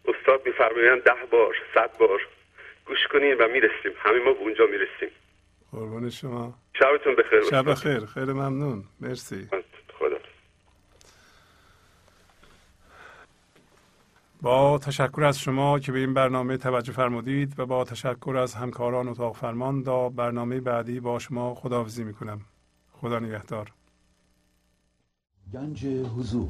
استاد 0.06 0.42
میفرمایند 0.46 1.04
ده 1.04 1.26
بار 1.32 1.56
صد 1.76 1.98
بار 1.98 2.20
گوش 2.86 3.08
کنین 3.14 3.34
و 3.34 3.48
می‌رسیم. 3.48 3.92
همین 3.98 4.24
ما 4.24 4.34
به 4.34 4.40
اونجا 4.40 4.64
می‌رسیم. 4.66 5.10
قربان 5.72 6.10
شما. 6.10 6.54
شبتون 6.74 7.16
بخیر. 7.16 7.42
شب 7.42 7.70
استاد. 7.70 7.76
خیر 7.76 8.06
خیلی 8.06 8.34
ممنون. 8.34 8.84
مرسی. 9.02 9.48
خدا. 10.00 10.18
با 14.42 14.78
تشکر 14.78 15.24
از 15.24 15.40
شما 15.40 15.80
که 15.80 15.92
به 15.92 16.00
این 16.00 16.14
برنامه 16.14 16.58
توجه 16.58 16.92
فرمودید 16.92 17.60
و 17.60 17.66
با 17.66 17.84
تشکر 17.84 18.38
از 18.38 18.54
همکاران 18.54 19.08
اتاق 19.08 19.36
فرمان 19.36 19.84
تا 19.84 20.10
برنامه 20.10 20.60
بعدی 20.60 21.00
با 21.00 21.20
شما 21.20 21.56
خداحافظی 21.56 22.04
می‌کنم. 22.04 22.42
خدا 22.92 23.20
نگهدار. 23.20 23.72
گنج 25.54 25.86
حضور. 25.86 26.50